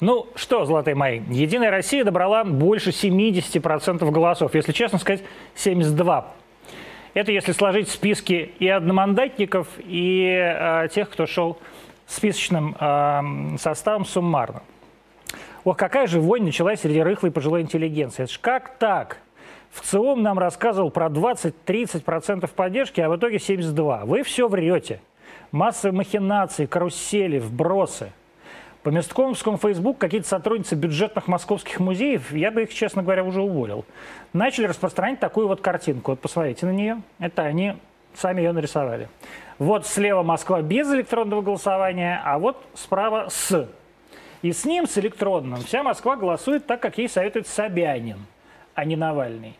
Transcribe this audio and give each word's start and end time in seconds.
Ну 0.00 0.28
что, 0.34 0.64
золотые 0.64 0.94
мои, 0.94 1.20
Единая 1.28 1.70
Россия 1.70 2.04
добрала 2.04 2.42
больше 2.42 2.88
70% 2.88 4.10
голосов. 4.10 4.54
Если 4.54 4.72
честно 4.72 4.98
сказать, 4.98 5.22
72%. 5.56 6.24
Это 7.12 7.32
если 7.32 7.52
сложить 7.52 7.90
списки 7.90 8.52
и 8.58 8.68
одномандатников, 8.68 9.68
и 9.78 10.24
э, 10.26 10.88
тех, 10.94 11.10
кто 11.10 11.26
шел 11.26 11.58
списочным 12.06 12.76
э, 12.80 13.56
составом 13.58 14.06
суммарно. 14.06 14.62
Ох, 15.64 15.76
какая 15.76 16.06
же 16.06 16.20
вонь 16.20 16.44
началась 16.44 16.80
среди 16.80 17.02
рыхлой 17.02 17.30
пожилой 17.30 17.60
интеллигенции. 17.60 18.22
Это 18.22 18.32
ж 18.32 18.38
как 18.38 18.78
так? 18.78 19.18
В 19.70 19.82
ЦИОМ 19.82 20.22
нам 20.22 20.38
рассказывал 20.38 20.90
про 20.90 21.08
20-30% 21.08 22.48
поддержки, 22.54 23.00
а 23.02 23.10
в 23.10 23.16
итоге 23.16 23.36
72%. 23.36 24.06
Вы 24.06 24.22
все 24.22 24.48
врете. 24.48 25.00
Масса 25.50 25.92
махинаций, 25.92 26.66
карусели, 26.66 27.38
вбросы– 27.38 28.12
по 28.82 28.88
Местковскому 28.88 29.58
Facebook 29.58 29.98
какие-то 29.98 30.28
сотрудницы 30.28 30.74
бюджетных 30.74 31.28
московских 31.28 31.80
музеев, 31.80 32.32
я 32.32 32.50
бы 32.50 32.62
их, 32.62 32.72
честно 32.72 33.02
говоря, 33.02 33.24
уже 33.24 33.42
уволил, 33.42 33.84
начали 34.32 34.66
распространять 34.66 35.20
такую 35.20 35.48
вот 35.48 35.60
картинку. 35.60 36.12
Вот 36.12 36.20
посмотрите 36.20 36.66
на 36.66 36.70
нее. 36.70 37.02
Это 37.18 37.42
они 37.42 37.74
сами 38.14 38.40
ее 38.40 38.52
нарисовали. 38.52 39.08
Вот 39.58 39.86
слева 39.86 40.22
Москва 40.22 40.62
без 40.62 40.90
электронного 40.92 41.42
голосования, 41.42 42.20
а 42.24 42.38
вот 42.38 42.56
справа 42.74 43.28
с. 43.28 43.68
И 44.40 44.52
с 44.52 44.64
ним, 44.64 44.86
с 44.88 44.96
электронным, 44.96 45.60
вся 45.60 45.82
Москва 45.82 46.16
голосует 46.16 46.66
так, 46.66 46.80
как 46.80 46.96
ей 46.96 47.10
советует 47.10 47.46
Собянин, 47.46 48.24
а 48.74 48.86
не 48.86 48.96
Навальный. 48.96 49.58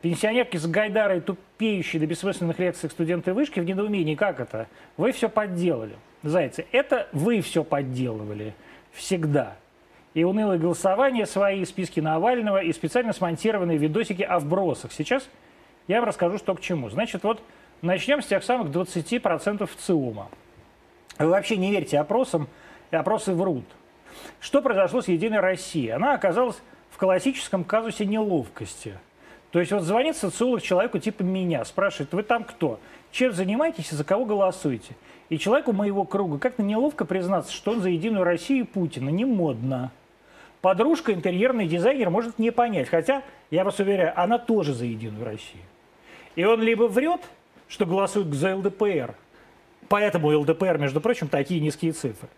Пенсионерки 0.00 0.56
с 0.56 0.66
Гайдарой, 0.66 1.20
тупеющие 1.20 2.00
до 2.00 2.06
бессмысленных 2.06 2.58
лекций 2.58 2.88
студенты 2.88 3.34
вышки 3.34 3.60
в 3.60 3.64
недоумении. 3.64 4.14
Как 4.14 4.40
это? 4.40 4.66
Вы 4.96 5.12
все 5.12 5.28
подделали. 5.28 5.94
Зайцы, 6.22 6.66
это 6.72 7.08
вы 7.12 7.40
все 7.40 7.64
подделывали. 7.64 8.54
Всегда. 8.92 9.56
И 10.14 10.24
унылые 10.24 10.58
голосования 10.58 11.26
свои, 11.26 11.64
списки 11.64 12.00
Навального 12.00 12.62
и 12.62 12.72
специально 12.72 13.12
смонтированные 13.12 13.78
видосики 13.78 14.22
о 14.22 14.38
вбросах. 14.38 14.92
Сейчас 14.92 15.28
я 15.88 16.00
вам 16.00 16.08
расскажу, 16.08 16.38
что 16.38 16.54
к 16.54 16.60
чему. 16.60 16.90
Значит, 16.90 17.24
вот 17.24 17.42
начнем 17.80 18.22
с 18.22 18.26
тех 18.26 18.44
самых 18.44 18.68
20% 18.68 19.68
ЦИУМа. 19.78 20.28
Вы 21.18 21.26
вообще 21.26 21.56
не 21.56 21.70
верьте 21.70 21.98
опросам, 21.98 22.48
и 22.90 22.96
опросы 22.96 23.34
врут. 23.34 23.64
Что 24.40 24.62
произошло 24.62 25.00
с 25.00 25.08
«Единой 25.08 25.40
Россией»? 25.40 25.90
Она 25.90 26.14
оказалась 26.14 26.60
в 26.90 26.98
классическом 26.98 27.64
казусе 27.64 28.04
неловкости. 28.04 28.98
То 29.50 29.60
есть 29.60 29.72
вот 29.72 29.82
звонит 29.82 30.16
социолог 30.16 30.62
человеку 30.62 30.98
типа 30.98 31.22
меня, 31.22 31.64
спрашивает, 31.64 32.12
вы 32.12 32.22
там 32.22 32.44
кто? 32.44 32.80
Чем 33.10 33.32
занимаетесь 33.32 33.92
и 33.92 33.94
за 33.94 34.04
кого 34.04 34.24
голосуете? 34.24 34.94
И 35.32 35.38
человеку 35.38 35.72
моего 35.72 36.04
круга 36.04 36.38
как-то 36.38 36.62
неловко 36.62 37.06
признаться, 37.06 37.54
что 37.54 37.70
он 37.70 37.80
за 37.80 37.88
Единую 37.88 38.22
Россию 38.22 38.66
Путина. 38.66 39.08
Не 39.08 39.24
модно. 39.24 39.90
Подружка, 40.60 41.14
интерьерный 41.14 41.66
дизайнер, 41.66 42.10
может 42.10 42.38
не 42.38 42.50
понять. 42.50 42.90
Хотя, 42.90 43.22
я 43.50 43.64
вас 43.64 43.78
уверяю, 43.78 44.12
она 44.14 44.38
тоже 44.38 44.74
за 44.74 44.84
Единую 44.84 45.24
Россию. 45.24 45.62
И 46.36 46.44
он 46.44 46.60
либо 46.60 46.82
врет, 46.82 47.22
что 47.66 47.86
голосует 47.86 48.34
за 48.34 48.54
ЛДПР, 48.56 49.14
поэтому 49.88 50.38
ЛДПР, 50.38 50.76
между 50.76 51.00
прочим, 51.00 51.28
такие 51.28 51.62
низкие 51.62 51.92
цифры, 51.92 52.28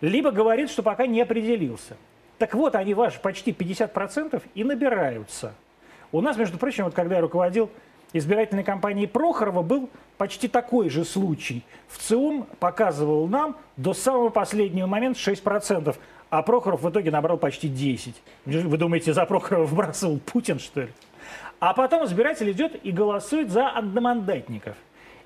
либо 0.00 0.30
говорит, 0.30 0.70
что 0.70 0.84
пока 0.84 1.08
не 1.08 1.20
определился. 1.22 1.96
Так 2.38 2.54
вот, 2.54 2.76
они 2.76 2.94
ваши 2.94 3.18
почти 3.18 3.50
50% 3.50 4.40
и 4.54 4.62
набираются. 4.62 5.54
У 6.12 6.20
нас, 6.20 6.36
между 6.36 6.56
прочим, 6.58 6.84
вот 6.84 6.94
когда 6.94 7.16
я 7.16 7.20
руководил 7.20 7.68
избирательной 8.14 8.64
кампании 8.64 9.04
Прохорова 9.04 9.62
был 9.62 9.90
почти 10.16 10.48
такой 10.48 10.88
же 10.88 11.04
случай. 11.04 11.62
В 11.88 11.98
ЦИОМ 11.98 12.46
показывал 12.58 13.26
нам 13.26 13.56
до 13.76 13.92
самого 13.92 14.30
последнего 14.30 14.86
момента 14.86 15.18
6%, 15.18 15.94
а 16.30 16.42
Прохоров 16.42 16.82
в 16.82 16.88
итоге 16.88 17.10
набрал 17.10 17.36
почти 17.36 17.68
10%. 17.68 18.14
Вы 18.46 18.78
думаете, 18.78 19.12
за 19.12 19.26
Прохорова 19.26 19.66
выбрасывал 19.66 20.18
Путин, 20.20 20.58
что 20.58 20.82
ли? 20.82 20.88
А 21.60 21.74
потом 21.74 22.04
избиратель 22.04 22.50
идет 22.50 22.78
и 22.84 22.92
голосует 22.92 23.50
за 23.50 23.68
одномандатников. 23.68 24.76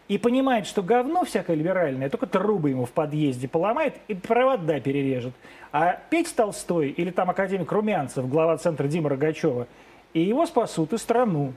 И 0.09 0.17
понимает, 0.17 0.67
что 0.67 0.83
говно 0.83 1.25
всякое 1.27 1.55
либеральное, 1.55 2.09
только 2.09 2.27
трубы 2.27 2.71
ему 2.71 2.87
в 2.87 2.93
подъезде 2.93 3.47
поломает 3.47 3.97
и 4.09 4.15
провода 4.15 4.81
перережет. 4.81 5.35
А 5.71 6.01
Петь 6.09 6.35
Толстой 6.35 6.89
или 6.89 7.11
там 7.11 7.29
академик 7.29 7.71
Румянцев, 7.71 8.27
глава 8.27 8.57
центра 8.57 8.89
Дима 8.89 9.11
Рогачева, 9.11 9.67
и 10.15 10.21
его 10.23 10.47
спасут, 10.47 10.95
и 10.95 10.99
страну. 10.99 11.53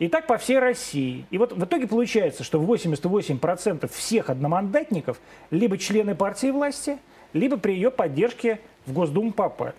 И 0.00 0.08
так 0.08 0.26
по 0.26 0.38
всей 0.38 0.58
России. 0.58 1.26
И 1.30 1.36
вот 1.36 1.52
в 1.52 1.62
итоге 1.62 1.86
получается, 1.86 2.42
что 2.42 2.58
88% 2.58 3.86
всех 3.92 4.30
одномандатников 4.30 5.20
либо 5.50 5.76
члены 5.76 6.14
партии 6.14 6.50
власти, 6.50 6.98
либо 7.34 7.58
при 7.58 7.72
ее 7.72 7.90
поддержке 7.90 8.60
в 8.86 8.94
Госдуму 8.94 9.32
попали. 9.32 9.74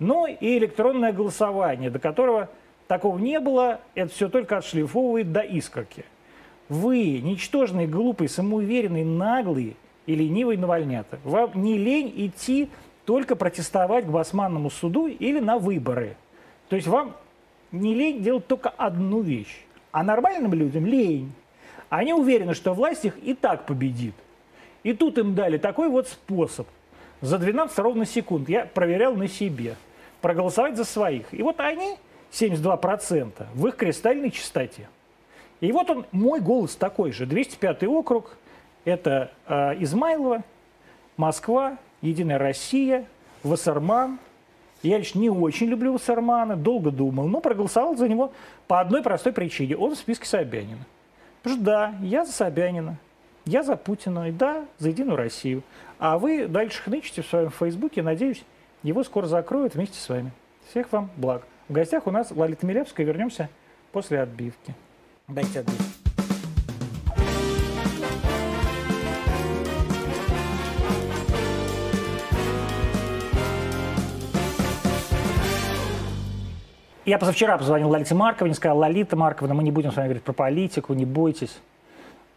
Но 0.00 0.26
и 0.26 0.58
электронное 0.58 1.12
голосование, 1.12 1.90
до 1.90 2.00
которого 2.00 2.50
такого 2.88 3.18
не 3.18 3.38
было, 3.38 3.80
это 3.94 4.12
все 4.12 4.28
только 4.28 4.56
отшлифовывает 4.56 5.30
до 5.30 5.40
искорки. 5.40 6.04
Вы, 6.68 7.20
ничтожные, 7.20 7.86
глупые, 7.86 8.28
самоуверенные, 8.28 9.04
наглые 9.04 9.74
и 10.06 10.16
ленивые 10.16 10.58
навальнята, 10.58 11.20
вам 11.22 11.52
не 11.54 11.78
лень 11.78 12.12
идти 12.16 12.68
только 13.04 13.36
протестовать 13.36 14.06
к 14.06 14.10
басманному 14.10 14.70
суду 14.70 15.06
или 15.06 15.38
на 15.38 15.58
выборы. 15.58 16.16
То 16.68 16.74
есть 16.74 16.88
вам 16.88 17.14
не 17.72 17.94
лень 17.94 18.22
делать 18.22 18.46
только 18.46 18.68
одну 18.68 19.20
вещь. 19.20 19.64
А 19.92 20.02
нормальным 20.02 20.52
людям 20.54 20.86
лень. 20.86 21.32
Они 21.88 22.12
уверены, 22.12 22.54
что 22.54 22.74
власть 22.74 23.04
их 23.04 23.16
и 23.22 23.34
так 23.34 23.66
победит. 23.66 24.14
И 24.82 24.92
тут 24.92 25.18
им 25.18 25.34
дали 25.34 25.58
такой 25.58 25.88
вот 25.88 26.08
способ. 26.08 26.66
За 27.20 27.38
12 27.38 27.78
ровно 27.78 28.04
секунд 28.04 28.48
я 28.48 28.66
проверял 28.66 29.14
на 29.14 29.28
себе. 29.28 29.76
Проголосовать 30.20 30.76
за 30.76 30.84
своих. 30.84 31.32
И 31.32 31.42
вот 31.42 31.60
они, 31.60 31.96
72%, 32.32 33.46
в 33.54 33.66
их 33.66 33.76
кристальной 33.76 34.30
чистоте. 34.30 34.88
И 35.60 35.72
вот 35.72 35.88
он, 35.90 36.06
мой 36.12 36.40
голос 36.40 36.76
такой 36.76 37.12
же. 37.12 37.26
205 37.26 37.84
округ, 37.84 38.36
это 38.84 39.30
э, 39.46 39.76
Измайлова, 39.80 40.42
Москва, 41.16 41.78
Единая 42.02 42.38
Россия, 42.38 43.06
Вассерман, 43.42 44.18
я 44.82 44.98
лично 44.98 45.20
не 45.20 45.30
очень 45.30 45.66
люблю 45.66 45.92
Вассермана, 45.92 46.56
долго 46.56 46.90
думал, 46.90 47.28
но 47.28 47.40
проголосовал 47.40 47.96
за 47.96 48.08
него 48.08 48.32
по 48.66 48.80
одной 48.80 49.02
простой 49.02 49.32
причине. 49.32 49.76
Он 49.76 49.94
в 49.94 49.98
списке 49.98 50.26
Собянина. 50.26 50.84
Потому 51.42 51.56
что 51.56 51.64
да, 51.64 51.94
я 52.02 52.24
за 52.24 52.32
Собянина, 52.32 52.98
я 53.44 53.62
за 53.62 53.76
Путина, 53.76 54.28
и 54.28 54.32
да, 54.32 54.64
за 54.78 54.88
Единую 54.88 55.16
Россию. 55.16 55.62
А 55.98 56.18
вы 56.18 56.46
дальше 56.46 56.82
хнычете 56.82 57.22
в 57.22 57.26
своем 57.26 57.50
Фейсбуке, 57.50 58.02
надеюсь, 58.02 58.44
его 58.82 59.02
скоро 59.04 59.26
закроют 59.26 59.74
вместе 59.74 59.98
с 59.98 60.08
вами. 60.08 60.32
Всех 60.70 60.92
вам 60.92 61.10
благ. 61.16 61.42
В 61.68 61.72
гостях 61.72 62.06
у 62.06 62.10
нас 62.10 62.30
Лолита 62.30 62.66
Милевская. 62.66 63.06
Вернемся 63.06 63.48
после 63.92 64.20
отбивки. 64.20 64.74
Дайте 65.28 65.60
отбивку. 65.60 65.95
Я 77.06 77.18
позавчера 77.18 77.56
позвонил 77.56 77.88
Лолите 77.88 78.16
Марковне, 78.16 78.52
сказал, 78.52 78.78
Лолита 78.78 79.14
Марковна, 79.14 79.54
мы 79.54 79.62
не 79.62 79.70
будем 79.70 79.92
с 79.92 79.96
вами 79.96 80.06
говорить 80.06 80.24
про 80.24 80.32
политику, 80.32 80.92
не 80.92 81.04
бойтесь. 81.04 81.56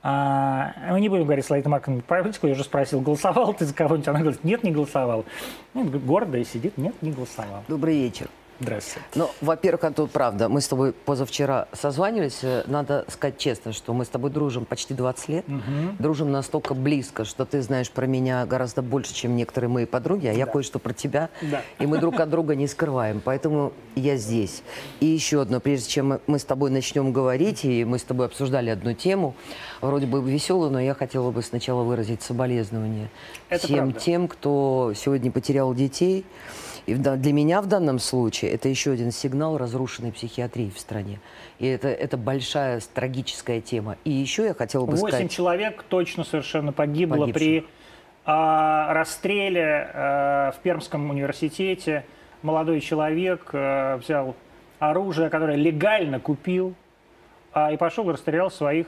А, 0.04 0.74
мы 0.92 1.02
не 1.02 1.10
будем 1.10 1.24
говорить 1.24 1.44
с 1.44 1.50
Лолитой 1.50 1.70
Марковной 1.70 2.04
про 2.04 2.22
политику. 2.22 2.46
Я 2.46 2.54
уже 2.54 2.64
спросил, 2.64 3.02
голосовал 3.02 3.52
ты 3.56 3.66
за 3.66 3.74
кого-нибудь? 3.74 4.08
Она 4.08 4.20
говорит, 4.20 4.44
нет, 4.44 4.64
не 4.64 4.72
голосовал. 4.72 5.26
Ну, 5.74 5.86
гордая 5.86 6.44
сидит, 6.44 6.78
нет, 6.78 6.94
не 7.02 7.12
голосовал. 7.12 7.64
Добрый 7.68 7.96
вечер. 7.96 8.28
Здравствуйте. 8.60 9.08
Ну, 9.16 9.30
во-первых, 9.40 9.84
Антон, 9.86 10.10
правда, 10.10 10.50
мы 10.50 10.60
с 10.60 10.68
тобой 10.68 10.92
позавчера 10.92 11.68
созванивались. 11.72 12.40
Э, 12.44 12.64
надо 12.68 13.06
сказать 13.08 13.38
честно, 13.38 13.72
что 13.72 13.94
мы 13.94 14.04
с 14.04 14.10
тобой 14.10 14.32
дружим 14.32 14.66
почти 14.66 14.94
20 14.94 15.30
лет. 15.30 15.46
Угу. 15.48 15.96
Дружим 16.00 16.32
настолько 16.32 16.74
близко, 16.74 17.24
что 17.24 17.46
ты 17.46 17.62
знаешь 17.62 17.90
про 17.90 18.06
меня 18.06 18.46
гораздо 18.46 18.82
больше, 18.82 19.14
чем 19.14 19.38
некоторые 19.38 19.70
мои 19.70 19.86
подруги, 19.86 20.28
а 20.28 20.34
да. 20.34 20.38
я 20.40 20.46
кое-что 20.46 20.78
про 20.78 20.94
тебя. 20.94 21.30
Да. 21.42 21.62
И 21.80 21.86
мы 21.86 22.00
друг 22.00 22.20
от 22.20 22.30
друга 22.30 22.56
не 22.56 22.68
скрываем. 22.68 23.22
Поэтому 23.24 23.72
я 23.96 24.18
здесь. 24.18 24.62
И 25.00 25.06
еще 25.06 25.42
одно, 25.42 25.62
прежде 25.62 25.90
чем 25.90 26.20
мы 26.28 26.38
с 26.38 26.44
тобой 26.44 26.70
начнем 26.70 27.14
говорить, 27.14 27.64
и 27.64 27.86
мы 27.86 27.98
с 27.98 28.04
тобой 28.04 28.26
обсуждали 28.26 28.70
одну 28.70 28.94
тему, 28.94 29.36
вроде 29.80 30.06
бы 30.06 30.22
веселую, 30.22 30.70
но 30.70 30.82
я 30.82 30.94
хотела 30.94 31.32
бы 31.32 31.42
сначала 31.44 31.84
выразить 31.84 32.24
соболезнования 32.24 33.10
Это 33.48 33.66
всем 33.68 33.92
правда. 33.92 34.00
тем, 34.00 34.28
кто 34.28 34.94
сегодня 34.96 35.32
потерял 35.32 35.74
детей. 35.74 36.26
И 36.86 36.96
для 36.96 37.34
меня 37.34 37.62
в 37.62 37.68
данном 37.68 38.00
случае 38.00 38.52
это 38.52 38.70
еще 38.70 38.92
один 38.92 39.12
сигнал 39.12 39.58
разрушенной 39.58 40.12
психиатрии 40.12 40.70
в 40.70 40.80
стране. 40.80 41.20
И 41.60 41.68
это, 41.68 41.88
это 41.88 42.18
большая 42.18 42.82
трагическая 42.94 43.62
тема. 43.62 43.98
И 44.04 44.12
еще 44.12 44.46
я 44.46 44.54
хотела 44.54 44.86
бы 44.86 44.92
8 44.92 44.98
сказать... 45.00 45.24
Восемь 45.24 45.36
человек 45.36 45.84
точно 45.84 46.24
совершенно 46.24 46.72
погибло 46.72 47.18
Погибших. 47.18 47.34
при 47.34 47.66
а, 48.26 48.94
расстреле 48.94 49.90
а, 49.94 50.52
в 50.52 50.60
Пермском 50.60 51.10
университете. 51.10 52.06
Молодой 52.42 52.80
человек 52.80 53.50
а, 53.54 53.98
взял 53.98 54.36
оружие, 54.80 55.30
которое 55.30 55.58
легально 55.58 56.20
купил, 56.20 56.76
а, 57.54 57.72
и 57.72 57.78
пошел 57.78 58.10
и 58.10 58.14
расстрелял 58.14 58.52
своих 58.52 58.88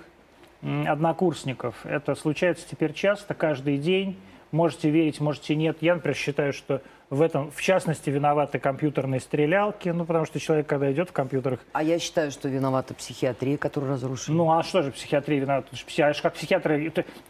однокурсников. 0.62 1.84
Это 1.88 2.14
случается 2.14 2.68
теперь 2.70 2.94
часто, 2.94 3.34
каждый 3.34 3.80
день 3.80 4.16
Можете 4.52 4.90
верить, 4.90 5.22
можете 5.22 5.56
нет. 5.56 5.78
Я, 5.82 5.96
например, 5.96 6.16
считаю, 6.16 6.52
что 6.52 6.82
в 7.12 7.22
этом, 7.22 7.52
в 7.52 7.62
частности, 7.62 8.10
виноваты 8.10 8.58
компьютерные 8.58 9.20
стрелялки, 9.20 9.90
ну, 9.90 10.06
потому 10.06 10.26
что 10.26 10.40
человек, 10.40 10.66
когда 10.66 10.90
идет 10.94 11.10
в 11.10 11.12
компьютерах... 11.12 11.60
А 11.74 11.84
я 11.84 12.00
считаю, 12.00 12.32
что 12.32 12.48
виновата 12.48 12.94
психиатрия, 12.94 13.58
которую 13.58 13.92
разрушили. 13.92 14.34
Ну, 14.34 14.50
а 14.50 14.64
что 14.64 14.82
же 14.82 14.92
психиатрия 14.92 15.42
виновата? 15.42 15.68
Я 15.90 16.14
же 16.14 16.22
как 16.22 16.36
психиатр... 16.36 16.72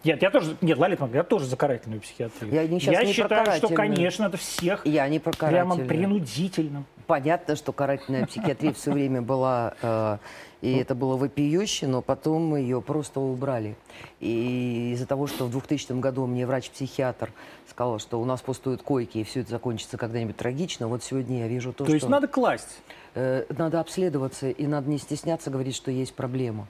Нет, 0.03 0.21
я 0.21 0.29
тоже... 0.29 0.55
Нет, 0.61 0.77
Лалит, 0.77 0.99
я 1.13 1.23
тоже 1.23 1.45
за 1.45 1.57
карательную 1.57 1.99
психиатрию. 1.99 2.53
Я, 2.53 2.67
не, 2.67 2.77
я 2.77 3.03
не 3.03 3.11
считаю, 3.11 3.57
что, 3.57 3.69
конечно, 3.69 4.25
это 4.25 4.37
всех 4.37 4.85
я 4.85 5.07
не 5.09 5.17
про 5.17 5.31
прямо 5.31 5.75
принудительно. 5.75 6.83
Понятно, 7.07 7.55
что 7.55 7.73
карательная 7.73 8.27
психиатрия 8.27 8.73
все 8.73 8.91
время 8.91 9.23
была... 9.23 10.19
И 10.61 10.73
это 10.73 10.93
было 10.93 11.17
вопиюще, 11.17 11.87
но 11.87 12.01
потом 12.01 12.55
ее 12.55 12.81
просто 12.81 13.19
убрали. 13.19 13.75
И 14.19 14.91
из-за 14.93 15.07
того, 15.07 15.25
что 15.25 15.45
в 15.45 15.51
2000 15.51 15.99
году 15.99 16.27
мне 16.27 16.45
врач-психиатр 16.45 17.31
сказал, 17.67 17.99
что 17.99 18.21
у 18.21 18.25
нас 18.25 18.41
пустуют 18.41 18.83
койки, 18.83 19.19
и 19.19 19.23
все 19.23 19.41
это 19.41 19.49
закончится 19.49 19.97
когда-нибудь 19.97 20.37
трагично, 20.37 20.87
вот 20.87 21.03
сегодня 21.03 21.39
я 21.39 21.47
вижу 21.47 21.71
то, 21.71 21.79
то 21.79 21.83
что... 21.85 21.91
То 21.91 21.95
есть 21.95 22.09
надо 22.09 22.27
класть? 22.27 22.81
Э, 23.15 23.45
надо 23.49 23.79
обследоваться, 23.79 24.49
и 24.49 24.67
надо 24.67 24.89
не 24.89 24.99
стесняться 24.99 25.49
говорить, 25.49 25.75
что 25.75 25.89
есть 25.89 26.13
проблема. 26.13 26.67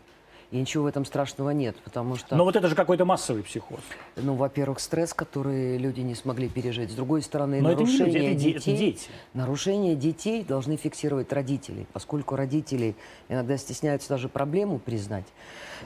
И 0.51 0.57
ничего 0.57 0.83
в 0.83 0.87
этом 0.87 1.05
страшного 1.05 1.51
нет, 1.51 1.77
потому 1.81 2.17
что... 2.17 2.35
Но 2.35 2.43
вот 2.43 2.57
это 2.57 2.67
же 2.67 2.75
какой-то 2.75 3.05
массовый 3.05 3.41
психоз. 3.41 3.79
Ну, 4.17 4.35
во-первых, 4.35 4.81
стресс, 4.81 5.13
который 5.13 5.77
люди 5.77 6.01
не 6.01 6.13
смогли 6.13 6.49
пережить. 6.49 6.91
С 6.91 6.93
другой 6.93 7.21
стороны, 7.21 7.61
Но 7.61 7.69
нарушения 7.69 8.09
это 8.09 8.19
не 8.19 8.29
люди, 8.33 8.49
это 8.49 8.59
детей... 8.59 8.73
Это 8.73 8.79
дети. 8.79 9.09
Нарушения 9.33 9.95
детей 9.95 10.43
должны 10.43 10.75
фиксировать 10.75 11.31
родители, 11.31 11.87
поскольку 11.93 12.35
родители 12.35 12.95
иногда 13.29 13.55
стесняются 13.55 14.09
даже 14.09 14.27
проблему 14.27 14.77
признать. 14.77 15.25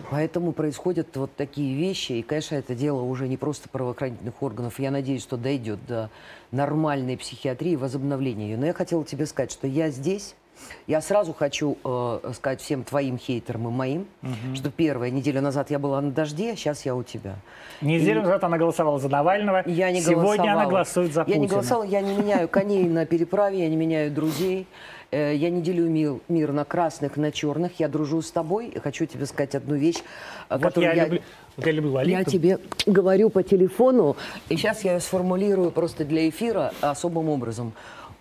Поэтому 0.10 0.52
происходят 0.52 1.16
вот 1.16 1.36
такие 1.36 1.76
вещи. 1.76 2.14
И, 2.14 2.24
конечно, 2.24 2.56
это 2.56 2.74
дело 2.74 3.04
уже 3.04 3.28
не 3.28 3.38
просто 3.38 3.70
правоохранительных 3.70 4.42
органов. 4.42 4.80
Я 4.80 4.90
надеюсь, 4.90 5.22
что 5.22 5.38
дойдет 5.38 5.86
до 5.86 6.10
нормальной 6.52 7.18
психиатрии, 7.18 7.76
возобновления 7.76 8.50
ее. 8.50 8.58
Но 8.58 8.66
я 8.66 8.74
хотела 8.74 9.06
тебе 9.06 9.28
сказать, 9.28 9.52
что 9.52 9.68
я 9.68 9.92
здесь 9.92 10.36
я 10.88 11.02
сразу 11.02 11.34
хочу 11.34 11.78
э, 11.84 12.32
сказать 12.36 12.62
всем 12.62 12.84
твоим 12.84 13.18
хейтерам 13.18 13.68
и 13.68 13.72
моим, 13.72 14.08
угу. 14.22 14.56
что 14.56 14.70
первая 14.70 15.10
неделю 15.10 15.42
назад 15.42 15.72
я 15.72 15.80
была 15.80 16.02
на 16.02 16.12
дожде, 16.12 16.54
а 16.54 16.56
сейчас 16.56 16.86
я 16.86 16.96
у 16.96 17.04
тебя. 17.04 17.36
Неделю 17.82 18.22
и... 18.22 18.24
назад 18.24 18.44
она 18.44 18.58
голосовала 18.58 19.00
за 19.00 19.10
Навального, 19.10 19.64
я 19.66 19.92
не 19.92 20.02
сегодня 20.02 20.22
голосовала. 20.24 20.62
она 20.62 20.66
голосует 20.70 21.14
за 21.14 21.24
Путина. 21.24 21.36
Я 21.36 21.42
не 21.42 21.48
голосовала, 21.48 21.84
я 21.86 22.02
не 22.02 22.16
меняю 22.16 22.48
коней 22.48 22.88
на 22.88 23.06
переправе, 23.06 23.60
я 23.60 23.70
не 23.70 23.76
меняю 23.76 24.12
друзей. 24.12 24.68
Э, 25.12 25.34
я 25.36 25.50
не 25.50 25.62
делю 25.62 25.90
мир, 25.90 26.20
мир 26.28 26.52
на 26.52 26.66
красных, 26.66 27.18
на 27.18 27.32
черных. 27.32 27.80
Я 27.80 27.88
дружу 27.88 28.22
с 28.22 28.32
тобой 28.32 28.68
и 28.68 28.80
хочу 28.80 29.06
тебе 29.06 29.26
сказать 29.26 29.56
одну 29.56 29.76
вещь, 29.76 30.04
вот 30.50 30.62
которую 30.62 30.94
я, 30.94 31.04
я, 31.04 31.04
люблю, 31.06 31.22
я 31.58 31.72
люблю. 31.72 32.00
Я 32.02 32.24
тебе 32.24 32.60
говорю 32.86 33.30
по 33.30 33.44
телефону, 33.44 34.18
и 34.50 34.58
сейчас 34.58 34.84
я 34.84 34.94
ее 34.94 35.00
сформулирую 35.00 35.72
просто 35.72 36.06
для 36.06 36.28
эфира 36.28 36.74
особым 36.82 37.30
образом. 37.30 37.74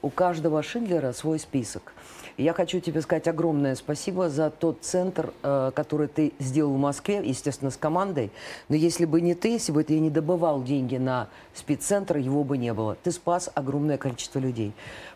У 0.02 0.10
каждого 0.10 0.62
Шиндлера 0.62 1.12
свой 1.12 1.38
список. 1.38 1.94
Я 2.36 2.52
хочу 2.52 2.80
тебе 2.80 3.00
сказать 3.00 3.28
огромное 3.28 3.76
спасибо 3.76 4.28
за 4.28 4.50
тот 4.50 4.78
центр, 4.80 5.32
э, 5.44 5.70
который 5.72 6.08
ты 6.08 6.32
сделал 6.40 6.74
в 6.74 6.78
Москве, 6.78 7.22
естественно, 7.24 7.70
с 7.70 7.76
командой. 7.76 8.32
Но 8.68 8.74
если 8.74 9.04
бы 9.04 9.20
не 9.20 9.34
ты, 9.34 9.50
если 9.50 9.70
бы 9.70 9.84
ты 9.84 10.00
не 10.00 10.10
добывал 10.10 10.60
деньги 10.60 10.96
на 10.96 11.28
спеццентр, 11.54 12.16
его 12.16 12.42
бы 12.42 12.58
не 12.58 12.74
было. 12.74 12.96
Ты 13.04 13.12
спас 13.12 13.50
огромное 13.54 13.98
количество 13.98 14.40
людей. 14.40 14.72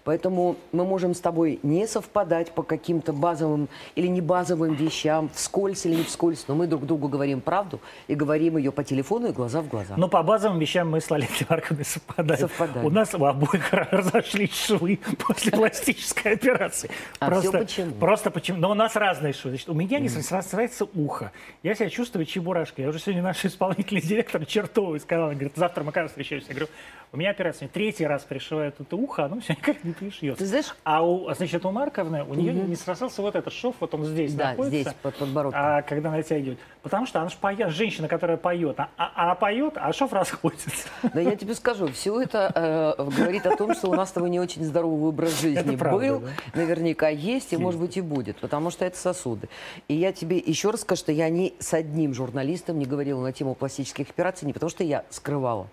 Поэтому 0.09 0.57
мы 0.73 0.87
можем 0.87 1.13
с 1.13 1.21
тобой 1.21 1.61
не 1.63 1.87
совпадать 1.87 2.53
по 2.53 2.63
каким-то 2.63 3.13
базовым 3.13 3.69
или 3.95 4.07
не 4.07 4.23
базовым 4.23 4.73
вещам, 4.73 5.29
вскользь 5.35 5.85
или 5.85 5.97
не 5.97 6.03
вскользь, 6.03 6.47
но 6.49 6.55
мы 6.55 6.67
друг 6.67 6.87
другу 6.87 7.09
говорим 7.09 7.43
правду 7.43 7.79
и 8.07 8.15
говорим 8.15 8.57
ее 8.57 8.73
по 8.73 8.83
телефону 8.83 9.29
и 9.29 9.33
глаза 9.33 9.61
в 9.61 9.69
глаза. 9.69 9.97
Но 9.99 10.09
по 10.09 10.23
базовым 10.23 10.59
вещам 10.61 10.91
мы 10.91 11.03
с 11.03 11.11
Лолитой 11.11 11.47
Марковной 11.47 11.85
совпадаем. 11.85 12.41
совпадаем. 12.41 12.87
У 12.87 12.89
нас 12.89 13.15
у 13.15 13.23
обоих 13.23 13.71
разошлись 13.71 14.55
швы 14.55 14.99
после 15.19 15.53
пластической 15.53 16.33
операции. 16.33 16.89
А 17.19 17.27
просто, 17.27 17.51
все 17.51 17.59
почему? 17.59 17.93
Просто 17.97 18.31
почему? 18.31 18.61
Но 18.61 18.71
у 18.71 18.75
нас 18.75 18.97
разные 18.97 19.35
швы. 19.35 19.51
Значит, 19.51 19.69
у 19.69 19.75
меня 19.75 19.99
не 19.99 20.09
срастается 20.09 20.87
ухо. 20.95 21.33
Я 21.63 21.75
себя 21.75 21.91
чувствую 21.91 22.25
чебурашкой. 22.25 22.85
Я 22.85 22.89
уже 22.89 22.99
сегодня 22.99 23.23
наш 23.23 23.45
исполнительный 23.45 24.01
директор 24.01 24.47
Чертовой 24.47 25.01
сказал, 25.01 25.33
говорит, 25.33 25.53
завтра 25.55 25.85
мы 25.85 25.93
как 25.93 26.09
встречаемся. 26.09 26.49
Я 26.49 26.55
говорю, 26.55 26.73
у 27.13 27.17
меня 27.17 27.31
операция, 27.31 27.69
третий 27.69 28.07
раз 28.07 28.23
пришивают 28.25 28.81
это 28.81 28.97
ухо, 28.97 29.25
оно 29.25 29.41
все 29.41 29.55
никак 29.55 29.83
не 29.83 29.93
пришьется. 29.99 30.39
Ты 30.39 30.47
знаешь? 30.47 30.75
А 30.85 31.03
у, 31.05 31.33
значит, 31.35 31.65
у 31.65 31.71
Марковны, 31.71 32.25
у 32.25 32.35
нее 32.35 32.53
угу. 32.53 32.69
не 32.69 32.77
срастался 32.77 33.23
вот 33.23 33.37
этот 33.37 33.53
шов, 33.53 33.77
вот 33.81 33.95
он 33.95 34.05
здесь 34.05 34.35
да, 34.35 34.51
находится. 34.51 34.81
здесь, 34.81 34.95
под 35.03 35.15
подбородком. 35.17 35.61
А 35.63 35.83
когда 35.83 36.11
натягивают. 36.11 36.59
Потому 36.83 37.07
что 37.07 37.21
она 37.21 37.29
же 37.29 37.37
поет, 37.41 37.71
женщина, 37.71 38.09
которая 38.09 38.37
поет, 38.37 38.79
а, 38.79 38.91
а, 38.97 39.25
она 39.25 39.35
поет, 39.35 39.75
а 39.77 39.93
шов 39.93 40.13
расходится. 40.13 40.71
Да 41.13 41.21
я 41.21 41.37
тебе 41.37 41.55
скажу, 41.55 41.89
все 41.89 42.21
это 42.21 42.97
э, 42.99 43.03
говорит 43.03 43.47
о 43.47 43.57
том, 43.57 43.75
что 43.75 43.89
у 43.89 43.95
нас 43.95 44.09
с 44.11 44.13
тобой 44.13 44.31
не 44.31 44.41
очень 44.41 44.65
здоровый 44.65 45.09
образ 45.09 45.41
жизни 45.41 45.77
правда, 45.77 45.99
был, 45.99 46.21
да? 46.21 46.29
наверняка 46.55 47.09
есть 47.09 47.53
и, 47.53 47.57
может 47.57 47.81
быть, 47.81 47.97
и 47.97 48.01
будет, 48.01 48.37
потому 48.39 48.71
что 48.71 48.85
это 48.85 48.97
сосуды. 48.97 49.49
И 49.89 49.95
я 49.95 50.13
тебе 50.13 50.39
еще 50.39 50.71
раз 50.71 50.83
скажу, 50.83 51.01
что 51.01 51.13
я 51.13 51.29
ни 51.29 51.55
с 51.59 51.75
одним 51.75 52.15
журналистом 52.15 52.79
не 52.79 52.87
говорила 52.87 53.21
на 53.21 53.33
тему 53.33 53.55
пластических 53.55 54.11
операций, 54.11 54.47
не 54.47 54.53
потому 54.53 54.71
что 54.71 54.85
я 54.85 55.05
скрывала, 55.11 55.69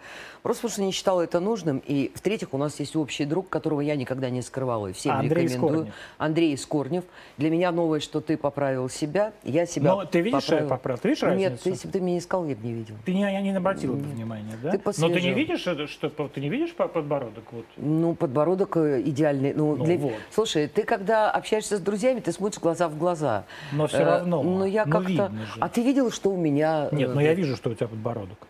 просто 0.45 0.61
потому 0.61 0.73
что 0.73 0.81
не 0.83 0.91
считала 0.91 1.21
это 1.21 1.39
нужным. 1.39 1.81
И 1.87 2.11
в-третьих, 2.13 2.53
у 2.53 2.59
нас 2.59 2.79
есть 2.79 2.95
общий 2.95 3.25
друг, 3.25 3.49
которого 3.49 3.81
я 3.81 3.95
никогда 3.95 4.29
не 4.29 4.43
скрывала. 4.43 4.87
И 4.87 4.93
всем 4.93 5.15
Андрей 5.15 5.45
рекомендую. 5.45 5.73
Скорнев. 5.73 5.93
Андрей 6.19 6.57
Скорнев. 6.57 7.03
Для 7.39 7.49
меня 7.49 7.71
новость, 7.71 8.05
что 8.05 8.21
ты 8.21 8.37
поправил 8.37 8.87
себя. 8.87 9.33
Я 9.43 9.65
себя 9.65 9.95
Но 9.95 10.05
ты 10.05 10.21
видишь, 10.21 10.33
поправила. 10.33 10.41
что 10.41 10.55
я 10.55 10.69
поправил? 10.69 11.01
Ты 11.01 11.09
видишь 11.09 11.23
разницу? 11.23 11.49
Нет, 11.49 11.61
ты, 11.61 11.69
если 11.71 11.87
бы 11.87 11.93
ты 11.93 11.99
меня 11.99 12.11
не 12.13 12.19
искал, 12.19 12.45
я 12.45 12.55
бы 12.55 12.63
не 12.63 12.73
видел. 12.73 12.95
Ты 13.05 13.13
не, 13.15 13.21
я 13.21 13.41
не 13.41 13.55
обратила 13.55 13.95
бы 13.95 14.03
внимания, 14.03 14.53
да? 14.61 14.69
Ты 14.69 14.81
Но 14.85 15.09
ты 15.09 15.19
не 15.19 15.33
видишь, 15.33 15.61
что 15.61 16.27
ты 16.27 16.39
не 16.39 16.49
видишь 16.49 16.75
подбородок? 16.75 17.51
Вот? 17.51 17.65
Ну, 17.77 18.13
подбородок 18.13 18.77
э, 18.77 19.01
идеальный. 19.01 19.51
Ну, 19.55 19.75
ну 19.75 19.83
для... 19.83 19.97
вот. 19.97 20.13
Слушай, 20.29 20.67
ты 20.67 20.83
когда 20.83 21.31
общаешься 21.31 21.77
с 21.77 21.79
друзьями, 21.79 22.19
ты 22.19 22.31
смотришь 22.31 22.61
глаза 22.61 22.87
в 22.87 22.99
глаза. 22.99 23.45
Но 23.71 23.87
все 23.87 24.03
равно. 24.03 24.41
Э, 24.41 24.43
но 24.43 24.65
я 24.67 24.85
ну, 24.85 24.91
как-то... 24.91 25.31
А 25.59 25.69
ты 25.69 25.81
видел, 25.81 26.11
что 26.11 26.29
у 26.29 26.37
меня... 26.37 26.89
Нет, 26.91 27.15
но 27.15 27.19
я 27.19 27.31
э, 27.31 27.35
вижу, 27.35 27.55
что 27.55 27.71
у 27.71 27.73
тебя 27.73 27.87
подбородок. 27.87 28.47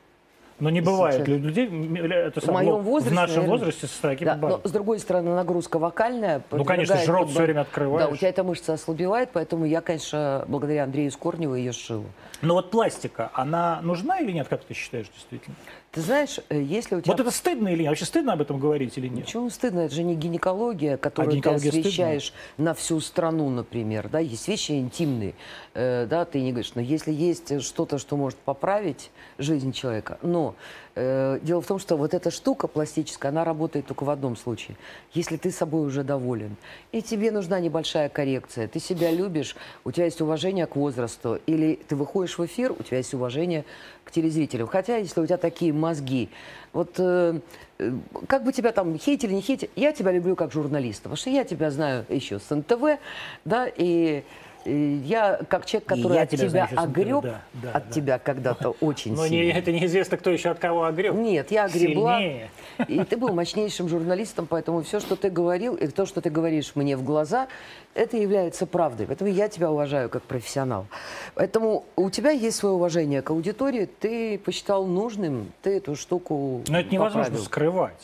Но 0.58 0.70
не 0.70 0.80
бывает 0.80 1.26
Сейчас. 1.26 1.28
людей 1.28 1.66
это 1.66 2.40
в, 2.40 2.48
моем 2.48 2.78
возрасте, 2.78 3.12
в 3.12 3.14
нашем 3.14 3.36
наверное, 3.36 3.58
возрасте 3.58 3.88
с 3.88 4.00
таким 4.02 4.26
да, 4.26 4.36
но, 4.36 4.62
с 4.64 4.72
другой 4.72 5.00
стороны, 5.00 5.36
нагрузка 5.36 5.80
вокальная. 5.80 6.42
Ну, 6.50 6.64
конечно, 6.64 6.98
рот 7.08 7.30
все 7.30 7.42
время 7.42 7.62
открываешь. 7.62 8.08
Да, 8.08 8.14
у 8.14 8.16
тебя 8.16 8.30
эта 8.30 8.44
мышца 8.46 8.74
ослабевает, 8.74 9.32
поэтому 9.34 9.66
я, 9.66 9.82
конечно, 9.82 10.46
благодаря 10.48 10.86
Андрею 10.86 11.12
Скорневу 11.12 11.56
ее 11.56 11.74
сшила. 11.74 12.06
Но 12.42 12.56
вот 12.56 12.72
пластика, 12.72 13.32
она 13.34 13.82
нужна 13.82 14.20
или 14.20 14.32
нет, 14.32 14.48
как 14.48 14.64
ты 14.64 14.74
считаешь, 14.74 15.08
действительно? 15.14 15.56
Ты 15.92 16.02
знаешь, 16.02 16.40
э, 16.50 16.62
если 16.62 16.96
у 16.96 17.02
тебя... 17.02 17.14
Вот 17.14 17.22
это 17.22 17.32
стыдно 17.32 17.70
или 17.70 17.84
нет? 17.84 17.90
Вообще 17.90 18.06
стыдно 18.06 18.34
об 18.34 18.42
этом 18.42 18.60
говорить 18.60 18.98
или 18.98 19.08
нет? 19.08 19.26
Почему 19.26 19.50
стыдно? 19.50 19.80
Это 19.80 19.96
же 19.96 20.04
не 20.04 20.16
гинекология, 20.16 20.98
которую 20.98 21.32
а 21.32 21.34
гинекология 21.34 21.72
ты 21.72 21.80
освещаешь 21.80 22.28
стыдно? 22.28 22.66
на 22.66 22.74
всю 22.74 23.00
страну, 23.00 23.50
например. 23.50 24.10
Да? 24.10 24.20
Есть 24.20 24.48
вещи 24.48 24.74
интимные, 24.74 25.36
э, 25.74 26.06
да, 26.10 26.26
ты 26.26 26.42
не 26.42 26.52
говоришь. 26.52 26.74
Но 26.76 26.82
если 26.82 27.14
есть 27.14 27.62
что-то, 27.62 27.98
что 27.98 28.18
может 28.18 28.38
поправить 28.40 29.10
жизнь 29.38 29.72
человека, 29.72 30.18
но 30.22 30.56
дело 30.96 31.62
в 31.62 31.68
том, 31.68 31.78
что 31.78 31.98
вот 31.98 32.14
эта 32.14 32.32
штука 32.32 32.68
пластическая, 32.68 33.30
она 33.30 33.44
работает 33.44 33.86
только 33.86 34.06
в 34.06 34.10
одном 34.10 34.38
случае. 34.38 34.78
Если 35.14 35.36
ты 35.36 35.52
собой 35.52 35.86
уже 35.86 36.04
доволен, 36.04 36.56
и 36.94 37.02
тебе 37.02 37.32
нужна 37.32 37.60
небольшая 37.60 38.08
коррекция, 38.08 38.70
ты 38.70 38.80
себя 38.80 39.12
любишь, 39.12 39.58
у 39.84 39.92
тебя 39.92 40.06
есть 40.06 40.22
уважение 40.22 40.68
к 40.68 40.78
возрасту, 40.78 41.40
или 41.48 41.78
ты 41.88 41.98
выходишь 41.98 42.38
в 42.38 42.46
эфир, 42.46 42.72
у 42.72 42.82
тебя 42.82 42.98
есть 42.98 43.14
уважение 43.14 43.66
к 44.06 44.12
телезрителям. 44.12 44.68
Хотя, 44.68 44.96
если 44.98 45.20
у 45.20 45.26
тебя 45.26 45.38
такие 45.38 45.74
мозги, 45.74 46.30
вот 46.72 46.92
э, 46.98 47.40
э 47.80 47.92
как 48.28 48.46
бы 48.46 48.54
тебя 48.54 48.72
там 48.72 48.98
хейтили, 48.98 49.34
не 49.34 49.42
хейтили, 49.42 49.70
я 49.76 49.92
тебя 49.92 50.14
люблю 50.14 50.38
как 50.38 50.54
журналиста, 50.54 51.04
потому 51.04 51.18
что 51.18 51.30
я 51.30 51.44
тебя 51.44 51.72
знаю 51.72 52.06
еще 52.08 52.40
с 52.40 52.56
НТВ, 52.56 53.00
да, 53.44 53.68
и 53.68 54.24
я 54.66 55.40
как 55.48 55.66
человек, 55.66 55.88
который 55.88 56.20
от 56.22 56.30
тебя, 56.30 56.48
тебя 56.48 56.70
огреб, 56.76 57.24
да, 57.24 57.42
да, 57.54 57.72
от 57.72 57.88
да. 57.88 57.92
тебя 57.94 58.20
когда-то 58.20 58.70
очень 58.82 59.16
Но 59.16 59.28
сильно. 59.28 59.54
Не, 59.54 59.60
это 59.60 59.72
неизвестно, 59.72 60.18
кто 60.18 60.32
еще 60.32 60.50
от 60.50 60.60
кого 60.60 60.86
огреб. 60.86 61.14
Нет, 61.14 61.52
я 61.52 61.66
огребла. 61.66 62.20
Сильнее. 62.20 62.50
И 62.88 63.04
ты 63.04 63.18
был 63.18 63.34
мощнейшим 63.34 63.88
журналистом, 63.88 64.48
поэтому 64.48 64.82
все, 64.82 65.00
что 65.00 65.16
ты 65.16 65.30
говорил, 65.30 65.76
и 65.76 65.88
то, 65.88 66.06
что 66.06 66.22
ты 66.22 66.30
говоришь 66.30 66.72
мне 66.76 66.98
в 66.98 67.04
глаза, 67.04 67.48
это 67.94 68.18
является 68.18 68.66
правдой. 68.66 69.08
Поэтому 69.08 69.30
я 69.30 69.48
тебя 69.48 69.72
уважаю 69.72 70.10
как 70.10 70.24
профессионал. 70.24 70.88
Поэтому 71.36 71.86
у 71.96 72.10
тебя 72.10 72.32
есть 72.32 72.58
свое 72.58 72.76
уважение 72.76 73.22
к 73.22 73.30
аудитории, 73.30 73.86
ты 73.86 74.38
посчитал 74.40 74.86
нужным, 74.86 75.52
ты 75.62 75.78
эту 75.78 75.96
штуку 75.96 76.64
Но 76.68 76.80
это 76.80 76.90
невозможно 76.92 77.24
поправил. 77.26 77.46
скрывать. 77.46 78.04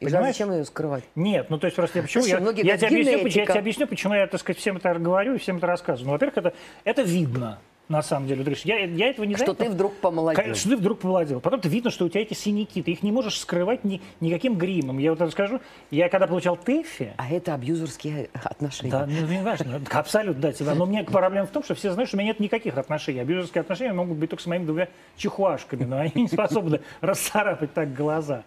И 0.00 0.06
Понимаешь? 0.06 0.34
зачем 0.34 0.50
ее 0.52 0.64
скрывать? 0.64 1.04
Нет, 1.14 1.50
ну 1.50 1.58
то 1.58 1.66
есть 1.66 1.76
просто 1.76 1.98
я 1.98 2.02
почему 2.02 2.24
Слушай, 2.24 2.42
я, 2.42 2.72
я, 2.72 2.76
тебе 2.78 2.88
объясню, 2.88 3.26
я 3.26 3.46
тебе 3.46 3.58
объясню, 3.58 3.86
почему 3.86 4.14
я 4.14 4.26
так 4.26 4.40
сказать, 4.40 4.58
всем 4.58 4.78
это 4.78 4.94
говорю 4.94 5.34
и 5.34 5.38
всем 5.38 5.58
это 5.58 5.66
рассказываю. 5.66 6.06
Ну, 6.06 6.12
во-первых, 6.12 6.38
это, 6.38 6.54
это 6.84 7.02
видно. 7.02 7.58
на 7.90 8.02
самом 8.02 8.28
деле. 8.28 8.42
Говоришь, 8.42 8.62
я, 8.62 8.78
я 8.84 9.10
этого 9.10 9.24
не 9.26 9.34
знаю. 9.34 9.52
Что 9.52 9.64
ты 9.64 9.68
вдруг 9.68 9.94
помолодел. 9.96 10.54
Что 10.54 10.70
ты 10.70 10.76
вдруг 10.76 11.00
помолодел. 11.00 11.40
Потом 11.40 11.60
ты 11.60 11.68
видно, 11.68 11.90
что 11.90 12.04
у 12.04 12.08
тебя 12.08 12.22
эти 12.22 12.34
синяки, 12.34 12.82
ты 12.82 12.92
их 12.92 13.02
не 13.02 13.10
можешь 13.10 13.38
скрывать 13.38 13.84
ни, 13.84 14.00
никаким 14.20 14.56
гримом. 14.56 14.98
Я 14.98 15.10
вот 15.10 15.20
расскажу, 15.20 15.60
я 15.90 16.08
когда 16.08 16.28
получал 16.28 16.56
ТЭФИ... 16.56 17.14
А 17.16 17.28
это 17.28 17.52
абьюзерские 17.52 18.30
отношения. 18.32 18.92
Да, 18.92 19.06
ну, 19.06 19.26
не 19.26 19.42
важно. 19.42 19.80
Абсолютно, 19.90 20.40
да, 20.40 20.52
тебя. 20.52 20.74
Но 20.74 20.84
у 20.84 20.86
меня 20.86 21.02
проблема 21.02 21.46
в 21.46 21.50
том, 21.50 21.64
что 21.64 21.74
все 21.74 21.92
знают, 21.92 22.08
что 22.08 22.16
у 22.16 22.20
меня 22.20 22.28
нет 22.28 22.40
никаких 22.40 22.78
отношений. 22.78 23.20
Абьюзерские 23.20 23.60
отношения 23.60 23.92
могут 23.92 24.16
быть 24.16 24.30
только 24.30 24.42
с 24.42 24.46
моими 24.46 24.64
двумя 24.64 24.88
чихуашками, 25.16 25.82
но 25.82 25.98
они 25.98 26.12
не 26.14 26.28
способны 26.28 26.80
расцарапать 27.00 27.74
так 27.74 27.92
глаза. 27.92 28.44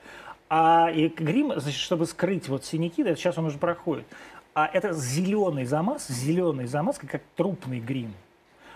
А 0.56 0.92
и 0.92 1.08
грим, 1.08 1.52
значит, 1.56 1.82
чтобы 1.82 2.06
скрыть 2.06 2.48
вот 2.48 2.64
синяки, 2.64 3.04
да, 3.04 3.16
сейчас 3.16 3.40
он 3.40 3.46
уже 3.46 3.58
проходит. 3.58 4.06
А 4.54 4.70
это 4.72 4.94
зеленый 4.94 5.66
замаз, 5.66 6.08
зеленый 6.10 6.68
замазка, 6.68 7.08
как 7.08 7.24
трупный 7.36 7.80
грим. 7.80 8.14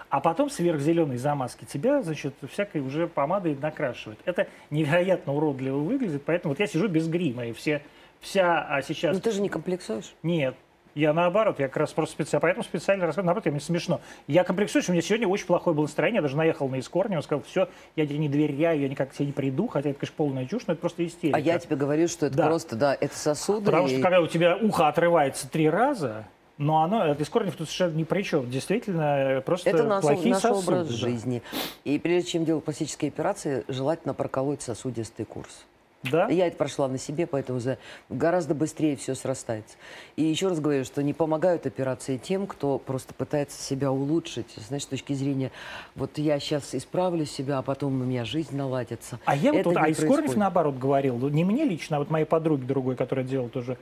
А 0.10 0.20
потом 0.20 0.50
сверх 0.50 0.80
зеленой 0.82 1.18
замазки 1.18 1.66
тебя, 1.66 2.02
значит, 2.02 2.34
всякой 2.52 2.82
уже 2.82 3.06
помадой 3.06 3.56
накрашивают. 3.56 4.20
Это 4.26 4.48
невероятно 4.72 5.34
уродливо 5.34 5.78
выглядит, 5.78 6.24
поэтому 6.26 6.56
вот 6.56 6.60
я 6.60 6.66
сижу 6.66 6.88
без 6.88 7.08
грима, 7.08 7.46
и 7.46 7.54
все, 7.54 7.84
вся 8.22 8.66
а 8.68 8.82
сейчас... 8.82 9.16
Ну 9.16 9.22
ты 9.22 9.30
же 9.30 9.40
не 9.40 9.50
комплексуешь? 9.50 10.16
Нет, 10.24 10.56
я 10.98 11.14
наоборот, 11.14 11.60
я 11.60 11.68
как 11.68 11.78
раз 11.78 11.94
просто 11.94 12.14
специально, 12.16 12.42
поэтому 12.42 12.64
специально 12.64 13.06
рассказываю, 13.06 13.28
наоборот, 13.28 13.46
мне 13.52 13.60
смешно. 13.62 14.02
Я 14.26 14.44
комплексую, 14.44 14.82
что 14.82 14.92
у 14.92 14.94
меня 14.94 15.04
сегодня 15.04 15.28
очень 15.28 15.46
плохое 15.46 15.76
было 15.76 15.84
настроение, 15.84 16.18
я 16.18 16.22
даже 16.24 16.36
наехал 16.36 16.68
на 16.68 16.80
Искорнева, 16.80 17.22
сказал, 17.22 17.44
все, 17.44 17.70
я 17.96 18.08
тебе 18.08 18.18
не 18.18 18.28
доверяю, 18.30 18.82
я 18.82 18.90
никак 18.90 19.12
к 19.12 19.14
тебе 19.14 19.28
не 19.28 19.32
приду, 19.32 19.68
хотя 19.68 19.92
это, 19.92 20.00
конечно, 20.00 20.16
полная 20.18 20.46
чушь, 20.48 20.64
но 20.66 20.74
это 20.74 20.82
просто 20.82 21.06
истерика. 21.06 21.38
А 21.38 21.40
я 21.40 21.60
тебе 21.60 21.76
говорю, 21.76 22.08
что 22.08 22.26
это 22.26 22.38
Да. 22.38 22.48
просто, 22.48 22.76
да, 22.76 22.98
это 23.00 23.16
сосуды. 23.16 23.66
Потому 23.66 23.88
и- 23.88 23.92
что 23.92 24.02
когда 24.02 24.22
у 24.22 24.28
тебя 24.28 24.58
ухо 24.58 24.88
отрывается 24.88 25.48
три 25.50 25.70
раза, 25.70 26.26
но 26.58 26.82
оно, 26.82 27.06
это 27.06 27.22
Искорнев 27.22 27.56
тут 27.56 27.68
совершенно 27.70 27.96
ни 27.96 28.04
при 28.04 28.24
чем. 28.24 28.50
Действительно, 28.50 29.44
просто 29.46 29.70
Это 29.70 29.84
наш, 29.84 30.02
плохие 30.02 30.34
наш 30.34 30.42
сосуды, 30.42 30.78
образ 30.80 30.88
да. 30.88 30.94
жизни. 30.96 31.44
И 31.84 32.00
прежде 32.00 32.32
чем 32.32 32.46
делать 32.46 32.64
пластические 32.64 33.10
операции, 33.10 33.64
желательно 33.68 34.16
проколоть 34.16 34.64
сосудистый 34.64 35.26
курс. 35.26 35.66
Да? 36.12 36.28
Я 36.28 36.48
это 36.48 36.58
прошла 36.58 36.88
на 36.88 36.98
себе, 36.98 37.28
поэтому 37.28 37.60
за- 37.60 37.78
гораздо 38.10 38.54
быстрее 38.56 38.96
все 38.96 39.16
срастается. 39.16 39.76
И 40.16 40.24
еще 40.24 40.48
раз 40.50 40.60
говорю, 40.60 40.84
что 40.86 41.02
не 41.04 41.14
помогают 41.14 41.66
операции 41.66 42.18
тем, 42.18 42.48
кто 42.48 42.78
просто 42.80 43.14
пытается 43.14 43.62
себя 43.62 43.92
улучшить. 43.92 44.48
Знаешь, 44.56 44.84
с 44.84 44.88
точки 44.88 45.14
зрения, 45.14 45.52
вот 45.96 46.18
я 46.18 46.40
сейчас 46.40 46.74
исправлю 46.76 47.26
себя, 47.26 47.58
а 47.60 47.62
потом 47.62 48.02
у 48.02 48.06
меня 48.06 48.26
жизнь 48.26 48.56
наладится. 48.56 49.20
А 49.26 49.36
я 49.36 49.52
вот, 49.52 49.60
Это 49.60 49.70
вот- 49.70 49.78
не 49.78 49.84
а 49.84 49.90
Искорнев 49.90 50.36
наоборот 50.36 50.78
говорил, 50.78 51.18
ну, 51.18 51.30
не 51.30 51.44
мне 51.44 51.64
лично, 51.66 51.98
а 51.98 52.00
вот 52.00 52.10
моей 52.10 52.26
подруге 52.26 52.66
другой, 52.66 52.96
которая 52.96 53.26
делала 53.26 53.50
тоже 53.50 53.78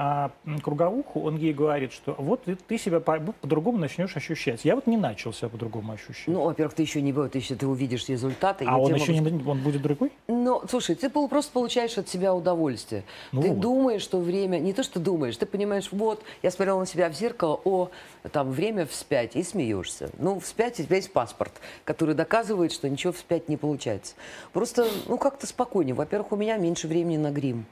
а, 0.00 0.30
круговуху, 0.62 1.22
он 1.22 1.36
ей 1.36 1.52
говорит, 1.52 1.92
что 1.92 2.14
вот 2.18 2.44
ты, 2.44 2.54
ты 2.54 2.78
себя 2.78 3.00
по- 3.00 3.18
по-другому 3.18 3.78
начнешь 3.78 4.16
ощущать. 4.16 4.64
Я 4.64 4.76
вот 4.76 4.86
не 4.86 4.96
начал 4.96 5.32
себя 5.32 5.48
по-другому 5.48 5.92
ощущать. 5.92 6.28
Ну, 6.28 6.44
во-первых, 6.44 6.74
ты 6.74 6.82
еще 6.82 7.02
не 7.02 7.12
будет, 7.12 7.34
еще 7.34 7.56
ты 7.56 7.66
увидишь 7.66 8.08
результаты. 8.08 8.64
а 8.64 8.78
он 8.78 8.94
еще 8.94 9.12
могу 9.20 9.28
не, 9.28 9.50
он 9.50 9.60
будет 9.60 9.82
другой? 9.82 10.12
Ну, 10.28 10.62
слушай, 10.70 10.94
ты 10.94 11.10
просто 11.10 11.50
получаешь 11.50 11.98
от 11.98 12.08
себя 12.08 12.32
удовольствие. 12.32 13.02
Ну 13.32 13.42
ты 13.42 13.48
вот. 13.48 13.58
думаешь, 13.58 14.02
что 14.02 14.20
время... 14.20 14.60
Не 14.60 14.72
то, 14.72 14.84
что 14.84 15.00
думаешь, 15.00 15.36
ты 15.36 15.46
понимаешь, 15.46 15.88
вот, 15.90 16.22
я 16.44 16.52
смотрела 16.52 16.78
на 16.78 16.86
себя 16.86 17.10
в 17.10 17.14
зеркало, 17.14 17.60
о, 17.64 17.90
там, 18.30 18.52
время 18.52 18.86
вспять, 18.86 19.34
и 19.34 19.42
смеешься. 19.42 20.10
Ну, 20.18 20.38
вспять 20.38 20.78
у 20.78 20.84
тебя 20.84 20.94
есть 20.94 21.12
паспорт, 21.12 21.54
который 21.82 22.14
доказывает, 22.14 22.70
что 22.70 22.88
ничего 22.88 23.12
вспять 23.12 23.48
не 23.48 23.56
получается. 23.56 24.14
Просто, 24.52 24.86
ну, 25.08 25.18
как-то 25.18 25.48
спокойнее. 25.48 25.96
Во-первых, 25.96 26.30
у 26.30 26.36
меня 26.36 26.56
меньше 26.56 26.86
времени 26.86 27.16
на 27.16 27.32
грим. 27.32 27.66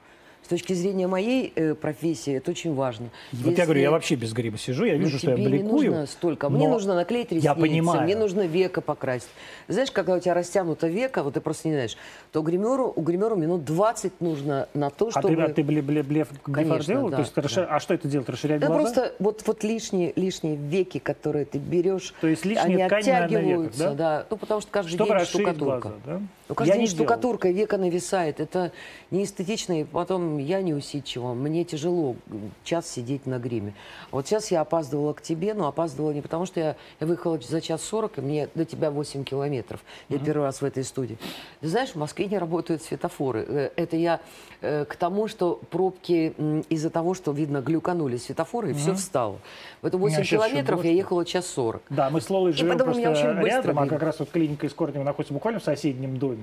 С 0.47 0.49
точки 0.49 0.71
зрения 0.71 1.07
моей 1.07 1.51
э, 1.57 1.73
профессии 1.75 2.35
это 2.37 2.51
очень 2.51 2.73
важно. 2.73 3.09
Вот 3.33 3.57
я 3.57 3.65
говорю, 3.65 3.79
Если- 3.79 3.81
я 3.81 3.91
вообще 3.91 4.15
без 4.15 4.31
гриба 4.31 4.57
сижу, 4.57 4.85
я 4.85 4.93
ну, 4.93 4.99
вижу, 4.99 5.17
что 5.17 5.31
я 5.31 5.35
тебе 5.35 5.43
не 5.47 5.57
бликую. 5.57 5.91
нужно 5.91 6.05
столько. 6.07 6.47
Мне 6.49 6.67
но 6.69 6.75
нужно 6.75 6.95
наклеить 6.95 7.31
ресницы, 7.33 7.43
Я 7.43 7.53
понимаю. 7.53 8.03
мне 8.03 8.15
нужно 8.15 8.47
века 8.47 8.79
покрасить. 8.79 9.27
Знаешь, 9.67 9.91
когда 9.91 10.15
у 10.15 10.19
тебя 10.21 10.33
растянуто 10.35 10.87
века, 10.87 11.23
вот 11.23 11.33
ты 11.33 11.41
просто 11.41 11.67
не 11.67 11.73
знаешь, 11.73 11.97
то 12.31 12.41
гримеру, 12.41 12.93
у 12.95 13.01
гримеру 13.01 13.35
минут 13.35 13.65
20 13.65 14.21
нужно 14.21 14.69
на 14.73 14.89
то, 14.89 15.09
А 15.09 15.19
чтобы... 15.19 15.35
ты, 15.35 15.41
а 15.41 15.49
ты 15.49 15.63
бле, 15.65 15.81
бле, 15.81 16.01
блеф, 16.01 16.29
блефар 16.45 16.53
Конечно, 16.53 16.93
делал? 16.93 17.09
да, 17.09 17.17
То 17.17 17.21
есть 17.23 17.33
ты 17.33 17.41
расшир- 17.41 17.67
да. 17.67 17.75
А 17.75 17.79
что 17.81 17.93
это 17.93 18.07
делает? 18.07 18.29
Расширять 18.29 18.61
Да 18.61 18.67
глаза? 18.67 18.81
просто 18.83 19.15
вот, 19.19 19.43
вот 19.45 19.63
лишние, 19.65 20.13
лишние 20.15 20.55
веки, 20.55 20.99
которые 20.99 21.43
ты 21.43 21.57
берешь, 21.57 22.13
То 22.21 22.27
есть 22.27 22.45
лишние 22.45 22.85
они 22.85 22.85
ткани 22.87 23.03
на- 23.09 23.19
на 23.19 23.27
веках, 23.27 23.37
оттягиваются, 23.41 23.79
да? 23.83 23.93
да? 23.95 24.25
Ну, 24.29 24.37
потому 24.37 24.61
что 24.61 24.71
каждый 24.71 24.95
Чтобы 24.95 25.13
день 25.13 25.25
штукатурка. 25.25 25.89
глаза, 25.89 25.95
да? 26.05 26.21
Ну, 26.49 26.55
каждый 26.55 26.69
Я 26.69 26.75
день 26.75 26.83
не 26.83 26.87
делал. 26.87 27.05
штукатурка, 27.05 27.49
века 27.49 27.77
нависает. 27.77 28.39
Это 28.39 28.71
неэстетично, 29.11 29.81
и 29.81 29.83
потом 29.83 30.37
я 30.37 30.61
не 30.61 30.73
усидчива. 30.73 31.33
Мне 31.33 31.63
тяжело 31.63 32.15
час 32.63 32.89
сидеть 32.89 33.25
на 33.25 33.37
гриме. 33.37 33.73
Вот 34.11 34.27
сейчас 34.27 34.49
я 34.51 34.61
опаздывала 34.61 35.13
к 35.13 35.21
тебе, 35.21 35.53
но 35.53 35.67
опаздывала 35.67 36.11
не 36.11 36.21
потому, 36.21 36.45
что 36.45 36.59
я, 36.59 36.75
я 36.99 37.07
выехала 37.07 37.39
за 37.39 37.59
час 37.61 37.81
сорок, 37.81 38.17
и 38.17 38.21
мне 38.21 38.47
до 38.55 38.65
тебя 38.65 38.91
8 38.91 39.23
километров. 39.23 39.81
Я 40.09 40.19
первый 40.19 40.43
раз 40.43 40.61
в 40.61 40.65
этой 40.65 40.83
студии. 40.83 41.17
Ты 41.61 41.67
знаешь, 41.67 41.89
в 41.89 41.95
Москве 41.95 42.27
не 42.27 42.37
работают 42.37 42.81
светофоры. 42.81 43.45
Э, 43.47 43.69
Это 43.75 43.97
я 43.97 44.19
э, 44.61 44.85
к 44.85 44.95
тому, 44.95 45.27
что 45.27 45.59
пробки 45.69 46.33
из-за 46.69 46.89
того, 46.89 47.13
что, 47.13 47.31
видно, 47.31 47.61
глюканули 47.61 48.17
светофоры, 48.17 48.71
и 48.71 48.73
все 48.73 48.93
встало. 48.93 49.39
В 49.81 49.85
это 49.85 49.97
8 49.97 50.21
А 50.21 50.23
километров 50.23 50.83
я 50.85 50.91
ехала 50.91 51.25
час 51.25 51.47
40. 51.47 51.81
Да, 51.89 52.09
мы 52.09 52.21
с 52.21 52.29
Лолой 52.29 52.53
живем 52.53 52.77
просто 52.77 53.09
очень 53.11 53.33
быстро 53.41 53.45
рядом, 53.45 53.79
а 53.79 53.87
как 53.87 54.01
раз 54.01 54.19
вот 54.19 54.29
клиника 54.29 54.65
из 54.65 54.73
Корнева 54.73 55.03
находится 55.03 55.33
буквально 55.33 55.59
в 55.59 55.63
соседнем 55.63 56.17
доме. 56.17 56.36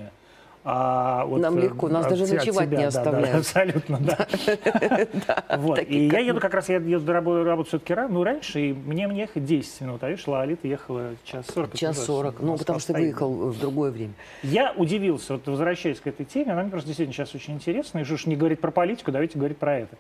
А 0.67 1.27
вот, 1.27 1.43
Нам 1.43 1.59
э, 1.59 1.63
легко, 1.63 1.89
нас 1.89 2.07
от 2.07 2.13
даже 2.13 2.35
ночевать 2.35 2.69
тебя, 2.71 2.79
не 2.79 2.85
да, 2.85 2.91
да, 2.91 2.99
оставляют. 3.01 3.37
абсолютно, 3.37 3.99
да. 4.01 4.27
Вот. 5.59 5.79
И 5.87 6.07
я 6.09 6.21
еду 6.21 6.41
как 6.41 6.55
раз, 6.55 6.71
я 6.71 6.77
еду 6.77 7.13
работаю, 7.13 7.45
работаю 7.45 7.67
все-таки 7.69 7.93
рано, 7.93 8.15
ну, 8.15 8.25
раньше, 8.25 8.61
и 8.61 8.73
мне, 8.73 9.07
мне 9.07 9.21
ехать 9.21 9.45
10 9.45 9.81
минут, 9.83 10.03
а 10.03 10.09
видишь, 10.09 10.27
Лолита 10.27 10.67
ехала 10.67 11.17
час 11.25 11.45
40. 11.53 11.69
это 11.69 11.79
Час 11.79 11.97
ужасно. 11.97 12.15
40. 12.15 12.41
Ну, 12.41 12.57
потому 12.57 12.79
что 12.79 12.95
выехал 12.95 13.51
в 13.51 13.61
другое 13.61 13.91
время. 13.91 14.15
Я 14.43 14.73
удивился, 14.75 15.35
вот 15.35 15.47
возвращаясь 15.47 16.01
к 16.01 16.07
этой 16.07 16.25
теме, 16.25 16.53
она 16.53 16.63
мне 16.63 16.71
просто 16.71 16.87
действительно 16.87 17.13
сейчас 17.13 17.35
очень 17.35 17.55
интересна, 17.55 17.99
и 17.99 18.05
что 18.05 18.15
уж 18.15 18.25
не 18.25 18.35
говорить 18.35 18.61
про 18.61 18.71
политику, 18.71 19.13
давайте 19.13 19.39
говорить 19.39 19.59
про 19.59 19.81
это. 19.81 19.97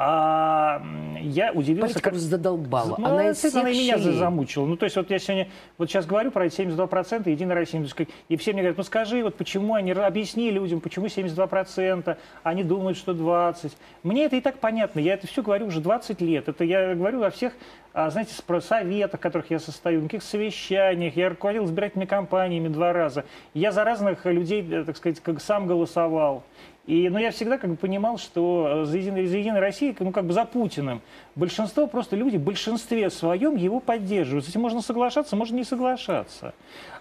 А, 0.00 0.80
я 1.20 1.50
удивился, 1.50 1.94
Политика 1.94 2.10
как... 2.10 2.14
задолбала. 2.14 2.94
Ну, 2.98 3.04
она 3.04 3.30
из 3.30 3.38
всех 3.38 3.56
она 3.56 3.68
и 3.68 3.72
меня 3.76 3.98
щелей. 3.98 4.16
замучила. 4.16 4.64
Ну, 4.64 4.76
то 4.76 4.84
есть 4.84 4.94
вот 4.94 5.10
я 5.10 5.18
сегодня, 5.18 5.48
вот 5.76 5.90
сейчас 5.90 6.06
говорю 6.06 6.30
про 6.30 6.46
эти 6.46 6.60
72%, 6.60 7.28
Единая 7.28 7.56
Россия, 7.56 7.84
и 8.28 8.36
все 8.36 8.52
мне 8.52 8.62
говорят, 8.62 8.78
ну 8.78 8.84
скажи, 8.84 9.24
вот 9.24 9.34
почему 9.34 9.74
они, 9.74 9.90
объясни 9.90 10.52
людям, 10.52 10.80
почему 10.80 11.06
72%, 11.06 12.16
они 12.44 12.62
думают, 12.62 12.96
что 12.96 13.10
20%. 13.10 13.72
Мне 14.04 14.26
это 14.26 14.36
и 14.36 14.40
так 14.40 14.58
понятно, 14.60 15.00
я 15.00 15.14
это 15.14 15.26
все 15.26 15.42
говорю 15.42 15.66
уже 15.66 15.80
20 15.80 16.20
лет. 16.20 16.48
Это 16.48 16.62
я 16.62 16.94
говорю 16.94 17.18
во 17.18 17.30
всех, 17.30 17.54
а, 17.92 18.08
знаете, 18.10 18.34
про 18.46 18.60
советах, 18.60 19.18
в 19.18 19.22
которых 19.24 19.50
я 19.50 19.58
состою, 19.58 20.02
на 20.02 20.08
каких 20.08 20.22
совещаниях, 20.22 21.16
я 21.16 21.30
руководил 21.30 21.64
избирательными 21.64 22.06
кампаниями 22.06 22.68
два 22.68 22.92
раза. 22.92 23.24
Я 23.52 23.72
за 23.72 23.82
разных 23.82 24.24
людей, 24.26 24.64
э, 24.70 24.84
так 24.84 24.96
сказать, 24.96 25.18
как 25.18 25.40
сам 25.42 25.66
голосовал. 25.66 26.44
И, 26.88 27.10
но 27.10 27.18
я 27.18 27.32
всегда 27.32 27.58
как 27.58 27.68
бы 27.68 27.76
понимал, 27.76 28.16
что 28.16 28.82
э, 28.82 28.84
за 28.86 28.96
Единой, 28.96 29.26
за 29.26 29.36
Единой 29.36 29.60
Россией, 29.60 29.94
ну 30.00 30.10
как 30.10 30.24
бы 30.24 30.32
за 30.32 30.46
Путиным, 30.46 31.02
большинство 31.34 31.86
просто 31.86 32.16
люди 32.16 32.38
в 32.38 32.42
большинстве 32.42 33.10
своем 33.10 33.56
его 33.56 33.78
поддерживают. 33.78 34.46
С 34.46 34.48
этим 34.48 34.62
можно 34.62 34.80
соглашаться, 34.80 35.36
можно 35.36 35.54
не 35.56 35.64
соглашаться. 35.64 36.54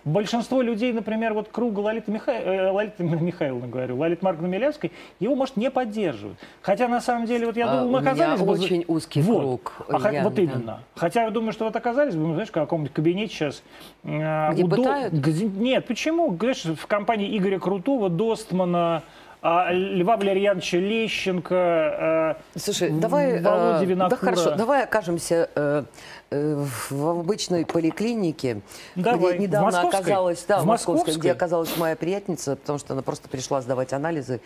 Большинство 0.03 0.62
людей, 0.62 0.91
например, 0.91 1.34
вот 1.34 1.48
круга 1.48 1.79
Лолиты, 1.79 2.12
Миха... 2.12 2.34
э, 2.34 2.70
Лолиты 2.70 3.01
Михайловны, 3.03 3.70
говорю, 3.70 3.96
Лолиты 3.96 4.25
Марковны 4.25 4.50
Милявской, 4.50 4.91
его, 5.22 5.36
может, 5.36 5.56
не 5.56 5.72
поддерживают. 5.72 6.38
Хотя, 6.62 6.89
на 6.89 7.00
самом 7.00 7.25
деле, 7.25 7.46
вот 7.46 7.56
я 7.56 7.67
А, 7.70 7.75
думаю, 7.77 7.89
мы 7.89 8.00
оказались 8.00 8.41
бы... 8.41 8.51
очень 8.51 8.84
узкий 8.89 9.22
вот. 9.22 9.39
круг, 9.39 9.74
А 9.88 10.12
Ян, 10.12 10.25
вот 10.25 10.34
да. 10.34 10.41
именно. 10.41 10.79
Хотя 10.96 11.24
я 11.24 11.29
думаю, 11.29 11.53
что 11.53 11.63
вот 11.63 11.77
оказались 11.77 12.13
бы, 12.13 12.27
мы, 12.27 12.34
знаешь, 12.34 12.50
в 12.50 12.51
каком-нибудь 12.51 12.91
кабинете 12.94 13.34
сейчас... 13.34 13.63
э, 14.03 14.51
Где 14.51 14.63
у 14.65 14.67
До- 14.67 14.75
пытают? 14.75 15.13
Нет, 15.13 15.86
почему? 15.88 16.36
Знаешь, 16.38 16.65
в 16.65 16.88
компании 16.88 17.38
Игоря 17.38 17.58
Крутого, 17.60 18.10
Достмана, 18.10 19.03
Льва 19.44 20.17
Валерьяновича 20.17 20.77
Лещенко, 20.77 22.36
э, 22.56 22.60
Слушай, 22.60 22.89
давай, 22.89 23.34
э, 23.34 23.41
Володя 23.41 23.79
да 23.79 23.86
Винокура. 23.86 24.17
хорошо, 24.17 24.56
давай 24.56 24.84
окажемся 24.84 25.50
э, 25.56 25.84
э, 26.32 26.65
в 26.89 27.06
обычной 27.20 27.63
поликлинике, 27.65 28.62
Давай. 28.96 29.36
где 29.36 29.44
недавно 29.44 29.70
В 29.70 29.74
московской? 29.74 30.00
оказалась, 30.01 30.46
да, 30.48 30.58
В 30.60 30.63
в 30.63 30.65
московской, 30.65 30.94
московской? 30.96 31.20
где 31.22 31.32
оказалась 31.32 31.77
моя 31.77 31.96
приятница, 31.96 32.56
потому 32.56 32.79
что 32.79 32.94
она 32.94 33.03
просто 33.03 33.29
пришла 33.29 33.62
сдавать 33.62 33.94
анализы, 33.94 34.41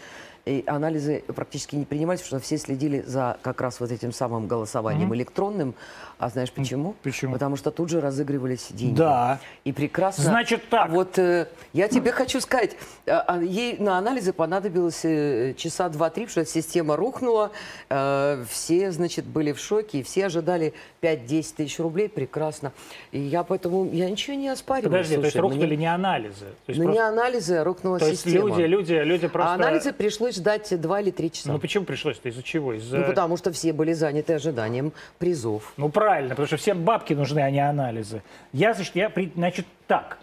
и 0.45 0.63
анализы 0.67 1.23
практически 1.35 1.75
не 1.75 1.85
принимались, 1.85 2.21
потому 2.21 2.39
что 2.39 2.45
все 2.45 2.57
следили 2.57 3.01
за 3.01 3.37
как 3.41 3.61
раз 3.61 3.79
вот 3.79 3.91
этим 3.91 4.11
самым 4.11 4.47
голосованием 4.47 5.13
электронным. 5.13 5.75
А 6.21 6.29
знаешь 6.29 6.51
почему? 6.51 6.95
почему? 7.01 7.33
Потому 7.33 7.55
что 7.55 7.71
тут 7.71 7.89
же 7.89 7.99
разыгрывались 7.99 8.67
деньги. 8.69 8.95
Да. 8.95 9.39
И 9.63 9.71
прекрасно. 9.71 10.23
Значит 10.23 10.69
так. 10.69 10.85
А 10.85 10.91
вот 10.91 11.17
э, 11.17 11.47
я 11.73 11.87
тебе 11.87 12.11
хочу 12.11 12.39
сказать, 12.41 12.77
а, 13.07 13.23
а, 13.27 13.41
ей 13.41 13.77
на 13.79 13.97
анализы 13.97 14.31
понадобилось 14.31 15.03
э, 15.03 15.55
часа 15.57 15.89
два-три, 15.89 16.27
потому 16.27 16.45
что 16.45 16.53
система 16.53 16.95
рухнула, 16.95 17.51
э, 17.89 18.45
все, 18.47 18.91
значит, 18.91 19.25
были 19.25 19.51
в 19.51 19.59
шоке, 19.59 20.01
и 20.01 20.03
все 20.03 20.27
ожидали 20.27 20.73
5-10 21.01 21.55
тысяч 21.57 21.79
рублей, 21.79 22.07
прекрасно. 22.07 22.71
И 23.11 23.19
я 23.19 23.41
поэтому, 23.43 23.89
я 23.91 24.07
ничего 24.07 24.35
не 24.35 24.49
оспариваю. 24.49 24.91
Подожди, 24.91 25.15
то 25.15 25.21
есть 25.21 25.33
слушай, 25.33 25.41
рухнули 25.41 25.67
мне- 25.69 25.77
не 25.77 25.93
анализы. 25.93 26.45
То 26.65 26.69
есть, 26.69 26.79
ну, 26.79 26.89
не 26.89 26.95
просто- 26.97 27.07
анализы, 27.07 27.55
а 27.55 27.63
рухнула 27.63 27.97
то 27.97 28.05
есть 28.05 28.21
система. 28.21 28.49
люди, 28.49 28.61
люди, 28.61 28.93
люди 28.93 29.27
просто... 29.27 29.51
А 29.51 29.55
анализы 29.55 29.91
пришлось 29.91 30.30
пришлось 30.31 30.35
ждать 30.35 30.81
два 30.81 31.01
или 31.01 31.11
три 31.11 31.31
часа. 31.31 31.51
Ну 31.51 31.59
почему 31.59 31.85
пришлось-то? 31.85 32.29
Из-за 32.29 32.43
чего? 32.43 32.73
Из-за... 32.73 32.97
Ну, 32.99 33.05
потому 33.05 33.37
что 33.37 33.51
все 33.51 33.73
были 33.73 33.93
заняты 33.93 34.33
ожиданием 34.33 34.93
призов. 35.19 35.73
Ну 35.77 35.89
правильно, 35.89 36.29
потому 36.29 36.47
что 36.47 36.57
всем 36.57 36.83
бабки 36.83 37.13
нужны, 37.13 37.39
а 37.39 37.51
не 37.51 37.59
анализы. 37.59 38.21
Я, 38.53 38.73
значит, 38.73 38.95
я, 38.95 39.11
значит, 39.35 39.65
так, 39.87 40.17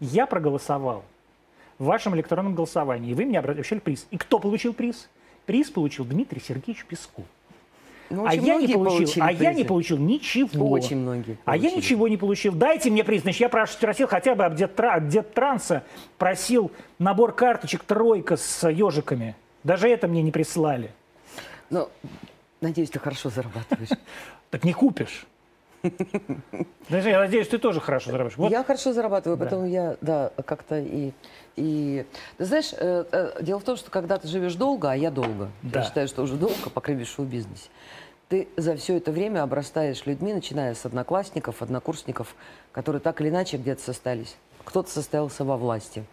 я 0.00 0.26
проголосовал 0.26 1.04
в 1.78 1.84
вашем 1.84 2.14
электронном 2.16 2.54
голосовании, 2.54 3.10
и 3.10 3.14
вы 3.14 3.26
мне 3.26 3.38
обещали 3.38 3.80
приз. 3.80 4.06
И 4.10 4.16
кто 4.16 4.38
получил 4.38 4.72
приз? 4.72 5.08
Приз 5.44 5.70
получил 5.70 6.04
Дмитрий 6.04 6.40
Сергеевич 6.40 6.84
Песков. 6.86 7.24
Ну, 8.10 8.24
а 8.24 8.28
очень 8.30 8.44
я 8.44 8.56
не 8.56 8.68
получил, 8.68 8.98
получили 8.98 9.24
а 9.24 9.30
я 9.32 9.52
не 9.52 9.64
получил 9.64 9.98
ничего. 9.98 10.70
Очень 10.70 10.98
многие 10.98 11.38
А 11.44 11.56
я 11.56 11.62
получили. 11.62 11.76
ничего 11.76 12.08
не 12.08 12.16
получил. 12.16 12.52
Дайте 12.52 12.90
мне 12.90 13.02
приз. 13.04 13.22
Значит, 13.22 13.40
я 13.40 13.48
просил 13.48 14.06
хотя 14.06 14.34
бы 14.34 14.44
от 14.44 14.54
Дет- 14.54 14.78
от 14.78 15.08
Деттранса, 15.08 15.82
просил 16.18 16.70
набор 16.98 17.32
карточек 17.32 17.82
тройка 17.84 18.36
с 18.36 18.68
ежиками. 18.68 19.34
Даже 19.64 19.88
это 19.88 20.06
мне 20.08 20.22
не 20.22 20.30
прислали. 20.30 20.92
Ну, 21.70 21.88
надеюсь, 22.60 22.90
ты 22.90 22.98
хорошо 22.98 23.30
зарабатываешь. 23.30 23.90
Так 24.50 24.62
не 24.62 24.72
купишь. 24.72 25.26
Знаешь, 26.88 27.04
я 27.04 27.18
надеюсь, 27.18 27.48
ты 27.48 27.58
тоже 27.58 27.80
хорошо 27.80 28.10
зарабатываешь. 28.10 28.38
Вот 28.38 28.50
Я 28.50 28.62
хорошо 28.64 28.92
зарабатываю, 28.92 29.36
Да. 29.36 29.44
поэтому 29.44 29.66
я, 29.66 29.96
да, 30.00 30.30
как-то 30.44 30.78
и... 30.78 31.12
и... 31.56 32.04
Ты 32.38 32.44
знаешь, 32.44 32.72
э, 32.72 33.04
э, 33.10 33.42
дело 33.42 33.58
в 33.60 33.64
том, 33.64 33.76
что 33.76 33.90
когда 33.90 34.18
ты 34.18 34.28
живешь 34.28 34.54
долго, 34.54 34.90
а 34.90 34.96
я 34.96 35.10
долго, 35.10 35.50
Да. 35.62 35.80
я 35.80 35.86
считаю, 35.86 36.08
что 36.08 36.22
уже 36.22 36.36
долго, 36.36 36.70
по 36.72 36.80
крайней 36.80 37.00
мере, 37.00 37.10
в 37.10 37.14
шоу-бизнесе, 37.14 37.68
ты 38.28 38.48
за 38.56 38.76
все 38.76 38.96
это 38.96 39.12
время 39.12 39.42
обрастаешь 39.42 40.04
людьми, 40.06 40.32
начиная 40.32 40.74
с 40.74 40.84
одноклассников, 40.84 41.62
однокурсников, 41.62 42.34
которые 42.72 43.00
так 43.00 43.20
или 43.20 43.28
иначе 43.28 43.56
где-то 43.56 43.82
состоялись. 43.82 44.36
Кто-то 44.64 44.90
состоялся 44.90 45.44
во 45.44 45.56
власти, 45.56 46.04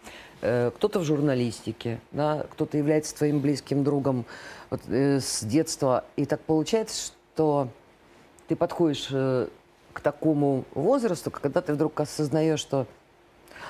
э, 0.42 0.72
кто-то 0.76 1.00
в 1.00 1.04
журналистике, 1.04 2.00
да, 2.12 2.46
кто-то 2.52 2.78
является 2.78 3.16
твоим 3.16 3.40
близким 3.40 3.84
другом 3.84 4.26
вот, 4.70 4.82
э, 4.88 5.20
с 5.20 5.44
детства. 5.44 6.04
И 6.16 6.26
так 6.26 6.40
получается, 6.42 7.12
что 7.34 7.68
ты 8.48 8.56
подходишь 8.56 9.08
э, 9.12 9.48
к 9.94 10.02
такому 10.02 10.66
возрасту, 10.74 11.32
когда 11.32 11.62
ты 11.62 11.74
вдруг 11.74 12.00
осознаешь, 12.00 12.60
что 12.60 12.86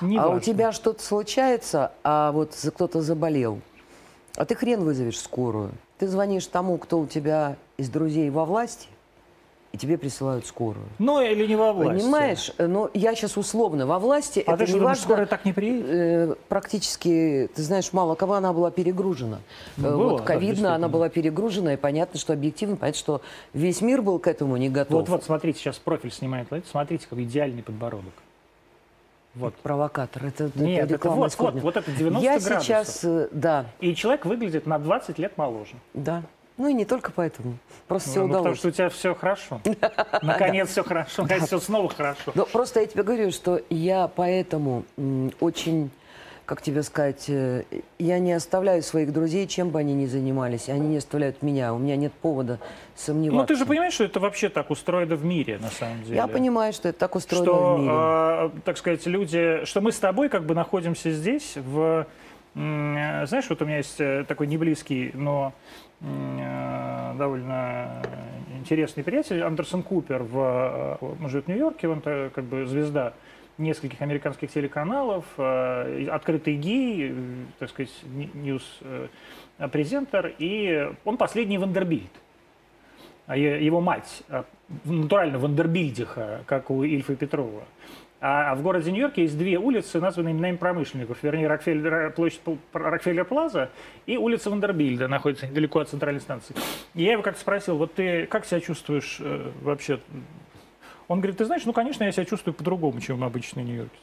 не 0.00 0.18
а 0.18 0.26
у 0.26 0.32
важно. 0.32 0.40
тебя 0.40 0.72
что-то 0.72 1.02
случается, 1.02 1.92
а 2.02 2.32
вот 2.32 2.54
кто-то 2.74 3.02
заболел, 3.02 3.60
а 4.36 4.44
ты 4.44 4.54
хрен 4.54 4.82
вызовешь 4.82 5.20
скорую. 5.20 5.72
Ты 5.98 6.08
звонишь 6.08 6.46
тому, 6.46 6.76
кто 6.78 6.98
у 6.98 7.06
тебя 7.06 7.56
из 7.76 7.88
друзей 7.88 8.30
во 8.30 8.44
власти, 8.44 8.88
и 9.74 9.76
тебе 9.76 9.98
присылают 9.98 10.46
скорую. 10.46 10.86
Ну 11.00 11.20
или 11.20 11.46
не 11.48 11.56
во 11.56 11.72
власти. 11.72 12.00
Понимаешь? 12.00 12.52
Э, 12.58 12.68
Но 12.68 12.90
я 12.94 13.12
сейчас 13.16 13.36
условно 13.36 13.86
во 13.88 13.98
власти. 13.98 14.38
А 14.46 14.52
это 14.52 14.58
ты 14.58 14.62
не 14.62 14.68
что, 14.68 14.78
думаешь, 14.78 14.98
важно. 14.98 15.02
скорая 15.02 15.26
так 15.26 15.44
не 15.44 15.52
приедет? 15.52 15.86
Э, 15.88 16.34
практически, 16.48 17.50
ты 17.52 17.62
знаешь, 17.62 17.92
мало 17.92 18.14
кого 18.14 18.34
она 18.34 18.52
была 18.52 18.70
перегружена. 18.70 19.40
Ну, 19.76 19.88
Э, 19.88 19.90
была, 19.96 20.04
вот 20.12 20.18
да, 20.18 20.24
ковидно 20.24 20.46
она 20.46 20.54
действительно. 20.54 20.88
была 20.88 21.08
перегружена, 21.08 21.74
и 21.74 21.76
понятно, 21.76 22.20
что 22.20 22.32
объективно, 22.32 22.76
понятно, 22.76 22.98
что 23.00 23.20
весь 23.52 23.80
мир 23.80 24.00
был 24.00 24.20
к 24.20 24.28
этому 24.28 24.56
не 24.56 24.68
готов. 24.68 25.00
Вот, 25.00 25.08
вот, 25.08 25.24
смотрите, 25.24 25.58
сейчас 25.58 25.76
профиль 25.78 26.12
снимает. 26.12 26.46
Смотрите, 26.70 27.08
какой 27.10 27.24
идеальный 27.24 27.64
подбородок. 27.64 28.12
Вот. 29.34 29.54
Провокатор. 29.56 30.24
Это, 30.26 30.44
это 30.44 30.62
Нет, 30.62 30.84
это 30.84 30.94
реклама 30.94 31.16
вот, 31.16 31.22
вот, 31.22 31.32
исходная. 31.32 31.62
вот 31.64 31.76
это 31.76 31.90
90 31.90 32.22
Я 32.24 32.38
градусов. 32.38 32.62
сейчас, 32.62 33.00
э, 33.02 33.28
да, 33.32 33.66
И 33.80 33.92
человек 33.96 34.24
выглядит 34.24 34.66
на 34.66 34.78
20 34.78 35.18
лет 35.18 35.36
моложе. 35.36 35.74
да. 35.94 36.22
Ну 36.56 36.68
и 36.68 36.72
не 36.72 36.84
только 36.84 37.10
поэтому. 37.10 37.58
Просто 37.88 38.10
все 38.10 38.20
Ну, 38.20 38.26
потому 38.28 38.42
удалось. 38.42 38.58
что 38.58 38.68
у 38.68 38.70
тебя 38.70 38.88
все 38.88 39.14
хорошо. 39.14 39.60
Наконец 40.22 40.68
все 40.70 40.84
хорошо. 40.84 41.22
Наконец 41.22 41.46
все 41.46 41.58
снова 41.58 41.88
хорошо. 41.88 42.32
Но 42.34 42.46
просто 42.46 42.80
я 42.80 42.86
тебе 42.86 43.02
говорю, 43.02 43.32
что 43.32 43.60
я 43.70 44.06
поэтому 44.08 44.84
очень, 45.40 45.90
как 46.46 46.62
тебе 46.62 46.84
сказать, 46.84 47.24
э, 47.28 47.64
я 47.98 48.20
не 48.20 48.32
оставляю 48.32 48.82
своих 48.84 49.12
друзей, 49.12 49.48
чем 49.48 49.70
бы 49.70 49.80
они 49.80 49.94
ни 49.94 50.06
занимались. 50.06 50.68
Они 50.68 50.86
не 50.90 50.98
оставляют 50.98 51.42
меня. 51.42 51.74
У 51.74 51.78
меня 51.78 51.96
нет 51.96 52.12
повода 52.12 52.60
сомневаться. 52.94 53.40
Ну 53.40 53.46
ты 53.46 53.56
же 53.56 53.66
понимаешь, 53.66 53.94
что 53.94 54.04
это 54.04 54.20
вообще 54.20 54.48
так 54.48 54.70
устроено 54.70 55.16
в 55.16 55.24
мире, 55.24 55.58
на 55.58 55.70
самом 55.70 56.04
деле. 56.04 56.14
Я 56.16 56.28
понимаю, 56.28 56.72
что 56.72 56.88
это 56.88 56.98
так 57.00 57.16
устроено 57.16 57.44
что, 57.46 57.74
в 57.74 57.80
мире. 57.80 58.58
э, 58.58 58.60
так 58.64 58.78
сказать, 58.78 59.04
люди, 59.06 59.64
что 59.64 59.80
мы 59.80 59.90
с 59.90 59.98
тобой 59.98 60.28
как 60.28 60.44
бы 60.46 60.54
находимся 60.54 61.10
здесь 61.10 61.54
в, 61.56 62.06
э, 62.54 63.26
знаешь, 63.26 63.46
вот 63.48 63.60
у 63.60 63.64
меня 63.64 63.78
есть 63.78 63.96
э, 64.00 64.24
такой 64.28 64.46
неблизкий, 64.46 65.10
но 65.14 65.52
довольно 67.16 68.02
интересный 68.64 69.04
приятель 69.04 69.42
Андерсон 69.42 69.82
Купер, 69.82 70.22
в, 70.22 70.98
э, 71.00 71.06
он 71.20 71.28
живет 71.28 71.44
в 71.44 71.48
Нью-Йорке, 71.48 71.88
он 71.88 72.00
э, 72.04 72.30
как 72.34 72.44
бы 72.44 72.66
звезда 72.66 73.12
нескольких 73.58 74.00
американских 74.00 74.50
телеканалов, 74.50 75.26
э, 75.36 76.08
открытый 76.10 76.56
гей, 76.56 77.10
э, 77.10 77.14
так 77.58 77.68
сказать, 77.70 77.92
ньюс-презентер, 78.34 80.34
и 80.38 80.90
он 81.04 81.18
последний 81.18 81.58
Вандербильд. 81.58 82.10
А 83.26 83.36
его 83.36 83.80
мать 83.80 84.22
э, 84.28 84.44
натурально 84.84 85.38
Вандербильдиха, 85.38 86.42
как 86.46 86.70
у 86.70 86.84
Ильфа 86.84 87.16
Петрова. 87.16 87.64
А 88.26 88.52
а 88.52 88.54
в 88.54 88.62
городе 88.62 88.90
Нью-Йорке 88.90 89.20
есть 89.20 89.36
две 89.36 89.58
улицы, 89.58 90.00
названные 90.00 90.32
именами 90.32 90.56
промышленников. 90.56 91.18
Вернее, 91.20 91.46
Рокфеллер, 91.46 92.10
площадь 92.12 92.40
Пл- 92.42 92.56
Рокфеллер 92.72 93.26
Плаза 93.26 93.68
и 94.06 94.16
улица 94.16 94.48
Вандербильда, 94.48 95.08
находится 95.08 95.46
недалеко 95.46 95.80
от 95.80 95.90
центральной 95.90 96.22
станции. 96.22 96.56
И 96.94 97.02
я 97.02 97.12
его 97.12 97.22
как-то 97.22 97.38
спросил, 97.38 97.76
вот 97.76 97.92
ты 97.92 98.24
как 98.24 98.46
себя 98.46 98.60
чувствуешь 98.60 99.18
э, 99.20 99.50
вообще? 99.60 100.00
Он 101.06 101.20
говорит, 101.20 101.36
ты 101.36 101.44
знаешь, 101.44 101.66
ну, 101.66 101.74
конечно, 101.74 102.02
я 102.02 102.12
себя 102.12 102.24
чувствую 102.24 102.54
по-другому, 102.54 102.98
чем 103.02 103.22
обычный 103.22 103.62
нью-йоркец. 103.62 104.00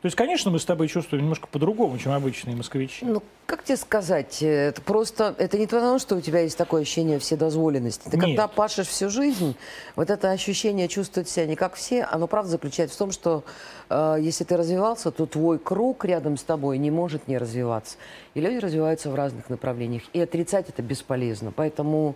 То 0.00 0.06
есть, 0.06 0.16
конечно, 0.16 0.50
мы 0.50 0.58
с 0.58 0.64
тобой 0.64 0.88
чувствуем 0.88 1.24
немножко 1.24 1.48
по-другому, 1.48 1.98
чем 1.98 2.12
обычные 2.12 2.54
москвичи. 2.54 3.04
Ну, 3.04 3.22
как 3.46 3.64
тебе 3.64 3.76
сказать, 3.76 4.42
э, 4.42 4.68
это 4.68 4.80
просто, 4.80 5.34
это 5.38 5.58
не 5.58 5.66
потому, 5.66 5.98
что 5.98 6.16
у 6.16 6.20
тебя 6.20 6.40
есть 6.40 6.56
такое 6.56 6.82
ощущение 6.82 7.18
вседозволенности. 7.18 8.08
Ты 8.08 8.16
Нет. 8.16 8.26
когда 8.26 8.48
пашешь 8.48 8.86
всю 8.86 9.10
жизнь, 9.10 9.56
вот 9.96 10.10
это 10.10 10.30
ощущение 10.30 10.86
чувствовать 10.86 11.28
себя 11.28 11.46
не 11.46 11.56
как 11.56 11.74
все, 11.74 12.04
оно 12.04 12.26
правда 12.28 12.50
заключается 12.50 12.94
в 12.94 12.98
том, 12.98 13.10
что 13.10 13.42
э, 13.90 14.18
если 14.20 14.44
ты 14.44 14.56
развивался, 14.56 15.10
то 15.10 15.26
твой 15.26 15.58
круг 15.58 16.04
рядом 16.04 16.36
с 16.36 16.42
тобой 16.42 16.78
не 16.78 16.90
может 16.90 17.26
не 17.26 17.36
развиваться. 17.36 17.96
И 18.34 18.40
люди 18.40 18.58
развиваются 18.58 19.10
в 19.10 19.14
разных 19.16 19.50
направлениях. 19.50 20.02
И 20.12 20.20
отрицать 20.20 20.68
это 20.68 20.82
бесполезно. 20.82 21.52
Поэтому 21.54 22.14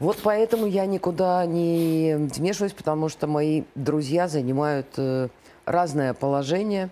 вот 0.00 0.18
поэтому 0.22 0.66
я 0.66 0.86
никуда 0.86 1.46
не 1.46 2.16
вмешиваюсь, 2.16 2.72
потому 2.72 3.08
что 3.08 3.26
мои 3.26 3.62
друзья 3.74 4.26
занимают 4.26 4.88
э, 4.96 5.28
разное 5.66 6.14
положение. 6.14 6.90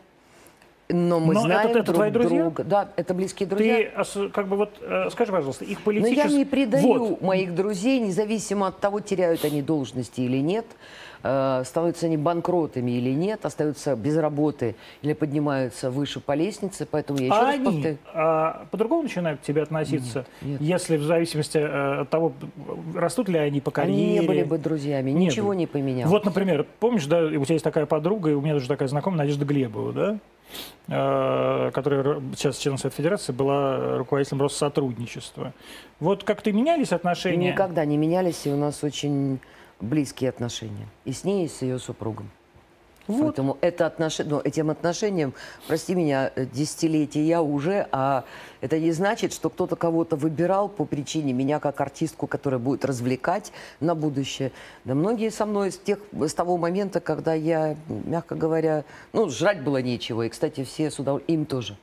Но 0.88 1.20
мы 1.20 1.32
Но 1.32 1.40
это- 1.40 1.46
знаем 1.48 1.70
это 1.70 1.82
друг 1.85 1.96
твои 1.96 2.11
друзья? 2.11 2.42
друга. 2.42 2.64
Да, 2.64 2.88
это 2.96 3.14
близкие 3.14 3.48
друзья. 3.48 3.76
Ты 4.04 4.28
как 4.28 4.46
бы 4.48 4.56
вот 4.56 4.70
э, 4.82 5.08
скажи, 5.11 5.32
пожалуйста, 5.32 5.64
их 5.64 5.78
Но 5.78 5.85
политические... 5.85 6.24
я 6.24 6.37
не 6.38 6.44
предаю 6.44 6.98
Вот. 6.98 7.22
моих 7.22 7.54
друзей, 7.54 7.98
независимо 8.00 8.66
от 8.66 8.78
того, 8.80 9.00
теряют 9.00 9.44
они 9.44 9.62
должности 9.62 10.20
или 10.20 10.38
нет, 10.38 10.66
э, 11.22 11.62
становятся 11.64 12.06
они 12.06 12.16
банкротами 12.16 12.90
или 12.92 13.11
нет, 13.11 13.44
остаются 13.44 13.96
без 13.96 14.16
работы 14.16 14.74
или 15.02 15.12
поднимаются 15.12 15.90
выше 15.90 16.20
по 16.20 16.32
лестнице. 16.32 16.87
Поэтому 16.90 17.18
я 17.18 17.26
еще 17.26 17.35
а 17.35 17.42
раз 17.42 17.54
они 17.54 17.64
повторяю. 17.64 17.98
а, 18.14 18.66
по-другому 18.70 19.02
начинают 19.02 19.40
к 19.40 19.42
тебе 19.42 19.62
относиться, 19.62 20.26
Нет, 20.40 20.61
нет. 20.61 20.61
если 20.61 20.96
в 20.96 21.02
зависимости 21.02 21.58
э, 21.58 22.00
от 22.00 22.11
того, 22.11 22.32
растут 22.94 23.28
ли 23.28 23.38
они 23.38 23.61
по 23.61 23.70
карьере. 23.70 24.02
Они 24.02 24.20
не 24.20 24.26
были 24.26 24.42
бы 24.44 24.58
друзьями, 24.58 25.11
Не 25.11 25.26
ничего 25.26 25.48
были. 25.48 25.58
не 25.58 25.66
поменялось. 25.66 26.11
Вот, 26.11 26.24
например, 26.24 26.66
помнишь, 26.80 27.06
да, 27.06 27.22
у 27.24 27.44
тебя 27.44 27.54
есть 27.54 27.64
такая 27.64 27.87
подруга, 27.87 28.30
и 28.30 28.35
у 28.35 28.40
меня 28.40 28.54
тоже 28.54 28.68
такая 28.68 28.88
знакомая, 28.88 29.18
Надежда 29.18 29.44
Глебова, 29.44 29.92
да? 29.92 30.18
Э, 30.88 31.70
которая 31.72 32.20
сейчас 32.37 32.58
член 32.58 32.76
Совета 32.76 32.96
Федерации 32.96 33.32
была 33.32 33.96
руководителем 33.98 34.42
Россотрудничества. 34.42 35.54
Вот 36.00 36.24
как-то 36.24 36.52
менялись 36.52 36.92
отношения? 36.92 37.52
Никогда 37.52 37.85
не 37.85 37.96
менялись, 37.96 38.46
и 38.46 38.50
у 38.50 38.56
нас 38.56 38.82
очень 38.85 39.38
близкие 39.83 40.31
отношения. 40.31 40.87
И 41.05 41.12
с 41.12 41.25
ней, 41.25 41.45
и 41.45 41.49
с 41.49 41.61
ее 41.61 41.79
супругом. 41.79 42.31
Вот. 43.09 43.21
Поэтому 43.21 43.59
это 43.61 43.87
отнош... 43.87 44.18
ну, 44.18 44.40
этим 44.40 44.71
отношениям, 44.71 45.35
прости 45.66 45.95
меня, 45.95 46.31
десятилетия 46.37 47.40
уже, 47.40 47.88
а 47.90 48.25
это 48.61 48.79
не 48.79 48.92
значит, 48.92 49.33
что 49.33 49.51
кто-то 49.51 49.75
кого-то 49.75 50.14
выбирал 50.14 50.68
по 50.68 50.85
причине 50.85 51.33
меня 51.33 51.59
как 51.59 51.81
артистку, 51.81 52.29
которая 52.29 52.61
будет 52.61 52.85
развлекать 52.85 53.53
на 53.81 53.97
будущее. 53.97 54.53
Да 54.85 54.95
многие 54.95 55.31
со 55.31 55.47
мной 55.47 55.73
с, 55.73 55.79
тех, 55.79 55.99
с 56.12 56.33
того 56.33 56.57
момента, 56.57 57.01
когда 57.01 57.35
я, 57.35 57.77
мягко 57.88 58.37
говоря, 58.37 58.85
ну, 59.12 59.29
жрать 59.29 59.62
было 59.62 59.83
нечего. 59.83 60.23
И, 60.23 60.29
кстати, 60.29 60.62
все 60.62 60.90
с 60.90 60.99
удовольствием, 61.01 61.40
им 61.40 61.47
тоже. 61.47 61.77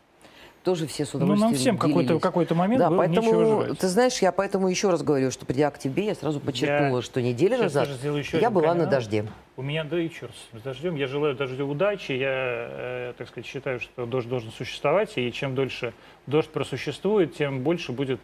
Тоже 0.64 0.88
все 0.88 1.06
с 1.06 1.14
Ну, 1.14 1.20
удовольствием 1.20 1.52
нам 1.52 1.60
всем 1.60 1.78
какой-то 1.78 2.20
какой 2.20 2.46
момент 2.52 2.80
Да, 2.80 2.90
нечего 2.90 2.98
поэтому, 2.98 3.76
ты 3.76 3.88
знаешь, 3.88 4.18
я 4.22 4.32
поэтому 4.32 4.68
еще 4.68 4.90
раз 4.90 5.04
говорю, 5.04 5.32
что 5.32 5.46
придя 5.46 5.72
к 5.72 5.80
тебе, 5.80 6.08
я 6.08 6.16
сразу 6.16 6.40
подчеркнула, 6.40 7.02
что 7.02 7.22
неделю 7.22 7.56
Сейчас 7.56 7.74
назад 7.76 7.88
я 7.88 8.12
один 8.12 8.54
была 8.54 8.68
на 8.74 8.86
камин-аут. 8.86 8.90
дожде. 8.90 9.26
У 9.56 9.62
меня, 9.62 9.84
да 9.86 10.00
и 10.00 10.10
черт 10.10 10.34
с 10.54 10.62
дождем. 10.62 10.96
Я 10.96 11.08
желаю 11.08 11.36
дождю 11.36 11.68
удачи. 11.68 12.12
Я, 12.12 12.28
э, 12.32 13.14
так 13.18 13.28
сказать, 13.30 13.46
считаю, 13.46 13.80
что 13.80 14.06
дождь 14.06 14.28
должен 14.28 14.52
существовать. 14.52 15.18
И 15.18 15.32
чем 15.32 15.56
дольше 15.56 15.94
дождь 16.28 16.50
просуществует, 16.50 17.36
тем 17.36 17.62
больше 17.62 17.92
будет 17.94 18.20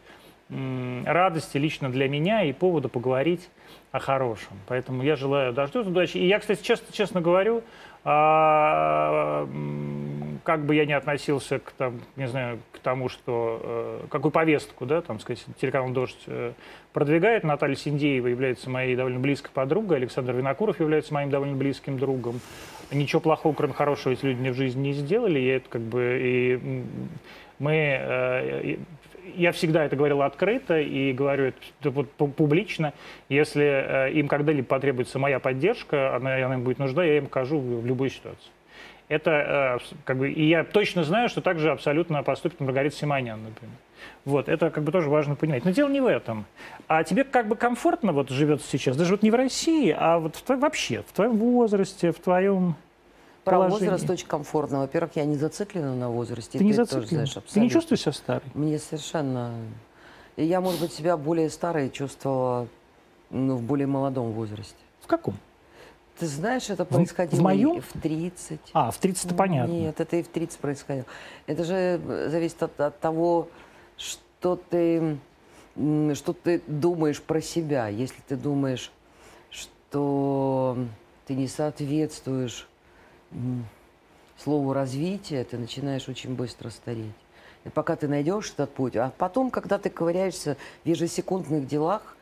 радости 0.50 1.58
лично 1.58 1.90
для 1.90 2.08
меня 2.08 2.44
и 2.44 2.54
повода 2.54 2.88
поговорить 2.88 3.50
о 3.92 4.00
хорошем. 4.00 4.54
Поэтому 4.68 5.02
я 5.04 5.16
желаю 5.16 5.54
дождю 5.54 5.82
удачи. 5.82 6.18
И 6.18 6.28
я, 6.28 6.38
кстати, 6.40 6.62
честно, 6.62 6.86
честно 6.94 7.20
говорю, 7.22 7.64
а, 8.04 9.48
как 10.46 10.64
бы 10.64 10.76
я 10.76 10.86
ни 10.86 10.94
относился 10.94 11.60
к, 11.60 11.72
там, 11.72 12.00
не 12.16 12.28
знаю, 12.28 12.60
к 12.72 12.80
тому, 12.80 13.10
что 13.10 13.60
э, 13.62 14.08
какую 14.10 14.32
повестку, 14.32 14.86
да, 14.86 15.02
там, 15.02 15.20
сказать, 15.20 15.44
телеканал 15.60 15.90
«Дождь» 15.90 16.24
э, 16.28 16.54
продвигает, 16.94 17.44
Наталья 17.44 17.76
Синдеева 17.76 18.28
является 18.28 18.70
моей 18.70 18.96
довольно 18.96 19.20
близкой 19.20 19.52
подругой, 19.52 19.98
Александр 19.98 20.34
Винокуров 20.34 20.80
является 20.80 21.14
моим 21.14 21.32
довольно 21.32 21.56
близким 21.56 21.98
другом. 21.98 22.40
Ничего 22.92 23.20
плохого, 23.20 23.54
кроме 23.54 23.74
хорошего, 23.74 24.14
эти 24.14 24.24
люди 24.24 24.40
мне 24.40 24.52
в 24.52 24.56
жизни 24.56 24.90
не 24.90 24.94
сделали, 24.94 25.40
и 25.40 25.48
это 25.48 25.68
как 25.68 25.82
бы 25.82 26.20
и 26.22 26.84
мы 27.58 27.74
э, 27.74 28.78
я 29.36 29.52
всегда 29.52 29.84
это 29.84 29.96
говорил 29.96 30.22
открыто 30.22 30.80
и 30.80 31.12
говорю 31.12 31.52
это 31.82 31.92
публично. 31.92 32.94
Если 33.30 33.64
э, 33.64 34.12
им 34.14 34.28
когда-либо 34.28 34.68
потребуется 34.68 35.18
моя 35.18 35.40
поддержка, 35.40 36.16
она, 36.16 36.38
им 36.38 36.62
будет 36.62 36.80
нужна, 36.80 37.04
я 37.04 37.18
им 37.18 37.26
окажу 37.26 37.60
в 37.60 37.86
любой 37.86 38.12
ситуации. 38.12 38.52
Это 39.08 39.80
э, 39.82 39.96
как 40.04 40.18
бы, 40.18 40.32
и 40.32 40.48
я 40.48 40.64
точно 40.64 41.04
знаю, 41.04 41.30
что 41.30 41.42
также 41.42 41.72
абсолютно 41.72 42.24
поступит 42.24 42.60
Маргарита 42.60 42.96
Симонян, 42.96 43.44
например. 43.44 43.76
Вот, 44.24 44.50
это 44.50 44.72
как 44.72 44.84
бы 44.84 44.92
тоже 44.92 45.10
важно 45.10 45.36
понимать. 45.36 45.64
Но 45.64 45.72
дело 45.72 45.90
не 45.90 46.02
в 46.02 46.08
этом. 46.08 46.46
А 46.88 47.04
тебе 47.04 47.24
как 47.24 47.48
бы 47.48 47.56
комфортно 47.56 48.12
вот 48.14 48.30
живется 48.30 48.68
сейчас, 48.68 48.98
даже 48.98 49.12
вот 49.12 49.22
не 49.22 49.30
в 49.30 49.36
России, 49.36 49.96
а 49.98 50.18
вот 50.18 50.36
в, 50.36 50.50
вообще, 50.58 51.04
в 51.08 51.12
твоем 51.14 51.38
возрасте, 51.38 52.12
в 52.12 52.20
твоем 52.20 52.76
про 53.44 53.58
положении. 53.58 53.92
возраст 53.92 54.10
очень 54.10 54.28
комфортно. 54.28 54.80
Во-первых, 54.80 55.16
я 55.16 55.26
не 55.26 55.36
зациклена 55.36 55.96
на 55.96 56.10
возрасте. 56.10 56.54
Ты, 56.54 56.58
ты 56.60 56.64
не 56.64 56.74
зациклена? 56.74 57.26
Ты 57.26 57.60
не 57.60 57.70
чувствуешь 57.70 58.02
себя 58.02 58.12
старой? 58.12 58.44
Мне 58.56 58.80
совершенно... 58.80 59.54
Я, 60.36 60.60
может 60.60 60.82
быть, 60.82 60.92
себя 60.92 61.16
более 61.16 61.50
старой 61.50 61.90
чувствовала 61.90 62.68
ну, 63.30 63.56
в 63.56 63.62
более 63.62 63.88
молодом 63.88 64.32
возрасте. 64.32 64.76
В 65.02 65.08
каком? 65.08 65.36
Ты 66.18 66.28
знаешь, 66.28 66.70
это 66.70 66.86
происходило 66.86 67.40
в, 67.40 67.44
моем? 67.44 67.82
в 67.82 68.02
30. 68.02 68.60
А, 68.74 68.92
в 68.92 68.98
30 68.98 69.26
это 69.26 69.36
понятно. 69.36 69.72
Нет, 69.72 70.00
это 70.00 70.16
и 70.16 70.24
в 70.24 70.28
30 70.28 70.60
происходило. 70.60 71.06
Это 71.46 71.64
же 71.64 72.30
зависит 72.30 72.64
от, 72.64 72.80
от 72.80 73.00
того, 73.00 73.50
что 73.98 74.56
ты, 74.56 75.18
что 75.76 76.34
ты 76.34 76.62
думаешь 76.68 77.22
про 77.22 77.42
себя. 77.42 77.90
Если 77.90 78.22
ты 78.28 78.38
думаешь, 78.38 78.92
что 79.50 80.78
ты 81.26 81.36
не 81.36 81.48
соответствуешь 81.48 82.68
слову 84.38 84.74
развитие, 84.74 85.44
ты 85.44 85.58
начинаешь 85.58 86.08
очень 86.08 86.36
быстро 86.36 86.70
стареть. 86.70 87.14
И 87.66 87.70
пока 87.70 87.96
ты 87.96 88.08
найдешь 88.08 88.52
этот 88.52 88.74
путь, 88.74 88.96
а 88.96 89.12
потом, 89.18 89.50
когда 89.50 89.80
ты 89.80 89.90
ковыряешься 89.90 90.56
в 90.84 90.88
ежесекундных 90.88 91.68
делах, 91.68 92.15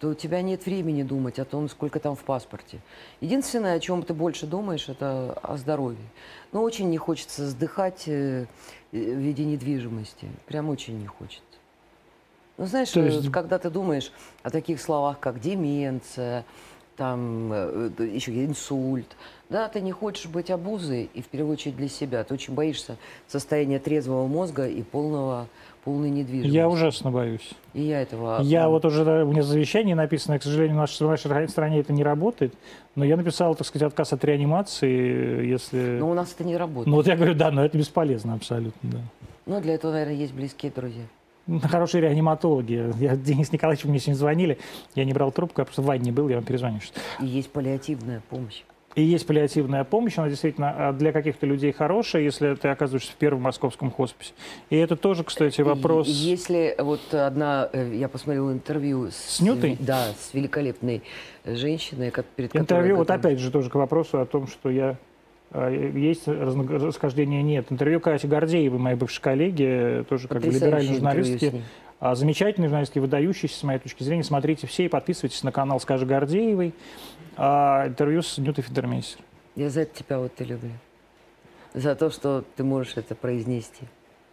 то 0.00 0.08
у 0.08 0.14
тебя 0.14 0.40
нет 0.40 0.64
времени 0.64 1.02
думать 1.02 1.38
о 1.38 1.44
том, 1.44 1.68
сколько 1.68 2.00
там 2.00 2.16
в 2.16 2.24
паспорте. 2.24 2.80
Единственное, 3.20 3.74
о 3.74 3.80
чем 3.80 4.02
ты 4.02 4.14
больше 4.14 4.46
думаешь, 4.46 4.88
это 4.88 5.38
о 5.42 5.58
здоровье. 5.58 6.00
Но 6.52 6.62
очень 6.62 6.88
не 6.88 6.96
хочется 6.96 7.42
вздыхать 7.42 8.04
э, 8.06 8.46
в 8.92 8.96
виде 8.96 9.44
недвижимости. 9.44 10.26
Прям 10.46 10.70
очень 10.70 10.98
не 10.98 11.06
хочется. 11.06 11.42
Ну, 12.56 12.64
знаешь, 12.66 12.90
есть... 12.96 13.30
когда 13.30 13.58
ты 13.58 13.68
думаешь 13.68 14.10
о 14.42 14.50
таких 14.50 14.80
словах, 14.80 15.20
как 15.20 15.38
деменция, 15.38 16.46
там 16.96 17.52
э, 17.52 17.90
еще 17.98 18.44
инсульт. 18.44 19.16
Да, 19.50 19.68
ты 19.68 19.82
не 19.82 19.92
хочешь 19.92 20.26
быть 20.26 20.50
обузой, 20.50 21.10
и 21.12 21.20
в 21.20 21.26
первую 21.26 21.54
очередь 21.54 21.76
для 21.76 21.88
себя. 21.88 22.24
Ты 22.24 22.34
очень 22.34 22.54
боишься 22.54 22.96
состояния 23.28 23.78
трезвого 23.78 24.26
мозга 24.26 24.66
и 24.66 24.82
полного, 24.82 25.46
полной 25.84 26.10
недвижимости. 26.10 26.54
Я 26.54 26.68
ужасно 26.68 27.10
боюсь. 27.10 27.50
И 27.74 27.82
я 27.82 28.02
этого... 28.02 28.40
Я 28.42 28.68
вот 28.68 28.84
уже, 28.84 29.24
у 29.24 29.30
меня 29.32 29.42
завещание 29.42 29.94
написано, 29.94 30.38
к 30.38 30.42
сожалению, 30.42 30.76
в 30.76 30.80
нашей, 30.80 31.06
в 31.06 31.10
нашей 31.10 31.48
стране 31.48 31.80
это 31.80 31.92
не 31.92 32.02
работает, 32.02 32.54
но 32.94 33.04
я 33.04 33.16
написал, 33.16 33.54
так 33.54 33.66
сказать, 33.66 33.88
отказ 33.88 34.12
от 34.12 34.24
реанимации, 34.24 35.46
если... 35.46 35.98
Но 35.98 36.10
у 36.10 36.14
нас 36.14 36.32
это 36.34 36.44
не 36.44 36.56
работает. 36.56 36.86
Ну 36.86 36.96
вот 36.96 37.06
я 37.06 37.16
говорю, 37.16 37.34
да, 37.34 37.50
но 37.50 37.64
это 37.64 37.76
бесполезно 37.76 38.34
абсолютно, 38.34 38.90
да. 38.90 38.98
Ну, 39.46 39.60
для 39.60 39.74
этого, 39.74 39.92
наверное, 39.92 40.14
есть 40.14 40.34
близкие 40.34 40.70
друзья 40.70 41.02
хорошие 41.62 42.02
реаниматологи. 42.02 42.92
Я, 42.98 43.16
Денис 43.16 43.50
Николаевич 43.52 43.84
мне 43.84 43.98
сегодня 43.98 44.18
звонили, 44.18 44.58
я 44.94 45.04
не 45.04 45.12
брал 45.12 45.32
трубку, 45.32 45.60
я 45.60 45.64
просто 45.64 45.82
в 45.82 45.86
ванне 45.86 46.12
был, 46.12 46.28
я 46.28 46.36
вам 46.36 46.44
перезвоню. 46.44 46.78
И 47.20 47.26
есть 47.26 47.50
паллиативная 47.50 48.22
помощь. 48.28 48.62
И 48.96 49.02
есть 49.02 49.24
паллиативная 49.26 49.84
помощь, 49.84 50.18
она 50.18 50.28
действительно 50.28 50.88
а, 50.88 50.92
для 50.92 51.12
каких-то 51.12 51.46
людей 51.46 51.70
хорошая, 51.70 52.22
если 52.22 52.54
ты 52.56 52.68
оказываешься 52.68 53.12
в 53.12 53.14
первом 53.14 53.42
московском 53.42 53.90
хосписе. 53.90 54.32
И 54.68 54.76
это 54.76 54.96
тоже, 54.96 55.22
кстати, 55.22 55.60
вопрос... 55.60 56.08
И 56.08 56.10
если 56.10 56.74
вот 56.76 57.14
одна, 57.14 57.68
э, 57.72 57.94
я 57.94 58.08
посмотрела 58.08 58.52
интервью 58.52 59.10
с... 59.10 59.14
С 59.14 59.40
Нютой? 59.40 59.76
Да, 59.78 60.06
с 60.18 60.34
великолепной 60.34 61.02
женщиной, 61.44 62.12
перед 62.34 62.56
Интервью, 62.56 62.96
вот 62.96 63.10
опять 63.10 63.38
же 63.38 63.52
тоже 63.52 63.70
к 63.70 63.76
вопросу 63.76 64.20
о 64.20 64.26
том, 64.26 64.48
что 64.48 64.70
я 64.70 64.96
а, 65.52 65.70
есть 65.70 66.26
расхождения, 66.26 67.42
нет. 67.42 67.66
Интервью 67.70 68.00
Кати 68.00 68.26
Гордеевой, 68.26 68.78
моей 68.78 68.96
бывшей 68.96 69.20
коллеги, 69.20 70.04
тоже 70.08 70.26
как 70.26 70.42
бы 70.42 70.48
либеральной 70.48 70.94
журналистки. 70.94 71.62
А, 72.00 72.14
замечательные 72.14 72.68
журналистки, 72.68 72.98
выдающиеся, 72.98 73.58
с 73.58 73.62
моей 73.62 73.78
точки 73.78 74.02
зрения. 74.02 74.24
Смотрите 74.24 74.66
все 74.66 74.86
и 74.86 74.88
подписывайтесь 74.88 75.42
на 75.42 75.52
канал 75.52 75.80
«Скажи 75.80 76.06
Гордеевой». 76.06 76.72
А, 77.42 77.86
интервью 77.88 78.20
с 78.20 78.36
Нютой 78.36 78.62
Федермейсер. 78.62 79.18
Я 79.56 79.70
за 79.70 79.80
это 79.80 79.96
тебя 79.98 80.18
вот 80.18 80.32
и 80.40 80.44
люблю. 80.44 80.72
За 81.72 81.94
то, 81.94 82.10
что 82.10 82.44
ты 82.54 82.64
можешь 82.64 82.98
это 82.98 83.14
произнести. 83.14 83.84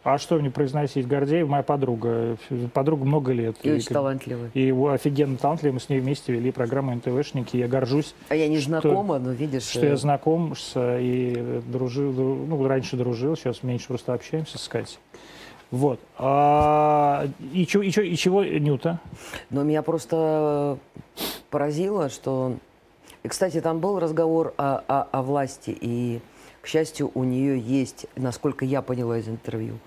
А 0.04 0.18
что 0.18 0.36
мне 0.36 0.52
произносить? 0.52 1.08
Гордеев 1.08 1.48
моя 1.48 1.64
подруга. 1.64 2.36
Подруга 2.74 3.06
много 3.06 3.32
лет. 3.32 3.56
И, 3.64 3.70
и 3.70 3.72
очень 3.72 3.94
талантливая. 3.94 4.52
И 4.54 4.62
его 4.62 4.90
офигенно 4.90 5.38
талантливая. 5.38 5.76
Мы 5.76 5.80
с 5.80 5.88
ней 5.88 6.02
вместе 6.02 6.34
вели 6.34 6.52
программу 6.52 6.94
НТВшники. 6.96 7.56
Я 7.56 7.70
горжусь. 7.70 8.14
А 8.28 8.36
я 8.36 8.50
не 8.50 8.60
что, 8.60 8.82
знакома, 8.82 9.20
но 9.20 9.32
видишь... 9.32 9.64
Что 9.64 9.86
я 9.86 9.94
э, 9.94 9.98
знаком 9.98 10.54
с, 10.58 10.74
и 10.76 11.62
дружил, 11.66 12.12
ну, 12.12 12.68
раньше 12.68 12.98
дружил, 12.98 13.38
сейчас 13.38 13.64
меньше 13.64 13.88
просто 13.88 14.14
общаемся 14.14 14.58
с 14.58 14.68
Катей. 14.68 14.98
Вот. 15.72 16.02
А, 16.18 17.26
и, 17.54 17.66
чё, 17.66 17.82
и, 17.82 17.90
чё, 17.90 18.02
и 18.02 18.18
чего 18.18 18.44
Нюта? 18.44 19.00
Но 19.50 19.64
меня 19.64 19.82
просто 19.82 20.78
поразило, 21.50 22.10
что... 22.10 22.58
И, 23.24 23.28
кстати, 23.28 23.62
там 23.62 23.80
был 23.80 24.00
разговор 24.00 24.54
о, 24.58 24.84
о, 24.88 25.08
о 25.12 25.22
власти, 25.22 25.76
и, 25.80 26.22
к 26.62 26.68
счастью, 26.68 27.12
у 27.14 27.24
нее 27.24 27.60
есть, 27.60 28.06
насколько 28.16 28.66
я 28.66 28.82
поняла 28.82 29.18
из 29.18 29.28
интервью, 29.28 29.80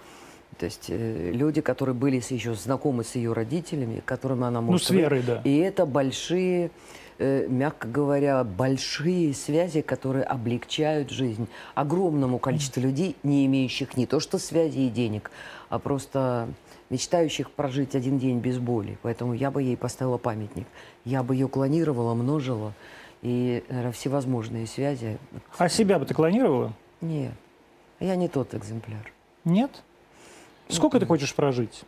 то 0.60 0.66
есть 0.66 0.86
э, 0.88 1.30
люди, 1.32 1.62
которые 1.62 1.94
были 1.94 2.16
еще 2.16 2.54
знакомы 2.54 3.02
с 3.02 3.14
ее 3.14 3.32
родителями, 3.32 4.02
которым 4.04 4.44
она 4.44 4.60
может... 4.60 4.90
Ну, 4.90 4.94
с 4.94 4.98
Верой, 4.98 5.22
да. 5.22 5.40
И 5.42 5.56
это 5.56 5.86
большие, 5.86 6.70
э, 7.18 7.46
мягко 7.48 7.88
говоря, 7.88 8.44
большие 8.44 9.32
связи, 9.32 9.80
которые 9.80 10.24
облегчают 10.24 11.08
жизнь 11.08 11.48
огромному 11.74 12.38
количеству 12.38 12.82
людей, 12.82 13.16
не 13.22 13.46
имеющих 13.46 13.96
не 13.96 14.06
то 14.06 14.20
что 14.20 14.38
связи 14.38 14.80
и 14.80 14.90
денег, 14.90 15.30
а 15.70 15.78
просто 15.78 16.48
мечтающих 16.90 17.50
прожить 17.52 17.94
один 17.94 18.18
день 18.18 18.40
без 18.40 18.58
боли. 18.58 18.98
Поэтому 19.00 19.32
я 19.32 19.50
бы 19.50 19.62
ей 19.62 19.78
поставила 19.78 20.18
памятник. 20.18 20.66
Я 21.06 21.22
бы 21.22 21.34
ее 21.34 21.48
клонировала, 21.48 22.12
множила. 22.14 22.74
И, 23.22 23.62
наверное, 23.68 23.92
всевозможные 23.92 24.66
связи. 24.66 25.18
А 25.59 25.68
себя 25.68 25.98
бы 25.98 26.06
ты 26.06 26.14
клонировала? 26.14 26.72
Нет. 27.00 27.33
Я 27.98 28.16
не 28.16 28.28
тот 28.28 28.54
экземпляр. 28.54 29.12
Нет? 29.44 29.83
Сколько 30.68 30.98
ты 30.98 31.06
хочешь 31.06 31.35
прожить? 31.35 31.85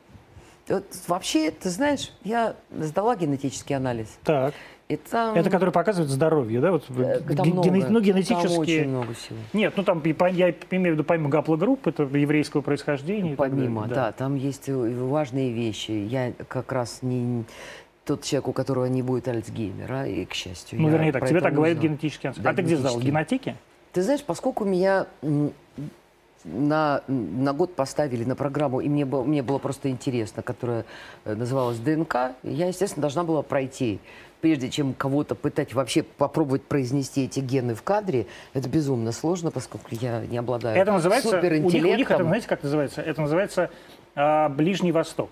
Вот, 0.69 0.85
вообще, 1.09 1.51
ты 1.51 1.71
знаешь, 1.71 2.13
я 2.23 2.55
сдала 2.71 3.17
генетический 3.17 3.75
анализ. 3.75 4.19
Так. 4.25 4.55
И 4.89 4.97
там... 4.97 5.35
Это 5.35 5.49
который 5.49 5.71
показывает 5.71 6.11
здоровье, 6.11 6.61
да? 6.61 6.73
Вот, 6.73 6.85
э, 6.91 7.21
там 7.35 7.47
ген... 7.47 7.73
много. 7.73 7.89
Ну, 7.89 8.01
генетически... 8.01 8.47
Там 8.47 8.59
очень 8.59 8.89
много 8.89 9.15
всего. 9.15 9.39
Нет, 9.55 9.73
ну 9.77 9.85
там, 9.85 10.03
я 10.05 10.51
имею 10.71 10.95
в 10.95 10.99
виду 10.99 11.05
помимо 11.05 11.31
гаплогрупп, 11.31 11.87
это 11.87 12.03
еврейского 12.03 12.61
происхождения. 12.61 13.35
Помимо, 13.37 13.87
да. 13.89 13.95
да, 13.95 14.13
там 14.13 14.35
есть 14.35 14.69
важные 14.69 15.51
вещи. 15.53 15.93
Я 15.93 16.33
как 16.47 16.73
раз 16.73 16.99
не 17.03 17.45
тот 18.17 18.25
человек, 18.25 18.49
у 18.49 18.53
которого 18.53 18.85
не 18.87 19.01
будет 19.01 19.27
Альцгеймера, 19.27 20.07
и, 20.07 20.27
к 20.27 20.35
счастью. 20.35 20.81
Ну, 20.81 20.91
вернее 20.91 21.13
так, 21.13 21.27
тебе 21.27 21.41
так 21.41 21.55
говорит 21.55 21.79
генетический 21.79 22.29
анализ. 22.29 22.43
Да, 22.43 22.51
а 22.51 22.55
ты 22.55 22.61
где 22.61 22.77
сдал? 22.77 22.99
В 22.99 23.03
генотеке? 23.03 23.57
Ты 23.93 24.03
знаешь, 24.03 24.23
поскольку 24.23 24.67
меня 24.67 25.07
на, 26.45 27.03
на 27.09 27.53
год 27.55 27.75
поставили 27.75 28.25
на 28.25 28.37
программу, 28.37 28.81
и 28.81 28.89
мне 28.91 29.07
было, 29.07 29.23
мне 29.23 29.43
было 29.43 29.57
просто 29.57 29.89
интересно, 29.89 30.43
которая 30.43 30.85
э, 31.25 31.35
называлась 31.35 31.79
ДНК, 31.79 32.33
я, 32.43 32.69
естественно, 32.69 33.01
должна 33.01 33.25
была 33.25 33.43
пройти. 33.43 33.99
Прежде 34.43 34.69
чем 34.69 34.93
кого-то 34.93 35.35
пытать 35.35 35.73
вообще 35.73 36.03
попробовать 36.03 36.65
произнести 36.65 37.25
эти 37.25 37.41
гены 37.41 37.75
в 37.75 37.83
кадре, 37.83 38.27
это 38.53 38.69
безумно 38.69 39.13
сложно, 39.13 39.51
поскольку 39.51 39.89
я 39.93 40.21
не 40.27 40.37
обладаю 40.37 40.77
это 40.77 40.93
называется, 40.93 41.31
суперинтеллектом. 41.31 41.81
У 41.81 41.87
них, 41.87 41.95
у 41.95 41.99
них 41.99 42.11
это, 42.11 42.25
знаете, 42.25 42.49
как 42.49 42.63
называется? 42.63 43.01
Это 43.01 43.21
называется 43.23 43.71
а, 44.17 44.49
Ближний 44.51 44.93
Восток. 44.93 45.31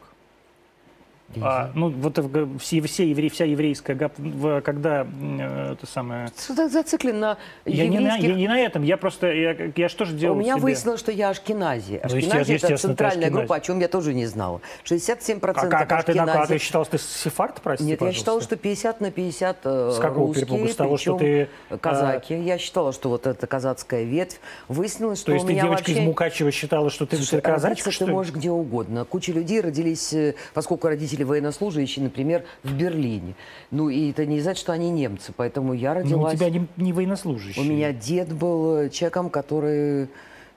А, 1.41 1.71
ну, 1.75 1.91
вот 1.91 2.19
все, 2.61 2.81
все 2.83 3.09
евре, 3.09 3.29
вся 3.29 3.45
еврейская, 3.45 3.95
когда 3.95 5.07
э, 5.07 5.73
это 5.73 5.87
самое... 5.87 6.29
Что 6.37 6.69
зациклен 6.69 7.21
на 7.21 7.39
я 7.65 7.85
еврейских... 7.85 8.23
не 8.23 8.29
на, 8.29 8.33
я 8.33 8.35
не 8.35 8.49
на 8.49 8.59
этом, 8.59 8.83
я 8.83 8.97
просто, 8.97 9.33
я, 9.33 9.57
я 9.77 9.89
что 9.89 10.05
же 10.05 10.15
делал 10.15 10.37
У 10.37 10.41
меня 10.41 10.55
себе? 10.55 10.63
выяснилось, 10.63 10.99
что 11.01 11.13
я 11.13 11.31
ашкенази. 11.31 11.97
Ашкенази 11.97 12.51
ну, 12.51 12.57
это 12.57 12.77
центральная 12.77 13.31
группа, 13.31 13.57
о 13.57 13.61
чем 13.61 13.79
я 13.79 13.89
тоже 13.89 14.13
не 14.13 14.27
знала. 14.27 14.61
67% 14.85 15.41
а, 15.41 15.53
как, 15.53 15.93
а, 15.93 16.03
ты, 16.03 16.19
а 16.19 16.47
ты 16.47 16.59
считал, 16.59 16.85
что 16.85 16.99
ты 16.99 17.03
сефард, 17.03 17.61
прости, 17.63 17.85
Нет, 17.85 17.99
пожалуйста. 17.99 18.17
я 18.17 18.19
считала, 18.19 18.41
что 18.41 18.57
50 18.57 19.01
на 19.01 19.11
50 19.11 19.57
э, 19.65 19.93
С 19.95 19.99
какого 19.99 20.27
русские, 20.27 20.47
перепугу? 20.47 20.69
С 20.69 20.75
того, 20.75 20.97
что 20.97 21.17
ты... 21.17 21.49
казаки. 21.81 22.35
А... 22.35 22.39
Я 22.39 22.59
считала, 22.59 22.93
что 22.93 23.09
вот 23.09 23.27
эта 23.27 23.47
казацкая 23.47 24.03
ветвь. 24.03 24.41
Выяснилось, 24.69 25.19
что 25.19 25.27
То 25.27 25.35
есть 25.35 25.47
ты 25.47 25.55
девочка 25.55 25.89
вообще... 25.89 25.93
из 25.93 25.99
Мукачева 26.01 26.51
считала, 26.51 26.91
что 26.91 27.07
ты, 27.07 27.17
Слушай, 27.17 27.37
ты 27.37 27.41
казачка, 27.43 27.91
что 27.91 28.07
ты 28.07 28.13
можешь 28.13 28.33
где 28.33 28.51
угодно. 28.51 29.05
Куча 29.05 29.33
людей 29.33 29.61
родились, 29.61 30.13
э, 30.13 30.35
поскольку 30.55 30.89
родители 30.89 31.20
военнослужащие, 31.25 32.05
например, 32.05 32.45
в 32.63 32.73
Берлине. 32.73 33.35
Ну, 33.71 33.89
и 33.89 34.11
это 34.11 34.27
не 34.27 34.41
значит, 34.41 34.61
что 34.61 34.73
они 34.73 34.91
немцы, 34.91 35.33
поэтому 35.37 35.73
я 35.73 35.95
родилась... 35.95 36.39
Ну, 36.39 36.47
у 36.47 36.51
тебя 36.51 36.51
не, 36.51 36.67
не 36.77 36.93
военнослужащий. 36.93 37.61
У 37.61 37.65
меня 37.65 37.93
дед 37.93 38.33
был 38.33 38.77
э, 38.77 38.91
человеком, 38.91 39.31
который 39.31 40.09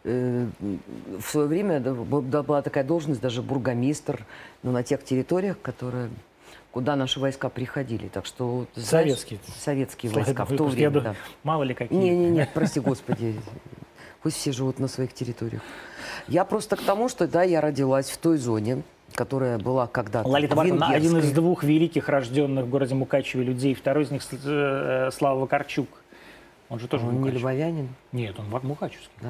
э, 0.04 0.48
в 1.20 1.26
свое 1.26 1.48
время 1.48 1.80
была 1.80 2.62
такая 2.62 2.84
должность, 2.84 3.22
даже 3.22 3.42
бургомистр, 3.42 4.26
но 4.62 4.72
на 4.72 4.84
тех 4.84 5.04
территориях, 5.04 5.58
которые 5.62 6.10
куда 6.74 6.96
наши 6.96 7.20
войска 7.20 7.50
приходили. 7.50 8.08
Так 8.08 8.26
что, 8.26 8.66
знаешь, 8.76 9.10
советские. 9.10 9.40
Советские 9.60 10.12
войска 10.12 10.44
в 10.44 10.56
то 10.56 10.66
время, 10.66 10.96
я, 10.96 11.02
да. 11.02 11.16
Мало 11.44 11.64
ли 11.64 11.74
какие. 11.74 11.98
Не, 11.98 12.10
не, 12.10 12.30
нет, 12.30 12.50
прости 12.54 12.80
господи. 12.80 13.36
Пусть 14.24 14.38
все 14.38 14.52
живут 14.52 14.80
на 14.80 14.88
своих 14.88 15.14
территориях. 15.14 15.62
Я 16.28 16.46
просто 16.46 16.76
к 16.76 16.82
тому, 16.82 17.10
что, 17.10 17.28
да, 17.28 17.44
я 17.44 17.62
родилась 17.62 18.10
в 18.10 18.18
той 18.18 18.38
зоне, 18.38 18.82
которая 19.16 19.58
была 19.58 19.88
когда-то 19.88 20.28
Лолита 20.28 20.56
Барховна, 20.56 20.88
один 20.88 21.18
из 21.18 21.32
двух 21.32 21.64
великих 21.64 22.10
рожденных 22.10 22.66
в 22.66 22.70
городе 22.70 22.96
Мукачеве 22.96 23.44
людей, 23.44 23.74
второй 23.74 24.04
из 24.04 24.12
них 24.12 24.22
э, 24.32 25.10
Слава 25.12 25.40
Вакарчук. 25.40 25.88
Он 26.70 26.80
же 26.80 26.88
тоже 26.88 27.06
Он 27.06 27.22
не 27.22 27.32
львовянин? 27.32 27.90
Нет, 28.12 28.40
он 28.40 28.48
мукачевский. 28.64 29.12
Да. 29.22 29.30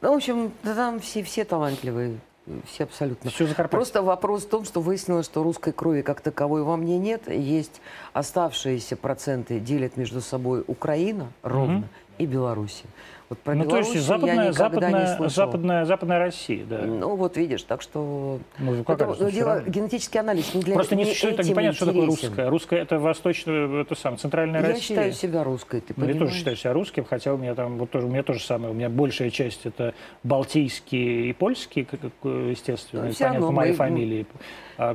Ну, 0.00 0.12
в 0.12 0.16
общем, 0.16 0.52
да, 0.62 0.74
там 0.74 1.00
все, 1.00 1.22
все 1.22 1.44
талантливые. 1.44 2.18
Все 2.66 2.84
абсолютно. 2.84 3.30
Все 3.30 3.46
Просто 3.46 4.02
вопрос 4.02 4.44
в 4.44 4.48
том, 4.50 4.64
что 4.64 4.82
выяснилось, 4.82 5.24
что 5.24 5.42
русской 5.42 5.72
крови 5.72 6.02
как 6.02 6.20
таковой 6.20 6.62
во 6.62 6.76
мне 6.76 6.98
нет. 6.98 7.28
Есть 7.28 7.80
оставшиеся 8.12 8.96
проценты 8.96 9.58
делят 9.60 9.96
между 9.96 10.20
собой 10.20 10.62
Украина 10.66 11.32
ровно 11.42 11.78
угу. 11.78 11.86
и 12.18 12.26
Белоруссия. 12.26 12.86
Вот 13.30 13.38
про 13.38 13.54
ну, 13.54 13.64
то 13.64 13.78
есть 13.78 13.98
западная, 14.00 14.52
западная, 14.52 15.28
западная, 15.28 15.84
западная 15.86 16.18
Россия, 16.18 16.64
да. 16.68 16.82
Ну, 16.82 17.16
вот 17.16 17.38
видишь, 17.38 17.62
так 17.62 17.80
что... 17.80 18.38
Ну, 18.58 18.84
как 18.84 19.00
это, 19.00 19.12
это 19.12 19.32
дело, 19.32 19.62
генетический 19.66 20.20
анализ 20.20 20.52
не 20.52 20.60
для 20.60 20.74
Просто 20.74 20.94
не 20.94 21.06
существует, 21.06 21.36
так 21.38 21.46
непонятно, 21.46 21.76
что 21.76 21.86
такое 21.86 22.06
русское. 22.06 22.48
Русское– 22.50 22.80
это 22.82 22.98
восточная, 22.98 23.82
это 23.82 23.94
сам, 23.94 24.18
центральная 24.18 24.60
Я 24.60 24.68
Россия. 24.68 24.96
Я 24.96 25.10
считаю 25.10 25.12
себя 25.12 25.42
русской, 25.42 25.80
ты 25.80 25.94
ну, 25.96 26.02
понимаешь? 26.02 26.14
Я 26.16 26.20
тоже 26.20 26.34
считаю 26.34 26.56
себя 26.56 26.72
русским, 26.74 27.04
хотя 27.04 27.32
у 27.32 27.38
меня 27.38 27.54
там, 27.54 27.78
вот 27.78 27.90
тоже, 27.90 28.06
у 28.06 28.10
меня 28.10 28.22
тоже 28.22 28.40
самое, 28.40 28.72
у 28.72 28.74
меня 28.74 28.90
большая 28.90 29.30
часть– 29.30 29.60
это 29.64 29.94
балтийские 30.22 31.30
и 31.30 31.32
польские, 31.32 31.86
естественно, 32.22 33.04
ну, 33.04 33.14
понятно, 33.18 33.46
по 33.46 33.52
моей 33.52 33.72
мы... 33.72 33.76
фамилии 33.76 34.26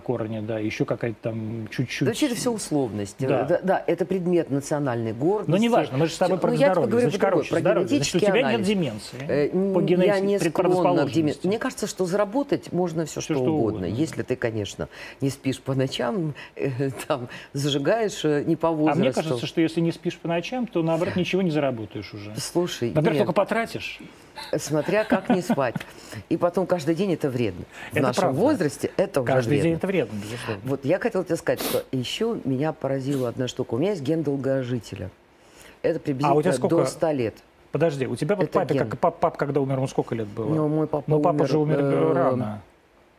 корни, 0.04 0.42
да, 0.42 0.60
еще 0.60 0.86
какая-то 0.86 1.18
там 1.22 1.68
чуть-чуть. 1.70 2.08
Вообще 2.08 2.28
это 2.28 2.36
все 2.36 2.52
условность. 2.52 3.15
Да. 3.20 3.44
Да, 3.44 3.60
да, 3.63 3.84
это 3.88 4.06
предмет 4.06 4.50
национальной 4.50 5.13
гордости. 5.13 5.52
Но 5.52 5.58
неважно, 5.58 5.98
мы 5.98 6.08
же 6.08 6.13
с 6.13 6.18
тобой 6.18 6.38
про 6.38 6.52
ну, 6.52 6.58
здоровье. 6.58 7.00
Значит, 7.00 7.22
короче, 7.22 7.50
про 7.50 7.60
здоровье. 7.60 7.88
Значит, 7.88 8.18
у 8.23 8.32
тебя 8.32 8.39
анализ. 8.39 8.60
нет 8.60 8.67
деменции. 8.67 9.17
Э, 9.27 9.73
по 9.73 9.82
генетике, 9.82 10.08
я 10.08 10.19
не 10.19 10.39
склонна 10.39 11.05
к 11.05 11.12
деменции. 11.12 11.47
Мне 11.47 11.60
кажется, 11.60 11.88
что 11.88 12.05
заработать 12.05 12.71
можно 12.71 13.05
все, 13.05 13.21
все 13.21 13.21
что, 13.21 13.34
что 13.36 13.43
угодно. 13.43 13.79
угодно. 13.79 13.86
Если 13.86 14.23
ты, 14.23 14.36
конечно, 14.36 14.89
не 15.21 15.29
спишь 15.29 15.60
по 15.60 15.73
ночам, 15.73 16.34
э, 16.55 16.89
там, 17.08 17.29
зажигаешь 17.53 18.23
э, 18.23 18.43
не 18.45 18.55
по 18.55 18.69
возрасту. 18.69 18.99
А 18.99 19.03
мне 19.03 19.13
кажется, 19.13 19.45
что 19.45 19.62
если 19.62 19.82
не 19.82 19.91
спишь 19.91 20.17
по 20.17 20.27
ночам, 20.27 20.67
то, 20.67 20.82
наоборот, 20.84 21.15
ничего 21.15 21.41
не 21.41 21.51
заработаешь 21.51 22.13
уже. 22.13 22.34
Слушай, 22.38 22.91
Во-первых, 22.91 23.19
только 23.19 23.34
потратишь. 23.34 23.99
Смотря 24.58 25.03
как 25.03 25.29
не 25.29 25.41
спать. 25.41 25.75
И 26.29 26.38
потом 26.38 26.65
каждый 26.65 26.95
день 26.95 27.13
это 27.13 27.29
вредно. 27.29 27.65
В 27.91 27.97
это 27.97 28.08
нашем 28.08 28.21
правда. 28.21 28.39
возрасте 28.39 28.91
это 28.97 29.21
уже 29.21 29.32
Каждый 29.32 29.49
вредно. 29.49 29.63
день 29.63 29.73
это 29.75 29.88
вредно, 29.88 30.17
безусловно. 30.17 30.62
Вот 30.63 30.86
я 30.86 30.99
хотела 30.99 31.23
тебе 31.23 31.36
сказать, 31.36 31.62
что 31.62 31.84
еще 31.91 32.39
меня 32.45 32.73
поразила 32.73 33.29
одна 33.29 33.47
штука. 33.47 33.75
У 33.75 33.77
меня 33.77 33.91
есть 33.91 34.01
ген 34.01 34.23
долгожителя. 34.23 35.10
Это 35.82 35.99
приблизительно 35.99 36.34
а 36.34 36.38
у 36.38 36.41
тебя 36.41 36.53
сколько... 36.53 36.75
до 36.77 36.86
100 36.86 37.12
лет. 37.12 37.36
Подожди, 37.71 38.08
у 38.08 38.15
тебя 38.15 38.36
вот 38.36 38.49
папе, 38.49 38.79
как, 38.79 38.97
пап, 38.97 39.19
пап, 39.19 39.38
когда 39.38 39.62
умер, 39.62 39.75
ему 39.77 39.88
сколько 39.88 40.15
лет 40.15 40.27
было? 40.27 40.49
Ну, 40.49 40.67
мой 40.67 40.88
папа 40.88 41.03
Но 41.08 41.19
папа 41.19 41.36
умер, 41.36 41.47
же 41.47 41.58
умер 41.58 41.79
э, 41.79 42.13
рано. 42.13 42.62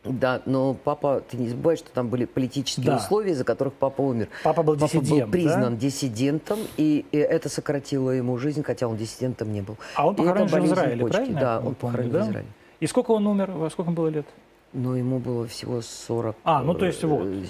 Да, 0.03 0.41
но 0.45 0.73
папа, 0.73 1.21
ты 1.29 1.37
не 1.37 1.47
забывай, 1.49 1.77
что 1.77 1.91
там 1.91 2.09
были 2.09 2.25
политические 2.25 2.87
да. 2.87 2.97
условия, 2.97 3.31
из-за 3.31 3.43
которых 3.43 3.73
папа 3.73 4.01
умер. 4.01 4.29
Папа 4.43 4.63
был 4.63 4.73
папа 4.73 4.87
диссидент, 4.87 5.25
был 5.25 5.31
признан 5.31 5.75
да? 5.75 5.79
диссидентом, 5.79 6.59
и, 6.77 7.05
и 7.11 7.17
это 7.17 7.49
сократило 7.49 8.09
ему 8.09 8.37
жизнь, 8.37 8.63
хотя 8.63 8.87
он 8.87 8.97
диссидентом 8.97 9.53
не 9.53 9.61
был. 9.61 9.77
А 9.95 10.07
он 10.07 10.15
похоронен 10.15 10.47
в 10.47 10.65
Израиле, 10.65 11.01
почки. 11.01 11.15
правильно? 11.15 11.39
Да, 11.39 11.61
он 11.63 11.75
похоронен 11.75 12.11
да? 12.11 12.19
в 12.19 12.29
Израиле. 12.29 12.47
И 12.79 12.87
сколько 12.87 13.11
он 13.11 13.27
умер? 13.27 13.51
Во 13.51 13.69
сколько 13.69 13.91
было 13.91 14.07
лет? 14.07 14.25
Ну, 14.73 14.95
ему 14.95 15.19
было 15.19 15.47
всего 15.47 15.81
40. 15.81 16.35
А, 16.43 16.63
ну 16.63 16.73
то 16.73 16.85
есть 16.85 17.03
вот. 17.03 17.25
Э, 17.25 17.43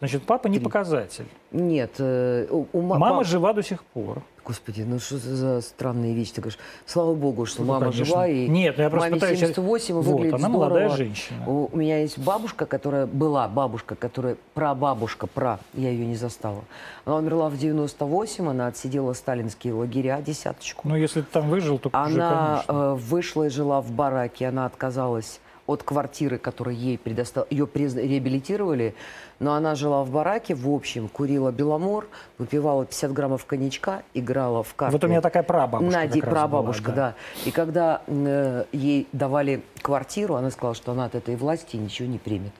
Значит, 0.00 0.22
папа 0.24 0.46
не 0.46 0.60
показатель. 0.60 1.26
Нет. 1.50 1.92
Э, 1.98 2.46
у, 2.50 2.66
у 2.72 2.82
Мама 2.82 3.18
пап... 3.18 3.26
жива 3.26 3.52
до 3.52 3.62
сих 3.62 3.82
пор. 3.82 4.22
Господи, 4.48 4.80
ну 4.80 4.98
что 4.98 5.18
за 5.18 5.60
странные 5.60 6.14
вещи? 6.14 6.32
Ты 6.32 6.40
говоришь, 6.40 6.58
слава 6.86 7.14
богу, 7.14 7.44
что 7.44 7.60
ну, 7.60 7.68
мама 7.68 7.90
конечно. 7.90 8.04
жива. 8.06 8.26
И 8.26 8.48
Нет, 8.48 8.78
ну 8.78 8.84
я 8.84 8.88
просто 8.88 9.10
маме 9.10 9.20
пытаюсь... 9.20 9.40
78 9.40 9.94
вот, 9.94 10.06
выглядит 10.06 10.34
она 10.34 10.48
здорово. 10.48 10.68
молодая 10.70 10.88
женщина. 10.96 11.44
У, 11.46 11.68
у 11.70 11.76
меня 11.76 12.00
есть 12.00 12.18
бабушка, 12.18 12.64
которая 12.64 13.04
была 13.04 13.46
бабушка, 13.46 13.94
которая 13.94 14.38
прабабушка, 14.54 15.26
пра, 15.26 15.60
я 15.74 15.90
ее 15.90 16.06
не 16.06 16.16
застала. 16.16 16.64
Она 17.04 17.16
умерла 17.16 17.50
в 17.50 17.58
98, 17.58 18.48
она 18.48 18.68
отсидела 18.68 19.12
сталинские 19.12 19.74
лагеря 19.74 20.22
десяточку. 20.22 20.88
Ну, 20.88 20.96
если 20.96 21.20
ты 21.20 21.26
там 21.30 21.50
выжил, 21.50 21.78
то 21.78 21.90
Она 21.92 22.64
уже, 22.66 22.78
э, 22.78 22.94
вышла 22.94 23.44
и 23.44 23.48
жила 23.50 23.82
в 23.82 23.90
бараке, 23.90 24.46
она 24.46 24.64
отказалась 24.64 25.40
от 25.68 25.82
квартиры, 25.82 26.38
которую 26.38 26.76
ей 26.76 26.96
предостав... 26.98 27.46
ее 27.50 27.66
призна... 27.66 28.00
реабилитировали, 28.00 28.94
но 29.38 29.52
она 29.52 29.74
жила 29.74 30.02
в 30.02 30.10
бараке, 30.10 30.54
в 30.54 30.68
общем, 30.68 31.08
курила 31.08 31.52
беломор, 31.52 32.08
выпивала 32.38 32.86
50 32.86 33.12
граммов 33.12 33.44
коньячка, 33.44 34.02
играла 34.14 34.62
в 34.62 34.74
карты. 34.74 34.96
Вот 34.96 35.04
у 35.04 35.08
меня 35.08 35.20
такая 35.20 35.42
прабабушка 35.42 36.00
Нади, 36.00 36.20
прабабушка, 36.22 36.90
была, 36.90 36.96
да. 36.96 37.08
да. 37.10 37.48
И 37.48 37.50
когда 37.50 38.02
э, 38.06 38.64
ей 38.72 39.06
давали 39.12 39.62
квартиру, 39.82 40.36
она 40.36 40.50
сказала, 40.50 40.74
что 40.74 40.92
она 40.92 41.04
от 41.04 41.14
этой 41.14 41.36
власти 41.36 41.76
ничего 41.76 42.08
не 42.08 42.18
примет. 42.18 42.52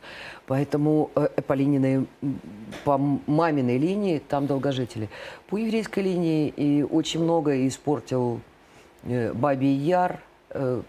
Поэтому 0.46 1.10
э, 1.14 1.28
по 1.46 1.54
линии, 1.54 2.06
по 2.84 2.98
маминой 2.98 3.78
линии 3.78 4.18
там 4.18 4.46
долгожители. 4.46 5.08
По 5.48 5.56
еврейской 5.56 6.00
линии 6.00 6.48
и 6.48 6.82
очень 6.82 7.22
много 7.22 7.66
испортил 7.66 8.40
э, 9.04 9.32
Бабий 9.32 9.74
Яр, 9.74 10.20
э, 10.50 10.82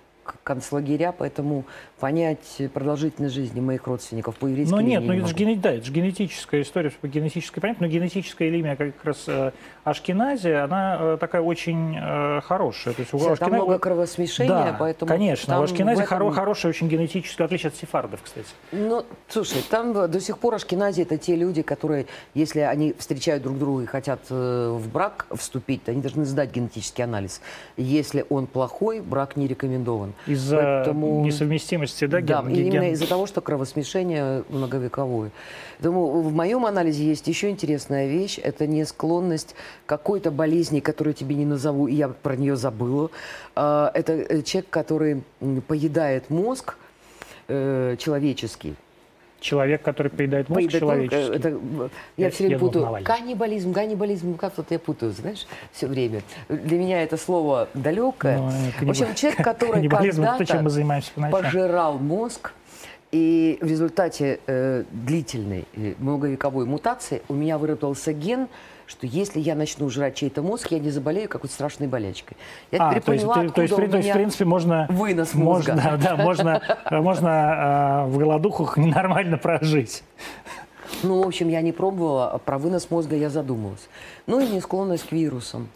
концлагеря, 0.43 1.11
поэтому 1.11 1.65
понять 1.99 2.61
продолжительность 2.73 3.35
жизни 3.35 3.59
моих 3.59 3.85
родственников 3.87 4.37
по 4.37 4.47
еврейской 4.47 4.71
Но 4.71 4.81
нет, 4.81 5.03
ну 5.03 5.13
это 5.13 5.27
же, 5.27 5.33
ген... 5.35 5.59
да, 5.59 5.73
это 5.73 5.85
же 5.85 5.91
генетическая 5.91 6.61
история, 6.61 6.89
по 6.89 7.07
генетической 7.07 7.59
понятно, 7.59 7.87
но 7.87 7.93
генетическая 7.93 8.49
линия 8.49 8.75
как 8.75 8.93
раз 9.03 9.25
э, 9.27 9.51
Ашкеназия, 9.83 10.63
она 10.63 10.97
э, 10.99 11.17
такая 11.19 11.41
очень 11.41 11.95
э, 11.95 12.41
хорошая. 12.41 12.93
То 12.93 13.01
есть, 13.01 13.13
у 13.13 13.17
Ашкенази... 13.17 13.39
Там 13.39 13.53
много 13.53 13.79
кровосмешения, 13.79 14.49
да, 14.71 14.75
поэтому... 14.77 15.09
конечно, 15.09 15.59
у 15.59 15.63
Ашкенази 15.63 16.03
этом... 16.03 16.17
хоро 16.17 16.31
хорошая 16.31 16.71
очень 16.71 16.87
генетическая, 16.87 17.43
в 17.43 17.45
отличие 17.45 17.69
от 17.69 17.75
сефардов, 17.75 18.21
кстати. 18.23 18.47
Ну, 18.71 19.05
слушай, 19.27 19.61
там 19.69 19.93
до 19.93 20.19
сих 20.19 20.37
пор 20.37 20.55
Ашкенази 20.55 21.01
это 21.01 21.17
те 21.17 21.35
люди, 21.35 21.61
которые, 21.61 22.05
если 22.33 22.61
они 22.61 22.93
встречают 22.97 23.43
друг 23.43 23.57
друга 23.57 23.83
и 23.83 23.85
хотят 23.85 24.21
э, 24.29 24.69
в 24.71 24.89
брак 24.91 25.27
вступить, 25.35 25.83
то 25.83 25.91
они 25.91 26.01
должны 26.01 26.25
сдать 26.25 26.51
генетический 26.51 27.03
анализ. 27.03 27.41
Если 27.77 28.25
он 28.29 28.47
плохой, 28.47 29.01
брак 29.01 29.35
не 29.35 29.47
рекомендован. 29.47 30.13
Из-за 30.27 30.57
Поэтому... 30.57 31.25
несовместимости, 31.25 31.88
да, 32.07 32.21
ген, 32.21 32.25
Да, 32.25 32.41
ген... 32.43 32.67
именно 32.67 32.91
из-за 32.91 33.07
того, 33.07 33.25
что 33.27 33.41
кровосмешение 33.41 34.43
многовековое. 34.49 35.31
Думаю, 35.79 36.21
в 36.21 36.33
моем 36.33 36.65
анализе 36.65 37.05
есть 37.05 37.27
еще 37.27 37.49
интересная 37.49 38.07
вещь. 38.07 38.39
Это 38.41 38.67
не 38.67 38.85
склонность 38.85 39.55
какой-то 39.85 40.31
болезни, 40.31 40.79
которую 40.79 41.13
тебе 41.13 41.35
не 41.35 41.45
назову, 41.45 41.87
и 41.87 41.93
я 41.93 42.09
про 42.09 42.35
нее 42.35 42.55
забыла. 42.55 43.11
А, 43.55 43.91
это 43.93 44.13
э, 44.13 44.41
человек, 44.41 44.69
который 44.69 45.23
поедает 45.67 46.29
мозг 46.29 46.75
э, 47.47 47.95
человеческий. 47.97 48.75
Человек, 49.39 49.81
который 49.81 50.09
поедает 50.09 50.49
мозг 50.49 50.59
поедает 50.59 50.81
человеческий. 50.81 51.35
Это, 51.35 51.49
я, 52.17 52.25
я 52.25 52.31
все 52.31 52.43
время 52.45 52.59
путаю. 52.59 52.85
Думал, 52.85 53.03
каннибализм, 53.03 53.73
каннибализм, 53.73 54.37
как 54.37 54.57
вот 54.57 54.67
я 54.69 54.79
путаю, 54.79 55.11
знаешь, 55.11 55.47
все 55.71 55.87
время. 55.87 56.21
Для 56.49 56.77
меня 56.77 57.03
это 57.03 57.17
слово 57.17 57.69
далекое. 57.73 58.37
Но, 58.37 58.51
ну, 58.81 58.87
в 58.87 58.89
общем, 58.89 59.15
человек, 59.15 59.37
который 59.43 59.87
когда-то 59.87 60.65
пожирал 61.31 61.97
мозг, 61.99 62.51
и 63.11 63.57
в 63.59 63.65
результате 63.65 64.39
э, 64.45 64.83
длительной 64.91 65.65
э, 65.73 65.95
многовековой 65.97 66.65
мутации 66.65 67.23
у 67.27 67.33
меня 67.33 67.57
выработался 67.57 68.13
ген, 68.13 68.47
что 68.89 69.05
если 69.05 69.39
я 69.39 69.53
начну 69.53 69.87
жрать 69.89 70.15
чей-то 70.15 70.41
мозг, 70.41 70.71
я 70.71 70.79
не 70.79 70.89
заболею 70.89 71.29
какой-то 71.29 71.53
страшной 71.53 71.87
болячкой. 71.87 72.35
Я 72.71 72.79
а, 72.79 72.89
то 72.89 72.95
есть, 72.95 73.05
поняла, 73.05 73.35
то, 73.35 73.61
есть, 73.61 73.75
то 73.75 73.97
есть, 73.97 74.09
в 74.09 74.13
принципе, 74.13 74.45
можно... 74.45 74.87
Вынос 74.89 75.35
мозга. 75.35 75.73
Можно, 75.73 75.97
да, 76.03 76.15
можно, 76.17 76.61
можно 76.89 78.05
э, 78.07 78.09
в 78.09 78.17
голодухах 78.17 78.77
ненормально 78.77 79.37
прожить. 79.37 80.03
Ну, 81.03 81.21
в 81.21 81.27
общем, 81.27 81.49
я 81.49 81.61
не 81.61 81.71
пробовала, 81.71 82.31
а 82.31 82.39
про 82.39 82.57
вынос 82.57 82.89
мозга 82.89 83.15
я 83.15 83.29
задумалась. 83.29 83.87
Ну 84.25 84.39
и 84.39 84.47
не 84.47 84.59
склонность 84.59 85.07
к 85.07 85.11
вирусам. 85.11 85.69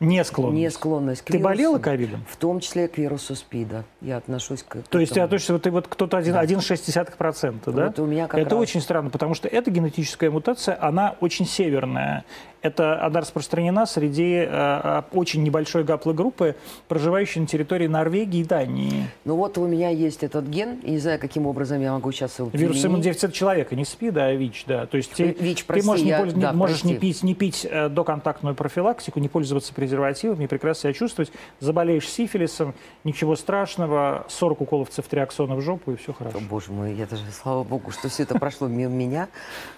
Не 0.00 0.24
склонность. 0.24 0.56
Не 0.56 0.70
склонность 0.70 1.20
к 1.20 1.24
Ты 1.26 1.34
вирусам. 1.34 1.52
болела 1.52 1.78
ковидом? 1.78 2.24
В 2.30 2.36
том 2.36 2.60
числе 2.60 2.88
к 2.88 2.96
вирусу 2.96 3.34
СПИДа. 3.34 3.84
Я 4.00 4.16
отношусь 4.16 4.62
к 4.62 4.78
То 4.88 4.98
есть 4.98 5.12
ты 5.12 5.20
относишься, 5.20 5.52
вот 5.52 5.62
ты 5.62 5.70
вот 5.70 5.88
кто-то 5.88 6.16
один- 6.16 6.36
1,6%, 6.36 7.70
да? 7.70 7.86
Вот 7.88 7.98
у 7.98 8.06
меня 8.06 8.26
как 8.26 8.40
Это 8.40 8.54
раз. 8.54 8.62
очень 8.62 8.80
странно, 8.80 9.10
потому 9.10 9.34
что 9.34 9.46
эта 9.46 9.70
генетическая 9.70 10.30
мутация, 10.30 10.82
она 10.82 11.16
очень 11.20 11.46
северная. 11.46 12.24
Это 12.62 13.02
она 13.02 13.20
распространена 13.20 13.86
среди 13.86 14.34
э, 14.34 14.46
э, 14.50 15.02
очень 15.12 15.42
небольшой 15.42 15.82
гаплогруппы, 15.82 16.56
проживающей 16.88 17.40
на 17.40 17.46
территории 17.46 17.86
Норвегии 17.86 18.40
и 18.40 18.44
Дании. 18.44 19.06
Ну 19.24 19.36
вот 19.36 19.56
у 19.56 19.66
меня 19.66 19.88
есть 19.88 20.22
этот 20.22 20.46
ген, 20.46 20.78
и 20.80 20.90
не 20.90 20.98
знаю, 20.98 21.18
каким 21.18 21.46
образом 21.46 21.80
я 21.80 21.92
могу 21.92 22.12
сейчас 22.12 22.38
его 22.38 22.50
Вирус 22.52 22.72
применить. 22.72 22.84
иммунодефицита 22.86 23.32
человека, 23.32 23.74
не 23.74 23.86
СПИД, 23.86 24.16
а 24.18 24.32
ВИЧ, 24.34 24.64
да. 24.66 24.86
То 24.86 24.98
есть 24.98 25.10
ты, 25.12 25.34
ВИЧ, 25.40 25.60
ты 25.60 25.64
прости, 25.66 25.86
можешь, 25.86 26.04
не, 26.04 26.10
я- 26.10 26.20
польз- 26.20 26.34
не- 26.34 26.42
да, 26.42 26.52
можешь 26.52 26.84
не 26.84 26.92
прости. 26.92 27.06
пить, 27.12 27.22
не 27.22 27.34
пить 27.34 27.66
э, 27.70 27.88
доконтактную 27.88 28.54
профилактику, 28.54 29.20
не 29.20 29.28
пользоваться 29.28 29.72
презервативами, 29.72 30.46
прекрасно 30.46 30.82
себя 30.82 30.92
чувствовать. 30.92 31.32
Заболеешь 31.60 32.06
сифилисом, 32.08 32.74
ничего 33.04 33.36
страшного, 33.36 34.26
40 34.28 34.60
уколов 34.60 34.90
цефтриаксона 34.90 35.54
в 35.56 35.62
жопу, 35.62 35.92
и 35.92 35.96
все 35.96 36.12
хорошо. 36.12 36.36
О, 36.36 36.40
боже 36.42 36.72
мой, 36.72 36.92
я 36.94 37.06
даже, 37.06 37.22
слава 37.32 37.64
богу, 37.64 37.90
что 37.90 38.10
все 38.10 38.24
это 38.24 38.38
прошло 38.38 38.68
мимо 38.68 38.92
меня. 38.92 39.28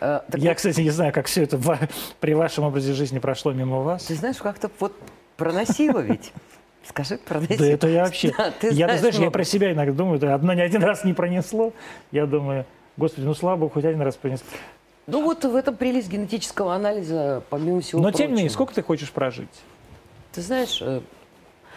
Э, 0.01 0.21
Я, 0.37 0.55
кстати, 0.57 0.81
не 0.81 0.91
знаю, 0.91 1.13
как 1.13 1.27
все 1.27 1.45
это 1.45 1.61
при 2.19 2.35
вашем 2.35 2.72
образе 2.73 2.95
жизни 2.95 3.19
прошло 3.19 3.53
мимо 3.53 3.81
вас. 3.81 4.05
Ты 4.05 4.15
знаешь, 4.15 4.39
как-то 4.39 4.71
вот 4.81 4.95
проносило 5.37 6.01
ведь. 6.01 6.33
Скажи, 6.85 7.19
проносило. 7.19 7.59
Да 7.59 7.67
это 7.67 7.89
я 7.89 8.05
вообще... 8.05 8.33
Да, 8.37 8.51
ты 8.51 8.71
я, 8.73 8.89
ты 8.89 8.99
знаешь, 8.99 9.15
я 9.17 9.31
про 9.31 9.45
себя 9.45 9.73
иногда 9.73 9.93
думаю, 9.93 10.19
да, 10.19 10.35
одно 10.35 10.55
не 10.55 10.63
один 10.63 10.83
раз 10.83 11.05
не 11.05 11.13
пронесло. 11.13 11.73
Я 12.11 12.27
думаю, 12.27 12.65
господи, 12.97 13.27
ну 13.27 13.35
слава 13.35 13.57
богу, 13.57 13.75
хоть 13.75 13.85
один 13.85 14.01
раз 14.01 14.17
пронесло. 14.17 14.47
Ну 15.07 15.23
вот 15.23 15.45
в 15.45 15.55
этом 15.55 15.77
прелесть 15.77 16.09
генетического 16.09 16.75
анализа, 16.75 17.43
помимо 17.51 17.81
всего 17.83 18.01
Но 18.01 18.11
тем 18.11 18.29
не 18.29 18.37
менее, 18.37 18.45
прочего. 18.45 18.55
сколько 18.55 18.75
ты 18.75 18.83
хочешь 18.83 19.11
прожить? 19.11 19.51
Ты 20.33 20.41
знаешь, 20.41 20.81
э, 20.81 21.03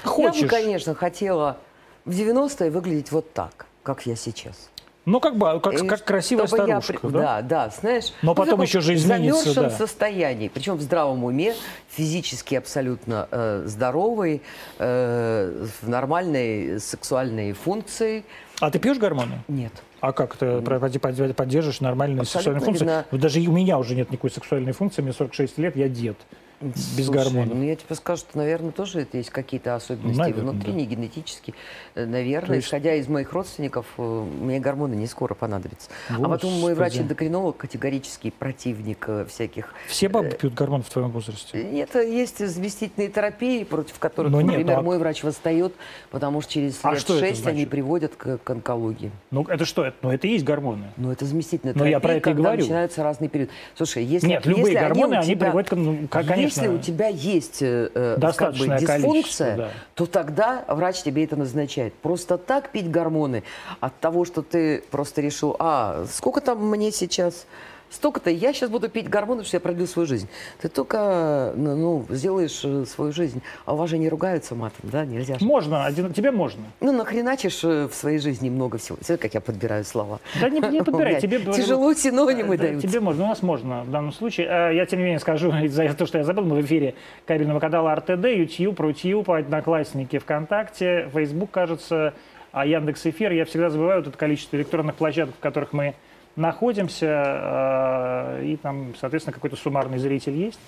Хочешь? 0.04 0.42
я 0.42 0.44
бы, 0.44 0.50
конечно, 0.50 0.96
хотела 0.96 1.58
в 2.06 2.12
90-е 2.12 2.72
выглядеть 2.72 3.12
вот 3.12 3.34
так, 3.34 3.66
как 3.84 4.06
я 4.06 4.16
сейчас. 4.16 4.70
Ну, 5.06 5.20
как 5.20 5.38
бы, 5.38 5.60
как, 5.60 5.74
И 5.74 5.88
как 5.88 6.04
красивая 6.04 6.48
чтобы 6.48 6.68
я 6.68 6.82
старушка, 6.82 7.08
при- 7.08 7.14
да? 7.14 7.20
Да, 7.20 7.42
да, 7.42 7.70
знаешь. 7.70 8.06
Но 8.24 8.30
ну, 8.30 8.34
в 8.34 8.36
потом 8.36 8.62
еще 8.62 8.82
же 8.82 8.96
изменится, 8.96 9.44
замерзшем 9.44 9.64
да. 9.66 9.70
состоянии, 9.70 10.48
причем 10.48 10.76
в 10.76 10.82
здравом 10.82 11.24
уме, 11.24 11.54
физически 11.90 12.56
абсолютно 12.56 13.28
э, 13.30 13.64
здоровый, 13.66 14.42
э, 14.80 15.68
в 15.82 15.88
нормальной 15.88 16.80
сексуальной 16.80 17.54
функции. 17.54 18.26
А 18.60 18.72
ты 18.72 18.80
пьешь 18.80 18.98
гормоны? 18.98 19.44
Нет. 19.48 19.74
А 20.00 20.12
как 20.12 20.38
ты 20.38 20.62
поддерживаешь 20.62 21.82
нормальные 21.82 22.22
Абсолютно 22.22 22.60
сексуальные 22.60 22.66
функции? 22.66 22.86
видно. 22.86 23.06
Даже 23.12 23.40
у 23.42 23.52
меня 23.52 23.78
уже 23.78 23.96
нет 23.96 24.12
никакой 24.12 24.32
сексуальной 24.32 24.72
функции, 24.72 25.02
мне 25.02 25.14
46 25.14 25.58
лет, 25.60 25.76
я 25.76 25.88
дед. 25.88 26.18
Без 26.62 27.06
Слушай, 27.06 27.24
гормонов. 27.24 27.56
Ну, 27.58 27.64
я 27.64 27.76
тебе 27.76 27.96
скажу, 27.96 28.20
что, 28.22 28.38
наверное, 28.38 28.72
тоже 28.72 29.02
это 29.02 29.18
есть 29.18 29.30
какие-то 29.30 29.76
особенности 29.76 30.18
Наверное, 30.20 30.52
внутри, 30.54 30.72
да. 30.72 30.78
не 30.78 30.86
генетические. 30.86 31.54
Э, 31.96 32.06
Наверное, 32.06 32.48
То 32.48 32.54
есть- 32.56 32.68
исходя 32.68 32.94
из 32.96 33.08
моих 33.10 33.34
родственников, 33.34 33.86
э, 33.98 34.02
мне 34.42 34.60
гормоны 34.60 34.96
не 34.96 35.08
скоро 35.08 35.34
понадобятся. 35.34 35.90
А 36.10 36.24
потом 36.30 36.54
мой 36.54 36.74
врач-эндокринолог 36.74 37.58
категорический 37.58 38.32
противник 38.32 39.04
э, 39.08 39.26
всяких 39.30 39.74
Все 39.88 40.08
бабы 40.08 40.30
пьют 40.30 40.54
гормоны 40.54 40.84
в 40.84 40.90
твоем 40.90 41.10
возрасте? 41.12 41.62
Нет, 41.64 41.94
есть 41.96 42.46
заместительные 42.48 43.10
терапии, 43.10 43.64
против 43.66 44.00
которых, 44.00 44.32
Но 44.32 44.40
нет, 44.42 44.52
например, 44.52 44.76
ну 44.76 44.80
а- 44.80 44.84
мой 44.84 44.98
врач 44.98 45.24
восстает, 45.24 45.74
потому 46.10 46.40
что 46.42 46.54
через 46.54 46.80
А 46.84 46.92
лет 46.92 47.02
что 47.02 47.16
это 47.18 47.28
шесть 47.28 47.46
они 47.46 47.54
значит? 47.58 47.70
приводят 47.70 48.16
к, 48.16 48.38
к 48.38 48.50
онкологии. 48.50 49.12
Ну, 49.32 49.44
это 49.44 49.66
что? 49.66 49.84
Это, 49.86 49.98
ну, 50.04 50.12
это 50.12 50.26
и 50.28 50.32
есть 50.32 50.46
гормоны. 50.46 50.86
Но 50.96 51.12
это 51.12 51.26
заместительная 51.26 51.74
Но 51.74 51.80
терапия, 51.80 51.92
я 51.98 52.00
про 52.00 52.10
это 52.12 52.18
и 52.20 52.22
когда 52.22 52.44
говорю. 52.44 52.62
начинаются 52.62 53.04
разные 53.04 53.30
периоды. 53.30 53.52
Слушай, 53.76 54.06
если, 54.06 54.28
Нет, 54.28 54.46
любые 54.46 54.74
если 54.74 54.80
гормоны, 54.80 55.16
они 55.16 55.28
тебя- 55.36 55.46
приводят 55.48 55.70
к, 55.70 55.74
ну, 55.76 56.08
к- 56.08 56.12
конечно, 56.50 56.62
Если 56.62 56.76
у 56.76 56.80
тебя 56.80 57.08
есть 57.08 57.62
э, 57.62 57.90
э, 57.94 58.32
как 58.36 58.54
бы, 58.54 58.68
дисфункция, 58.80 59.58
да. 59.58 59.70
то 59.94 60.06
тогда 60.06 60.66
врач 60.68 61.04
тебе 61.04 61.24
это 61.24 61.36
назначает. 61.36 61.94
Просто 61.94 62.38
так 62.38 62.70
пить 62.70 62.90
гормоны 62.90 63.44
от 63.80 64.00
того, 64.00 64.26
что 64.26 64.42
ты 64.42 64.84
просто 64.92 65.22
решил, 65.22 65.56
а 65.60 66.06
сколько 66.12 66.42
там 66.42 66.68
мне 66.68 66.92
сейчас? 66.92 67.46
Столько-то 67.90 68.30
я 68.30 68.52
сейчас 68.54 68.70
буду 68.70 68.90
пить 68.90 69.10
гормоны, 69.10 69.38
потому 69.38 69.48
что 69.48 69.58
я 69.58 69.62
продлю 69.62 69.86
свою 69.88 70.08
жизнь. 70.08 70.28
Ты 70.62 70.70
только 70.70 71.54
ну, 71.56 71.76
ну, 71.76 72.06
сделаешь 72.10 72.62
э, 72.64 72.86
свою 72.86 73.12
жизнь. 73.12 73.42
А 73.66 73.74
у 73.74 73.78
вас 73.78 73.90
же 73.90 73.98
не 73.98 74.10
ругаются 74.10 74.56
матом, 74.56 74.90
да? 74.92 75.06
Нельзя 75.06 75.40
же. 75.40 75.46
Можно, 75.46 75.86
один, 75.86 76.12
тебе 76.14 76.32
можно. 76.32 76.64
Ну, 76.82 76.92
нахреначишь 76.92 77.64
э, 77.64 77.88
в 77.88 77.94
своей 77.94 78.20
жизни 78.20 78.50
много 78.50 78.78
всего. 78.78 78.98
Смотри, 79.02 79.22
как 79.22 79.34
я 79.34 79.42
подбираю 79.42 79.84
слова. 79.86 80.20
Да 80.42 80.50
не, 80.50 80.60
не 80.60 80.82
подбирай, 80.84 81.22
тебе 81.22 81.40
Тяжело 81.40 81.94
синонимы 81.94 82.58
Да, 82.58 82.64
даются. 82.64 82.88
Тебе 82.88 83.00
можно, 83.00 83.26
у 83.26 83.28
нас 83.28 83.42
можно 83.42 83.84
в 83.84 83.92
данном 83.92 84.12
случае. 84.12 84.48
Э, 84.48 84.76
Я, 84.76 84.86
тем 84.86 85.00
не 85.00 85.06
менее, 85.06 85.20
скажу, 85.20 85.52
из-за 85.64 85.88
того, 85.94 86.08
что 86.08 86.18
я 86.18 86.24
забыл, 86.24 86.44
мы 86.44 86.62
в 86.62 86.66
эфире 86.66 86.96
кабельного 87.26 87.60
канала 87.60 87.96
РТД, 87.96 88.26
YouTube, 88.26 88.80
Рутьюб, 88.80 89.30
Одноклассники, 89.30 90.18
ВКонтакте, 90.20 91.10
Facebook, 91.14 91.52
кажется, 91.52 92.14
а 92.52 92.66
Яндекс 92.66 93.06
Эфир. 93.06 93.32
Я 93.32 93.46
всегда 93.46 93.70
забываю 93.70 94.00
вот 94.00 94.08
это 94.08 94.18
количество 94.18 94.56
электронных 94.58 94.96
площадок, 94.96 95.36
в 95.36 95.40
которых 95.40 95.74
мы 95.74 95.94
находимся, 96.36 98.38
э, 98.40 98.46
и 98.46 98.58
там, 98.58 98.94
соответственно, 99.00 99.34
какой-то 99.34 99.56
суммарный 99.56 99.98
зритель 99.98 100.34
есть. 100.34 100.60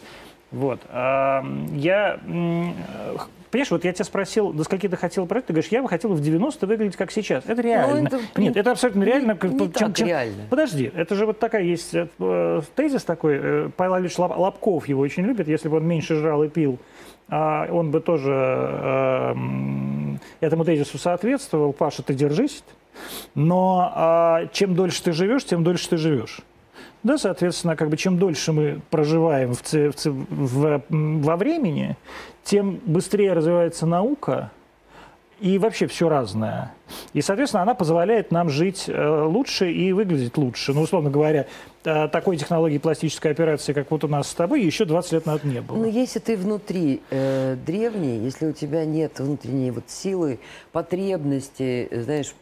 Вот. 0.51 0.79
А, 0.89 1.43
Я, 1.73 2.19
э, 2.25 3.17
понимаешь, 3.51 3.71
вот 3.71 3.83
я 3.83 3.91
тебя 3.91 4.05
спросил, 4.05 4.53
до 4.53 4.63
скольки 4.63 4.87
ты 4.87 4.95
хотел 4.95 5.25
прожить, 5.25 5.47
ты 5.47 5.53
говоришь, 5.53 5.71
я 5.71 5.81
бы 5.81 5.89
хотел 5.89 6.13
в 6.13 6.21
90 6.21 6.67
выглядеть 6.67 6.95
как 6.95 7.11
сейчас. 7.11 7.43
Это 7.47 7.61
реально. 7.61 8.07
это 8.07 8.19
Нет, 8.37 8.55
не- 8.55 8.61
это 8.61 8.71
абсолютно 8.71 9.03
реально. 9.03 9.37
не- 9.43 9.49
не 9.49 9.59
чем- 9.59 9.71
так 9.73 9.95
чем- 9.97 10.07
реально. 10.07 10.43
Подожди, 10.49 10.89
это 10.95 11.15
же 11.15 11.25
вот 11.25 11.39
такая 11.39 11.63
есть 11.63 11.93
э, 11.93 12.07
э, 12.19 12.61
тезис 12.75 13.03
такой, 13.03 13.39
э, 13.41 13.69
Павел 13.75 13.97
Ильич 13.99 14.17
Лоб- 14.17 14.37
Лобков 14.37 14.87
его 14.87 15.01
очень 15.01 15.23
любит, 15.25 15.49
если 15.49 15.67
бы 15.67 15.77
он 15.77 15.85
меньше 15.85 16.15
жрал 16.15 16.43
и 16.43 16.47
пил, 16.47 16.79
а, 17.29 17.67
он 17.69 17.91
бы 17.91 17.99
тоже 17.99 18.31
э, 18.33 19.33
этому 20.39 20.65
тезису 20.65 20.97
соответствовал. 20.97 21.73
Паша, 21.73 22.03
ты 22.03 22.13
держись. 22.13 22.63
Но 23.35 23.91
а, 23.93 24.47
чем 24.53 24.75
дольше 24.75 25.03
ты 25.03 25.11
живешь, 25.11 25.45
тем 25.45 25.63
дольше 25.63 25.89
ты 25.89 25.97
живешь. 25.97 26.41
Да, 27.03 27.17
соответственно, 27.17 27.75
как 27.75 27.89
бы 27.89 27.97
чем 27.97 28.17
дольше 28.17 28.51
мы 28.51 28.81
проживаем 28.89 29.53
в, 29.53 29.61
в 29.71 29.93
в- 30.29 30.83
во 30.89 31.37
времени, 31.37 31.95
тем 32.43 32.81
быстрее 32.85 33.33
развивается 33.33 33.85
наука 33.85 34.51
и 35.39 35.59
вообще 35.59 35.85
все 35.85 36.09
разное. 36.09 36.73
И, 37.13 37.21
соответственно, 37.21 37.61
она 37.61 37.75
позволяет 37.75 38.31
нам 38.31 38.49
жить 38.49 38.85
э, 38.87 39.23
лучше 39.25 39.71
и 39.71 39.93
выглядеть 39.93 40.35
лучше. 40.37 40.73
Ну, 40.73 40.81
условно 40.81 41.11
говоря, 41.11 41.45
такой 41.87 42.37
технологии 42.37 42.77
пластической 42.77 43.31
операции, 43.31 43.73
как 43.73 43.89
вот 43.91 44.03
у 44.03 44.07
нас 44.07 44.29
с 44.29 44.33
тобой, 44.33 44.61
еще 44.61 44.85
20 44.85 45.11
лет 45.13 45.25
назад 45.25 45.43
не 45.45 45.61
было. 45.61 45.77
Ну, 45.77 45.89
если 45.89 46.19
ты 46.19 46.35
внутри 46.35 47.01
э, 47.09 47.55
древний, 47.65 48.17
если 48.17 48.47
у 48.47 48.51
тебя 48.51 48.85
нет 48.85 49.19
внутренней 49.19 49.71
вот 49.71 49.85
силы, 49.87 50.39
потребности, 50.71 51.87
э, 51.89 52.01
знаешь, 52.01 52.33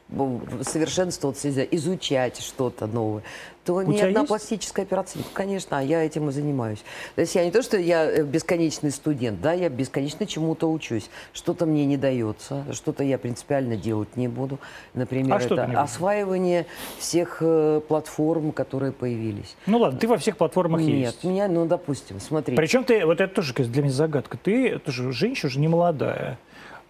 совершенствоваться, 0.62 1.50
изучать 1.50 2.40
что-то 2.40 2.88
новое, 2.88 3.24
то 3.66 3.82
ни 3.82 3.98
тебя 3.98 4.08
одна 4.08 4.20
есть? 4.22 4.28
пластическая 4.30 4.86
операция, 4.86 5.20
ну, 5.20 5.26
конечно, 5.34 5.80
а 5.80 5.82
я 5.82 6.04
этим 6.04 6.30
и 6.30 6.32
занимаюсь. 6.32 6.84
То 7.16 7.22
есть 7.22 7.34
я 7.34 7.44
не 7.44 7.52
то, 7.52 7.64
что 7.64 7.78
я 7.78 8.06
э, 8.06 8.24
бесконечный 8.24 8.92
студент, 8.92 9.42
да, 9.42 9.54
я 9.54 9.70
бесконечно 9.70 10.26
чему-то 10.26 10.72
учусь. 10.72 11.10
Что-то 11.34 11.66
мне 11.66 11.86
не 11.86 11.98
дается, 11.98 12.64
что-то 12.72 13.04
я 13.04 13.18
принципиально 13.18 13.76
делать 13.76 14.16
не 14.18 14.28
буду. 14.28 14.60
Например, 14.94 15.38
А 15.38 15.42
это 15.42 15.82
осваивание 15.82 16.68
всех 17.00 17.38
э, 17.42 17.82
платформ, 17.88 18.52
которые 18.52 18.92
появились. 18.92 19.56
Ну 19.66 19.80
ладно, 19.80 20.00
ты 20.00 20.08
во 20.08 20.18
всех 20.18 20.38
платформах 20.38 20.82
Нет, 20.82 20.90
есть. 20.90 21.24
меня, 21.24 21.48
ну, 21.48 21.66
допустим, 21.66 22.20
смотри. 22.20 22.56
Причем 22.56 22.84
ты, 22.84 23.06
вот 23.06 23.20
это 23.20 23.34
тоже 23.34 23.54
для 23.54 23.82
меня 23.82 23.92
загадка, 23.92 24.38
ты 24.38 24.78
тоже 24.80 25.12
женщина 25.12 25.48
уже 25.48 25.60
не 25.60 25.68
молодая, 25.68 26.38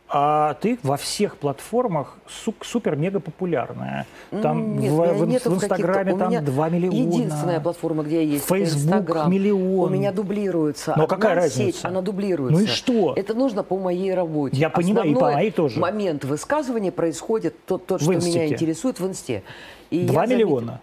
а 0.08 0.54
ты 0.62 0.78
во 0.84 0.98
всех 0.98 1.38
платформах 1.38 2.18
супер-мега 2.62 3.20
популярная. 3.20 4.06
Там 4.30 4.80
Нет, 4.80 4.92
в, 4.92 4.96
в- 4.98 5.26
в 5.26 5.26
в 5.26 5.54
Инстаграме 5.56 6.16
там 6.16 6.30
меня 6.30 6.42
2 6.42 6.70
миллиона. 6.70 6.96
Единственная 6.96 7.60
платформа, 7.60 8.04
где 8.04 8.24
я 8.24 8.34
есть, 8.34 8.52
Инстаграм. 8.52 9.32
миллион. 9.32 9.90
У 9.90 9.94
меня 9.94 10.12
дублируется. 10.12 10.94
Но 10.96 11.04
Одна 11.06 11.16
какая 11.16 11.50
сеть, 11.50 11.58
разница? 11.60 11.88
она 11.88 12.02
дублируется. 12.02 12.58
Ну 12.60 12.64
и 12.66 12.68
что? 12.68 13.14
Это 13.16 13.34
нужно 13.34 13.64
по 13.64 13.78
моей 13.78 14.14
работе. 14.14 14.56
Я 14.58 14.70
понимаю, 14.70 15.10
и 15.10 15.14
по 15.14 15.18
Основной 15.20 15.36
моей 15.36 15.52
тоже. 15.52 15.80
момент 15.80 16.24
высказывания 16.24 16.92
происходит, 16.92 17.56
тот, 17.66 17.86
тот 17.88 18.02
что 18.02 18.12
меня 18.12 18.48
интересует 18.48 19.00
в 19.00 19.08
инсте. 19.08 19.44
И 19.90 20.06
2 20.06 20.22
я 20.22 20.28
заметила- 20.28 20.38
миллиона. 20.38 20.82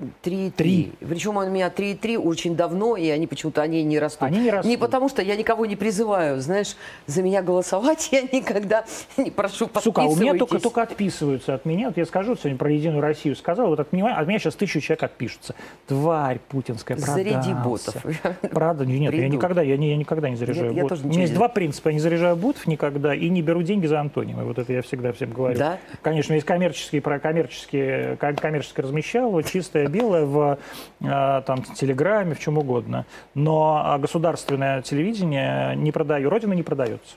3,3. 0.00 0.50
Три. 0.56 0.92
Причем 1.00 1.36
у 1.36 1.46
меня 1.46 1.68
3,3 1.68 2.18
очень 2.18 2.56
давно, 2.56 2.96
и 2.96 3.08
они 3.10 3.26
почему-то 3.28 3.62
они 3.62 3.82
не 3.84 3.98
растут. 3.98 4.22
Они 4.22 4.40
не 4.40 4.50
растут. 4.50 4.68
Не 4.68 4.76
потому, 4.76 5.08
что 5.08 5.22
я 5.22 5.36
никого 5.36 5.66
не 5.66 5.76
призываю, 5.76 6.40
знаешь, 6.40 6.76
за 7.06 7.22
меня 7.22 7.42
голосовать 7.42 8.08
я 8.12 8.22
никогда 8.22 8.84
не 9.16 9.30
прошу 9.30 9.70
Сука, 9.80 10.02
а 10.02 10.06
у 10.06 10.16
меня 10.16 10.34
только, 10.34 10.58
только 10.58 10.82
отписываются 10.82 11.54
от 11.54 11.64
меня. 11.64 11.88
Вот 11.88 11.96
я 11.96 12.06
скажу 12.06 12.34
сегодня 12.36 12.58
про 12.58 12.70
Единую 12.70 13.00
Россию 13.00 13.36
сказал, 13.36 13.68
вот 13.68 13.78
от 13.78 13.92
меня, 13.92 14.16
от 14.16 14.26
меня 14.26 14.38
сейчас 14.38 14.56
тысячу 14.56 14.80
человек 14.80 15.04
отпишутся. 15.04 15.54
Тварь 15.86 16.40
путинская, 16.48 16.96
Заряди 16.96 17.52
продался. 17.52 17.92
ботов. 17.92 18.50
Правда? 18.50 18.84
Нет, 18.84 19.00
я 19.00 19.20
Приду. 19.20 19.36
никогда, 19.36 19.62
я, 19.62 19.76
не, 19.76 19.90
я 19.90 19.96
никогда 19.96 20.28
не 20.28 20.36
заряжаю 20.36 20.68
Нет, 20.68 20.76
я 20.76 20.82
ботов. 20.82 21.04
У 21.04 21.08
меня 21.08 21.22
есть 21.22 21.34
два 21.34 21.48
принципа. 21.48 21.88
Я 21.88 21.94
не 21.94 22.00
заряжаю 22.00 22.36
ботов 22.36 22.66
никогда 22.66 23.14
и 23.14 23.28
не 23.28 23.42
беру 23.42 23.62
деньги 23.62 23.86
за 23.86 24.00
антонимы. 24.00 24.44
Вот 24.44 24.58
это 24.58 24.72
я 24.72 24.82
всегда 24.82 25.12
всем 25.12 25.30
говорю. 25.30 25.58
Да? 25.58 25.78
Конечно, 26.02 26.34
есть 26.34 26.46
коммерческие, 26.46 27.00
про 27.00 27.18
коммерческие, 27.18 28.16
ком- 28.16 28.36
коммерческое 28.36 28.84
размещалово, 28.84 29.42
чистое 29.42 29.83
белое 29.88 30.24
в 30.24 30.58
э, 31.00 31.42
там, 31.46 31.62
Телеграме, 31.62 32.34
в 32.34 32.38
чем 32.40 32.58
угодно. 32.58 33.06
Но 33.34 33.82
а, 33.84 33.98
государственное 33.98 34.82
телевидение 34.82 35.74
не 35.76 35.92
продаю, 35.92 36.30
Родина 36.30 36.52
не 36.52 36.62
продается. 36.62 37.14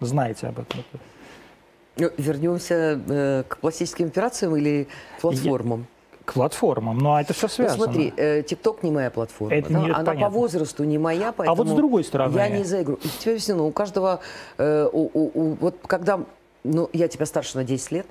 Знаете 0.00 0.46
об 0.48 0.60
этом. 0.60 0.84
Ну, 1.96 2.10
вернемся 2.16 3.00
э, 3.08 3.42
к 3.48 3.58
пластическим 3.58 4.06
операциям 4.06 4.56
или 4.56 4.86
платформам? 5.20 5.86
К 6.24 6.34
платформам, 6.34 6.98
ну 6.98 7.14
а 7.14 7.22
это 7.22 7.32
все 7.32 7.46
Ну, 7.46 7.52
связано. 7.52 7.84
смотри, 7.84 8.12
э, 8.16 8.42
ТикТок 8.42 8.82
не 8.82 8.90
моя 8.90 9.10
платформа. 9.10 9.54
Это 9.56 9.72
да, 9.72 9.78
не- 9.80 9.86
Она 9.86 10.04
понятно. 10.04 10.20
по 10.26 10.28
возрасту 10.30 10.84
не 10.84 10.98
моя, 10.98 11.32
поэтому... 11.32 11.50
А 11.52 11.54
вот 11.56 11.68
с 11.68 11.72
другой 11.74 12.04
стороны. 12.04 12.36
Я 12.36 12.48
не 12.50 12.64
за 12.64 12.82
игру. 12.82 12.98
И 13.02 13.08
тебе 13.08 13.32
объясню, 13.32 13.56
ну, 13.56 13.66
у 13.66 13.72
каждого... 13.72 14.20
э, 14.58 14.88
у- 14.92 15.10
у- 15.12 15.30
у- 15.34 15.54
вот 15.54 15.76
когда... 15.86 16.20
Ну, 16.64 16.90
я 16.92 17.08
тебя 17.08 17.24
старше 17.24 17.56
на 17.56 17.64
10 17.64 17.92
лет, 17.92 18.06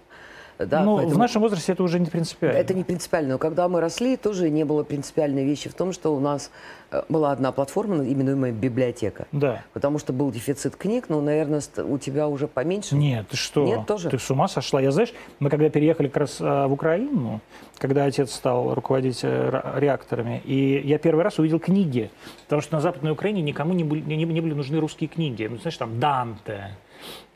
да, 0.60 0.84
ну, 0.84 0.96
в 0.96 0.98
поэтому- 0.98 1.20
нашем 1.20 1.42
возрасте 1.42 1.72
это 1.74 1.84
уже 1.84 2.00
не 2.00 2.08
принципиально. 2.08 2.58
Это 2.58 2.74
не 2.74 2.84
принципиально. 2.84 3.34
Но 3.34 3.38
когда 3.38 3.68
мы 3.68 3.80
росли, 3.80 4.18
тоже 4.18 4.50
не 4.50 4.64
было 4.66 4.84
принципиальной 4.84 5.46
вещи 5.46 5.70
в 5.70 5.74
том, 5.74 5.94
что 5.94 6.16
у 6.16 6.20
нас 6.20 6.50
э, 6.92 7.04
была 7.10 7.32
одна 7.32 7.52
платформа, 7.52 7.98
именуемая 8.04 8.52
библиотека. 8.52 9.28
Да. 9.32 9.64
Потому 9.74 10.00
что 10.00 10.14
был 10.14 10.32
дефицит 10.32 10.76
книг, 10.76 11.06
но, 11.10 11.22
наверное, 11.22 11.60
ст- 11.62 11.80
у 11.80 11.98
тебя 11.98 12.28
уже 12.28 12.48
поменьше. 12.48 12.96
Нет, 12.96 13.28
ты 13.30 13.38
что? 13.38 13.66
Нет, 13.66 13.86
тоже? 13.86 14.10
Ты 14.10 14.18
с 14.18 14.32
ума 14.32 14.48
сошла? 14.48 14.82
Я, 14.82 14.92
знаешь, 14.92 15.14
мы 15.40 15.50
когда 15.50 15.70
переехали 15.70 16.08
как 16.08 16.18
раз 16.18 16.38
а, 16.40 16.68
в 16.68 16.74
Украину, 16.74 17.42
когда 17.78 18.06
отец 18.06 18.32
стал 18.34 18.74
руководить 18.74 19.20
э, 19.24 19.50
ре- 19.50 19.80
реакторами, 19.82 20.42
и 20.46 20.82
я 20.86 20.98
первый 20.98 21.24
раз 21.24 21.38
увидел 21.40 21.60
книги, 21.60 22.10
потому 22.46 22.62
что 22.62 22.76
на 22.76 22.82
Западной 22.82 23.12
Украине 23.12 23.42
никому 23.42 23.74
не 23.74 23.84
были, 23.84 24.02
не, 24.02 24.16
не 24.24 24.42
были 24.42 24.54
нужны 24.54 24.80
русские 24.80 25.08
книги. 25.10 25.48
Ну, 25.52 25.58
знаешь, 25.58 25.78
там 25.78 26.00
Данте 26.00 26.72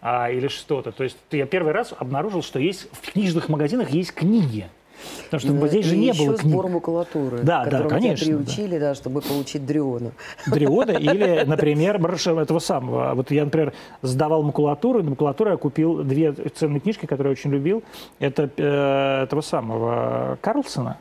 а, 0.02 0.30
или 0.30 0.48
что-то. 0.48 0.92
То 0.92 1.04
есть 1.04 1.18
я 1.32 1.46
первый 1.46 1.74
раз 1.74 1.94
обнаружил, 1.98 2.42
что 2.42 2.60
есть 2.60 2.88
в 2.92 3.12
книжных 3.12 3.50
магазинах 3.50 3.90
есть 3.92 4.14
книги. 4.14 4.68
Потому 5.26 5.40
что 5.40 5.54
Да, 5.54 5.68
здесь 5.68 5.86
же 5.86 5.98
не 5.98 6.10
еще 6.10 6.26
было 6.26 6.38
книг. 6.38 6.54
сбор 6.54 6.68
макулатуры, 6.68 7.40
Да, 7.40 7.66
да, 7.66 7.84
конечно, 7.84 8.26
тебя 8.26 8.38
да. 8.38 8.44
приучили, 8.44 8.78
да. 8.78 8.96
чтобы 8.96 9.22
получить 9.22 9.66
дриона. 9.66 10.12
Дриода 10.48 10.94
или, 11.00 11.44
например, 11.46 11.98
этого 12.40 12.60
самого. 12.60 13.14
Вот 13.16 13.32
я, 13.32 13.46
например, 13.46 13.74
сдавал 14.02 14.44
макулатуру, 14.44 15.02
на 15.02 15.12
макулатуру 15.12 15.52
я 15.52 15.58
купил 15.58 16.04
две 16.04 16.34
ценные 16.34 16.80
книжки, 16.80 17.06
которые 17.06 17.32
я 17.32 17.34
очень 17.34 17.52
любил. 17.52 17.84
Это 18.20 18.50
э, 18.56 19.24
этого 19.24 19.42
самого 19.42 20.38
Карлсона. 20.42 20.98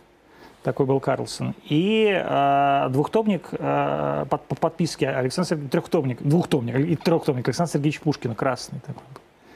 Такой 0.62 0.84
был 0.84 1.00
Карлсон. 1.00 1.54
И 1.64 2.06
э, 2.12 2.86
двухтомник 2.90 3.48
э, 3.52 4.26
под, 4.28 4.42
по 4.44 4.54
подписке 4.54 5.08
Александр 5.08 5.48
Сергеевич, 5.48 5.72
трехтомник, 5.72 6.22
двухтомник 6.22 6.76
и 6.76 6.96
трехтомник 6.96 7.48
Александра 7.48 7.72
Сергеевича 7.72 8.02
Пушкина, 8.02 8.34
красный 8.34 8.80
такой. 8.80 9.02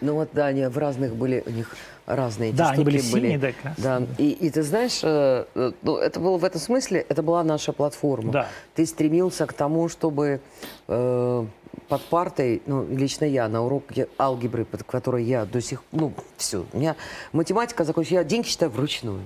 Ну 0.01 0.15
вот, 0.15 0.31
да, 0.33 0.47
они 0.47 0.67
в 0.67 0.77
разных 0.79 1.15
были, 1.15 1.43
у 1.47 1.51
них 1.51 1.77
разные 2.07 2.51
эти 2.51 2.57
Да, 2.57 2.71
они 2.71 2.85
были 2.85 2.99
синие, 2.99 3.39
да, 3.39 3.53
красные. 3.53 3.85
Да, 3.85 4.03
и, 4.19 4.31
и 4.31 4.51
ты 4.51 4.63
знаешь, 4.63 5.01
э, 5.03 5.45
ну, 5.83 5.97
это 5.97 6.21
было 6.21 6.39
в 6.39 6.45
этом 6.45 6.61
смысле, 6.61 7.05
это 7.09 7.23
была 7.23 7.45
наша 7.45 7.73
платформа. 7.73 8.33
Да. 8.33 8.49
Ты 8.75 8.87
стремился 8.87 9.47
к 9.47 9.53
тому, 9.53 9.89
чтобы 9.89 10.41
э, 10.89 11.47
под 11.89 12.03
партой, 12.03 12.63
ну, 12.67 12.87
лично 12.87 13.25
я 13.25 13.49
на 13.49 13.63
уроке 13.63 14.09
алгебры, 14.19 14.65
под 14.65 14.83
которой 14.85 15.25
я 15.25 15.45
до 15.45 15.61
сих 15.61 15.83
ну, 15.93 16.13
все, 16.37 16.65
у 16.73 16.79
меня 16.79 16.97
математика 17.33 17.85
закончилась, 17.85 18.13
я 18.13 18.25
деньги 18.25 18.47
считаю 18.47 18.71
вручную. 18.71 19.21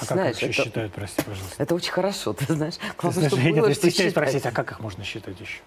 А 0.00 0.04
Знаешь, 0.04 0.34
как 0.36 0.42
их 0.50 0.50
это- 0.58 0.64
считают, 0.64 0.92
прости, 0.92 1.22
пожалуйста? 1.22 1.62
Это 1.62 1.74
очень 1.74 1.92
хорошо, 1.92 2.32
ты 2.32 2.52
знаешь. 2.52 2.76
Ты 2.76 2.82
Главное, 2.98 3.12
знаешь, 3.12 3.32
чтобы 3.32 3.42
я 3.42 3.60
было, 3.60 3.68
не 3.68 3.74
что 3.74 3.86
стесняюсь 3.90 4.12
спросить, 4.12 4.46
а 4.46 4.50
как 4.50 4.70
их 4.72 4.80
можно 4.80 5.04
считать 5.04 5.40
еще? 5.40 5.60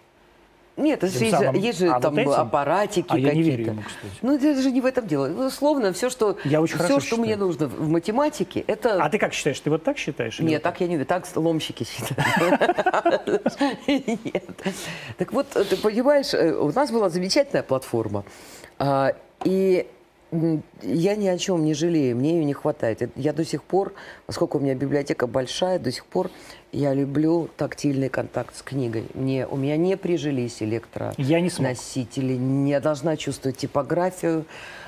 Нет, 0.75 1.03
это 1.03 1.15
есть, 1.15 1.29
самым- 1.29 1.53
есть 1.55 1.77
же 1.77 1.87
а 1.87 1.93
вот 1.93 2.01
там 2.01 2.17
этим? 2.17 2.31
аппаратики 2.31 3.05
А 3.09 3.15
я 3.19 3.25
не 3.35 3.41
какие-то. 3.43 3.57
верю 3.57 3.71
ему, 3.73 3.81
кстати. 3.83 4.13
Ну, 4.23 4.35
это 4.35 4.59
же 4.59 4.71
не 4.71 4.81
в 4.81 4.87
этом 4.87 5.05
дело. 5.05 5.27
Ну, 5.27 5.45
Условно, 5.45 5.93
все, 5.93 6.09
что, 6.09 6.39
Я 6.45 6.61
очень 6.61 6.79
все, 6.79 6.99
что 6.99 7.17
мне 7.17 7.35
нужно 7.35 7.67
в 7.67 7.87
математике, 7.89 8.61
это... 8.65 9.03
А 9.03 9.07
ты 9.09 9.19
как 9.19 9.33
считаешь? 9.33 9.59
Ты 9.59 9.69
вот 9.69 9.83
так 9.83 9.99
считаешь? 9.99 10.39
Нет, 10.39 10.53
вот 10.53 10.63
так 10.63 10.81
я 10.81 10.87
не 10.87 10.95
верю. 10.95 11.05
Так 11.05 11.25
ломщики 11.35 11.83
считают. 11.83 12.59
Нет. 13.87 14.63
Так 15.19 15.31
вот, 15.33 15.49
ты 15.49 15.77
понимаешь, 15.77 16.33
э, 16.33 16.53
у 16.55 16.71
нас 16.71 16.89
была 16.91 17.09
замечательная 17.09 17.63
платформа. 17.63 18.23
а, 18.79 19.13
И 19.45 19.85
я 20.81 21.15
ни 21.15 21.27
о 21.27 21.37
чем 21.37 21.63
не 21.63 21.73
жалею, 21.73 22.15
мне 22.15 22.37
ее 22.37 22.45
не 22.45 22.53
хватает. 22.53 23.11
Я 23.15 23.33
до 23.33 23.45
сих 23.45 23.63
пор, 23.63 23.93
поскольку 24.25 24.57
у 24.57 24.61
меня 24.61 24.75
библиотека 24.75 25.27
большая, 25.27 25.79
до 25.79 25.91
сих 25.91 26.05
пор 26.05 26.29
я 26.71 26.93
люблю 26.93 27.49
тактильный 27.55 28.09
контакт 28.09 28.55
с 28.57 28.63
книгой. 28.63 29.05
Мне, 29.13 29.45
у 29.45 29.57
меня 29.57 29.77
не 29.77 29.95
прижились 29.95 30.61
электро 30.61 31.13
Я 31.17 31.39
не 31.39 31.49
смог. 31.49 31.69
я 32.65 32.79
должна 32.79 33.15
чувствовать 33.15 33.57
типографию. 33.57 34.45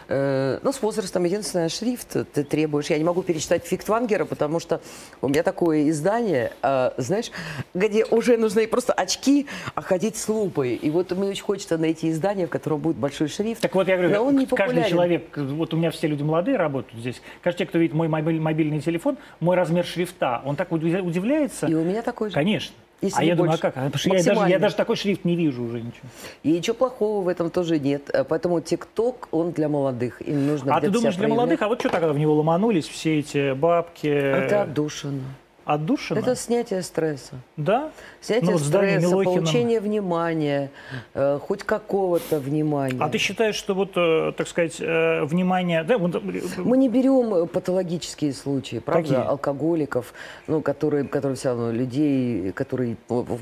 Э, 0.08 0.60
ну, 0.62 0.72
с 0.72 0.82
возрастом 0.82 1.24
единственное, 1.24 1.70
шрифт 1.70 2.16
ты 2.34 2.44
требуешь. 2.44 2.88
Я 2.88 2.98
не 2.98 3.04
могу 3.04 3.24
перечитать 3.24 3.66
Фиктвангера, 3.66 4.26
потому 4.26 4.60
что 4.60 4.82
у 5.22 5.28
меня 5.28 5.42
такое 5.44 5.90
издание, 5.90 6.52
э, 6.62 6.92
знаешь, 6.98 7.32
где 7.74 8.06
уже 8.06 8.38
нужны 8.38 8.68
просто 8.68 8.94
очки, 8.94 9.48
а 9.74 9.82
ходить 9.82 10.16
с 10.18 10.28
лупой. 10.30 10.76
И 10.76 10.90
вот 10.92 11.12
мне 11.12 11.30
очень 11.30 11.44
хочется 11.44 11.78
найти 11.78 12.12
издание, 12.12 12.48
в 12.48 12.50
котором 12.50 12.80
будет 12.80 12.98
большой 12.98 13.28
шрифт. 13.28 13.62
Так 13.62 13.74
вот, 13.76 13.88
я 13.88 13.98
говорю, 13.98 14.14
Но 14.14 14.26
он 14.26 14.36
не 14.38 14.46
каждый 14.46 14.58
популярен. 14.68 14.90
человек, 14.90 15.38
вот 15.38 15.74
у 15.74 15.78
меня 15.78 15.92
все 15.92 16.08
люди 16.08 16.24
молодые 16.24 16.58
работают 16.58 17.00
здесь, 17.02 17.22
каждый 17.42 17.58
человек, 17.60 17.70
кто 17.70 17.80
видит 17.80 17.96
мой 17.96 18.08
мобиль- 18.08 18.40
мобильный 18.40 18.82
телефон, 18.82 19.18
мой 19.40 19.56
размер 19.56 19.86
шрифта, 19.86 20.42
он 20.46 20.56
так 20.56 20.72
уди- 20.72 21.00
удивляется. 21.02 21.68
И 21.68 21.74
у 21.74 21.84
меня 21.84 22.02
такой 22.02 22.30
же. 22.30 22.36
Конечно. 22.36 22.76
Если 23.02 23.22
а 23.22 23.24
я 23.24 23.36
думаю, 23.36 23.50
а 23.50 23.52
больше. 23.52 23.62
как? 23.62 23.78
А 23.78 23.86
Потому 23.86 24.00
что 24.00 24.10
я 24.10 24.24
даже, 24.24 24.50
я 24.52 24.60
даже 24.60 24.76
такой 24.76 24.96
шрифт 24.96 25.26
не 25.26 25.36
вижу 25.36 25.64
уже 25.64 25.82
ничего. 25.82 26.08
И 26.44 26.52
ничего 26.52 26.76
плохого 26.76 27.24
в 27.24 27.28
этом 27.28 27.50
тоже 27.50 27.80
нет. 27.80 28.10
Э, 28.14 28.24
Поэтому 28.24 28.62
ТикТок, 28.62 29.28
он 29.32 29.52
для 29.52 29.70
молодых. 29.70 30.22
Им 30.22 30.48
нужно 30.48 30.76
А 30.76 30.82
ты 30.82 30.90
думаешь, 30.90 31.16
для 31.16 31.28
молодых, 31.28 31.62
а 31.62 31.68
вот 31.68 31.80
что 31.80 31.90
тогда 31.90 32.14
в 32.14 32.18
него 32.18 32.34
ломанулись 32.36 32.88
все 32.88 33.20
эти 33.20 33.54
бабки? 33.54 34.08
Это 34.08 34.64
отдушина. 34.64 35.24
Отдушина? 35.66 36.20
Это 36.20 36.36
снятие 36.36 36.84
стресса. 36.84 37.36
Да? 37.58 37.92
Снятие 38.26 38.46
Ну, 38.52 38.58
вот 38.58 38.62
стресса, 38.64 39.08
Милохиным. 39.08 39.24
получение 39.44 39.80
внимания, 39.80 40.72
э, 41.14 41.38
хоть 41.40 41.62
какого-то 41.64 42.40
внимания. 42.40 42.98
А 43.00 43.08
ты 43.10 43.20
считаешь, 43.20 43.54
что 43.56 43.76
вот, 43.76 43.92
э, 43.96 44.32
так 44.36 44.48
сказать, 44.48 44.78
э, 44.80 45.24
внимание... 45.26 45.84
Да, 45.84 46.00
вот, 46.00 46.16
э, 46.16 46.20
Мы 46.58 46.78
не 46.78 46.90
берем 46.90 47.34
э, 47.36 47.46
патологические 47.46 48.34
случаи, 48.34 48.80
правда, 48.80 49.10
Какие? 49.10 49.28
алкоголиков, 49.28 50.14
ну, 50.48 50.62
которые, 50.62 51.04
которые 51.08 51.36
все 51.38 51.50
равно 51.50 51.72
людей, 51.72 52.52
которые 52.54 52.98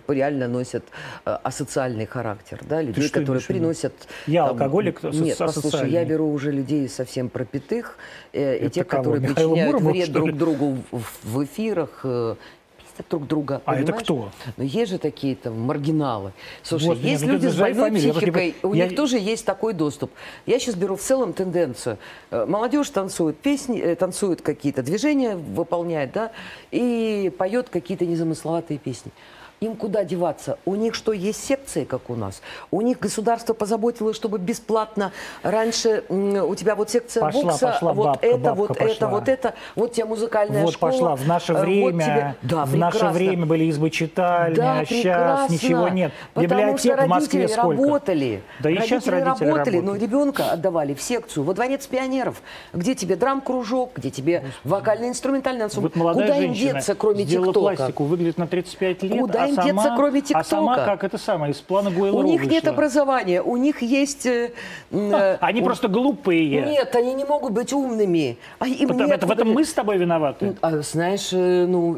реально 0.10 0.50
носят 0.50 0.84
э, 1.26 1.38
асоциальный 1.44 2.06
характер, 2.06 2.60
да, 2.68 2.82
людей, 2.82 3.04
что 3.08 3.20
которые 3.22 3.42
приносят. 3.42 3.94
Я 4.28 4.42
там, 4.48 4.52
алкоголик, 4.52 5.02
Нет, 5.04 5.38
послушай, 5.38 5.92
я 5.92 6.04
беру 6.04 6.30
уже 6.30 6.52
людей 6.52 6.90
совсем 6.90 7.30
пропитых, 7.30 7.98
э, 8.34 8.66
и 8.66 8.70
тех, 8.70 8.86
которые 8.88 9.22
Михаила 9.22 9.52
причиняют 9.52 9.74
Муромова, 9.76 9.92
вред 9.94 10.12
друг 10.12 10.32
другу 10.34 10.78
в, 10.92 11.04
в 11.24 11.44
эфирах. 11.46 12.02
э, 12.04 12.36
пиздят 12.94 13.10
друг 13.10 13.28
друга. 13.28 13.62
А 13.66 13.76
это 13.76 13.84
понимаешь? 13.86 14.04
кто? 14.04 14.30
Ну, 14.58 14.64
есть 14.64 14.92
же 14.92 14.98
такие 14.98 15.36
там 15.36 15.60
маргиналы. 15.62 16.32
Слушай, 16.62 16.88
Господи, 16.90 17.08
есть 17.08 17.24
ты 17.24 17.32
люди 17.32 17.48
с 17.48 17.56
больной 17.56 17.84
фамилию, 17.90 18.08
я 18.08 18.14
просто 18.14 18.26
не 18.26 18.32
психикой, 18.32 18.56
у 18.60 18.62
понимаю. 18.70 18.84
них 18.84 18.92
Я- 18.92 18.98
тоже 18.98 19.18
есть 19.18 19.46
такой 19.46 19.74
доступ. 19.74 20.12
Я 20.46 20.60
сейчас 20.60 20.76
беру 20.76 20.96
в 20.96 21.02
целом 21.02 21.34
тенденцию. 21.34 21.98
Э, 22.32 22.46
Молодежь 22.46 22.90
танцует 22.90 23.38
песни, 23.38 23.80
э, 23.80 23.96
танцует 23.96 24.42
какие-то 24.42 24.84
движения, 24.84 25.36
выполняет, 25.36 26.12
да, 26.14 26.32
и 26.72 27.32
поет 27.38 27.70
какие-то 27.70 28.06
незамысловатые 28.06 28.78
песни. 28.78 29.12
Им 29.64 29.78
куда 29.78 30.04
деваться? 30.04 30.58
У 30.66 30.76
них 30.76 30.94
что, 30.94 31.14
есть 31.14 31.42
секции, 31.42 31.86
как 31.86 32.10
у 32.10 32.16
нас? 32.16 32.42
У 32.70 32.82
них 32.82 33.00
государство 33.00 33.54
позаботилось, 33.54 34.14
чтобы 34.18 34.38
бесплатно 34.38 35.14
раньше 35.42 36.04
у 36.10 36.54
тебя 36.56 36.76
вот 36.76 36.90
секция 36.90 37.22
Пошла, 37.22 37.44
бокса, 37.44 37.68
пошла, 37.68 37.94
вот 37.94 38.06
бабка, 38.08 38.26
это, 38.28 38.38
бабка 38.40 38.56
вот 38.56 38.72
это, 38.72 38.84
пошла. 38.86 39.08
вот 39.08 39.30
это, 39.30 39.54
вот 39.76 39.94
тебе 39.94 40.04
музыкальная 40.06 40.64
Вот 40.64 40.74
школа. 40.74 40.92
пошла. 40.92 41.16
В 41.16 41.26
наше 41.26 41.54
э, 41.54 41.56
вот 41.56 41.62
время, 41.66 42.04
тебе- 42.04 42.36
Да, 42.42 42.66
в 42.66 42.76
наше 42.76 42.92
прекрасно. 42.98 43.18
время 43.18 43.46
были 43.46 43.64
избы 43.66 43.90
читальни, 43.90 44.56
Да, 44.56 44.80
а 44.80 44.86
сейчас 44.86 45.02
прекрасно. 45.48 45.54
ничего 45.54 45.88
нет. 45.88 46.12
Потому 46.34 46.48
Библиотек 46.62 46.80
что 46.96 47.06
в 47.06 47.08
Москве 47.08 47.40
родители 47.44 47.48
сколько? 47.62 47.82
работали. 47.84 48.42
Да 48.60 48.70
и 48.70 48.76
сейчас 48.82 49.08
родители 49.08 49.46
работали, 49.48 49.76
но 49.78 49.82
работают. 49.94 50.02
ребенка 50.02 50.52
отдавали 50.52 50.94
в 50.94 51.02
секцию, 51.02 51.46
во 51.46 51.54
дворец 51.54 51.88
пионеров, 51.88 52.42
где 52.74 52.96
тебе 52.96 53.16
драм-кружок, 53.16 53.92
где 53.96 54.10
тебе 54.12 54.44
вокально-инструментальный 54.66 55.64
ансамбль. 55.64 55.88
Вот 55.88 55.96
молодая 55.96 56.28
Куда 56.28 56.38
им 56.44 56.54
деться, 56.54 56.96
кроме 56.96 57.24
сделала 57.24 57.54
ТикТока? 57.54 57.76
пластику, 57.78 58.04
выглядит 58.04 58.38
на 58.38 58.48
35 58.48 59.04
лет, 59.04 59.22
Куда 59.22 59.44
а 59.44 59.48
им 59.48 59.53
сама, 59.56 59.84
деться, 59.84 59.94
кроме 59.96 60.24
А 60.34 60.44
сама 60.44 60.74
ТикТока? 60.76 60.92
как 60.92 61.04
это 61.04 61.18
самое, 61.18 61.52
из 61.52 61.58
плана 61.60 61.92
Гуэлл 61.92 62.18
У 62.18 62.24
них 62.24 62.46
нет 62.46 62.68
образования, 62.68 63.42
у 63.42 63.58
них 63.58 63.82
есть... 63.82 64.26
э, 64.26 64.52
э, 64.92 65.38
Они 65.42 65.62
у- 65.62 65.66
просто 65.66 65.88
глупые. 65.88 66.62
Нет, 66.64 66.96
они 66.96 67.14
не 67.14 67.26
могут 67.26 67.54
быть 67.54 67.74
умными. 67.74 68.38
А 68.60 68.68
им 68.68 68.88
Потому- 68.88 69.08
нет 69.08 69.18
это, 69.18 69.28
в 69.28 69.32
этом 69.32 69.52
мы 69.52 69.64
с 69.66 69.74
тобой 69.74 69.98
виноваты. 69.98 70.56
А, 70.62 70.78
знаешь, 70.82 71.30
э, 71.32 71.66
ну, 71.68 71.98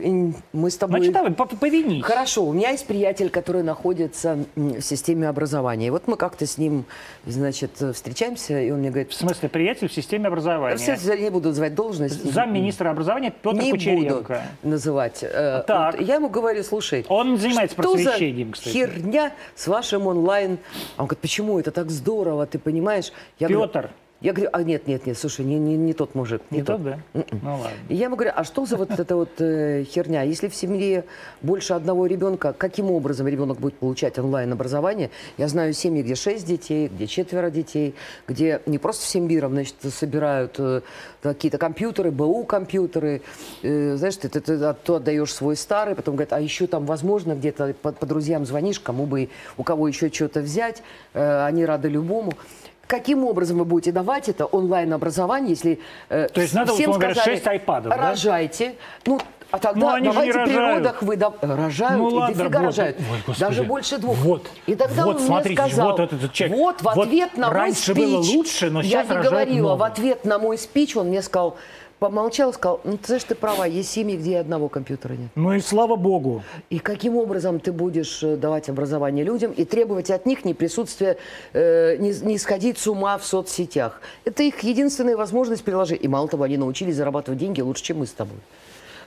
мы 0.54 0.70
с 0.70 0.78
тобой... 0.78 1.00
Значит, 1.00 1.14
давай, 1.14 1.32
по- 1.32 1.46
повинись. 1.46 2.04
Хорошо, 2.04 2.44
у 2.46 2.54
меня 2.54 2.72
есть 2.72 2.86
приятель, 2.88 3.30
который 3.30 3.64
находится 3.64 4.38
в 4.56 4.82
системе 4.82 5.28
образования. 5.30 5.88
И 5.88 5.90
вот 5.90 6.08
мы 6.08 6.16
как-то 6.18 6.46
с 6.46 6.58
ним, 6.58 6.86
значит, 7.26 7.72
встречаемся, 7.94 8.60
и 8.60 8.72
он 8.72 8.80
мне 8.80 8.90
говорит, 8.90 9.12
В 9.12 9.16
смысле, 9.16 9.50
приятель 9.50 9.88
в 9.90 9.94
системе 9.94 10.28
образования. 10.28 10.78
все, 10.78 10.96
я 11.14 11.18
не 11.18 11.30
буду 11.30 11.50
называть 11.50 11.76
должность. 11.76 12.24
Замминистра 12.34 12.90
образования 12.90 13.32
Петр 13.42 13.56
не 13.56 13.72
буду 13.72 13.72
Кучеренко. 13.72 14.42
называть. 14.64 15.20
Э, 15.24 15.64
Так. 15.66 15.98
вот 15.98 16.02
я 16.08 16.16
ему 16.16 16.30
говорю, 16.30 16.64
слушай, 16.64 17.06
Он 17.10 17.38
занимается 17.50 17.76
просвещением, 17.76 18.52
кстати. 18.52 18.74
херня 18.74 19.34
с 19.56 19.68
вашим 19.68 20.08
онлайн? 20.08 20.58
А 20.98 21.02
он 21.02 21.08
говорит, 21.08 21.22
почему 21.22 21.60
это 21.60 21.72
так 21.72 21.90
здорово, 21.92 22.46
ты 22.46 22.60
понимаешь? 22.60 23.12
Я 23.40 23.48
говорю, 23.48 23.68
Петр, 23.68 23.90
Я 24.26 24.34
говорю, 24.34 24.50
а 24.54 24.64
нет, 24.64 24.88
нет, 24.88 25.06
нет, 25.06 25.20
слушай, 25.20 25.46
не, 25.46 25.60
не, 25.60 25.78
не 25.78 25.94
тот 25.94 26.16
мужик. 26.16 26.42
Не, 26.50 26.64
тот, 26.64 26.82
да? 26.82 26.98
Ну 27.14 27.24
ладно. 27.44 27.70
И 27.90 27.96
я 27.96 28.06
ему 28.06 28.16
говорю, 28.16 28.32
а 28.36 28.44
что 28.44 28.66
за 28.66 28.76
вот 28.76 28.90
эта 28.90 29.16
вот 29.16 29.30
э, 29.40 29.84
херня? 29.84 30.24
Если 30.24 30.48
в 30.48 30.56
семье 30.56 31.06
больше 31.44 31.74
одного 31.74 32.08
ребенка, 32.08 32.52
каким 32.52 32.90
образом 32.90 33.28
ребенок 33.28 33.60
будет 33.60 33.76
получать 33.76 34.18
онлайн-образование? 34.18 35.12
Я 35.38 35.48
знаю 35.48 35.74
семьи, 35.74 36.02
где 36.02 36.16
шесть 36.16 36.48
детей, 36.48 36.88
где 36.88 37.06
четверо 37.06 37.52
детей, 37.52 37.94
где 38.28 38.64
не 38.66 38.80
просто 38.80 39.06
всем 39.06 39.28
миром, 39.28 39.52
значит, 39.52 39.76
собирают 39.94 40.56
э, 40.58 40.82
какие-то 41.22 41.60
компьютеры, 41.60 42.10
БУ 42.10 42.46
компьютеры. 42.46 43.22
Э, 43.62 43.96
знаешь, 43.96 44.16
ты, 44.16 44.28
ты, 44.28 44.42
ты, 44.42 44.58
ты 44.58 44.94
отдаешь 44.94 45.32
свой 45.36 45.56
старый, 45.56 45.94
потом 45.94 46.16
говорят, 46.16 46.34
а 46.34 46.40
еще 46.40 46.66
там, 46.66 46.88
возможно, 46.88 47.36
где-то 47.36 47.76
по, 47.80 47.92
по 47.92 48.08
друзьям 48.08 48.48
звонишь, 48.48 48.80
кому 48.80 49.06
бы, 49.06 49.30
у 49.56 49.62
кого 49.62 49.88
еще 49.88 50.10
что-то 50.10 50.40
взять, 50.40 50.82
э, 51.14 51.46
они 51.46 51.64
рады 51.64 51.90
любому. 51.90 52.34
Каким 52.88 53.26
образом 53.26 53.58
вы 53.58 53.66
будете 53.66 53.92
давать 53.92 54.30
это 54.30 54.46
онлайн-образование, 54.46 55.52
если 55.52 55.80
э, 56.10 56.28
То 56.32 56.42
есть 56.42 56.54
надо, 56.54 56.74
всем 56.74 56.92
вот, 56.92 57.02
сказали, 57.02 57.36
6 57.36 57.48
айпадов, 57.48 57.94
рожайте, 57.96 58.76
да? 59.04 59.12
ну, 59.12 59.20
а 59.52 59.60
тогда 59.60 59.80
ну, 59.80 59.94
они 59.94 60.08
давайте 60.08 60.34
же 60.34 60.40
не 60.40 60.46
при 60.46 60.56
родах 60.58 61.02
вы 61.02 61.16
да, 61.16 61.34
рожают, 61.42 61.98
ну, 61.98 62.10
и 62.10 62.14
ладно, 62.14 62.36
дофига 62.36 62.60
вот, 62.60 62.66
рожают. 62.66 62.98
Ой, 63.00 63.36
Даже 63.40 63.64
больше 63.64 63.98
двух. 63.98 64.18
Вот, 64.18 64.48
и 64.66 64.76
тогда 64.76 65.06
вот, 65.06 65.16
он 65.16 65.22
смотрите, 65.22 65.62
мне 65.62 65.72
сказал, 65.72 65.92
вот 65.92 66.00
этот 66.00 66.34
человек. 66.34 66.58
вот 66.58 66.82
в 66.82 66.90
ответ 66.90 67.30
вот 67.32 67.42
на 67.42 67.48
мой 67.48 67.56
раньше 67.56 67.94
спич, 67.94 67.96
было 67.96 68.18
лучше, 68.18 68.70
но 68.70 68.82
я 68.82 68.90
сейчас 68.90 69.10
не 69.10 69.16
рожают 69.16 69.32
говорила, 69.32 69.68
много. 69.68 69.80
в 69.80 69.84
ответ 69.84 70.26
на 70.26 70.40
мой 70.40 70.58
спич 70.58 70.96
он 70.98 71.08
мне 71.08 71.22
сказал, 71.22 71.58
помолчал, 72.00 72.54
сказал, 72.54 72.82
ну 72.84 72.98
ты 72.98 73.06
знаешь, 73.08 73.24
ты 73.24 73.36
права, 73.36 73.66
есть 73.66 73.92
семьи, 73.92 74.18
где 74.18 74.32
и 74.32 74.36
одного 74.36 74.70
компьютера 74.70 75.14
нет. 75.14 75.30
Ну 75.36 75.54
и 75.54 75.60
слава 75.60 75.96
богу. 75.96 76.44
И 76.70 76.80
каким 76.80 77.16
образом 77.18 77.60
ты 77.60 77.72
будешь 77.72 78.24
э, 78.24 78.36
давать 78.36 78.70
образование 78.70 79.24
людям 79.24 79.52
и 79.52 79.66
требовать 79.66 80.12
от 80.12 80.26
них 80.26 80.46
не 80.46 80.54
присутствия, 80.54 81.18
э, 81.54 81.98
не, 81.98 82.14
не 82.22 82.38
сходить 82.38 82.78
с 82.78 82.88
ума 82.88 83.18
в 83.18 83.26
соцсетях? 83.26 84.02
Это 84.26 84.44
их 84.44 84.60
единственная 84.60 85.18
возможность 85.18 85.64
приложить. 85.64 86.04
И 86.04 86.08
мало 86.08 86.28
того, 86.28 86.44
они 86.44 86.58
научились 86.58 86.96
зарабатывать 86.96 87.40
деньги 87.40 87.62
лучше, 87.62 87.84
чем 87.84 88.00
мы 88.00 88.06
с 88.06 88.12
тобой. 88.12 88.38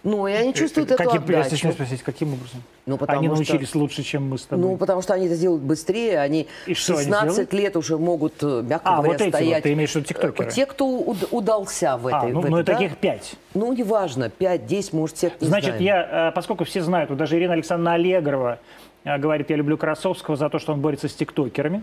Ну, 0.08 0.26
и 0.26 0.32
они 0.32 0.54
чувствуют 0.54 0.90
эту 0.90 1.04
каким, 1.04 1.22
отдачу. 1.22 1.50
Если 1.50 1.70
спросить, 1.70 2.02
каким 2.02 2.32
образом? 2.32 2.62
Ну, 2.86 2.96
потому 2.96 3.18
они 3.18 3.26
что- 3.28 3.34
научились 3.36 3.74
лучше, 3.74 4.02
чем 4.02 4.30
мы 4.30 4.38
с 4.38 4.44
тобой. 4.44 4.64
Ну, 4.64 4.76
потому 4.78 5.02
что 5.02 5.12
они 5.12 5.26
это 5.26 5.36
делают 5.36 5.62
быстрее, 5.62 6.18
они 6.20 6.46
И 6.66 6.72
что 6.74 6.94
они 6.94 7.02
16 7.04 7.30
сделают? 7.32 7.52
лет 7.52 7.76
уже 7.76 7.98
могут, 7.98 8.34
э, 8.42 8.62
мягко 8.66 8.88
А, 8.88 8.96
говоря, 8.96 9.12
вот 9.12 9.20
эти 9.20 9.24
вот, 9.24 9.34
стоять. 9.34 9.62
ты 9.64 9.72
имеешь 9.74 9.90
в 9.90 9.96
виду 9.96 10.06
тиктокеры? 10.06 10.48
Э, 10.48 10.50
Те, 10.50 10.64
кто 10.64 10.86
уд- 10.88 11.28
удался 11.30 11.98
в 11.98 12.06
а, 12.06 12.18
этой. 12.20 12.32
ну, 12.32 12.40
в 12.40 12.48
ну 12.48 12.56
этой, 12.56 12.66
да? 12.66 12.72
таких 12.78 12.96
пять. 12.96 13.34
Ну, 13.52 13.70
неважно, 13.74 14.30
5, 14.30 14.64
10, 14.66 14.92
может, 14.94 15.22
не 15.22 15.30
Значит, 15.46 15.76
знаем. 15.76 15.82
я, 15.84 16.28
э, 16.28 16.32
поскольку 16.32 16.64
все 16.64 16.80
знают, 16.82 17.10
вот 17.10 17.18
даже 17.18 17.36
Ирина 17.36 17.52
Александровна 17.52 17.92
Аллегрова 17.94 18.58
говорит, 19.04 19.50
я 19.50 19.56
люблю 19.56 19.76
Красовского 19.76 20.36
за 20.36 20.48
то, 20.48 20.58
что 20.58 20.72
он 20.72 20.80
борется 20.80 21.08
с 21.08 21.14
тиктокерами. 21.14 21.82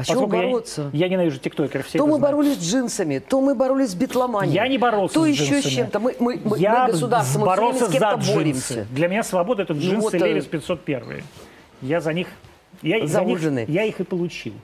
А 0.00 0.04
чего 0.04 0.22
Поскольку 0.22 0.36
я- 0.36 0.48
бороться? 0.50 0.90
Я, 0.92 1.08
ненавижу 1.08 1.38
тиктокеров, 1.38 1.86
все 1.86 1.98
То 1.98 2.06
мы 2.06 2.16
знают. 2.16 2.22
боролись 2.36 2.58
с 2.58 2.62
джинсами, 2.70 3.18
то 3.18 3.40
мы 3.40 3.54
боролись 3.54 3.90
с 3.90 3.94
битломанией. 3.94 4.54
Я 4.54 4.66
не 4.68 4.78
боролся 4.78 5.14
то 5.14 5.24
с 5.24 5.28
еще 5.28 5.44
джинсами. 5.44 5.72
с 5.72 5.74
чем-то. 5.74 6.00
Мы, 6.00 6.16
мы, 6.18 6.40
мы, 6.42 6.58
я 6.58 6.86
мы 6.86 6.92
государство, 6.92 7.38
мы 7.40 7.46
боролся 7.46 7.86
с 7.86 7.90
кем-то 7.90 8.16
боремся. 8.16 8.74
джинсы. 8.74 8.86
Для 8.90 9.08
меня 9.08 9.22
свобода 9.22 9.62
это 9.62 9.74
джинсы 9.74 10.00
вот, 10.00 10.14
э, 10.14 10.18
Левис 10.18 10.46
501. 10.46 11.22
Я 11.82 12.00
за 12.00 12.12
них, 12.12 12.28
я, 12.82 13.06
за 13.06 13.24
них, 13.24 13.40
я 13.68 13.84
их 13.84 14.00
и 14.00 14.04
получил. 14.04 14.54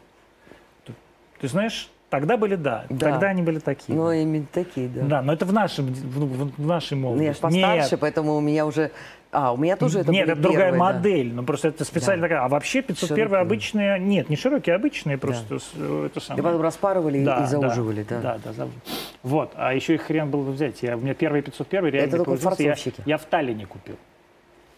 Ты, 0.87 0.95
ты 1.41 1.49
знаешь, 1.49 1.91
тогда 2.09 2.37
были 2.37 2.55
да, 2.57 2.84
Да. 2.89 3.11
тогда 3.11 3.26
они 3.28 3.43
были 3.43 3.59
такие. 3.59 3.97
Ну, 3.99 4.11
именно 4.12 4.47
такие, 4.53 4.89
да. 4.89 5.03
Да, 5.03 5.22
но 5.22 5.32
это 5.32 5.45
в 5.45 5.53
нашем, 5.53 5.87
в, 5.93 6.53
в- 6.61 6.66
нашей 6.66 6.95
Ну, 6.95 7.03
молодости. 7.09 7.26
я 7.26 7.32
ж 7.34 7.37
постарше, 7.39 7.91
Нет, 7.93 8.01
поэтому 8.01 8.37
у 8.37 8.41
меня 8.41 8.64
уже... 8.66 8.91
А, 9.39 9.53
у 9.53 9.59
меня 9.59 9.76
тоже 9.76 9.99
это 10.01 10.11
Нет, 10.11 10.30
это 10.30 10.41
другая 10.41 10.70
первые, 10.72 10.78
да. 10.78 10.95
модель. 10.95 11.34
Ну, 11.34 11.43
просто 11.43 11.68
это 11.68 11.84
специально 11.84 12.22
Да. 12.22 12.28
такая. 12.28 12.45
А 12.47 12.49
вообще 12.49 12.80
501 12.80 13.16
Широкие. 13.26 13.39
обычные... 13.39 13.99
Нет, 13.99 14.30
не 14.30 14.37
широкие, 14.37 14.74
а 14.74 14.78
обычные 14.78 15.18
просто. 15.18 15.59
с- 15.59 15.72
э, 15.74 16.07
Это 16.07 16.20
И 16.20 16.22
самое. 16.22 16.43
потом 16.43 16.62
распарывали 16.62 17.18
и- 17.18 17.24
Да, 17.24 17.45
и 17.45 17.47
зауживали, 17.47 18.03
да. 18.03 18.20
Да, 18.22 18.39
да, 18.43 18.53
зауживали. 18.55 18.80
Вот, 19.22 19.53
а 19.57 19.74
еще 19.74 19.95
их 19.95 20.05
хрен 20.05 20.30
было 20.30 20.43
бы 20.43 20.53
взять. 20.53 20.82
Я, 20.82 20.97
у 20.97 21.01
меня 21.01 21.12
первый 21.12 21.43
501 21.43 21.84
реально 21.93 22.09
Это 22.14 22.24
только 22.24 22.62
я, 22.62 22.74
я 23.05 23.18
в 23.18 23.24
Таллине 23.26 23.66
купил. 23.66 23.97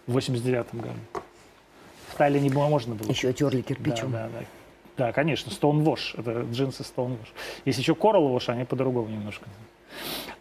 В 0.09 0.14
89 0.14 0.74
году. 0.74 0.88
В 2.09 2.16
Таллине 2.16 2.50
было 2.50 2.66
можно 2.66 2.96
было. 2.96 3.09
Еще 3.09 3.32
терли 3.32 3.59
Да, 3.59 3.62
кирпичом. 3.62 4.11
да, 4.11 4.28
да. 4.28 4.44
Да, 4.96 5.12
конечно, 5.12 5.50
Stonewash. 5.50 6.18
Это 6.18 6.44
джинсы 6.50 6.82
Stonewash. 6.82 7.28
Есть 7.64 7.78
еще 7.78 7.92
Coral 7.92 8.34
Wash, 8.34 8.48
они 8.50 8.64
по-другому 8.64 9.06
немножко. 9.09 9.44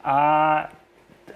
А 0.01 0.71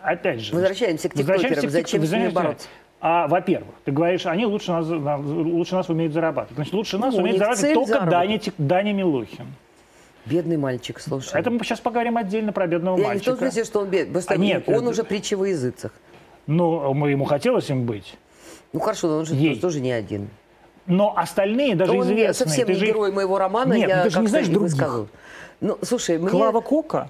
опять 0.02 0.40
же... 0.42 0.54
Возвращаемся 0.54 1.10
к 1.10 1.16
возвращаемся 1.16 1.62
тиктокерам. 1.62 1.84
Зачем 1.84 2.06
с 2.06 2.12
ними 2.12 2.30
бороться? 2.30 2.68
А, 3.00 3.28
во-первых, 3.28 3.74
ты 3.84 3.92
говоришь, 3.92 4.26
они 4.28 4.46
лучше 4.46 4.72
нас, 4.72 4.88
на- 4.88 5.18
лучше 5.18 5.76
нас 5.76 5.90
умеют 5.90 6.14
зарабатывать. 6.14 6.56
Значит, 6.56 6.74
лучше 6.74 6.98
нас 7.00 7.14
Ну, 7.16 7.22
умеет 7.22 7.40
зарабатывать 7.40 7.74
только 7.74 7.88
заработок. 7.94 8.12
Даня, 8.12 8.40
Даня 8.60 8.94
Милохин. 8.94 9.48
Бедный 10.26 10.58
мальчик, 10.58 11.00
слушай. 11.00 11.40
Это 11.40 11.50
мы 11.50 11.64
сейчас 11.64 11.80
поговорим 11.80 12.18
отдельно 12.18 12.54
про 12.54 12.68
бедного 12.68 12.98
Я 12.98 13.00
не 13.00 13.06
в 13.06 13.08
мальчика. 13.08 13.32
том 13.32 13.40
смысле, 13.40 13.64
что 13.64 13.80
он 13.80 13.90
бед. 13.90 14.12
Просто 14.12 14.36
А, 14.36 14.38
нет, 14.38 14.64
он 14.68 14.76
это- 14.76 14.90
уже 14.90 15.04
притча 15.04 15.36
во 15.36 15.48
языцах. 15.48 15.92
Ну, 16.46 16.94
ему 17.08 17.26
хотелось 17.26 17.70
им 17.72 17.86
быть. 17.86 18.16
Ну 18.72 18.80
хорошо, 18.80 19.08
но 19.08 19.18
он 19.18 19.26
же 19.26 19.34
Ей. 19.34 19.60
тоже 19.60 19.80
не 19.80 19.92
один. 19.92 20.30
Но 20.86 21.18
остальные, 21.18 21.76
даже 21.76 21.92
он 21.94 22.04
известные... 22.04 22.34
совсем 22.34 22.68
ты 22.68 22.74
не 22.74 22.80
же 22.80 22.86
герой 22.86 23.12
моего 23.12 23.38
романа, 23.40 23.74
Нет, 23.74 23.90
я 23.90 23.98
ну 23.98 24.04
ты 24.04 24.10
же 24.12 24.20
не 24.20 24.28
знаешь 24.28 24.48
других. 24.48 25.08
Ну, 25.60 25.78
слушай, 25.82 26.18
мне... 26.18 26.30
Клава 26.30 26.62
Кока? 26.62 27.10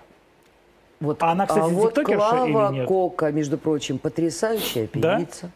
Вот, 1.02 1.22
А 1.24 1.32
она, 1.32 1.48
кстати, 1.48 1.74
вот 1.74 1.94
тиктокерша 1.96 2.46
или 2.46 2.52
Клава 2.54 2.74
нет? 2.74 2.88
Кока, 2.88 3.32
между 3.32 3.58
прочим, 3.58 3.98
потрясающая 3.98 4.88
певица. 4.88 5.42
Да, 5.44 5.50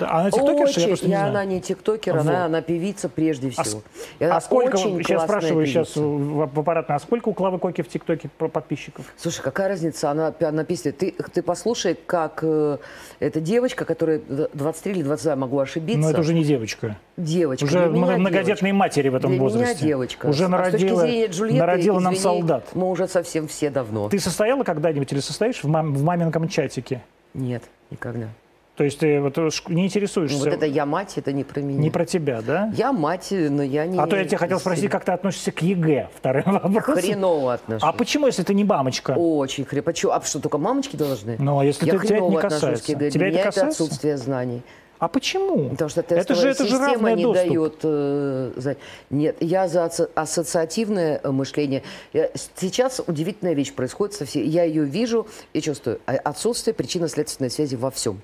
она 0.00 0.30
тиктокерша, 0.30 0.80
я 0.80 0.84
Очень. 0.84 0.86
просто 0.88 1.06
И 1.06 1.08
не 1.08 1.14
знаю. 1.16 1.30
она 1.30 1.44
не 1.44 1.60
тиктокер, 1.60 2.12
Вот. 2.14 2.20
она, 2.26 2.44
она 2.46 2.62
певица 2.62 3.08
прежде 3.08 3.52
А, 3.56 3.62
всего. 3.62 3.82
она 4.20 4.36
а 4.36 4.40
сколько, 4.40 4.76
очень 4.76 4.98
сейчас 4.98 5.24
спрашиваю 5.24 5.66
сейчас 5.66 5.88
певица. 5.88 6.00
в, 6.02 6.34
в 6.54 6.58
аппаратной, 6.60 6.96
а 6.96 6.98
сколько 6.98 7.28
у 7.28 7.34
Клавы 7.34 7.58
Коки 7.58 7.82
в 7.82 7.88
ТикТоке 7.88 8.28
по- 8.38 8.48
подписчиков? 8.48 9.04
Слушай, 9.16 9.42
какая 9.42 9.68
разница, 9.68 10.10
она, 10.10 10.32
она 10.40 10.64
песня. 10.64 10.92
Ты, 10.92 11.14
ты 11.32 11.42
послушай, 11.42 11.96
как 12.06 12.40
э, 12.42 12.78
эта 13.20 13.40
девочка, 13.40 13.84
которая 13.84 14.20
23 14.28 14.92
или 14.92 15.02
22, 15.02 15.36
могу 15.36 15.58
ошибиться. 15.58 16.00
Ну, 16.00 16.10
это 16.10 16.20
уже 16.20 16.34
не 16.34 16.44
девочка. 16.44 16.96
девочка. 17.16 17.64
Уже 17.64 17.86
многодетные 17.88 18.44
девочка. 18.44 18.74
матери 18.74 19.08
в 19.08 19.14
этом 19.14 19.30
Для 19.32 19.40
возрасте. 19.40 19.66
меня 19.74 19.74
девочка. 19.74 20.26
Уже 20.26 20.44
А 20.44 20.48
народила, 20.48 20.78
с 20.78 20.82
точки 20.82 20.94
зрения 21.06 21.26
Джульетты, 21.26 21.58
народила 21.60 21.98
нам 22.00 22.14
извини, 22.14 22.22
солдат. 22.22 22.68
Мы 22.74 22.90
уже 22.90 23.08
совсем 23.08 23.48
все 23.48 23.70
давно. 23.70 24.08
Ты 24.08 24.18
состояла 24.18 24.64
когда-нибудь 24.64 25.12
или 25.12 25.20
состоишь 25.20 25.62
в, 25.62 25.68
мам- 25.68 25.94
в 25.94 26.02
маменьком 26.02 26.48
чатике? 26.48 27.02
Нет, 27.34 27.62
никогда. 27.90 28.28
То 28.76 28.84
есть 28.84 28.98
ты 29.00 29.20
вот 29.20 29.36
не 29.68 29.84
интересуешься? 29.84 30.38
Ну, 30.38 30.44
вот 30.44 30.52
это 30.54 30.64
я 30.64 30.86
мать, 30.86 31.12
это 31.16 31.30
не 31.32 31.44
про 31.44 31.60
меня. 31.60 31.78
Не 31.78 31.90
про 31.90 32.06
тебя, 32.06 32.40
да? 32.40 32.72
Я 32.74 32.92
мать, 32.92 33.28
но 33.30 33.62
я 33.62 33.84
не... 33.86 33.98
А 33.98 34.06
то 34.06 34.16
я 34.16 34.24
тебя 34.24 34.38
хотел 34.38 34.58
спросить, 34.58 34.90
как 34.90 35.04
ты 35.04 35.12
относишься 35.12 35.52
к 35.52 35.60
ЕГЭ? 35.60 36.08
Второй 36.16 36.42
вопрос. 36.46 36.98
Хреново 36.98 37.54
отношусь. 37.54 37.82
А 37.86 37.92
почему, 37.92 38.26
если 38.28 38.42
ты 38.44 38.54
не 38.54 38.64
мамочка? 38.64 39.10
Очень 39.12 39.66
хреново. 39.66 39.84
Почему? 39.84 40.12
А 40.12 40.22
что, 40.22 40.40
только 40.40 40.56
мамочки 40.56 40.96
должны? 40.96 41.36
Ну, 41.38 41.58
а 41.58 41.64
если 41.66 41.84
я 41.86 41.98
ты- 41.98 42.06
тебя 42.06 42.16
это 42.16 42.26
не 42.28 42.36
касается? 42.38 42.84
к 42.84 42.88
ЕГЭ. 42.88 43.10
Тебя 43.10 43.30
Для 43.30 43.40
это 43.40 43.48
касается? 43.48 43.82
отсутствие 43.84 44.16
знаний. 44.16 44.62
А 44.98 45.08
почему? 45.08 45.68
Потому 45.70 45.90
что 45.90 46.00
это 46.00 46.34
же, 46.34 46.48
это 46.48 46.62
же 46.64 46.70
система 46.70 46.86
равный 46.92 47.14
не 47.16 47.24
доступ. 47.24 47.48
дает... 47.48 47.74
э, 47.82 48.74
Нет, 49.10 49.36
я 49.40 49.66
за 49.68 49.90
ассоциативное 50.14 51.20
э, 51.22 51.30
мышление. 51.30 51.82
Я- 52.12 52.30
Сейчас 52.56 53.02
удивительная 53.06 53.54
вещь 53.54 53.72
происходит 53.74 54.14
со 54.14 54.24
всей. 54.24 54.46
Я 54.46 54.62
ее 54.64 54.84
вижу 54.84 55.26
и 55.52 55.60
чувствую. 55.60 55.98
А- 56.06 56.12
Отсутствие 56.12 56.72
причинно-следственной 56.72 57.50
связи 57.50 57.74
во 57.76 57.90
всем. 57.90 58.20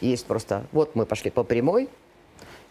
Есть 0.00 0.26
просто, 0.26 0.64
вот 0.72 0.94
мы 0.94 1.06
пошли 1.06 1.30
по 1.30 1.42
прямой, 1.42 1.88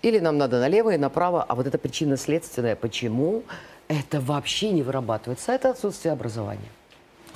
или 0.01 0.19
нам 0.19 0.37
надо 0.37 0.59
налево 0.59 0.93
и 0.93 0.97
направо, 0.97 1.43
а 1.43 1.55
вот 1.55 1.67
это 1.67 1.77
причинно-следственное, 1.77 2.75
почему, 2.75 3.43
это 3.87 4.19
вообще 4.21 4.71
не 4.71 4.83
вырабатывается. 4.83 5.51
Это 5.51 5.71
отсутствие 5.71 6.13
образования. 6.13 6.69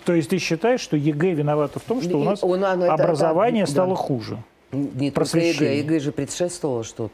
То 0.05 0.13
есть 0.13 0.29
ты 0.29 0.37
считаешь, 0.39 0.81
что 0.81 0.97
ЕГЭ 0.97 1.33
виновата 1.33 1.79
в 1.79 1.83
том, 1.83 2.01
что 2.01 2.17
у 2.17 2.23
нас 2.23 2.43
он- 2.43 2.63
оно- 2.63 2.85
это- 2.85 2.93
образование 2.93 3.63
это- 3.63 3.71
стало 3.71 3.89
да. 3.89 3.95
хуже? 3.95 4.37
Не 4.71 5.11
только. 5.11 5.39
ЕГЭ, 5.39 5.77
ЕГЭ 5.79 5.99
же 5.99 6.11
предшествовало 6.11 6.83
что-то. 6.83 7.13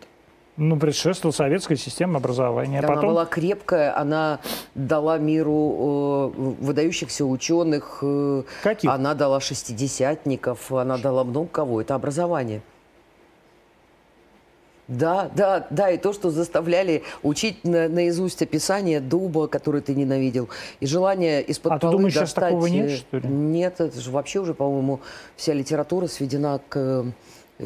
Ну, 0.58 0.78
предшествовала 0.80 1.34
советская 1.34 1.78
система 1.78 2.18
образования. 2.18 2.80
Она 2.80 2.88
Потом 2.88 3.10
была 3.10 3.26
крепкая, 3.26 3.96
она 3.96 4.40
дала 4.74 5.20
миру 5.20 6.34
э, 6.36 6.40
выдающихся 6.62 7.26
ученых, 7.26 8.00
э, 8.02 8.42
Каких? 8.64 8.90
она 8.90 9.14
дала 9.14 9.40
шестидесятников, 9.40 10.72
она 10.72 10.98
дала 10.98 11.24
много 11.24 11.48
кого. 11.48 11.80
Это 11.82 11.94
образование. 11.94 12.62
Да, 14.88 15.30
да, 15.36 15.68
да, 15.70 15.92
и 15.92 15.98
то, 15.98 16.14
что 16.14 16.32
заставляли 16.32 17.04
учить 17.22 17.64
на- 17.66 17.90
наизусть 17.90 18.42
описание 18.42 19.02
дуба, 19.02 19.48
который 19.48 19.82
ты 19.82 19.94
ненавидел, 19.94 20.48
и 20.80 20.88
желание 20.88 21.44
из-под 21.44 21.74
А 21.74 21.76
ты 21.76 21.82
полы 21.82 21.92
думаешь, 21.98 22.14
сейчас 22.14 22.34
достать, 22.34 22.44
такого 22.46 22.66
нет, 22.68 22.90
э, 22.90 22.96
что 22.96 23.18
ли? 23.18 23.28
Нет, 23.28 23.82
это 23.82 24.00
же 24.00 24.10
вообще 24.12 24.40
уже, 24.40 24.54
по-моему, 24.54 25.02
вся 25.36 25.54
литература 25.54 26.08
сведена 26.08 26.62
к 26.70 26.78
э, 26.78 27.04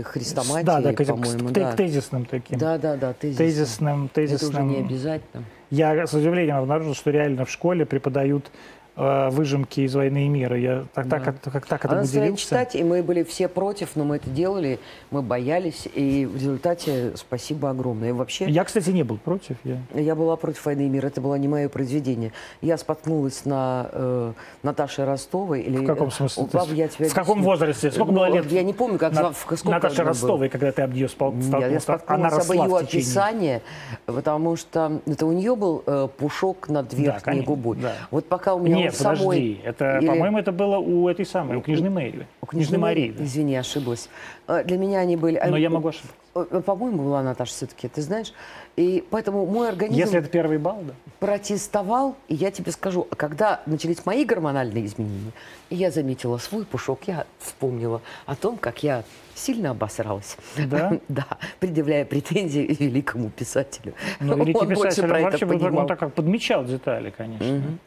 хрестоматии, 0.03 0.65
да, 0.65 0.81
да, 0.81 0.93
по-моему, 0.93 1.49
к- 1.49 1.51
да. 1.51 1.71
к 1.71 1.75
тезисным 1.75 2.25
таким. 2.25 2.57
Да, 2.57 2.77
да, 2.77 2.95
да, 2.95 3.13
тезисно. 3.13 3.45
Тезисным, 3.45 4.05
Это 4.05 4.21
уже 4.21 4.29
тезисным. 4.37 4.69
не 4.69 4.77
обязательно. 4.79 5.43
Я 5.69 6.07
с 6.07 6.13
удивлением 6.13 6.57
обнаружил, 6.57 6.95
что 6.95 7.11
реально 7.11 7.45
в 7.45 7.49
школе 7.51 7.85
преподают 7.85 8.51
выжимки 8.95 9.81
из 9.81 9.95
«Войны 9.95 10.25
и 10.25 10.29
мира». 10.29 10.57
Я 10.57 10.85
тогда 10.93 11.17
да. 11.17 11.25
как-то 11.25 11.49
как 11.49 11.65
так 11.65 11.85
этому 11.85 12.01
удивился. 12.01 12.43
читать, 12.43 12.75
и 12.75 12.83
мы 12.83 13.01
были 13.03 13.23
все 13.23 13.47
против, 13.47 13.95
но 13.95 14.03
мы 14.03 14.17
это 14.17 14.29
делали, 14.29 14.79
мы 15.11 15.21
боялись, 15.21 15.87
и 15.93 16.25
в 16.25 16.35
результате 16.35 17.13
спасибо 17.15 17.69
огромное. 17.69 18.09
И 18.09 18.11
вообще... 18.11 18.49
Я, 18.49 18.63
кстати, 18.63 18.89
не 18.89 19.03
был 19.03 19.17
против. 19.17 19.57
Я... 19.63 19.77
я 19.93 20.15
была 20.15 20.35
против 20.35 20.65
«Войны 20.65 20.87
и 20.87 20.89
мира», 20.89 21.07
это 21.07 21.21
было 21.21 21.35
не 21.35 21.47
мое 21.47 21.69
произведение. 21.69 22.33
Я 22.61 22.77
споткнулась 22.77 23.45
на 23.45 23.89
э, 23.91 24.33
Наташе 24.63 25.05
Ростовой. 25.05 25.61
Или, 25.61 25.77
в 25.77 25.85
каком 25.85 26.11
смысле? 26.11 26.47
Баб, 26.51 26.67
я 26.69 26.87
тебя 26.87 27.07
в 27.07 27.13
каком 27.13 27.43
возрасте? 27.43 27.91
Сколько 27.91 28.11
ну, 28.11 28.19
было 28.19 28.29
лет? 28.29 28.51
Я 28.51 28.63
не 28.63 28.73
помню, 28.73 28.97
как 28.97 29.13
На... 29.13 29.33
сколько 29.33 29.69
Наташа 29.69 30.03
Ростовой, 30.03 30.49
когда 30.49 30.71
ты 30.71 30.81
об 30.81 30.93
нее 30.93 31.07
столкнулся. 31.07 31.57
Я, 31.57 31.67
я 31.67 31.79
споткнулась 31.79 32.49
об 32.49 32.55
ее 32.55 32.77
описании, 32.77 33.61
потому 34.05 34.55
что 34.55 35.01
это 35.05 35.25
у 35.25 35.31
нее 35.31 35.55
был 35.55 35.83
э, 35.85 36.07
пушок 36.17 36.69
над 36.69 36.93
верхней 36.93 37.39
да, 37.39 37.45
губой. 37.45 37.77
Да. 37.77 37.93
Вот 38.09 38.25
пока 38.25 38.53
у 38.53 38.59
меня 38.59 38.80
Нет, 38.85 38.95
самой... 38.95 39.17
подожди. 39.17 39.61
Это, 39.63 39.97
Или... 39.99 40.07
по-моему, 40.07 40.37
это 40.39 40.51
было 40.51 40.77
у 40.77 41.07
этой 41.07 41.25
самой, 41.25 41.57
у 41.57 41.61
княжны 41.61 41.89
Мэри. 41.89 42.27
У 42.41 42.45
княжны 42.45 42.77
Марии. 42.77 43.11
Да. 43.11 43.23
Извини, 43.23 43.55
ошиблась. 43.55 44.09
Э, 44.47 44.63
для 44.63 44.77
меня 44.77 44.99
они 44.99 45.15
были... 45.15 45.41
Но 45.47 45.57
я 45.57 45.69
могу 45.69 45.89
ошибаться. 45.89 46.15
Э, 46.33 46.61
по-моему, 46.65 47.03
была 47.03 47.23
Наташа 47.23 47.51
все-таки, 47.51 47.87
ты 47.87 48.01
знаешь. 48.01 48.33
И 48.77 49.03
поэтому 49.09 49.45
мой 49.45 49.69
организм... 49.69 49.99
Если 49.99 50.19
это 50.19 50.29
первый 50.29 50.57
балл, 50.57 50.81
да. 50.83 50.93
Протестовал, 51.19 52.15
и 52.27 52.35
я 52.35 52.51
тебе 52.51 52.71
скажу, 52.71 53.07
когда 53.17 53.61
начались 53.65 54.05
мои 54.05 54.23
гормональные 54.23 54.85
изменения, 54.85 55.31
и 55.69 55.75
я 55.75 55.91
заметила 55.91 56.37
свой 56.37 56.65
пушок, 56.65 57.01
я 57.07 57.25
вспомнила 57.39 58.01
о 58.25 58.35
том, 58.35 58.57
как 58.57 58.83
я 58.83 59.03
сильно 59.35 59.71
обосралась. 59.71 60.37
Да? 60.57 60.99
да, 61.09 61.27
предъявляя 61.59 62.05
претензии 62.05 62.77
великому 62.79 63.29
писателю. 63.29 63.93
Ну, 64.19 64.37
великий 64.37 64.59
он 64.59 64.69
писатель 64.69 65.07
вообще 65.07 65.45
он 65.45 65.87
так 65.87 65.99
как 65.99 66.13
подмечал 66.13 66.63
детали, 66.63 67.13
конечно. 67.15 67.57
Угу. 67.57 67.77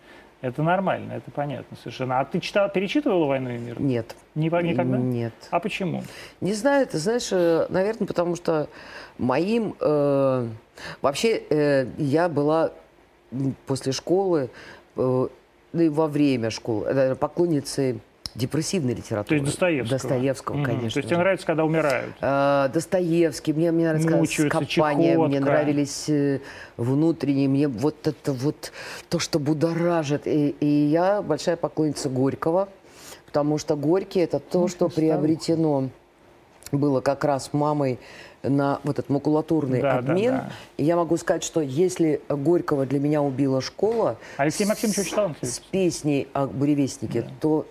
Это 0.44 0.62
нормально, 0.62 1.14
это 1.14 1.30
понятно 1.30 1.74
совершенно. 1.78 2.20
А 2.20 2.24
ты 2.26 2.38
читал, 2.38 2.68
перечитывала 2.68 3.24
«Войну 3.24 3.48
и 3.48 3.56
мир»? 3.56 3.80
Нет. 3.80 4.14
Никогда? 4.34 4.98
Нет. 4.98 5.32
А 5.50 5.58
почему? 5.58 6.02
Не 6.42 6.52
знаю, 6.52 6.86
ты 6.86 6.98
знаешь, 6.98 7.28
э, 7.32 7.64
наверное, 7.70 8.06
потому 8.06 8.36
что 8.36 8.68
моим... 9.16 9.74
Э, 9.80 10.46
вообще, 11.00 11.42
э, 11.48 11.86
я 11.96 12.28
была 12.28 12.72
после 13.64 13.92
школы, 13.92 14.50
э, 14.96 15.28
и 15.72 15.88
во 15.88 16.08
время 16.08 16.50
школы, 16.50 16.88
э, 16.88 17.14
поклонницей 17.14 18.00
депрессивной 18.34 18.94
литературы. 18.94 19.28
То 19.28 19.34
есть 19.34 19.46
Достоевского? 19.46 19.98
Достоевского, 19.98 20.56
mm-hmm. 20.56 20.64
конечно. 20.64 20.90
То 20.90 20.98
есть 20.98 21.08
тебе 21.08 21.18
нравится, 21.18 21.46
когда 21.46 21.64
умирают? 21.64 22.14
А, 22.20 22.68
Достоевский, 22.68 23.52
мне, 23.52 23.72
мне 23.72 23.92
нравится 23.92 24.48
Копания, 24.48 25.18
мне 25.18 25.40
нравились 25.40 26.08
э, 26.08 26.40
внутренние, 26.76 27.48
мне 27.48 27.68
вот 27.68 28.06
это 28.06 28.32
вот 28.32 28.72
то, 29.08 29.18
что 29.18 29.38
будоражит. 29.38 30.26
И, 30.26 30.50
и 30.60 30.66
я 30.66 31.22
большая 31.22 31.56
поклонница 31.56 32.08
Горького, 32.08 32.68
потому 33.26 33.58
что 33.58 33.76
Горький 33.76 34.20
это 34.20 34.40
то, 34.40 34.62
ну, 34.62 34.68
что 34.68 34.88
приобретено 34.88 35.90
было 36.78 37.00
как 37.00 37.24
раз 37.24 37.50
мамой 37.52 37.98
на 38.42 38.80
вот 38.84 38.98
этот 38.98 39.10
макулатурный 39.10 39.80
да, 39.80 39.98
обмен. 39.98 40.32
Да, 40.32 40.40
да. 40.40 40.52
И 40.76 40.84
я 40.84 40.96
могу 40.96 41.16
сказать, 41.16 41.42
что 41.42 41.60
если 41.60 42.20
Горького 42.28 42.86
для 42.86 43.00
меня 43.00 43.22
убила 43.22 43.60
школа 43.60 44.18
Алексей 44.36 44.66
Максимович 44.66 45.08
читал 45.08 45.34
с 45.40 45.58
песней 45.58 46.28
о 46.32 46.46
буревестнике, 46.46 47.22
да. 47.22 47.28
то 47.40 47.66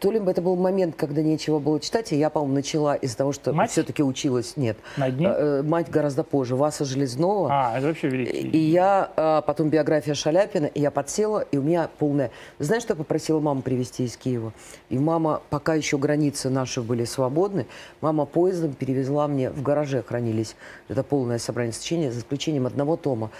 то 0.00 0.10
ли 0.10 0.18
это 0.18 0.40
был 0.40 0.56
момент, 0.56 0.96
когда 0.96 1.22
нечего 1.22 1.58
было 1.58 1.78
читать, 1.78 2.12
и 2.12 2.16
я, 2.16 2.30
по-моему, 2.30 2.54
начала 2.54 2.94
из-за 2.94 3.18
того, 3.18 3.32
что 3.32 3.54
все-таки 3.66 4.02
училась. 4.02 4.56
Нет. 4.56 4.78
На 4.96 5.10
дне? 5.10 5.28
Э, 5.28 5.62
мать 5.62 5.90
гораздо 5.90 6.24
позже. 6.24 6.56
Васа 6.56 6.84
Железнова. 6.84 7.48
А, 7.50 7.78
это 7.78 7.88
вообще 7.88 8.08
великий. 8.08 8.48
И 8.48 8.58
я, 8.58 9.10
а, 9.16 9.42
потом 9.42 9.68
биография 9.68 10.14
Шаляпина, 10.14 10.66
и 10.66 10.80
я 10.80 10.90
подсела, 10.90 11.40
и 11.40 11.58
у 11.58 11.62
меня 11.62 11.90
полная... 11.98 12.30
Знаешь, 12.58 12.82
что 12.82 12.94
я 12.94 12.96
попросила 12.96 13.40
маму 13.40 13.60
привезти 13.60 14.04
из 14.04 14.16
Киева? 14.16 14.52
И 14.88 14.98
мама, 14.98 15.42
пока 15.50 15.74
еще 15.74 15.98
границы 15.98 16.48
наши 16.48 16.80
были 16.80 17.04
свободны, 17.04 17.66
мама 18.00 18.24
поездом 18.24 18.72
перевезла 18.72 19.28
мне, 19.28 19.50
в 19.50 19.62
гараже 19.62 20.02
хранились, 20.02 20.56
это 20.88 21.02
полное 21.02 21.38
собрание 21.38 21.74
сочинений, 21.74 22.10
за 22.10 22.20
исключением 22.20 22.66
одного 22.66 22.96
тома. 22.96 23.30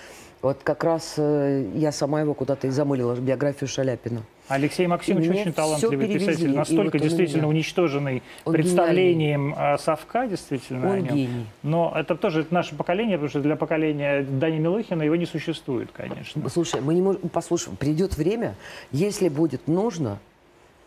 Вот 0.43 0.63
как 0.63 0.85
раз 0.85 1.15
э, 1.19 1.71
я 1.75 1.93
сама 1.93 2.23
его 2.23 2.33
куда-то 2.33 2.67
и 2.67 2.71
замылила, 2.71 3.15
биографию 3.15 3.69
Шаляпина. 3.69 4.23
Алексей 4.49 4.87
Максимович 4.87 5.29
очень 5.29 5.53
талантливый 5.53 6.09
писатель, 6.09 6.55
настолько 6.55 6.99
вот 6.99 7.03
действительно 7.07 7.47
уничтоженный 7.47 8.23
он 8.45 8.55
представлением 8.55 9.53
гениальный. 9.53 9.79
совка, 9.79 10.27
действительно. 10.27 10.91
Он 10.91 11.05
гений. 11.05 11.47
Но 11.63 11.93
это 11.95 12.17
тоже 12.17 12.41
это 12.41 12.55
наше 12.55 12.75
поколение, 12.75 13.17
потому 13.17 13.29
что 13.29 13.41
для 13.41 13.55
поколения 13.55 14.23
Дани 14.23 14.59
Милохина 14.59 15.03
его 15.03 15.15
не 15.15 15.27
существует, 15.27 15.91
конечно. 15.93 16.49
Слушай, 16.49 16.81
мы 16.81 16.95
не 16.95 17.03
можем, 17.03 17.29
послушай, 17.29 17.77
придет 17.79 18.17
время, 18.17 18.57
если 18.91 19.29
будет 19.29 19.69
нужно, 19.69 20.19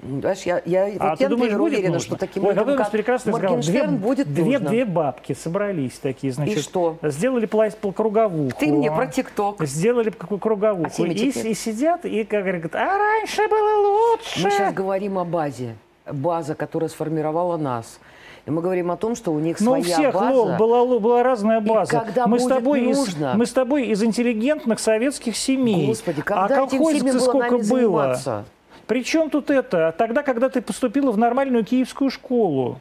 Знаешь, 0.04 0.42
я, 0.42 0.62
я, 0.66 0.86
а 1.00 1.10
вот 1.10 1.18
ты 1.18 1.24
я, 1.24 1.30
думаешь, 1.30 1.54
будет 1.54 1.74
уверена, 1.74 1.94
нужно? 1.94 2.08
что 2.08 2.16
таким 2.18 2.46
Ой, 2.46 2.54
у 2.54 2.66
нас 2.66 2.90
прекрасный 2.90 3.32
Моргенштерн 3.32 3.88
две, 3.88 3.98
будет 3.98 4.34
две, 4.34 4.44
нужно. 4.44 4.70
Две 4.70 4.86
бабки 4.86 5.34
собрались 5.34 5.94
такие, 6.00 6.34
значит. 6.34 6.58
И 6.58 6.62
что? 6.62 6.98
Сделали 7.02 7.46
круговуху. 7.46 8.56
Ты 8.60 8.72
мне 8.72 8.92
про 8.92 9.08
ТикТок. 9.08 9.64
Сделали 9.64 10.10
какую 10.10 10.40
круговуху. 10.40 11.04
А 11.04 11.08
и, 11.08 11.30
и 11.30 11.54
сидят, 11.54 12.06
и 12.06 12.24
как 12.24 12.42
говорят, 12.42 12.76
а 12.76 12.98
раньше 12.98 13.48
было 13.48 14.12
лучше. 14.12 14.44
Мы 14.44 14.52
сейчас 14.52 14.74
говорим 14.74 15.18
о 15.18 15.26
базе. 15.26 15.76
База, 16.06 16.54
которая 16.56 16.90
сформировала 16.90 17.56
нас. 17.56 18.00
И 18.46 18.52
мы 18.52 18.62
говорим 18.62 18.92
о 18.92 18.98
том, 18.98 19.16
что 19.16 19.32
у 19.32 19.40
них 19.40 19.62
Но 19.62 19.82
своя 19.82 19.82
у 19.82 19.86
всех, 19.86 20.14
база. 20.14 20.34
Лол, 20.34 20.58
была, 20.58 21.00
была 21.00 21.24
разная 21.24 21.62
база. 21.62 21.96
И 21.96 22.00
когда 22.00 22.28
мы, 22.28 22.38
будет 22.38 22.46
с 22.46 22.50
тобой 22.50 22.82
нужно... 22.82 23.32
из, 23.32 23.38
мы 23.38 23.46
с 23.46 23.54
тобой 23.54 23.88
из 23.88 24.04
интеллигентных 24.04 24.80
советских 24.80 25.38
семей. 25.38 25.88
Господи, 25.88 26.22
когда 26.22 26.64
а 26.64 26.66
было 26.66 27.20
сколько 27.20 27.58
было? 27.58 27.64
Заниматься? 27.64 28.46
Причем 28.88 29.30
тут 29.30 29.50
это? 29.50 29.94
Тогда, 29.98 30.24
когда 30.24 30.50
ты 30.50 30.62
поступила 30.62 31.12
в 31.12 31.18
нормальную 31.18 31.64
киевскую 31.64 32.10
школу. 32.10 32.80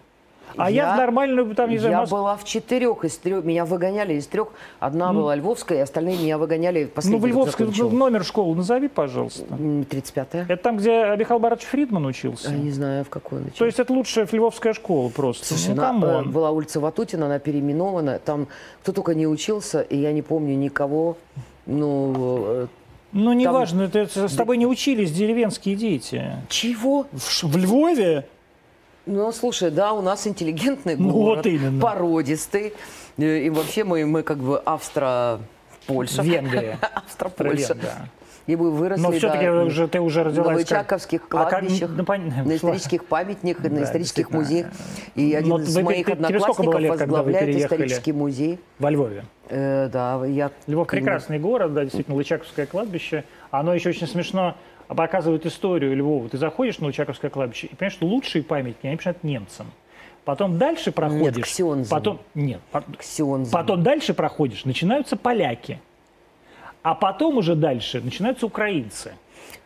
А 0.57 0.71
я, 0.71 0.89
я 0.89 0.95
в 0.95 0.97
нормальную, 0.99 1.55
там, 1.55 1.71
не 1.71 1.79
знаю, 1.79 1.93
Я 1.93 2.01
Моск... 2.01 2.13
была 2.13 2.37
в 2.37 2.45
четырех 2.45 3.05
из 3.05 3.17
трех. 3.19 3.45
Меня 3.45 3.65
выгоняли 3.65 4.15
из 4.15 4.27
трех. 4.27 4.49
Одна 4.81 5.13
ну, 5.13 5.21
была 5.21 5.35
Львовская, 5.35 5.79
и 5.79 5.81
остальные 5.81 6.19
меня 6.19 6.39
выгоняли 6.39 6.91
Ну, 7.05 7.19
в 7.19 7.27
Львовской 7.27 7.67
номер 7.91 8.25
школы 8.25 8.57
назови, 8.57 8.89
пожалуйста. 8.89 9.45
35-я. 9.55 10.47
Это 10.49 10.57
там, 10.57 10.77
где 10.77 11.15
Михаил 11.17 11.41
Барович 11.41 11.65
Фридман 11.65 12.07
учился? 12.07 12.51
Я 12.51 12.57
не 12.57 12.71
знаю, 12.71 13.05
в 13.05 13.09
какой 13.09 13.39
он 13.39 13.45
учился. 13.45 13.59
То 13.59 13.67
есть 13.67 13.79
это 13.79 13.93
лучшая 13.93 14.29
львовская 14.31 14.73
школа 14.73 15.09
просто? 15.09 15.47
Слушай, 15.47 15.75
ну, 15.75 15.83
она, 15.85 16.21
э, 16.21 16.25
была 16.25 16.51
улица 16.51 16.81
Ватутина, 16.81 17.27
она 17.27 17.39
переименована. 17.39 18.19
Там 18.19 18.49
кто 18.83 18.93
только 18.93 19.15
не 19.15 19.27
учился, 19.27 19.81
и 19.81 19.97
я 19.97 20.13
не 20.13 20.23
помню 20.23 20.57
никого. 20.57 21.17
Ну, 21.67 22.45
э, 22.47 22.67
ну, 23.13 23.33
неважно, 23.33 23.89
Там... 23.89 24.03
это, 24.03 24.29
с 24.29 24.35
тобой 24.35 24.57
не 24.57 24.67
учились 24.67 25.13
деревенские 25.13 25.77
дети. 25.77 26.33
Чего? 26.49 27.07
В, 27.13 27.43
в 27.45 27.57
Львове? 27.57 28.27
Ну, 29.07 29.33
слушай, 29.33 29.71
да, 29.71 29.93
у 29.93 30.01
нас 30.01 30.27
интеллигентный 30.27 30.97
город, 30.97 31.15
ну, 31.15 31.23
вот 31.23 31.47
именно. 31.47 31.81
породистый. 31.81 32.73
И 33.19 33.51
вообще 33.51 33.85
мы, 33.85 34.07
мы 34.07 34.23
как 34.23 34.39
бы 34.39 34.59
Австро-Польша. 34.65 36.23
Венгрия. 36.23 36.79
Австро-Польша. 36.81 37.77
И 38.47 38.57
вы 38.57 38.70
выросли, 38.70 39.03
Но 39.03 39.12
все-таки 39.12 39.47
да, 39.47 39.64
уже, 39.64 39.88
ты 39.88 40.01
уже 40.01 40.24
родилась... 40.24 40.49
На 40.49 40.55
Лычаковских 40.55 41.28
кладбищах, 41.28 41.88
а 41.88 42.07
как, 42.07 42.34
ну, 42.45 42.45
на 42.45 42.57
исторических 42.57 43.05
памятниках, 43.05 43.70
на 43.70 43.84
исторических 43.84 44.30
музеях. 44.30 44.66
И 45.14 45.34
один 45.34 45.51
Но 45.51 45.61
из 45.61 45.76
моих 45.78 46.09
одноклассников 46.09 46.80
лет, 46.80 46.90
возглавляет 46.90 47.57
исторический 47.57 48.12
музей. 48.12 48.59
Во 48.78 48.90
Львове? 48.90 49.24
Э, 49.49 49.88
да. 49.93 50.24
Я... 50.26 50.51
Львов 50.66 50.88
прекрасный 50.88 51.38
город, 51.38 51.74
да, 51.74 51.84
действительно, 51.84 52.16
Лычаковское 52.16 52.66
кладбище. 52.66 53.24
Оно 53.51 53.74
еще 53.74 53.90
очень 53.90 54.07
смешно 54.07 54.57
показывает 54.88 55.47
историю 55.47 55.97
Львова. 55.97 56.28
Ты 56.28 56.38
заходишь 56.38 56.78
на 56.78 56.86
Лычаковское 56.86 57.30
кладбище 57.30 57.68
и 57.68 57.74
понимаешь, 57.74 57.95
что 57.95 58.07
лучшие 58.07 58.43
памятники, 58.43 58.86
они 58.86 58.97
пишут 58.97 59.22
немцам. 59.22 59.68
Потом 60.24 60.59
дальше 60.59 60.93
проходишь... 60.93 61.59
Нет. 61.59 61.88
Потом, 61.88 62.20
нет, 62.34 62.61
потом 63.51 63.82
дальше 63.82 64.14
проходишь, 64.14 64.64
начинаются 64.64 65.16
поляки. 65.16 65.80
А 66.83 66.95
потом 66.95 67.37
уже 67.39 67.55
дальше 67.55 68.01
начинаются 68.01 68.47
украинцы. 68.47 69.12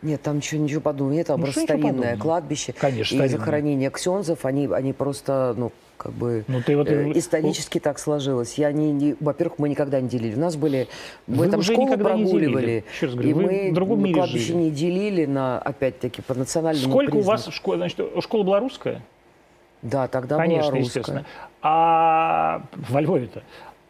Нет, 0.03 0.21
там 0.21 0.37
ничего, 0.37 0.61
ничего 0.61 0.81
подобного. 0.81 1.17
Нет, 1.17 1.27
там 1.27 1.39
ну, 1.39 1.45
просто 1.47 1.61
старинное 1.61 1.91
подобного. 1.91 2.17
кладбище. 2.19 2.73
Конечно, 2.73 3.01
И 3.15 3.17
старинное. 3.17 3.29
захоронения 3.29 3.89
ксензов, 3.89 4.45
они, 4.45 4.67
они 4.67 4.93
просто, 4.93 5.55
ну, 5.57 5.71
как 5.97 6.11
бы 6.13 6.43
ну, 6.47 6.61
ты 6.61 6.77
вот, 6.77 6.87
э, 6.87 7.11
исторически 7.15 7.79
так 7.79 7.97
сложилось. 7.97 8.59
Я 8.59 8.71
не, 8.71 8.91
не, 8.91 9.15
во-первых, 9.19 9.57
мы 9.57 9.69
никогда 9.69 9.99
не 9.99 10.07
делили. 10.07 10.35
У 10.35 10.39
нас 10.39 10.55
были, 10.55 10.87
мы 11.25 11.45
вы 11.45 11.49
там 11.49 11.61
уже 11.61 11.73
школу 11.73 11.97
прогуливали, 11.97 12.83
говорю, 13.01 13.27
и 13.29 13.33
мы 13.33 13.71
в 13.71 13.73
другом 13.73 14.03
мире 14.03 14.13
кладбище 14.13 14.47
жили. 14.47 14.57
не 14.57 14.71
делили 14.71 15.25
на, 15.25 15.57
опять-таки, 15.57 16.21
по 16.21 16.35
национальному 16.35 16.91
Сколько 16.91 17.11
признаку. 17.13 17.25
у 17.27 17.31
вас 17.31 17.47
школа, 17.51 17.77
значит, 17.77 17.99
школа 18.21 18.43
была 18.43 18.59
русская? 18.59 19.01
Да, 19.81 20.07
тогда 20.07 20.37
Конечно, 20.37 20.69
была 20.71 20.79
русская. 20.79 20.99
естественно. 20.99 21.25
А 21.63 22.61
во 22.89 23.01
Львове-то? 23.01 23.41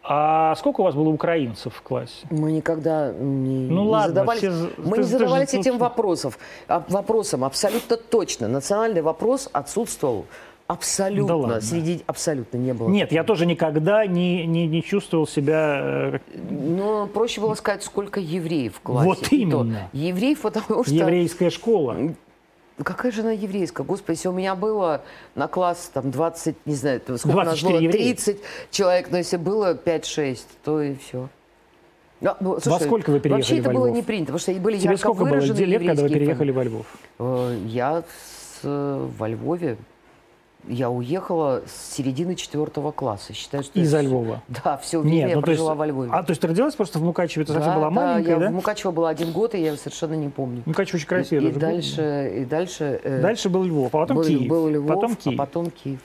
А 0.09 0.55
сколько 0.55 0.81
у 0.81 0.83
вас 0.85 0.95
было 0.95 1.09
украинцев 1.09 1.75
в 1.75 1.81
классе? 1.81 2.25
Мы 2.29 2.53
никогда 2.53 3.11
не, 3.11 3.67
ну, 3.67 3.83
не 3.83 3.89
ладно, 3.89 4.07
задавались, 4.07 4.39
все, 4.39 4.51
мы 4.77 4.95
ты, 4.95 5.01
не 5.01 5.03
задавались 5.03 5.49
ты, 5.49 5.59
этим 5.59 5.73
ты, 5.73 5.79
вопросом. 5.79 6.31
Вопросом 6.67 7.43
абсолютно 7.43 7.97
точно. 7.97 8.47
Национальный 8.47 9.01
вопрос 9.01 9.49
отсутствовал 9.51 10.25
Абсолютно. 10.67 11.27
Да 11.27 11.35
ладно. 11.35 11.61
Среди 11.61 12.03
абсолютно 12.07 12.57
не 12.57 12.73
было. 12.73 12.89
Нет, 12.89 13.13
я 13.13 13.23
тоже 13.23 13.45
никогда 13.45 14.05
не, 14.05 14.45
не, 14.45 14.67
не 14.67 14.83
чувствовал 14.83 15.25
себя... 15.25 16.19
Ну, 16.49 17.07
проще 17.07 17.39
было 17.39 17.53
сказать, 17.53 17.83
сколько 17.83 18.19
евреев 18.19 18.75
в 18.75 18.81
классе. 18.81 19.07
Вот 19.07 19.31
именно. 19.31 19.89
Евреев, 19.93 20.41
потому 20.41 20.83
что... 20.83 20.93
Еврейская 20.93 21.49
школа. 21.49 21.95
Какая 22.83 23.11
же 23.11 23.21
она 23.21 23.31
еврейская? 23.31 23.83
Господи, 23.83 24.17
если 24.17 24.27
у 24.27 24.33
меня 24.33 24.55
было 24.55 25.01
на 25.35 25.47
класс 25.47 25.89
там 25.93 26.11
20, 26.11 26.55
не 26.65 26.75
знаю, 26.75 27.01
сколько 27.17 27.27
у 27.29 27.43
нас 27.43 27.59
24 27.59 27.73
было, 27.73 27.81
еврея. 27.81 28.13
30 28.13 28.37
человек, 28.71 29.07
но 29.11 29.17
если 29.17 29.37
было 29.37 29.73
5-6, 29.73 30.39
то 30.63 30.81
и 30.81 30.95
все. 30.95 31.29
Ну, 32.21 32.59
слушай, 32.59 32.85
сколько 32.85 33.11
вы 33.11 33.19
переехали 33.19 33.41
Вообще 33.41 33.59
это 33.59 33.69
во 33.69 33.73
было 33.73 33.87
не 33.87 34.01
принято, 34.01 34.33
потому 34.33 34.39
что 34.39 34.51
были 34.53 34.77
Тебе 34.77 34.85
ярко 34.89 34.97
сколько 34.99 35.19
было 35.19 35.29
выраженные 35.29 35.65
лет, 35.65 35.85
когда 35.85 36.01
вы 36.03 36.09
переехали 36.09 36.51
во 36.51 36.63
Львов? 36.63 36.85
Э, 37.19 37.57
Я 37.65 38.01
с, 38.01 38.59
э, 38.63 39.07
во 39.17 39.27
Львове, 39.27 39.77
я 40.67 40.89
уехала 40.89 41.61
с 41.65 41.95
середины 41.95 42.35
четвертого 42.35 42.91
класса. 42.91 43.33
Считаю, 43.33 43.63
что 43.63 43.79
Из-за 43.79 44.01
Львова? 44.01 44.41
Да, 44.63 44.77
все 44.77 44.99
время 44.99 45.17
я 45.17 45.23
ну, 45.27 45.31
есть, 45.31 45.41
прожила 45.45 45.75
во 45.75 45.85
Львове. 45.85 46.09
а 46.11 46.23
то 46.23 46.31
есть 46.31 46.41
ты 46.41 46.47
родилась 46.47 46.75
просто 46.75 46.99
в 46.99 47.03
Мукачеве, 47.03 47.45
ты 47.45 47.53
совсем 47.53 47.73
Да, 47.73 47.77
была 47.79 47.89
да, 47.89 47.95
маленькая, 47.95 48.33
я 48.33 48.39
да? 48.39 48.49
в 48.49 48.53
Мукачево 48.53 48.91
была 48.91 49.09
один 49.09 49.31
год, 49.31 49.55
и 49.55 49.61
я 49.61 49.75
совершенно 49.77 50.15
не 50.15 50.29
помню. 50.29 50.63
Мукачев 50.65 50.95
очень 50.95 51.05
И, 51.05 51.07
красиво. 51.07 51.41
и 51.41 51.51
даже 51.51 51.59
дальше, 51.59 52.33
и 52.41 52.45
дальше, 52.45 52.99
э, 53.03 53.21
Дальше 53.21 53.49
был 53.49 53.63
Львов, 53.63 53.95
а 53.95 53.99
потом 53.99 54.17
был, 54.17 54.23
Киев. 54.23 54.47
был 54.49 54.67
Львов, 54.67 54.87
потом 54.87 55.15
Киев. 55.15 55.39
а 55.39 55.45
потом 55.45 55.71
Киев. 55.71 55.99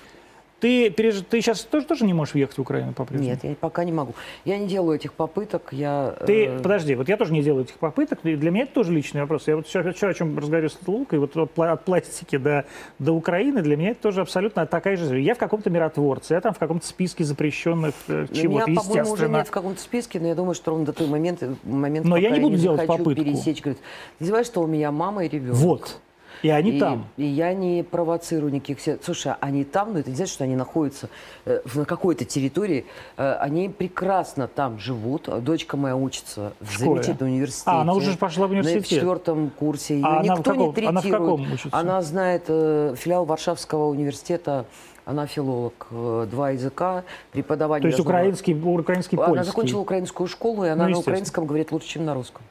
Ты, 0.62 0.90
переж... 0.90 1.24
ты 1.28 1.40
сейчас 1.40 1.62
тоже, 1.62 1.86
тоже 1.86 2.04
не 2.04 2.14
можешь 2.14 2.34
въехать 2.34 2.56
в 2.56 2.60
Украину 2.60 2.92
по-прежнему? 2.92 3.32
Нет, 3.32 3.42
я 3.42 3.56
пока 3.56 3.82
не 3.82 3.90
могу. 3.90 4.14
Я 4.44 4.58
не 4.58 4.68
делаю 4.68 4.94
этих 4.94 5.12
попыток. 5.12 5.70
Я, 5.72 6.14
Ты, 6.24 6.46
э, 6.46 6.60
подожди, 6.60 6.94
вот 6.94 7.08
я 7.08 7.16
тоже 7.16 7.32
не 7.32 7.42
делаю 7.42 7.64
этих 7.64 7.78
попыток, 7.78 8.20
для 8.22 8.50
меня 8.52 8.62
это 8.62 8.72
тоже 8.72 8.92
личный 8.92 9.22
вопрос. 9.22 9.48
Я 9.48 9.56
вот 9.56 9.66
все, 9.66 9.80
о 9.80 10.14
чем 10.14 10.38
разговариваю 10.38 10.70
с 10.70 10.78
Лукой, 10.86 11.18
вот 11.18 11.36
от, 11.36 11.58
от 11.58 11.84
пластики 11.84 12.38
до, 12.38 12.64
до 13.00 13.10
Украины, 13.10 13.60
для 13.60 13.76
меня 13.76 13.90
это 13.90 14.02
тоже 14.02 14.20
абсолютно 14.20 14.64
такая 14.66 14.96
же... 14.96 15.18
Я 15.18 15.34
в 15.34 15.38
каком-то 15.38 15.68
миротворце, 15.68 16.34
я 16.34 16.40
там 16.40 16.54
в 16.54 16.58
каком-то 16.60 16.86
списке 16.86 17.24
запрещенных 17.24 17.94
э, 18.06 18.26
у 18.30 18.32
чего-то, 18.32 18.70
меня, 18.70 18.80
по-моему, 18.80 19.10
уже 19.10 19.28
нет 19.28 19.48
в 19.48 19.50
каком-то 19.50 19.80
списке, 19.80 20.20
но 20.20 20.28
я 20.28 20.36
думаю, 20.36 20.54
что 20.54 20.70
ровно 20.70 20.86
до 20.86 20.92
той 20.92 21.08
момент, 21.08 21.42
момент 21.64 22.06
Но 22.06 22.16
я 22.16 22.30
не 22.30 22.38
буду 22.38 22.54
не 22.54 22.62
делать 22.62 22.86
попытку. 22.86 23.16
пересечь. 23.16 23.60
Говорит, 23.62 23.82
ты 24.20 24.26
знаешь, 24.26 24.46
что 24.46 24.62
у 24.62 24.68
меня 24.68 24.92
мама 24.92 25.24
и 25.24 25.28
ребенок. 25.28 25.56
Вот. 25.56 26.00
И 26.42 26.48
они 26.50 26.72
и, 26.72 26.80
там. 26.80 27.06
и 27.16 27.24
я 27.24 27.54
не 27.54 27.82
провоцирую 27.84 28.52
никаких... 28.52 28.78
Слушай, 29.02 29.34
они 29.40 29.64
там, 29.64 29.92
но 29.92 30.00
это 30.00 30.10
не 30.10 30.16
значит, 30.16 30.34
что 30.34 30.44
они 30.44 30.56
находятся 30.56 31.08
э, 31.44 31.60
в- 31.64 31.76
на 31.78 31.84
какой-то 31.84 32.24
территории. 32.24 32.84
Э, 33.16 33.34
они 33.34 33.68
прекрасно 33.68 34.48
там 34.48 34.78
живут. 34.78 35.28
Дочка 35.44 35.76
моя 35.76 35.94
учится 35.96 36.52
в, 36.60 36.74
В 36.74 36.78
замечательном 36.78 37.32
университете. 37.32 37.70
А, 37.70 37.82
она 37.82 37.92
уже 37.94 38.16
пошла 38.16 38.46
в 38.46 38.52
На 38.52 38.58
университет. 38.58 38.86
четвертом 38.86 39.50
курсе. 39.50 39.94
Ее 39.96 40.04
А 40.04 40.22
никто 40.22 40.42
каком- 40.42 40.58
не 40.68 40.72
третирует. 40.72 40.88
она 40.90 41.00
в 41.00 41.10
каком 41.10 41.52
учится? 41.52 41.68
Она 41.78 42.02
знает 42.02 42.44
э, 42.48 42.94
филиал 42.98 43.24
Варшавского 43.24 43.86
университета. 43.88 44.64
Она 45.04 45.26
филолог. 45.26 45.88
Два 45.90 46.50
языка, 46.50 47.02
преподавание. 47.32 47.82
То 47.82 47.86
есть 47.88 47.98
должно 47.98 48.10
украинский, 48.10 48.54
украинский 48.54 49.18
Она 49.18 49.26
польский. 49.26 49.46
закончила 49.46 49.80
украинскую 49.80 50.28
школу, 50.28 50.64
и 50.64 50.68
она 50.68 50.86
Ну, 50.86 50.92
на 50.94 50.98
украинском 51.00 51.44
говорит 51.46 51.72
лучше, 51.72 51.88
чем 51.88 52.04
на 52.04 52.14
русском. 52.14 52.42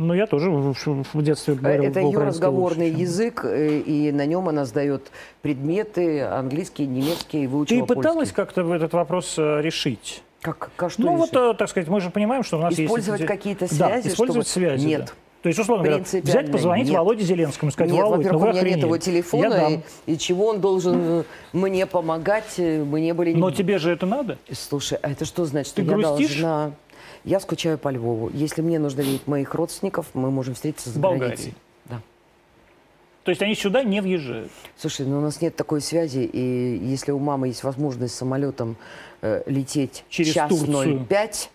Ну, 0.00 0.14
я 0.14 0.26
тоже 0.26 0.48
в, 0.50 0.72
в- 1.12 1.22
детстве 1.22 1.54
говорил 1.54 1.82
Э, 1.84 1.88
Это 1.88 2.00
ее 2.00 2.18
разговорный 2.18 2.86
лучше, 2.86 2.96
чем- 2.96 3.00
язык, 3.02 3.44
э, 3.44 3.80
и 3.80 4.10
на 4.12 4.24
нем 4.24 4.48
она 4.48 4.64
сдает 4.64 5.10
предметы 5.42 6.22
английский, 6.22 6.86
немецкий, 6.86 7.46
выучила 7.46 7.86
Ты 7.86 7.94
пыталась 7.94 8.32
как-то 8.32 8.62
этот 8.74 8.94
вопрос 8.94 9.34
э, 9.36 9.60
решить? 9.60 10.22
Как, 10.40 10.70
как 10.74 10.90
что 10.90 11.02
ну, 11.02 11.18
решить? 11.18 11.34
вот, 11.34 11.58
так 11.58 11.68
сказать, 11.68 11.90
мы 11.90 12.00
же 12.00 12.08
понимаем, 12.08 12.44
что 12.44 12.56
у 12.56 12.62
нас 12.62 12.72
Использовать 12.72 13.20
есть... 13.20 13.30
эти- 13.30 13.38
какие-то 13.38 13.66
Да, 13.78 13.88
связи, 13.88 14.08
использовать 14.08 14.48
чтобы- 14.48 14.66
связи, 14.66 14.86
Нет. 14.86 15.00
да. 15.00 15.12
То 15.42 15.48
есть, 15.48 15.58
условно 15.58 15.84
говоря, 15.84 16.02
взять, 16.02 16.50
позвонить 16.50 16.86
нет. 16.88 16.96
Володе 16.96 17.24
Зеленскому 17.24 17.70
сказать, 17.70 17.92
Нет, 17.92 18.02
Володь, 18.02 18.26
ну 18.30 18.38
вы 18.38 18.48
у 18.48 18.52
меня 18.52 18.62
нет 18.62 18.78
его 18.78 18.94
Я 18.94 19.00
телефона, 19.00 19.82
и, 20.06 20.12
и 20.12 20.18
чего 20.18 20.46
он 20.48 20.60
должен 20.62 21.24
мне 21.52 21.86
помогать, 21.86 22.56
мы 22.58 23.00
не 23.02 23.12
были... 23.12 23.34
Но 23.34 23.50
тебе 23.50 23.78
же 23.78 23.90
это 23.90 24.06
надо? 24.06 24.38
Слушай, 24.50 24.98
а 25.02 25.10
это 25.10 25.26
что 25.26 25.44
значит? 25.44 25.74
Ты 25.74 25.82
что 25.82 25.90
я 25.90 25.96
грустишь? 25.96 26.40
должна... 26.40 26.72
Я 27.24 27.40
скучаю 27.40 27.78
по 27.78 27.90
Львову. 27.90 28.30
Если 28.32 28.62
мне 28.62 28.78
нужно 28.78 29.02
видеть 29.02 29.26
моих 29.26 29.54
родственников, 29.54 30.06
мы 30.14 30.30
можем 30.30 30.54
встретиться 30.54 30.90
Болгарии. 30.98 31.18
границей. 31.18 31.54
Да. 31.86 32.00
То 33.24 33.30
есть 33.30 33.42
они 33.42 33.54
сюда 33.54 33.82
не 33.82 34.00
въезжают? 34.00 34.50
Слушай, 34.78 35.06
ну 35.06 35.18
у 35.18 35.20
нас 35.20 35.40
нет 35.40 35.54
такой 35.54 35.80
связи, 35.80 36.20
и 36.20 36.78
если 36.82 37.12
у 37.12 37.18
мамы 37.18 37.48
есть 37.48 37.62
возможность 37.62 38.14
самолетом 38.14 38.76
э, 39.20 39.42
лететь 39.46 40.04
Через 40.08 40.32
час 40.32 40.48
Турцию. 40.48 41.06
05, 41.06 41.50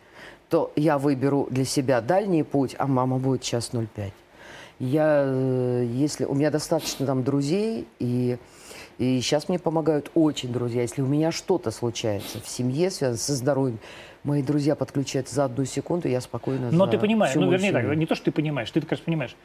то 0.49 0.71
я 0.75 0.97
выберу 0.97 1.47
для 1.49 1.65
себя 1.65 2.01
дальний 2.01 2.43
путь, 2.43 2.75
а 2.77 2.85
мама 2.85 3.17
будет 3.17 3.41
час 3.41 3.71
05. 3.73 4.13
Я, 4.79 5.23
э, 5.25 5.87
если 5.91 6.25
у 6.25 6.35
меня 6.35 6.51
достаточно 6.51 7.05
там 7.05 7.23
друзей, 7.23 7.87
и, 7.99 8.37
и 8.97 9.19
сейчас 9.21 9.49
мне 9.49 9.59
помогают 9.59 10.09
очень 10.15 10.51
друзья. 10.51 10.81
Если 10.81 11.01
у 11.01 11.05
меня 11.07 11.31
что-то 11.31 11.71
случается 11.71 12.39
в 12.41 12.47
семье, 12.47 12.89
связано 12.91 13.17
со 13.17 13.33
здоровьем, 13.35 13.79
мои 14.23 14.41
друзья 14.41 14.75
подключаются 14.75 15.35
за 15.35 15.45
одну 15.45 15.65
секунду, 15.65 16.07
я 16.07 16.21
спокойно 16.21 16.69
Но 16.71 16.87
ты 16.87 16.97
понимаешь, 16.97 17.35
ну, 17.35 17.49
вернее 17.51 17.71
так, 17.71 17.83
семью. 17.83 17.97
не 17.97 18.05
то, 18.05 18.15
что 18.15 18.25
ты 18.25 18.31
понимаешь, 18.31 18.71
ты, 18.71 18.81
конечно, 18.81 19.05
понимаешь, 19.05 19.31
ш- 19.31 19.37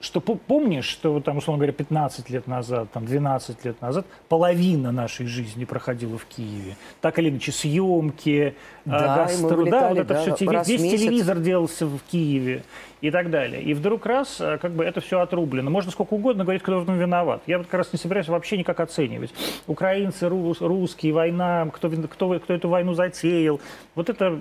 что 0.00 0.20
по- 0.20 0.36
помнишь, 0.36 0.84
что, 0.84 1.18
там, 1.20 1.38
условно 1.38 1.58
говоря, 1.58 1.72
15 1.72 2.30
лет 2.30 2.46
назад, 2.46 2.88
там, 2.92 3.04
12 3.04 3.64
лет 3.64 3.80
назад 3.82 4.06
половина 4.28 4.92
нашей 4.92 5.26
жизни 5.26 5.64
проходила 5.64 6.16
в 6.16 6.24
Киеве. 6.26 6.76
Так 7.00 7.18
или 7.18 7.30
иначе, 7.30 7.50
съемки, 7.50 8.54
э, 8.54 8.90
Да, 8.90 9.26
гастро- 9.26 9.68
да, 9.68 9.88
вот 9.88 9.98
это 9.98 10.14
да, 10.14 10.20
все, 10.22 10.30
теле- 10.36 10.52
раз 10.52 10.66
в 10.66 10.70
весь 10.70 10.82
месяц. 10.82 11.00
телевизор 11.00 11.38
делался 11.40 11.86
в 11.86 11.98
Киеве 12.10 12.62
и 13.00 13.10
так 13.10 13.30
далее. 13.30 13.60
И 13.60 13.74
вдруг 13.74 14.06
раз, 14.06 14.40
э, 14.40 14.58
как 14.58 14.70
бы 14.72 14.84
это 14.84 15.00
все 15.00 15.18
отрублено. 15.18 15.68
Можно 15.70 15.90
сколько 15.90 16.14
угодно 16.14 16.44
говорить, 16.44 16.62
кто 16.62 16.78
в 16.78 16.82
этом 16.84 16.96
виноват. 16.96 17.42
Я 17.48 17.58
вот 17.58 17.66
как 17.66 17.78
раз 17.78 17.92
не 17.92 17.98
собираюсь 17.98 18.28
вообще 18.28 18.56
никак 18.56 18.78
оценивать. 18.78 19.34
Украинцы, 19.66 20.26
рус- 20.28 20.60
русские, 20.60 21.12
война, 21.12 21.68
кто, 21.74 21.90
кто, 21.90 22.38
кто 22.38 22.54
эту 22.54 22.68
войну 22.68 22.94
затеял. 22.94 23.60
Вот 23.96 24.08
это, 24.08 24.38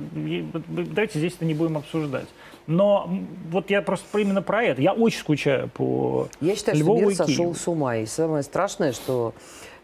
давайте 0.67 1.17
здесь 1.17 1.33
это 1.35 1.45
не 1.45 1.55
будем 1.55 1.77
обсуждать. 1.77 2.27
Но 2.67 3.09
вот 3.49 3.69
я 3.69 3.81
просто 3.81 4.05
про- 4.11 4.21
именно 4.21 4.41
про 4.41 4.63
это. 4.63 4.81
Я 4.81 4.93
очень 4.93 5.19
скучаю 5.19 5.69
по 5.69 6.27
Я 6.41 6.55
считаю, 6.55 6.77
Львову 6.77 6.99
что 6.99 7.07
мир 7.07 7.15
сошел 7.15 7.35
Киеву. 7.35 7.53
с 7.55 7.67
ума. 7.67 7.95
И 7.97 8.05
самое 8.05 8.43
страшное, 8.43 8.91
что 8.91 9.33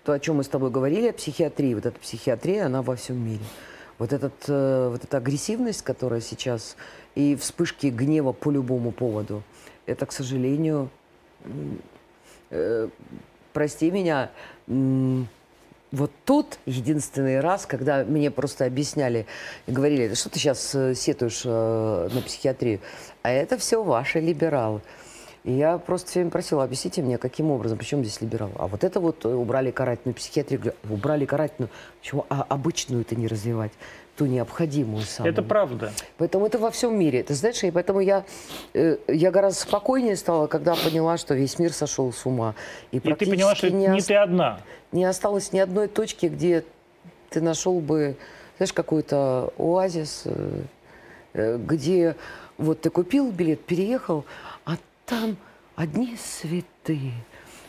то, 0.04 0.12
о 0.12 0.20
чем 0.20 0.36
мы 0.38 0.44
с 0.44 0.50
тобой 0.50 0.70
говорили, 0.70 1.08
о 1.08 1.14
психиатрии, 1.14 1.74
вот 1.74 1.86
эта 1.86 1.98
психиатрия, 1.98 2.66
она 2.66 2.82
во 2.82 2.96
всем 2.98 3.18
мире. 3.26 3.44
Вот, 4.00 4.12
этот, 4.12 4.34
э, 4.48 4.90
вот 4.92 5.04
эта 5.04 5.18
агрессивность, 5.18 5.82
которая 5.82 6.20
сейчас, 6.20 6.76
и 7.16 7.36
вспышки 7.38 7.88
гнева 7.88 8.34
по 8.34 8.52
любому 8.52 8.92
поводу, 8.92 9.44
это, 9.86 10.06
к 10.06 10.12
сожалению, 10.12 10.90
э, 12.50 12.90
прости 13.54 13.92
меня, 13.92 14.30
вот 15.94 16.12
тут 16.26 16.58
единственный 16.66 17.40
раз, 17.40 17.68
когда 17.68 18.04
мне 18.04 18.32
просто 18.32 18.66
объясняли 18.66 19.28
и 19.68 19.72
говорили, 19.72 20.08
«Да 20.08 20.16
что 20.16 20.30
ты 20.30 20.40
сейчас 20.40 20.76
сетуешь 20.96 21.44
э, 21.46 22.10
на 22.12 22.22
психиатрию, 22.22 22.80
а 23.22 23.30
это 23.30 23.58
все 23.58 23.84
ваши 23.84 24.20
либералы. 24.20 24.82
И 25.44 25.52
я 25.52 25.78
просто 25.78 26.10
все 26.10 26.20
время 26.20 26.32
просила, 26.32 26.64
объясните 26.64 27.02
мне, 27.02 27.18
каким 27.18 27.52
образом, 27.52 27.78
причем 27.78 28.04
здесь 28.04 28.22
либерал. 28.22 28.52
А 28.56 28.68
вот 28.68 28.84
это 28.84 29.00
вот 29.00 29.24
э, 29.26 29.30
убрали 29.30 29.70
карательную 29.72 30.16
психиатрию. 30.16 30.74
Убрали 30.90 31.26
карательную, 31.26 31.70
почему 32.00 32.26
а 32.30 32.44
обычную 32.50 33.02
это 33.02 33.16
не 33.16 33.28
развивать? 33.28 33.72
Ту 34.16 34.28
необходимую 34.28 35.04
самую. 35.04 35.34
Это 35.34 35.42
правда. 35.42 35.92
Поэтому 36.18 36.46
это 36.46 36.60
во 36.60 36.70
всем 36.70 36.98
мире. 36.98 37.24
Ты 37.24 37.34
знаешь, 37.34 37.64
и 37.64 37.72
поэтому 37.72 38.00
я, 38.00 38.24
э, 38.76 38.98
я 39.08 39.32
гораздо 39.32 39.62
спокойнее 39.62 40.16
стала, 40.16 40.46
когда 40.46 40.76
поняла, 40.76 41.18
что 41.18 41.34
весь 41.34 41.58
мир 41.58 41.74
сошел 41.74 42.14
с 42.14 42.24
ума. 42.28 42.54
И, 42.92 42.98
И 42.98 43.00
ты 43.00 43.26
поняла, 43.26 43.56
что 43.56 43.72
не 43.72 43.88
не 43.88 44.02
ты 44.02 44.14
одна. 44.14 44.60
не 44.92 45.04
осталось 45.06 45.52
ни 45.52 45.58
одной 45.58 45.88
точки, 45.88 46.28
где 46.28 46.64
ты 47.32 47.42
нашел 47.42 47.80
бы, 47.80 48.16
знаешь, 48.58 48.72
какой-то 48.72 49.52
оазис, 49.58 50.22
э, 50.26 50.62
э, 51.34 51.58
где 51.58 52.16
вот 52.60 52.82
ты 52.82 52.92
купил 52.92 53.32
билет, 53.32 53.66
переехал, 53.66 54.26
а 54.64 54.78
там 55.08 55.38
одни 55.76 56.16
святые. 56.18 57.14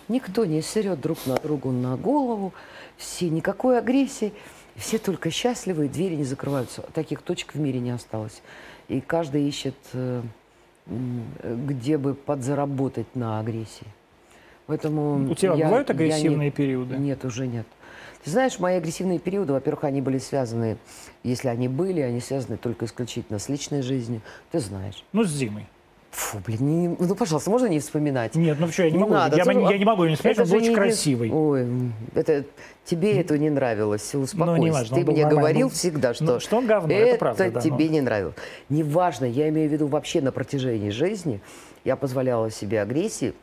Никто 0.09 0.45
не 0.45 0.61
сырет 0.61 1.01
друг 1.01 1.17
на 1.25 1.37
другу 1.37 1.71
на 1.71 1.97
голову, 1.97 2.53
все 2.99 3.31
никакой 3.31 3.79
агрессии, 3.79 4.35
все 4.77 4.99
только 4.99 5.31
счастливы, 5.31 5.89
двери 5.89 6.15
не 6.17 6.25
закрываются. 6.25 6.83
Таких 6.95 7.23
точек 7.23 7.55
в 7.55 7.59
мире 7.61 7.81
не 7.81 7.91
осталось. 7.91 8.43
И 8.89 9.01
каждый 9.01 9.47
ищет, 9.49 9.75
э, 9.93 10.23
где 10.87 11.97
бы 11.97 12.15
подзаработать 12.15 13.15
на 13.15 13.41
агрессии. 13.41 13.87
Поэтому 14.67 15.31
У 15.31 15.35
тебя 15.35 15.55
я- 15.55 15.67
бывают 15.67 15.89
я 15.89 15.95
не- 15.95 16.05
агрессивные 16.05 16.51
периоды? 16.51 16.97
нет, 16.97 17.25
уже 17.25 17.47
нет. 17.47 17.67
Ты 18.25 18.31
знаешь, 18.31 18.59
мои 18.59 18.77
агрессивные 18.77 19.19
периоды, 19.19 19.53
во-первых, 19.53 19.85
они 19.85 20.01
были 20.01 20.17
связаны, 20.19 20.79
если 21.23 21.49
они 21.49 21.69
были, 21.69 22.01
они 22.01 22.21
связаны 22.21 22.57
только 22.57 22.87
исключительно 22.87 23.39
с 23.39 23.51
личной 23.51 23.83
жизнью. 23.83 24.23
Ты 24.51 24.61
знаешь. 24.61 25.05
Ну, 25.13 25.25
с 25.25 25.33
Димой. 25.35 25.67
Фу, 26.15 26.39
блин, 26.47 26.59
не- 26.61 26.97
ну, 26.97 27.15
пожалуйста, 27.17 27.51
можно 27.51 27.67
не 27.67 27.81
вспоминать? 27.81 28.37
Нет, 28.37 28.57
ну 28.61 28.69
что, 28.69 28.85
я 28.85 28.91
не, 28.93 28.99
могу. 28.99 29.13
надо, 29.15 29.37
я, 29.37 29.43
же- 29.45 29.51
я 29.53 29.79
не 29.79 29.85
могу 29.85 30.05
не 30.05 30.15
это 30.15 30.43
он 30.43 30.49
был 30.49 30.57
очень 30.59 30.69
не- 30.71 30.75
красивый. 30.77 31.31
Ой, 31.33 31.67
это 32.15 32.45
тебе 32.85 33.19
это 33.21 33.37
не 33.37 33.51
нравилось. 33.51 34.15
Успокойся. 34.15 34.57
Ну, 34.61 34.65
не 34.65 34.71
важно, 34.71 34.97
Ты 34.97 35.03
мне 35.05 35.23
нормальный. 35.25 35.37
говорил 35.41 35.67
Ну, 35.67 35.73
всегда, 35.75 36.15
что, 36.15 36.25
ну, 36.25 36.41
что 36.41 36.57
он 36.59 36.67
говно, 36.69 36.95
это 36.95 37.19
правда, 37.19 37.51
да, 37.51 37.61
тебе 37.61 37.87
но- 37.87 37.91
не 37.93 38.01
нравилось. 38.01 38.35
Неважно, 38.69 39.25
я 39.25 39.49
имею 39.49 39.69
в 39.69 39.73
виду 39.73 39.89
вообще 39.89 40.21
на 40.21 40.31
протяжении 40.31 40.91
жизни 40.91 41.41
я 41.85 41.97
позволяла 41.97 42.49
себе 42.49 42.81
агрессии, 42.81 43.35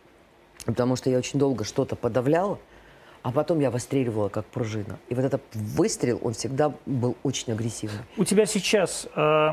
потому 0.66 0.96
что 0.96 1.10
я 1.10 1.18
очень 1.18 1.40
долго 1.40 1.66
что-то 1.66 1.98
подавляла, 1.98 2.58
а 3.24 3.32
потом 3.32 3.60
я 3.60 3.70
выстреливала 3.70 4.30
как 4.30 4.46
пружина. 4.46 4.98
И 5.10 5.16
вот 5.16 5.26
этот 5.26 5.42
выстрел, 5.54 6.20
он 6.24 6.34
всегда 6.34 6.74
был 6.86 7.16
очень 7.24 7.54
агрессивный. 7.54 8.00
У 8.18 8.24
тебя 8.24 8.46
сейчас... 8.46 9.08
Э, 9.16 9.52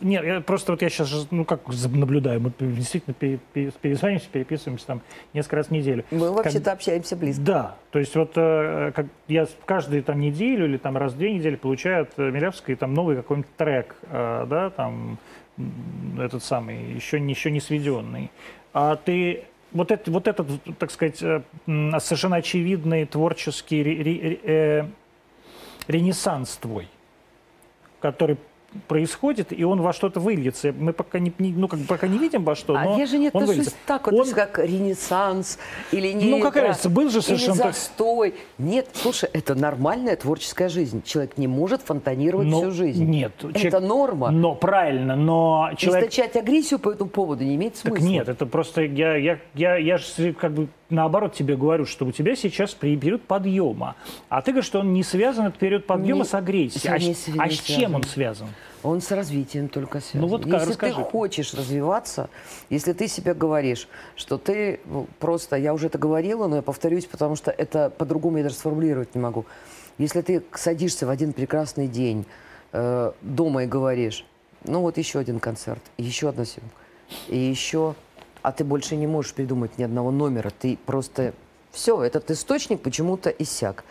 нет, 0.00 0.24
я 0.24 0.40
просто 0.40 0.72
вот 0.72 0.82
я 0.82 0.88
сейчас, 0.88 1.26
ну 1.30 1.44
как 1.44 1.60
наблюдаю, 1.92 2.40
мы 2.40 2.52
действительно 2.58 3.14
перезваниваемся, 3.14 4.28
переписываемся 4.30 4.86
там 4.86 5.02
несколько 5.34 5.56
раз 5.56 5.66
в 5.66 5.70
неделю. 5.70 6.04
Мы 6.10 6.30
вообще-то 6.32 6.66
как, 6.66 6.74
общаемся 6.74 7.16
близко. 7.16 7.42
Да, 7.42 7.76
то 7.90 7.98
есть 7.98 8.14
вот 8.16 8.32
э, 8.36 8.92
как 8.94 9.06
я 9.28 9.46
каждую 9.66 10.02
там 10.02 10.20
неделю 10.20 10.66
или 10.66 10.78
там 10.78 10.96
раз 10.96 11.12
в 11.12 11.18
две 11.18 11.32
недели 11.32 11.56
получаю 11.56 12.02
от 12.02 12.16
Милявской 12.16 12.74
там 12.74 12.94
новый 12.94 13.16
какой-нибудь 13.16 13.56
трек, 13.56 13.96
э, 14.02 14.46
да, 14.48 14.70
там 14.70 15.18
этот 16.18 16.42
самый, 16.42 16.94
еще, 16.94 17.18
еще 17.18 17.50
не 17.50 17.60
сведенный. 17.60 18.30
А 18.72 18.96
ты 18.96 19.44
вот, 19.72 19.90
это, 19.90 20.10
вот 20.10 20.28
этот, 20.28 20.48
так 20.78 20.90
сказать, 20.90 21.22
э, 21.22 21.42
совершенно 21.66 22.36
очевидный 22.36 23.06
творческий 23.06 23.82
ре, 23.82 24.02
ре, 24.02 24.40
э, 24.42 24.86
ренессанс 25.88 26.56
твой, 26.56 26.88
который 28.00 28.36
происходит, 28.86 29.52
и 29.52 29.64
он 29.64 29.80
во 29.82 29.92
что-то 29.92 30.20
выльется. 30.20 30.72
Мы 30.72 30.92
пока 30.92 31.18
не, 31.18 31.32
ну, 31.38 31.68
как, 31.68 31.80
пока 31.86 32.06
не 32.06 32.18
видим 32.18 32.44
во 32.44 32.54
что, 32.54 32.76
а 32.76 32.84
но 32.84 32.98
я 32.98 33.06
же 33.06 33.18
не 33.18 33.30
он 33.32 33.44
выльется. 33.44 33.72
так, 33.86 34.10
вот, 34.10 34.28
он... 34.28 34.32
как 34.32 34.58
ренессанс 34.58 35.58
или 35.92 36.12
не 36.12 36.30
Ну, 36.30 36.40
какая 36.40 36.68
разница, 36.68 36.88
был 36.88 37.10
же 37.10 37.22
совершенно... 37.22 37.54
Или 37.54 37.62
застой. 37.62 38.34
Нет, 38.58 38.88
слушай, 38.92 39.28
это 39.32 39.54
нормальная 39.54 40.16
творческая 40.16 40.68
жизнь. 40.68 41.02
Человек 41.02 41.36
не 41.36 41.48
может 41.48 41.82
фонтанировать 41.82 42.46
но, 42.46 42.60
всю 42.60 42.70
жизнь. 42.70 43.04
Нет. 43.04 43.32
Это 43.42 43.58
человек... 43.58 43.80
норма. 43.80 44.30
Но, 44.30 44.54
правильно, 44.54 45.16
но 45.16 45.70
человек... 45.76 46.08
Источать 46.08 46.36
агрессию 46.36 46.78
по 46.78 46.90
этому 46.90 47.10
поводу 47.10 47.44
не 47.44 47.56
имеет 47.56 47.76
смысла. 47.76 47.98
Так 47.98 48.06
нет, 48.06 48.28
это 48.28 48.46
просто 48.46 48.82
я, 48.82 49.16
я, 49.16 49.38
я, 49.54 49.76
я 49.76 49.98
же 49.98 50.32
как 50.34 50.52
бы 50.52 50.68
наоборот 50.90 51.34
тебе 51.34 51.56
говорю, 51.56 51.86
что 51.86 52.06
у 52.06 52.12
тебя 52.12 52.36
сейчас 52.36 52.74
период 52.74 53.22
подъема. 53.22 53.96
А 54.28 54.42
ты 54.42 54.52
говоришь, 54.52 54.66
что 54.66 54.80
он 54.80 54.92
не 54.92 55.02
связан, 55.02 55.46
этот 55.46 55.58
период 55.58 55.86
подъема 55.86 56.20
не, 56.20 56.24
с 56.24 56.34
агрессией. 56.34 56.92
А, 56.92 56.98
не, 56.98 57.16
а 57.38 57.50
с 57.50 57.60
чем 57.60 57.94
он 57.94 58.02
связан? 58.04 58.48
Он 58.82 59.00
с 59.00 59.10
развитием 59.10 59.68
только 59.68 60.00
связан. 60.00 60.20
Ну 60.20 60.26
вот 60.26 60.46
если 60.46 60.70
расскажи. 60.70 60.94
ты 60.94 61.02
хочешь 61.02 61.54
развиваться, 61.54 62.30
если 62.70 62.92
ты 62.92 63.08
себе 63.08 63.34
говоришь, 63.34 63.88
что 64.16 64.38
ты 64.38 64.80
ну, 64.86 65.06
просто, 65.18 65.56
я 65.56 65.74
уже 65.74 65.86
это 65.86 65.98
говорила, 65.98 66.46
но 66.46 66.56
я 66.56 66.62
повторюсь, 66.62 67.04
потому 67.04 67.36
что 67.36 67.50
это 67.50 67.90
по-другому 67.90 68.38
я 68.38 68.44
даже 68.44 68.56
сформулировать 68.56 69.14
не 69.14 69.20
могу. 69.20 69.44
Если 69.98 70.22
ты 70.22 70.42
садишься 70.54 71.06
в 71.06 71.10
один 71.10 71.34
прекрасный 71.34 71.88
день 71.88 72.24
э, 72.72 73.12
дома 73.20 73.64
и 73.64 73.66
говоришь, 73.66 74.24
ну 74.64 74.80
вот 74.80 74.96
еще 74.96 75.18
один 75.18 75.40
концерт, 75.40 75.82
еще 75.98 76.30
одна 76.30 76.46
съемка, 76.46 76.74
и 77.28 77.36
еще, 77.36 77.94
а 78.42 78.52
ты 78.52 78.64
больше 78.64 78.96
не 78.96 79.06
можешь 79.06 79.34
придумать 79.34 79.78
ни 79.78 79.82
одного 79.82 80.10
номера, 80.10 80.50
ты 80.50 80.78
просто 80.86 81.34
все, 81.70 82.02
этот 82.02 82.30
источник 82.30 82.80
почему-то 82.80 83.30
иссяк. 83.30 83.84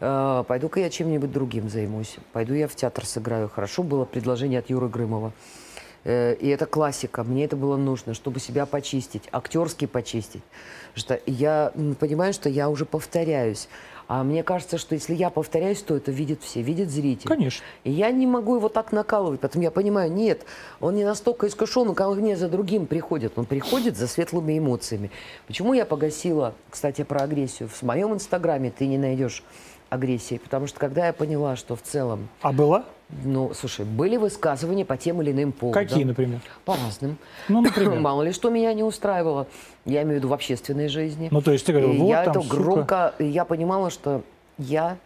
Э, 0.00 0.44
пойду-ка 0.46 0.80
я 0.80 0.90
чем-нибудь 0.90 1.32
другим 1.32 1.68
займусь. 1.68 2.16
Пойду 2.32 2.54
я 2.54 2.68
в 2.68 2.74
театр 2.74 3.06
сыграю. 3.06 3.48
Хорошо 3.48 3.82
было 3.82 4.04
предложение 4.04 4.58
от 4.58 4.68
Юры 4.68 4.88
Грымова. 4.88 5.32
Э, 6.04 6.34
и 6.34 6.48
это 6.48 6.66
классика. 6.66 7.24
Мне 7.24 7.44
это 7.44 7.56
было 7.56 7.76
нужно, 7.76 8.14
чтобы 8.14 8.40
себя 8.40 8.66
почистить, 8.66 9.28
актерски 9.32 9.86
почистить. 9.86 10.42
Что 10.94 11.18
я 11.26 11.72
понимаю, 11.98 12.32
что 12.34 12.48
я 12.48 12.68
уже 12.68 12.84
повторяюсь. 12.84 13.68
А 14.06 14.22
мне 14.22 14.42
кажется, 14.42 14.78
что 14.78 14.94
если 14.94 15.14
я 15.14 15.30
повторяюсь, 15.30 15.82
то 15.82 15.96
это 15.96 16.10
видят 16.10 16.42
все, 16.42 16.62
видят 16.62 16.90
зритель. 16.90 17.28
Конечно. 17.28 17.64
И 17.84 17.90
я 17.90 18.10
не 18.10 18.26
могу 18.26 18.56
его 18.56 18.68
так 18.68 18.92
накалывать, 18.92 19.40
поэтому 19.40 19.64
я 19.64 19.70
понимаю, 19.70 20.12
нет, 20.12 20.44
он 20.80 20.94
не 20.94 21.04
настолько 21.04 21.46
искушен, 21.48 21.88
он 21.88 21.94
ко 21.94 22.08
мне 22.10 22.36
за 22.36 22.48
другим 22.48 22.86
приходит. 22.86 23.38
Он 23.38 23.46
приходит 23.46 23.96
за 23.96 24.06
светлыми 24.06 24.58
эмоциями. 24.58 25.10
Почему 25.46 25.72
я 25.72 25.86
погасила, 25.86 26.54
кстати, 26.70 27.02
про 27.02 27.22
агрессию? 27.22 27.68
В 27.68 27.82
моем 27.82 28.12
инстаграме 28.14 28.70
ты 28.70 28.86
не 28.86 28.98
найдешь 28.98 29.42
агрессии, 29.90 30.38
потому 30.38 30.66
что 30.66 30.78
когда 30.78 31.06
я 31.06 31.12
поняла, 31.12 31.56
что 31.56 31.76
в 31.76 31.82
целом... 31.82 32.28
А 32.42 32.52
была? 32.52 32.84
Ну, 33.22 33.52
слушай, 33.54 33.84
были 33.84 34.16
высказывания 34.16 34.84
по 34.84 34.96
тем 34.96 35.22
или 35.22 35.30
иным 35.30 35.52
поводам. 35.52 35.86
Какие, 35.86 36.04
например? 36.04 36.40
По 36.64 36.74
разным. 36.76 37.18
Ну, 37.48 37.60
например? 37.60 37.98
Мало 38.00 38.22
ли, 38.22 38.32
что 38.32 38.50
меня 38.50 38.72
не 38.72 38.82
устраивало. 38.82 39.46
Я 39.84 40.02
имею 40.02 40.16
в 40.16 40.18
виду 40.18 40.28
в 40.28 40.32
общественной 40.32 40.88
жизни. 40.88 41.28
Ну, 41.30 41.40
то 41.42 41.52
есть 41.52 41.66
ты 41.66 41.72
говорил, 41.72 41.92
вот 41.94 42.08
Я 42.08 42.24
там, 42.24 42.30
это 42.32 42.42
сука. 42.42 42.56
громко... 42.56 43.14
Я 43.18 43.44
понимала, 43.44 43.90
что 43.90 44.22
я 44.58 44.96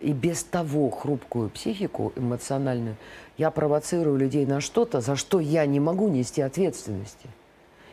и 0.00 0.12
без 0.12 0.44
того 0.44 0.90
хрупкую 0.90 1.48
психику 1.50 2.12
эмоциональную, 2.16 2.96
я 3.38 3.50
провоцирую 3.50 4.16
людей 4.16 4.46
на 4.46 4.60
что-то, 4.60 5.00
за 5.00 5.16
что 5.16 5.40
я 5.40 5.66
не 5.66 5.80
могу 5.80 6.08
нести 6.08 6.42
ответственности. 6.42 7.28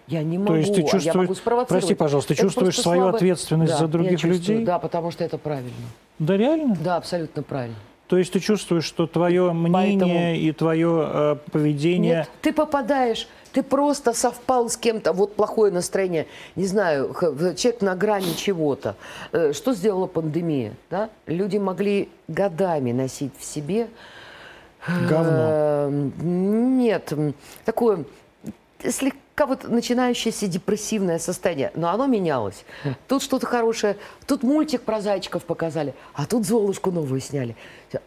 Я 0.07 0.21
не 0.21 0.37
могу, 0.37 0.49
То 0.49 0.55
есть 0.57 0.73
ты 0.75 0.81
чувствуешь, 0.81 1.05
а 1.05 1.07
я 1.07 1.13
могу 1.13 1.33
спровоцировать. 1.33 1.81
Прости, 1.83 1.95
пожалуйста, 1.95 2.29
ты 2.29 2.33
это 2.33 2.43
чувствуешь 2.43 2.79
свою 2.79 3.03
слабо... 3.03 3.17
ответственность 3.17 3.71
да, 3.71 3.77
за 3.77 3.87
других 3.87 4.21
людей? 4.23 4.65
Да, 4.65 4.77
потому 4.77 5.11
что 5.11 5.23
это 5.23 5.37
правильно. 5.37 5.71
Да, 6.19 6.35
реально? 6.35 6.77
Да, 6.83 6.97
абсолютно 6.97 7.41
правильно. 7.41 7.77
То 8.07 8.17
есть 8.17 8.33
ты 8.33 8.39
чувствуешь, 8.39 8.83
что 8.83 9.07
твое 9.07 9.51
мнение 9.53 9.99
Поэтому... 9.99 10.35
и 10.35 10.51
твое 10.51 11.09
э, 11.09 11.35
поведение... 11.51 12.15
Нет, 12.15 12.29
ты 12.41 12.53
попадаешь, 12.53 13.27
ты 13.53 13.63
просто 13.63 14.13
совпал 14.13 14.69
с 14.69 14.77
кем-то, 14.77 15.13
вот 15.13 15.35
плохое 15.35 15.71
настроение, 15.71 16.27
не 16.55 16.65
знаю, 16.65 17.15
человек 17.55 17.81
на 17.81 17.95
грани 17.95 18.33
чего-то. 18.33 18.95
Э, 19.31 19.53
что 19.53 19.73
сделала 19.73 20.07
пандемия? 20.07 20.73
Да? 20.89 21.09
Люди 21.27 21.57
могли 21.57 22.09
годами 22.27 22.91
носить 22.91 23.33
в 23.37 23.43
себе... 23.43 23.87
Говно. 24.85 25.31
Э, 25.31 26.09
нет, 26.19 27.13
такое 27.63 28.03
слегка 28.89 29.17
как 29.35 29.47
вот 29.47 29.67
начинающееся 29.67 30.47
депрессивное 30.47 31.17
состояние. 31.19 31.71
Но 31.75 31.89
оно 31.89 32.05
менялось. 32.05 32.65
Тут 33.07 33.23
что-то 33.23 33.45
хорошее, 33.45 33.97
тут 34.27 34.43
мультик 34.43 34.81
про 34.83 35.01
зайчиков 35.01 35.43
показали, 35.43 35.95
а 36.13 36.25
тут 36.25 36.45
Золушку 36.45 36.91
новую 36.91 37.19
сняли. 37.19 37.55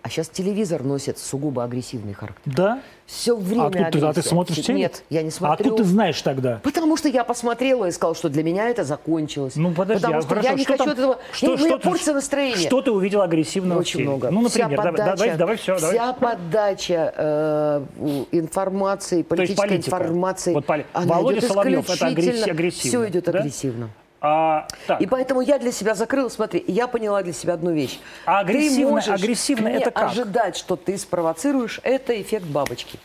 А 0.03 0.09
сейчас 0.09 0.28
телевизор 0.28 0.82
носит 0.82 1.18
сугубо 1.18 1.64
агрессивный 1.64 2.14
характер. 2.14 2.43
Да? 2.45 2.80
Все 3.07 3.37
время 3.37 3.87
а, 3.87 3.91
ты, 3.91 4.01
а 4.01 4.12
ты 4.12 4.22
смотришь 4.22 4.57
телек? 4.57 4.78
Нет, 4.78 5.05
я 5.11 5.22
не 5.22 5.30
смотрю. 5.30 5.51
А 5.51 5.55
откуда 5.55 5.76
ты 5.76 5.84
знаешь 5.84 6.20
тогда? 6.22 6.61
Потому 6.62 6.97
что 6.97 7.09
я 7.09 7.22
посмотрела 7.22 7.87
и 7.87 7.93
сказала, 7.93 8.16
что 8.16 8.28
для 8.28 8.43
меня 8.43 8.68
это 8.68 8.84
закончилось. 8.84 9.55
Ну 9.57 9.72
подожди, 9.72 10.03
Потому 10.03 10.18
а 10.18 10.22
что 10.22 10.28
хорошо, 10.28 10.49
я 10.49 10.55
не 10.55 10.62
что 10.62 10.72
хочу 10.72 10.84
там, 10.84 10.93
этого. 10.93 11.18
Что, 11.32 11.53
я, 11.53 11.57
что, 11.57 11.68
что, 11.68 11.78
портится 11.78 12.14
настроение. 12.14 12.66
Что 12.66 12.82
ты 12.82 12.91
увидел 12.91 13.22
агрессивного 13.22 13.78
Очень 13.78 14.03
много. 14.03 14.30
Ну, 14.30 14.41
например, 14.43 14.68
вся 14.68 14.76
подача, 14.76 14.97
давай, 14.97 15.16
давай, 15.16 15.37
давай 15.37 15.57
все. 15.57 15.76
Вся 15.76 15.93
давай. 15.93 16.14
подача 16.14 17.14
э, 17.16 17.84
информации, 18.32 19.22
политической 19.22 19.76
информации, 19.76 20.55
вот, 20.55 20.64
она 20.68 21.14
Володя 21.14 21.43
Соловьев, 21.43 21.89
это 21.89 22.07
агрессивно. 22.07 22.70
Все 22.70 23.09
идет 23.09 23.24
да? 23.24 23.39
агрессивно. 23.39 23.91
А, 24.29 24.66
так. 24.89 25.01
И 25.01 25.07
поэтому 25.07 25.41
я 25.41 25.59
для 25.59 25.70
себя 25.70 25.95
закрыла, 25.95 26.29
смотри, 26.29 26.64
я 26.66 26.89
поняла 26.89 27.22
для 27.22 27.33
себя 27.33 27.55
одну 27.55 27.72
вещь. 27.72 28.01
А 28.24 28.41
агрессивно, 28.41 28.77
ты 28.77 28.91
можешь 28.91 29.09
агрессивно 29.09 29.68
это 29.68 29.91
как? 29.93 30.11
ожидать, 30.11 30.57
что 30.57 30.74
ты 30.74 30.99
спровоцируешь, 30.99 31.81
это 31.85 32.20
эффект 32.20 32.47
бабочки. 32.47 32.99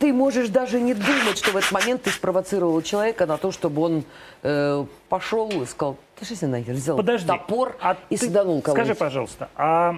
Ты 0.00 0.12
можешь 0.12 0.48
даже 0.48 0.80
не 0.80 0.94
думать, 0.94 1.38
что 1.38 1.52
в 1.52 1.56
этот 1.56 1.70
момент 1.70 2.02
ты 2.02 2.10
спровоцировал 2.10 2.82
человека 2.82 3.24
на 3.24 3.38
то, 3.38 3.52
чтобы 3.52 3.82
он 3.82 4.04
э, 4.42 4.84
пошел 5.08 5.48
и 5.62 5.64
сказал, 5.64 5.96
ты 6.18 6.24
что 6.34 6.46
нахер 6.48 6.74
взял 6.74 6.96
Подожди, 6.96 7.28
топор 7.28 7.76
а 7.80 7.96
и 8.10 8.16
ты, 8.16 8.26
саданул 8.26 8.60
кого-то. 8.60 8.82
Скажи, 8.82 8.94
пожалуйста, 8.98 9.48
а 9.54 9.94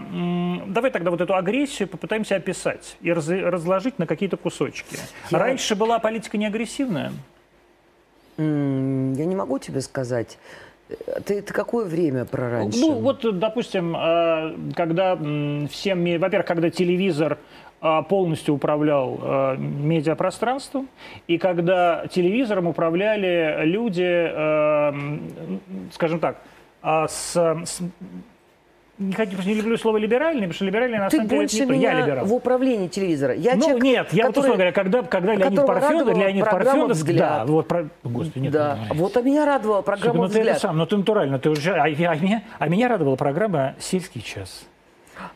давай 0.67 0.91
тогда 0.91 1.11
вот 1.11 1.23
эту 1.23 1.35
агрессию 1.35 1.89
попытаемся 1.89 2.37
описать 2.37 2.97
и 3.01 3.11
раз, 3.11 3.29
разложить 3.29 3.99
на 3.99 4.07
какие-то 4.07 4.37
кусочки. 4.37 4.99
Я... 5.31 5.39
Раньше 5.39 5.75
была 5.75 5.99
политика 5.99 6.37
не 6.37 6.47
агрессивная? 6.47 7.13
Я 8.39 8.45
не 9.25 9.35
могу 9.35 9.59
тебе 9.59 9.81
сказать. 9.81 10.39
Ты, 11.25 11.43
ты 11.43 11.53
какое 11.53 11.85
время 11.85 12.25
про 12.25 12.51
раньше? 12.51 12.79
Ну, 12.79 13.01
вот, 13.01 13.39
допустим, 13.39 13.95
а, 13.97 14.55
когда 14.75 15.17
всем... 15.71 16.05
Во-первых, 16.19 16.47
когда 16.47 16.71
телевизор 16.71 17.39
а, 17.81 18.03
полностью 18.03 18.55
управлял 18.55 19.19
а, 19.21 19.57
медиапространством, 19.57 20.89
и 21.27 21.37
когда 21.37 22.07
телевизором 22.07 22.69
управляли 22.69 23.65
люди, 23.65 24.31
скажем 25.93 26.21
так, 26.21 26.41
с, 26.83 27.35
с 27.35 27.83
не, 28.99 29.13
хочу, 29.13 29.37
не 29.45 29.55
люблю 29.55 29.77
слово 29.77 29.99
либеральный, 29.99 30.43
потому 30.43 30.55
что 30.55 30.65
либеральный 30.65 30.99
на 30.99 31.09
Ты 31.09 31.19
самом 31.19 31.29
деле 31.29 31.41
больше 31.43 31.57
это 31.57 31.65
не 31.65 31.69
то. 31.69 31.75
меня 31.75 31.93
Я 31.93 32.01
либерал. 32.01 32.27
в 32.27 32.35
управлении 32.35 32.89
телевизора. 32.89 33.35
Я 33.35 33.55
ну 33.55 33.63
человек, 33.63 33.83
нет, 33.83 34.13
я 34.13 34.25
который, 34.25 34.27
вот 34.27 34.37
условно 34.37 34.55
говоря, 34.55 34.73
когда, 34.73 35.03
когда 35.03 35.35
Леонид 35.35 35.67
Парфенов, 35.67 36.17
Леонид 36.17 36.45
Парфенов, 36.45 36.91
взгляд. 36.91 37.47
да, 37.47 37.53
вот, 37.53 37.69
про, 37.69 37.89
господи, 38.03 38.39
нет, 38.43 38.53
да. 38.53 38.79
нет, 38.81 38.97
вот 38.97 39.17
а 39.17 39.23
меня 39.23 39.45
радовала 39.45 39.83
программа 39.83 40.15
Слушай, 40.15 40.21
ну, 40.21 40.41
«Взгляд». 40.41 40.57
Ты 40.57 40.61
сам, 40.61 40.79
ну 40.79 40.87
ты 40.87 40.97
натурально, 40.97 41.39
ты 41.39 41.51
уже, 41.51 41.75
а, 41.75 41.85
а, 41.85 41.89
меня, 41.89 42.43
а 42.59 42.69
меня 42.69 42.89
радовала 42.89 43.15
программа 43.15 43.77
«Сельский 43.79 44.21
час». 44.21 44.65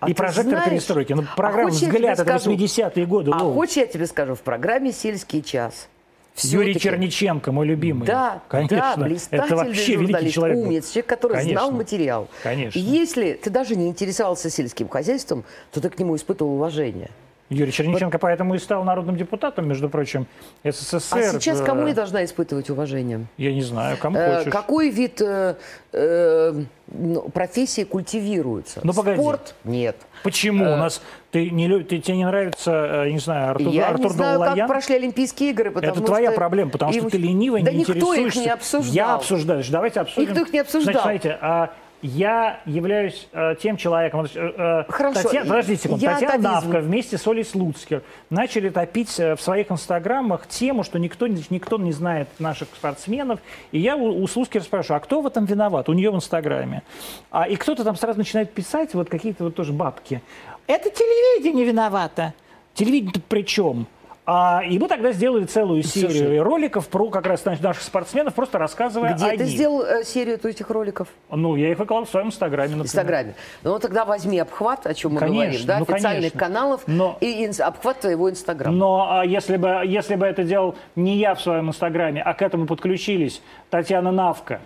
А 0.01 0.09
и 0.09 0.15
прожектор 0.15 0.55
знаешь, 0.55 0.71
перестройки. 0.71 1.13
Ну, 1.13 1.25
программа 1.37 1.69
а 1.69 1.73
«Взгляд» 1.73 2.19
это 2.19 2.35
80-е 2.35 3.07
годы. 3.07 3.31
А 3.33 3.39
хочешь 3.39 3.77
я 3.77 3.87
тебе 3.87 4.07
скажу, 4.07 4.35
в 4.35 4.41
программе 4.41 4.91
«Сельский 4.93 5.43
час» 5.43 5.89
Юрий 6.37 6.79
Черниченко, 6.79 7.53
мой 7.53 7.67
любимый. 7.67 8.07
Да, 8.07 8.43
конечно. 8.49 8.95
Да, 8.97 9.09
это 9.31 9.57
вообще 9.57 9.97
великий 9.97 10.31
человек. 10.31 10.59
Умниц, 10.59 10.91
человек, 10.91 11.07
который 11.07 11.35
конечно, 11.35 11.61
знал 11.61 11.71
материал. 11.73 12.29
Конечно. 12.43 12.79
Если 12.79 13.35
ты 13.35 13.51
даже 13.51 13.77
не 13.77 13.89
интересовался 13.89 14.51
сельским 14.51 14.89
хозяйством, 14.89 15.45
то 15.73 15.81
ты 15.81 15.91
к 15.91 15.99
нему 15.99 16.17
испытывал 16.17 16.55
уважение. 16.55 17.11
Юрий 17.53 17.73
Черниченко 17.73 18.15
вот. 18.15 18.21
поэтому 18.21 18.55
и 18.55 18.59
стал 18.59 18.85
народным 18.85 19.17
депутатом, 19.17 19.69
между 19.69 19.89
прочим, 19.89 20.27
СССР. 20.65 21.19
А 21.19 21.23
сейчас 21.33 21.61
кому 21.61 21.87
я 21.87 21.95
должна 21.95 22.25
испытывать 22.25 22.71
уважение? 22.71 23.27
Я 23.37 23.53
не 23.53 23.63
знаю, 23.63 23.97
кому 23.99 24.19
э, 24.19 24.39
хочешь. 24.39 24.53
Какой 24.53 24.91
вид 24.91 25.21
э, 25.21 25.57
э, 25.93 26.65
ну, 26.89 27.29
профессии 27.29 27.85
культивируется? 27.85 28.81
Ну, 28.83 28.93
погоди. 28.93 29.21
Спорт? 29.21 29.55
Нет. 29.65 29.97
Почему? 30.23 30.65
Э, 30.65 30.75
У 30.75 30.77
нас 30.79 31.03
ты 31.33 31.51
не 31.51 31.67
люб... 31.67 31.89
ты, 31.89 31.99
тебе 31.99 32.19
не 32.19 32.27
нравится, 32.27 33.05
э, 33.07 33.11
не 33.11 33.19
знаю, 33.19 33.53
Артур 33.53 33.73
Я 33.73 33.89
Артур 33.89 34.05
не 34.05 34.13
знаю, 34.13 34.39
Далаян? 34.39 34.59
как 34.59 34.69
прошли 34.69 34.97
Олимпийские 34.97 35.51
игры, 35.51 35.71
потому 35.71 35.93
Это 35.93 36.03
твоя 36.03 36.31
проблема, 36.31 36.71
потому 36.71 36.93
что 36.93 37.09
ты 37.09 37.17
ленивый, 37.17 37.63
да 37.63 37.73
не 37.73 37.81
интересуешься. 37.81 38.17
Да 38.17 38.23
никто 38.23 38.41
их 38.41 38.47
не 38.47 38.53
обсуждал. 38.53 38.95
Я 38.95 39.15
обсуждаю. 39.15 39.65
Давайте 39.71 40.01
обсудим. 40.01 40.29
Никто 40.29 40.43
их 40.43 40.53
не 40.53 40.59
обсуждал. 40.59 40.93
Значит, 40.93 41.03
смотрите, 41.03 41.39
а 41.41 41.73
я 42.03 42.61
являюсь 42.67 43.29
э, 43.33 43.55
тем 43.63 43.77
человеком... 43.77 44.27
Э, 44.35 44.85
Хорошо. 44.89 45.23
Татьяна, 45.23 45.49
подождите 45.49 45.85
секунду. 45.85 46.03
Я 46.03 46.15
Татьяна 46.15 46.39
Навка 46.39 46.81
вместе 46.81 47.17
с 47.17 47.27
Олей 47.29 47.45
Слуцкер 47.45 48.03
начали 48.29 48.71
топить 48.71 49.19
э, 49.21 49.37
в 49.37 49.41
своих 49.41 49.71
инстаграмах 49.71 50.49
тему, 50.49 50.83
что 50.83 50.99
никто, 50.99 51.29
никто 51.29 51.79
не 51.79 51.93
знает 51.93 52.29
наших 52.41 52.69
спортсменов. 52.75 53.39
И 53.71 53.79
я 53.79 53.97
у, 53.97 54.21
у 54.21 54.27
Слуцкер 54.27 54.63
спрашиваю, 54.63 54.97
а 54.97 55.01
кто 55.01 55.23
в 55.23 55.29
этом 55.29 55.45
виноват? 55.45 55.89
У 55.89 55.93
нее 55.93 56.11
в 56.11 56.17
инстаграме. 56.17 56.83
А, 57.31 57.45
и 57.45 57.55
кто-то 57.55 57.85
там 57.85 57.95
сразу 57.95 58.19
начинает 58.19 58.53
писать, 58.53 58.95
вот 58.95 59.09
какие-то 59.09 59.45
вот 59.45 59.55
тоже 59.55 59.73
бабки. 59.73 60.21
Это 60.67 60.91
телевидение 60.91 61.65
виновато. 61.65 62.35
Телевидение 62.75 63.13
тут 63.13 63.25
при 63.25 63.43
чем? 63.43 63.87
А, 64.25 64.63
и 64.63 64.79
мы 64.79 64.87
тогда 64.87 65.11
сделали 65.11 65.45
целую 65.47 65.83
серию 65.83 66.11
Слушай, 66.11 66.41
роликов 66.41 66.87
про 66.87 67.11
как 67.11 67.27
раз 67.27 67.45
наших 67.45 67.83
спортсменов, 67.83 68.35
просто 68.35 68.57
рассказывая 68.57 69.15
Где 69.15 69.27
о 69.27 69.31
ты 69.31 69.39
них. 69.39 69.47
сделал 69.49 69.83
э, 69.83 70.05
серию 70.05 70.39
этих 70.47 70.71
роликов? 70.71 71.09
Ну, 71.29 71.57
я 71.57 71.73
их 71.73 71.79
выкладывал 71.79 72.07
в 72.07 72.11
своем 72.11 72.29
инстаграме, 72.29 72.69
например. 72.69 72.87
Инстаграме. 72.87 73.35
Ну, 73.65 73.81
тогда 73.81 74.05
возьми 74.05 74.39
обхват, 74.39 74.87
о 74.87 74.95
чем 74.95 75.15
мы 75.15 75.19
конечно, 75.19 75.43
говорим, 75.43 75.67
да, 75.67 75.79
ну, 75.79 75.83
официальных 75.83 76.33
конечно. 76.33 76.39
каналов 76.39 76.83
но, 76.87 77.19
и 77.21 77.45
инс, 77.47 77.59
обхват 77.59 77.99
твоего 77.99 78.31
инстаграма. 78.31 78.77
Но 78.77 79.09
а, 79.11 79.27
если, 79.27 79.57
бы, 79.57 79.83
если 79.85 80.15
бы 80.15 80.25
это 80.25 80.45
делал 80.45 80.77
не 80.95 81.17
я 81.17 81.35
в 81.35 81.43
своем 81.43 81.69
инстаграме, 81.71 82.23
а 82.23 82.33
к 82.35 82.43
этому 82.43 82.67
подключились 82.67 83.43
Татьяна 83.71 84.13
Навка, 84.13 84.61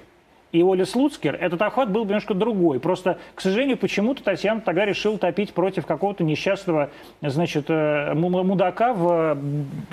и 0.56 0.62
Оля 0.62 0.86
Слуцкер, 0.86 1.36
этот 1.36 1.60
охват 1.62 1.90
был 1.90 2.04
немножко 2.04 2.34
другой. 2.34 2.80
Просто, 2.80 3.18
к 3.34 3.40
сожалению, 3.40 3.76
почему-то 3.76 4.22
Татьяна 4.22 4.60
тогда 4.60 4.84
решила 4.84 5.18
топить 5.18 5.52
против 5.52 5.86
какого-то 5.86 6.24
несчастного, 6.24 6.90
значит, 7.20 7.66
э, 7.68 8.14
мудака 8.14 8.94
в 8.94 9.36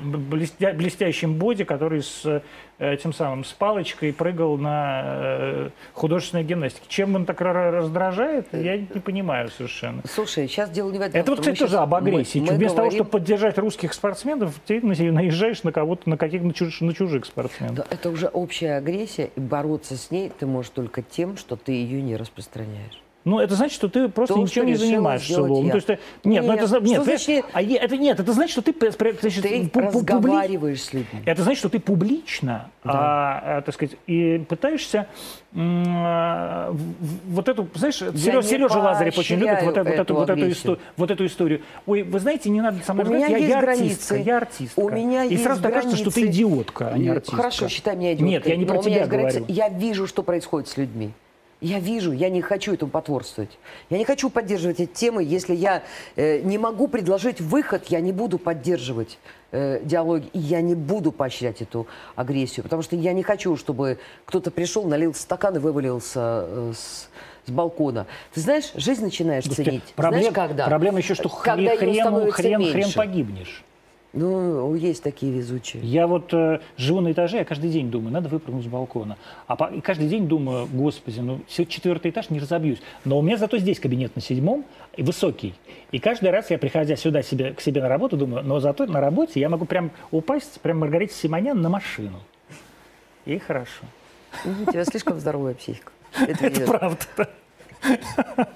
блестящем 0.01 1.35
боди, 1.35 1.63
который 1.63 2.01
с 2.01 2.41
тем 3.01 3.13
самым 3.13 3.43
с 3.43 3.51
палочкой 3.51 4.13
прыгал 4.13 4.57
на 4.57 5.01
э, 5.05 5.69
художественной 5.93 6.43
гимнастике. 6.43 6.85
Чем 6.87 7.15
он 7.15 7.25
так 7.25 7.39
раздражает, 7.41 8.47
я 8.53 8.77
не 8.77 8.85
понимаю 8.85 9.49
совершенно. 9.49 10.01
Слушай, 10.07 10.47
сейчас 10.47 10.69
дело 10.69 10.91
не 10.91 10.99
в 10.99 11.01
этом. 11.01 11.19
Это 11.19 11.31
вот, 11.31 11.39
кстати, 11.39 11.59
тоже 11.59 11.77
об 11.77 11.93
агрессии. 11.93 12.39
Мы, 12.39 12.51
мы 12.51 12.57
Вместо 12.57 12.77
говорим... 12.77 12.91
того, 12.91 12.91
чтобы 12.91 13.09
поддержать 13.09 13.57
русских 13.57 13.93
спортсменов, 13.93 14.59
ты 14.65 14.81
наезжаешь 14.81 15.63
на 15.63 15.71
кого-то, 15.71 16.09
на 16.09 16.17
каких-то 16.17 16.47
на, 16.47 16.53
чуж, 16.53 16.81
на 16.81 16.93
чужих 16.93 17.25
спортсменов. 17.25 17.75
Да, 17.75 17.85
это 17.89 18.09
уже 18.09 18.27
общая 18.27 18.77
агрессия, 18.77 19.29
и 19.35 19.39
бороться 19.39 19.97
с 19.97 20.11
ней 20.11 20.31
ты 20.37 20.45
можешь 20.45 20.71
только 20.71 21.01
тем, 21.01 21.37
что 21.37 21.55
ты 21.55 21.73
ее 21.73 22.01
не 22.01 22.15
распространяешь. 22.15 23.02
Ну, 23.25 23.39
это 23.39 23.55
значит, 23.55 23.75
что 23.75 23.87
ты 23.87 24.09
просто 24.09 24.35
То, 24.35 24.41
ничем 24.41 24.65
не 24.65 24.75
занимаешься 24.75 25.41
ловом. 25.41 25.69
То 25.69 25.75
есть, 25.75 25.87
ты, 25.87 25.99
нет, 26.25 26.43
нет, 26.43 26.45
ну, 26.45 26.53
это, 26.53 26.79
нет, 26.85 27.03
значит? 27.03 27.45
а 27.53 27.61
это 27.61 27.97
нет, 27.97 28.19
это 28.19 28.33
значит, 28.33 28.51
что 28.51 28.61
ты, 28.61 28.73
значит, 29.21 29.43
ты 29.43 29.61
пу- 29.61 29.81
разговариваешь 29.81 30.59
публи... 30.59 30.75
с 30.75 30.93
людьми. 30.93 31.21
Это 31.25 31.43
значит, 31.43 31.59
что 31.59 31.69
ты 31.69 31.79
публично, 31.79 32.69
да. 32.83 32.91
а, 32.91 33.57
а, 33.57 33.61
так 33.61 33.73
сказать, 33.73 33.95
и 34.07 34.43
пытаешься 34.49 35.07
м- 35.53 36.77
вот 37.29 37.47
эту, 37.47 37.67
знаешь, 37.75 37.95
Сережа, 37.95 38.43
Сережа 38.43 38.79
Лазарев 38.79 39.17
очень 39.17 39.37
любит 39.37 39.63
вот, 39.63 39.77
эту, 39.77 39.89
вот, 39.89 39.99
эту, 39.99 40.15
вот, 40.15 40.29
эту 40.29 40.51
историю, 40.51 40.79
вот 40.97 41.11
эту 41.11 41.25
историю. 41.25 41.61
Ой, 41.85 42.03
вы 42.03 42.19
знаете, 42.19 42.49
не 42.49 42.59
надо 42.59 42.83
со 42.83 42.93
мной 42.93 43.05
разговаривать, 43.05 43.41
я, 43.41 43.47
я 43.47 43.59
артистка, 43.59 44.15
я 44.17 44.37
артистка. 44.37 44.79
У 44.79 44.89
меня 44.89 45.23
и 45.23 45.31
есть 45.31 45.43
сразу 45.43 45.61
границы. 45.61 45.81
кажется, 45.81 45.97
что 45.97 46.13
ты 46.13 46.25
идиотка, 46.25 46.89
а 46.89 46.97
не 46.97 47.07
артистка. 47.07 47.37
Хорошо, 47.37 47.69
считай 47.69 47.95
меня 47.95 48.13
идиоткой. 48.13 48.29
Нет, 48.29 48.47
я 48.47 48.55
не 48.57 48.65
про 48.65 48.77
тебя 48.79 49.07
говорю. 49.07 49.45
Я 49.47 49.69
вижу, 49.69 50.07
что 50.07 50.23
происходит 50.23 50.67
с 50.67 50.75
людьми. 50.75 51.13
Я 51.63 51.79
вижу, 51.79 52.11
я 52.11 52.29
не 52.29 52.41
хочу 52.41 52.73
этому 52.73 52.91
потворствовать. 52.91 53.57
Я 53.89 53.97
не 53.97 54.03
хочу 54.03 54.29
поддерживать 54.29 54.81
эти 54.81 54.91
темы. 54.91 55.23
Если 55.23 55.55
я 55.55 55.81
э, 56.17 56.41
не 56.41 56.57
могу 56.57 56.89
предложить 56.89 57.39
выход, 57.39 57.85
я 57.85 58.01
не 58.01 58.11
буду 58.11 58.37
поддерживать 58.37 59.17
э, 59.53 59.79
диалоги. 59.81 60.27
И 60.33 60.39
я 60.39 60.59
не 60.59 60.75
буду 60.75 61.13
поощрять 61.13 61.61
эту 61.61 61.87
агрессию. 62.17 62.63
Потому 62.63 62.81
что 62.81 62.97
я 62.97 63.13
не 63.13 63.23
хочу, 63.23 63.55
чтобы 63.55 63.97
кто-то 64.25 64.51
пришел, 64.51 64.83
налил 64.83 65.13
стакан 65.13 65.55
и 65.55 65.59
вывалился 65.59 66.45
э, 66.45 66.73
с, 66.75 67.07
с 67.45 67.49
балкона. 67.49 68.07
Ты 68.33 68.41
знаешь, 68.41 68.73
жизнь 68.75 69.01
начинаешь 69.01 69.45
Слушайте, 69.45 69.71
ценить. 69.71 69.93
Проблем, 69.95 70.23
знаешь, 70.23 70.35
когда? 70.35 70.65
Проблема 70.65 70.97
еще, 70.97 71.15
что 71.15 71.29
когда 71.29 71.77
хрен, 71.77 72.29
хрен, 72.29 72.73
хрен 72.73 72.91
погибнешь. 72.91 73.63
Ну, 74.13 74.75
есть 74.75 75.01
такие 75.01 75.31
везучие. 75.33 75.81
Я 75.81 76.05
вот 76.05 76.31
э, 76.35 76.59
живу 76.77 77.01
на 77.01 77.11
этаже, 77.11 77.37
я 77.37 77.45
каждый 77.45 77.71
день 77.71 77.89
думаю, 77.89 78.13
надо 78.13 78.29
выпрыгнуть 78.29 78.63
с 78.63 78.67
балкона. 78.67 79.17
А 79.47 79.55
по, 79.55 79.65
и 79.65 79.81
каждый 79.81 80.07
день 80.07 80.27
думаю, 80.27 80.67
господи, 80.71 81.19
ну 81.19 81.41
четвертый 81.47 82.11
этаж 82.11 82.29
не 82.29 82.39
разобьюсь. 82.39 82.77
Но 83.05 83.17
у 83.17 83.23
меня 83.23 83.37
зато 83.37 83.57
здесь 83.57 83.79
кабинет 83.79 84.15
на 84.15 84.21
седьмом, 84.21 84.65
и 84.95 85.01
высокий. 85.01 85.55
И 85.91 85.97
каждый 85.97 86.29
раз 86.29 86.51
я, 86.51 86.59
приходя 86.59 86.95
сюда 86.95 87.23
себе, 87.23 87.53
к 87.53 87.61
себе 87.61 87.81
на 87.81 87.89
работу, 87.89 88.15
думаю, 88.15 88.43
но 88.45 88.59
зато 88.59 88.85
на 88.85 89.01
работе 89.01 89.39
я 89.39 89.49
могу 89.49 89.65
прям 89.65 89.89
упасть, 90.11 90.61
прям 90.61 90.79
Маргарита 90.79 91.15
Симонян 91.15 91.59
на 91.59 91.69
машину. 91.69 92.19
И 93.25 93.39
хорошо. 93.39 93.83
У 94.45 94.71
тебя 94.71 94.85
слишком 94.85 95.19
здоровая 95.19 95.55
психика. 95.55 95.91
Это, 96.19 97.29
Это. 97.83 98.47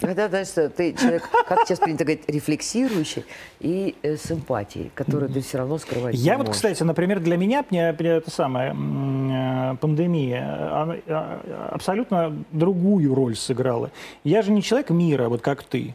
Когда, 0.00 0.28
знаешь, 0.28 0.48
ты 0.48 0.92
человек, 0.92 1.28
как 1.48 1.66
сейчас 1.66 1.78
принято 1.78 2.04
говорить, 2.04 2.24
рефлексирующий 2.28 3.24
и 3.60 3.94
э, 4.02 4.16
с 4.16 4.30
эмпатией, 4.30 4.90
которую 4.94 5.30
ты 5.30 5.40
все 5.40 5.58
равно 5.58 5.78
скрывать 5.78 6.14
Я 6.14 6.36
вот, 6.36 6.48
можешь. 6.48 6.56
кстати, 6.56 6.82
например, 6.82 7.20
для 7.20 7.36
меня 7.36 7.64
это 7.68 8.30
самая 8.30 8.74
э, 8.74 9.76
пандемия 9.76 11.00
э, 11.06 11.38
абсолютно 11.70 12.36
другую 12.52 13.14
роль 13.14 13.34
сыграла. 13.34 13.90
Я 14.24 14.42
же 14.42 14.52
не 14.52 14.62
человек 14.62 14.90
мира, 14.90 15.28
вот 15.28 15.40
как 15.40 15.62
ты, 15.62 15.94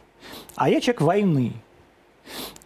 а 0.56 0.68
я 0.68 0.80
человек 0.80 1.02
войны. 1.02 1.52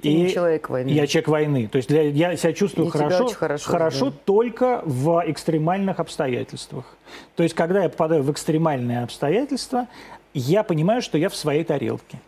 Ты 0.00 0.08
и 0.08 0.32
человек 0.32 0.68
войны. 0.68 0.88
Я 0.90 1.06
человек 1.06 1.28
войны. 1.28 1.68
То 1.68 1.76
есть 1.76 1.88
для, 1.88 2.02
я 2.02 2.36
себя 2.36 2.52
чувствую 2.52 2.90
хорошо, 2.90 3.28
хорошо, 3.28 3.70
хорошо 3.70 4.12
только 4.24 4.82
в 4.84 5.22
экстремальных 5.26 6.00
обстоятельствах. 6.00 6.84
То 7.36 7.42
есть 7.42 7.54
когда 7.54 7.82
я 7.84 7.88
попадаю 7.88 8.22
в 8.22 8.30
экстремальные 8.30 9.02
обстоятельства, 9.02 9.88
я 10.34 10.62
понимаю, 10.62 11.00
что 11.02 11.16
я 11.16 11.28
в 11.28 11.36
своей 11.36 11.64
тарелке. 11.64 12.18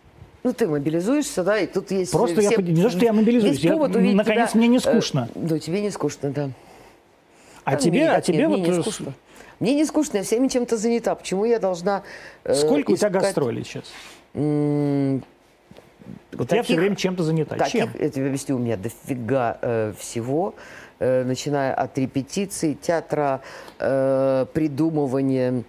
Ну, 0.43 0.53
ты 0.53 0.67
мобилизуешься, 0.67 1.43
да, 1.43 1.59
и 1.59 1.67
тут 1.67 1.91
есть... 1.91 2.11
Просто 2.11 2.41
все... 2.41 2.51
я... 2.51 2.57
Не 2.61 2.81
то, 2.81 2.89
что 2.89 3.03
я 3.03 3.11
мобилизуюсь, 3.11 3.59
я, 3.59 3.75
наконец, 3.75 4.51
тебя... 4.51 4.59
мне 4.59 4.67
не 4.67 4.79
скучно. 4.79 5.29
Э, 5.35 5.39
ну, 5.39 5.59
тебе 5.59 5.81
не 5.81 5.89
скучно, 5.89 6.29
да. 6.29 6.49
А, 7.65 7.71
а 7.71 7.75
тебе, 7.75 7.99
мне, 7.99 8.11
а 8.11 8.21
тебе 8.21 8.37
нет, 8.37 8.49
вот... 8.49 8.59
Мне 8.59 8.69
не 8.69 8.81
скучно. 8.81 9.13
Мне 9.59 9.73
не 9.73 9.85
скучно, 9.85 10.17
я 10.17 10.23
всеми 10.23 10.47
чем-то 10.47 10.77
занята. 10.77 11.15
Почему 11.15 11.43
я 11.43 11.59
должна... 11.59 12.03
Э, 12.45 12.53
Сколько 12.53 12.93
искать... 12.93 13.09
у 13.09 13.13
тебя 13.13 13.19
гастролей 13.19 13.65
сейчас? 13.65 13.83
Вот 16.33 16.49
таких, 16.49 16.57
я 16.57 16.63
все 16.63 16.75
время 16.75 16.95
чем-то 16.95 17.23
занята. 17.23 17.55
Таких, 17.55 17.81
Чем? 17.81 17.89
Я 17.99 18.09
тебе 18.09 18.27
объясню, 18.27 18.55
у 18.55 18.59
меня 18.59 18.77
дофига 18.77 19.57
э, 19.61 19.93
всего, 19.97 20.55
э, 20.99 21.23
начиная 21.23 21.73
от 21.73 21.97
репетиций, 21.97 22.75
театра, 22.75 23.41
э, 23.79 24.45
придумывания 24.53 25.63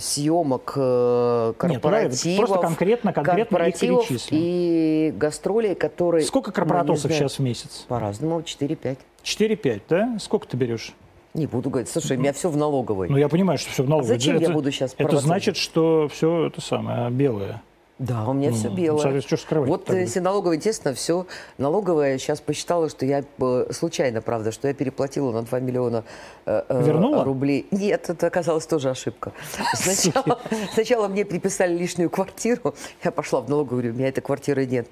съемок, 0.00 0.74
э, 0.76 1.54
корпоративов. 1.56 2.24
Нет, 2.24 2.38
просто 2.38 2.58
конкретно, 2.58 3.12
конкретно 3.12 3.58
корпоративов 3.58 4.08
и 4.30 5.12
гастролей, 5.16 5.74
которые... 5.74 6.24
Сколько 6.24 6.52
корпоратосов 6.52 7.10
ну, 7.10 7.16
сейчас 7.16 7.38
в 7.38 7.42
месяц? 7.42 7.84
По-разному, 7.88 8.40
4-5. 8.40 8.98
4-5, 9.24 9.80
да? 9.88 10.16
Сколько 10.20 10.46
ты 10.46 10.56
берешь? 10.56 10.94
Не 11.34 11.46
буду 11.46 11.70
говорить. 11.70 11.88
Слушай, 11.88 12.16
у 12.16 12.20
меня 12.20 12.32
все 12.32 12.50
в 12.50 12.56
налоговой. 12.56 13.08
Ну, 13.08 13.16
я 13.16 13.28
понимаю, 13.28 13.58
что 13.58 13.70
все 13.70 13.82
в 13.82 13.88
налоговой. 13.88 14.14
А 14.16 14.18
зачем 14.18 14.36
это, 14.36 14.44
я 14.44 14.50
буду 14.50 14.70
сейчас 14.70 14.94
Это 14.98 15.16
значит, 15.16 15.56
что 15.56 16.08
все 16.12 16.46
это 16.46 16.60
самое 16.60 17.10
белое. 17.10 17.62
Да, 17.98 18.28
у 18.28 18.32
меня 18.32 18.50
ну, 18.50 18.56
все 18.56 18.68
белое. 18.68 19.20
Что 19.20 19.36
скрывать 19.36 19.68
вот 19.68 19.84
тогда? 19.84 20.00
если 20.00 20.18
налоговая, 20.18 20.56
естественно, 20.56 20.94
все. 20.94 21.26
Налоговая 21.58 22.18
сейчас 22.18 22.40
посчитала, 22.40 22.88
что 22.88 23.06
я 23.06 23.22
э, 23.38 23.66
случайно, 23.70 24.20
правда, 24.22 24.50
что 24.50 24.66
я 24.66 24.74
переплатила 24.74 25.30
на 25.30 25.42
2 25.42 25.60
миллиона 25.60 26.02
э, 26.46 26.62
э, 26.68 26.82
Вернула? 26.82 27.22
рублей. 27.22 27.66
Нет, 27.70 28.08
это 28.08 28.26
оказалось 28.26 28.66
тоже 28.66 28.90
ошибка. 28.90 29.32
Сначала, 29.74 30.40
сначала 30.72 31.08
мне 31.08 31.24
приписали 31.24 31.76
лишнюю 31.76 32.10
квартиру. 32.10 32.74
Я 33.04 33.12
пошла 33.12 33.40
в 33.40 33.48
налоговую, 33.48 33.82
говорю, 33.82 33.94
у 33.94 33.98
меня 33.98 34.08
этой 34.08 34.22
квартиры 34.22 34.66
нет. 34.66 34.88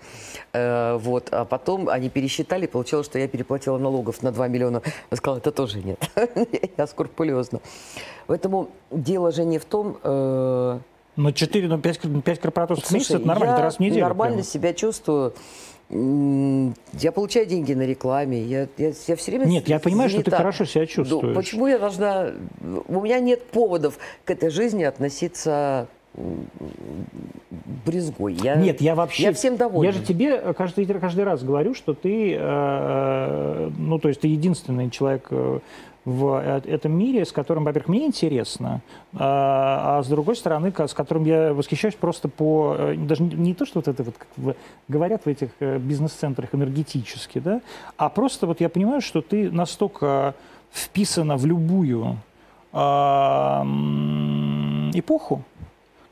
Э, 0.52 0.96
вот, 0.96 1.28
а 1.32 1.44
потом 1.44 1.88
они 1.88 2.10
пересчитали, 2.10 2.66
получилось, 2.66 3.06
что 3.06 3.18
я 3.18 3.26
переплатила 3.28 3.78
налогов 3.78 4.22
на 4.22 4.30
2 4.30 4.46
миллиона. 4.48 4.82
Я 5.10 5.16
сказала, 5.16 5.38
это 5.38 5.50
тоже 5.50 5.82
нет. 5.82 5.98
я 6.76 6.86
скрупулезно. 6.86 7.60
Поэтому 8.26 8.68
дело 8.90 9.32
же 9.32 9.44
не 9.44 9.58
в 9.58 9.64
том... 9.64 9.98
Э, 10.04 10.78
но 11.16 11.32
4, 11.32 11.68
ну 11.68 11.78
5, 11.78 12.00
5 12.24 12.40
корпоратов 12.40 12.84
в 12.84 12.92
месяц 12.92 13.10
это 13.12 13.26
нормально, 13.26 13.54
это 13.54 13.62
раз 13.62 13.76
в 13.76 13.80
неделю. 13.80 14.02
нормально 14.02 14.36
прямо. 14.38 14.48
себя 14.48 14.72
чувствую. 14.72 15.34
Я 15.90 17.12
получаю 17.12 17.46
деньги 17.46 17.72
на 17.72 17.82
рекламе. 17.82 18.42
Я, 18.42 18.68
я, 18.78 18.92
я 19.08 19.16
все 19.16 19.32
время 19.32 19.46
Нет, 19.46 19.68
я 19.68 19.80
понимаю, 19.80 20.08
занята. 20.08 20.22
что 20.22 20.30
ты 20.30 20.36
хорошо 20.36 20.64
себя 20.64 20.86
чувствуешь. 20.86 21.22
Ну, 21.22 21.34
почему 21.34 21.66
я 21.66 21.78
должна... 21.78 22.30
У 22.86 23.00
меня 23.00 23.18
нет 23.18 23.42
поводов 23.46 23.98
к 24.24 24.30
этой 24.30 24.50
жизни 24.50 24.84
относиться 24.84 25.88
брезгой. 27.86 28.34
Я, 28.34 28.56
Нет, 28.56 28.80
я 28.80 28.94
вообще... 28.94 29.24
Я 29.24 29.32
всем 29.32 29.56
доволен. 29.56 29.90
Я 29.90 29.96
же 29.96 30.04
тебе 30.04 30.38
каждый, 30.54 30.86
каждый 30.86 31.24
раз 31.24 31.42
говорю, 31.42 31.74
что 31.74 31.94
ты, 31.94 32.34
э, 32.34 33.70
ну, 33.78 33.98
то 33.98 34.08
есть 34.08 34.20
ты 34.20 34.28
единственный 34.28 34.90
человек 34.90 35.26
э, 35.30 35.60
в 36.04 36.40
э, 36.42 36.60
этом 36.66 36.92
мире, 36.92 37.24
с 37.24 37.32
которым, 37.32 37.64
во-первых, 37.64 37.88
мне 37.88 38.06
интересно, 38.06 38.80
а, 39.14 39.98
а 39.98 40.02
с 40.02 40.08
другой 40.08 40.36
стороны, 40.36 40.72
с 40.76 40.94
которым 40.94 41.24
я 41.24 41.52
восхищаюсь 41.52 41.94
просто 41.94 42.28
по... 42.28 42.74
Э, 42.78 42.94
даже 42.96 43.22
не 43.22 43.54
то, 43.54 43.66
что 43.66 43.80
вот 43.80 43.88
это 43.88 44.02
вот 44.02 44.14
как 44.16 44.56
говорят 44.88 45.24
в 45.24 45.28
этих 45.28 45.50
э, 45.60 45.78
бизнес-центрах 45.78 46.54
энергетически, 46.54 47.38
да, 47.38 47.60
а 47.96 48.08
просто 48.08 48.46
вот 48.46 48.60
я 48.60 48.68
понимаю, 48.68 49.00
что 49.00 49.20
ты 49.20 49.50
настолько 49.50 50.34
вписана 50.72 51.36
в 51.36 51.46
любую 51.46 52.16
а, 52.72 53.66
эпоху, 54.94 55.42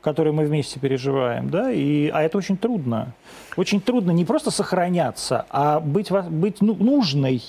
которую 0.01 0.33
мы 0.33 0.45
вместе 0.45 0.79
переживаем, 0.79 1.49
да, 1.49 1.71
и, 1.71 2.09
а 2.09 2.21
это 2.21 2.37
очень 2.37 2.57
трудно. 2.57 3.13
Очень 3.55 3.81
трудно 3.81 4.11
не 4.11 4.25
просто 4.25 4.51
сохраняться, 4.51 5.45
а 5.49 5.79
быть, 5.79 6.11
быть 6.11 6.61
ну, 6.61 6.75
нужной 6.75 7.41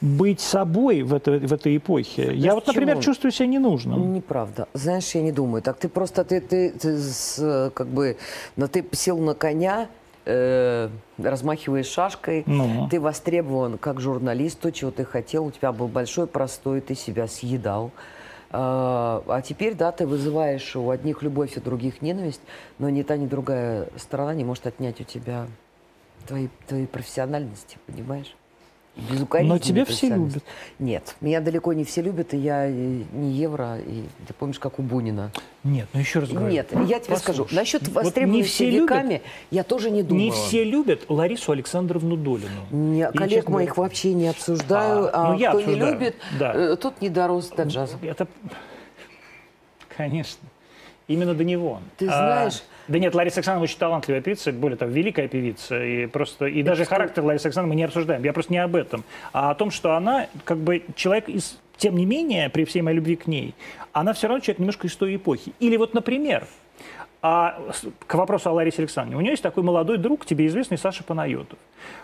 быть 0.00 0.40
собой 0.40 1.02
в, 1.02 1.14
это, 1.14 1.32
в 1.32 1.52
этой 1.52 1.76
эпохе. 1.76 2.24
Знаешь, 2.24 2.42
я 2.42 2.54
вот, 2.54 2.66
например, 2.66 2.96
почему? 2.96 3.12
чувствую 3.12 3.32
себя 3.32 3.46
ненужным. 3.46 4.12
Неправда. 4.12 4.66
Знаешь, 4.72 5.10
я 5.14 5.22
не 5.22 5.32
думаю. 5.32 5.62
Так 5.62 5.78
ты 5.78 5.88
просто, 5.88 6.24
ты, 6.24 6.40
ты, 6.40 6.70
ты 6.70 6.98
с, 6.98 7.70
как 7.74 7.86
бы, 7.88 8.16
но 8.56 8.66
ты 8.66 8.84
сел 8.92 9.18
на 9.18 9.34
коня, 9.34 9.88
э, 10.24 10.88
размахиваешь 11.18 11.86
шашкой, 11.86 12.44
ну. 12.46 12.88
ты 12.90 13.00
востребован 13.00 13.78
как 13.78 14.00
журналист, 14.00 14.60
то, 14.60 14.72
чего 14.72 14.90
ты 14.90 15.04
хотел, 15.04 15.46
у 15.46 15.50
тебя 15.50 15.72
был 15.72 15.88
большой 15.88 16.26
простой, 16.26 16.80
ты 16.80 16.94
себя 16.94 17.26
съедал. 17.26 17.90
А, 18.52 19.22
а 19.28 19.42
теперь, 19.42 19.74
да, 19.74 19.92
ты 19.92 20.06
вызываешь 20.06 20.74
у 20.74 20.90
одних 20.90 21.22
любовь, 21.22 21.56
у 21.56 21.60
других 21.60 22.02
ненависть, 22.02 22.40
но 22.78 22.88
ни 22.88 23.02
та, 23.02 23.16
ни 23.16 23.26
другая 23.26 23.88
сторона 23.96 24.34
не 24.34 24.44
может 24.44 24.66
отнять 24.66 25.00
у 25.00 25.04
тебя 25.04 25.46
твоей, 26.26 26.50
твоей 26.66 26.86
профессиональности, 26.86 27.78
понимаешь? 27.86 28.34
Но 28.96 29.58
тебя 29.58 29.84
все 29.84 30.08
любят. 30.08 30.42
Нет, 30.78 31.16
меня 31.20 31.40
далеко 31.40 31.72
не 31.72 31.84
все 31.84 32.02
любят, 32.02 32.34
и 32.34 32.36
я 32.36 32.68
не 32.68 33.32
евро, 33.32 33.78
и 33.78 34.04
ты 34.26 34.34
помнишь, 34.34 34.58
как 34.58 34.78
у 34.78 34.82
Бунина. 34.82 35.30
Нет, 35.64 35.88
ну 35.92 36.00
еще 36.00 36.20
раз 36.20 36.30
говорю. 36.30 36.52
Нет, 36.52 36.70
я 36.72 37.00
тебе 37.00 37.14
Послушай, 37.14 37.18
скажу, 37.18 37.46
насчет 37.52 37.88
востребованности 37.88 38.64
вот 38.64 38.82
веками 38.82 39.12
любят, 39.14 39.22
я 39.50 39.64
тоже 39.64 39.90
не 39.90 40.02
думала. 40.02 40.24
Не 40.24 40.30
все 40.30 40.64
любят 40.64 41.04
Ларису 41.08 41.52
Александровну 41.52 42.16
Долину. 42.16 42.66
Не, 42.70 43.08
и, 43.12 43.16
коллег 43.16 43.48
моих 43.48 43.76
вообще 43.76 44.12
не 44.12 44.28
обсуждаю, 44.28 45.06
а, 45.06 45.10
а 45.12 45.32
ну, 45.32 45.38
я 45.38 45.50
кто 45.50 45.58
обсуждаю. 45.58 45.86
не 45.86 45.92
любит, 45.92 46.16
да. 46.38 46.52
Э, 46.54 46.76
тот 46.76 47.00
не 47.00 47.08
дорос 47.08 47.48
до 47.48 47.62
джаза. 47.64 47.96
Это, 48.02 48.26
конечно, 49.96 50.46
именно 51.08 51.34
до 51.34 51.44
него. 51.44 51.80
Ты 51.96 52.08
а, 52.08 52.10
знаешь... 52.10 52.62
Да 52.90 52.98
нет, 52.98 53.14
Лариса 53.14 53.36
Александровна 53.36 53.62
очень 53.62 53.78
талантливая 53.78 54.20
певица, 54.20 54.50
более 54.50 54.76
того, 54.76 54.90
великая 54.90 55.28
певица. 55.28 55.80
И, 55.80 56.06
просто, 56.06 56.46
и 56.46 56.60
даже 56.64 56.84
характер 56.84 57.22
Ларисы 57.22 57.46
Александровны 57.46 57.74
мы 57.74 57.76
не 57.76 57.84
обсуждаем. 57.84 58.24
Я 58.24 58.32
просто 58.32 58.52
не 58.52 58.58
об 58.58 58.74
этом. 58.74 59.04
А 59.32 59.52
о 59.52 59.54
том, 59.54 59.70
что 59.70 59.94
она 59.94 60.26
как 60.44 60.58
бы 60.58 60.82
человек 60.96 61.28
из... 61.28 61.60
Тем 61.76 61.96
не 61.96 62.04
менее, 62.04 62.50
при 62.50 62.64
всей 62.64 62.82
моей 62.82 62.96
любви 62.96 63.14
к 63.14 63.28
ней, 63.28 63.54
она 63.92 64.12
все 64.12 64.26
равно 64.26 64.40
человек 64.40 64.58
немножко 64.58 64.88
из 64.88 64.96
той 64.96 65.14
эпохи. 65.14 65.52
Или 65.60 65.76
вот, 65.76 65.94
например, 65.94 66.48
а 67.22 67.62
к 68.06 68.14
вопросу 68.14 68.50
о 68.50 68.54
Ларисе 68.54 68.82
Александровне. 68.82 69.16
У 69.16 69.20
нее 69.20 69.32
есть 69.32 69.42
такой 69.42 69.62
молодой 69.62 69.96
друг, 69.96 70.26
тебе 70.26 70.46
известный 70.48 70.76
Саша 70.76 71.04
Панайотов, 71.04 71.58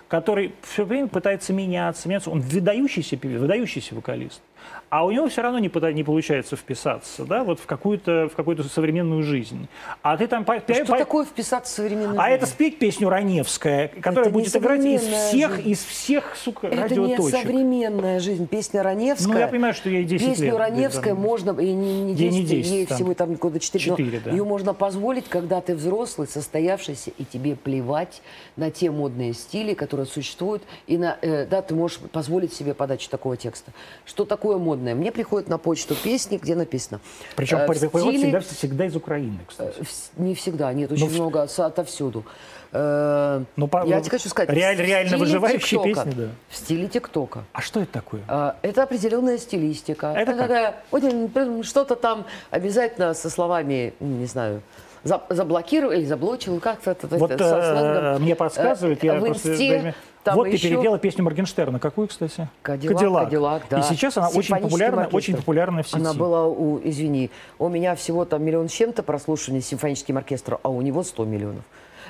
который 0.06 0.52
все 0.62 0.84
время 0.84 1.08
пытается 1.08 1.52
меняться, 1.52 2.08
меняться. 2.08 2.30
Он 2.30 2.40
выдающийся 2.40 3.16
певец, 3.16 3.40
выдающийся 3.40 3.94
вокалист 3.96 4.40
а 4.88 5.04
у 5.04 5.10
него 5.10 5.28
все 5.28 5.42
равно 5.42 5.58
не, 5.58 5.70
не 5.92 6.04
получается 6.04 6.56
вписаться, 6.56 7.24
да, 7.24 7.42
вот 7.42 7.58
в 7.58 7.66
какую-то 7.66 8.28
в 8.32 8.36
какую-то 8.36 8.62
современную 8.64 9.22
жизнь. 9.22 9.68
А 10.02 10.16
ты 10.16 10.28
там 10.28 10.44
по, 10.44 10.58
что 10.58 10.84
по... 10.86 10.96
такое 10.96 11.24
вписаться 11.24 11.72
в 11.72 11.76
современную 11.76 12.10
а 12.10 12.22
жизнь? 12.22 12.22
А 12.22 12.28
это 12.30 12.46
спеть 12.46 12.78
песню 12.78 13.08
Раневская, 13.08 13.88
которая 13.88 14.26
это 14.26 14.30
будет 14.30 14.56
играть 14.56 14.84
из 14.84 15.02
всех 15.02 15.56
жизнь. 15.56 15.70
из 15.70 15.84
всех 15.84 16.36
сука 16.36 16.68
это 16.68 16.82
радиоточек. 16.82 17.18
Это 17.18 17.22
не 17.22 17.42
современная 17.42 18.20
жизнь, 18.20 18.46
песня 18.46 18.82
Раневская. 18.82 19.34
Ну 19.34 19.38
я 19.40 19.48
понимаю, 19.48 19.74
что 19.74 19.90
ей 19.90 20.04
10 20.04 20.10
песню 20.10 20.28
лет. 20.28 20.36
Песню 20.38 20.58
Раневская 20.58 21.14
можно 21.14 21.60
ей 21.60 21.72
не, 21.74 22.02
не 22.02 22.14
10, 22.14 22.20
ей, 22.20 22.30
не 22.30 22.46
10 22.46 22.72
ей 22.72 22.86
там, 22.86 22.96
всего 22.96 23.14
там 23.14 23.34
года 23.34 23.58
4, 23.58 23.84
4 23.84 24.20
да. 24.20 24.30
ее 24.30 24.44
можно 24.44 24.72
позволить, 24.72 25.28
когда 25.28 25.60
ты 25.60 25.74
взрослый, 25.74 26.28
состоявшийся 26.28 27.10
и 27.18 27.24
тебе 27.24 27.56
плевать 27.56 28.22
на 28.56 28.70
те 28.70 28.90
модные 28.90 29.32
стили, 29.32 29.74
которые 29.74 30.06
существуют, 30.06 30.62
и 30.86 30.96
на 30.96 31.18
э, 31.22 31.46
да 31.46 31.60
ты 31.60 31.74
можешь 31.74 31.98
позволить 31.98 32.52
себе 32.52 32.72
подачу 32.72 33.10
такого 33.10 33.36
текста. 33.36 33.72
Что 34.04 34.24
такое 34.24 34.55
модное? 34.58 34.94
Мне 34.94 35.12
приходят 35.12 35.48
на 35.48 35.58
почту 35.58 35.94
песни, 35.94 36.38
где 36.38 36.54
написано. 36.54 37.00
Причем 37.36 37.58
э, 37.58 37.66
стиле... 37.74 38.18
всегда, 38.18 38.40
всегда 38.40 38.86
из 38.86 38.96
Украины, 38.96 39.38
кстати. 39.46 39.80
Э, 39.80 39.84
не 40.16 40.34
всегда, 40.34 40.72
нет, 40.72 40.92
очень 40.92 41.08
Но... 41.08 41.14
много 41.14 41.42
отовсюду. 41.42 42.24
Э, 42.72 43.42
ну, 43.56 43.68
по, 43.68 43.86
я 43.86 44.00
тебе 44.00 44.10
хочу 44.10 44.28
сказать, 44.28 44.50
реаль, 44.50 44.76
реально 44.76 45.18
выживающие 45.18 45.82
песни, 45.82 46.12
да. 46.16 46.28
В 46.48 46.56
стиле 46.56 46.88
ТикТока. 46.88 47.44
А 47.52 47.60
что 47.60 47.80
это 47.80 47.92
такое? 47.92 48.22
Э, 48.28 48.52
это 48.62 48.82
определенная 48.82 49.38
стилистика. 49.38 50.12
Это, 50.16 50.32
это 50.32 50.42
такая, 50.42 51.62
что-то 51.62 51.96
там 51.96 52.26
обязательно 52.50 53.14
со 53.14 53.30
словами, 53.30 53.94
не 54.00 54.26
знаю, 54.26 54.62
заблокировал 55.04 55.92
или 55.92 56.04
заблочил, 56.04 56.58
как-то 56.60 56.96
вот, 57.10 57.30
со 57.30 57.36
сленгом. 57.36 58.22
Мне 58.22 58.34
подсказывают, 58.34 59.02
я 59.02 59.14
в 59.14 59.28
инсте, 59.28 59.94
там 60.26 60.34
вот 60.34 60.48
еще... 60.48 60.68
ты 60.68 60.74
перепела 60.74 60.98
песню 60.98 61.22
Моргенштерна. 61.22 61.78
Какую, 61.78 62.08
кстати? 62.08 62.48
Кадиллак. 62.62 62.96
Кадиллак, 62.96 63.24
Кадиллак 63.24 63.62
да. 63.70 63.78
И 63.78 63.82
сейчас 63.84 64.16
она 64.16 64.28
очень 64.28 64.56
популярна, 64.56 65.02
оркестр. 65.02 65.16
очень 65.16 65.36
популярна 65.36 65.82
в 65.84 65.88
сети. 65.88 66.00
Она 66.00 66.14
была 66.14 66.46
у, 66.46 66.80
извини, 66.82 67.30
у 67.60 67.68
меня 67.68 67.94
всего 67.94 68.24
там 68.24 68.42
миллион 68.42 68.68
с 68.68 68.72
чем-то 68.72 69.04
прослушиваний 69.04 69.62
с 69.62 69.66
симфоническим 69.66 70.16
оркестром, 70.18 70.58
а 70.64 70.68
у 70.68 70.82
него 70.82 71.04
100 71.04 71.24
миллионов. 71.26 71.62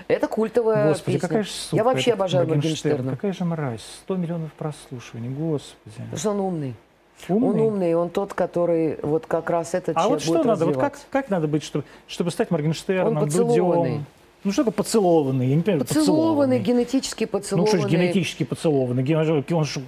Это 0.09 0.29
культовая 0.29 0.89
Господи, 0.89 1.17
песня. 1.17 1.29
какая 1.29 1.43
же 1.43 1.51
сука, 1.51 1.77
Я 1.77 1.85
вообще 1.85 2.13
обожаю 2.15 2.49
Моргенштерна. 2.49 3.11
Какая 3.13 3.33
же 3.35 3.45
мразь. 3.45 3.85
100 4.05 4.17
миллионов 4.17 4.53
прослушиваний, 4.55 5.29
господи. 5.29 5.97
Потому 5.97 6.17
что 6.17 6.31
он 6.31 6.41
умный. 6.41 6.75
Умный? 7.29 7.49
Он 7.49 7.61
умный, 7.61 7.95
он 7.95 8.09
тот, 8.11 8.33
который 8.33 8.99
вот 9.03 9.27
как 9.27 9.51
раз 9.51 9.75
этот 9.75 9.97
а 9.97 10.01
человек 10.01 10.11
вот 10.11 10.23
что 10.23 10.33
будет 10.35 10.47
надо, 10.47 10.67
вот 10.67 10.77
как, 10.77 10.99
как 11.11 11.31
надо 11.31 11.49
быть, 11.49 11.63
чтобы, 11.63 11.85
чтобы 12.07 12.31
стать 12.31 12.51
Моргенштерном, 12.51 13.29
Дудем? 13.29 14.07
Ну 14.45 14.53
что 14.53 14.63
такое 14.63 14.73
поцелованный? 14.73 15.49
Я 15.49 15.57
не 15.57 15.63
понимаю, 15.63 15.85
поцелованный, 15.85 16.59
поцелованный. 16.59 16.59
генетически 16.61 17.25
поцелованный. 17.27 17.73
Ну 17.73 17.79
что 17.79 17.89
ж 17.89 17.91
генетически 17.91 18.45
поцелованный? 18.45 19.15
Он 19.53 19.65
же 19.65 19.83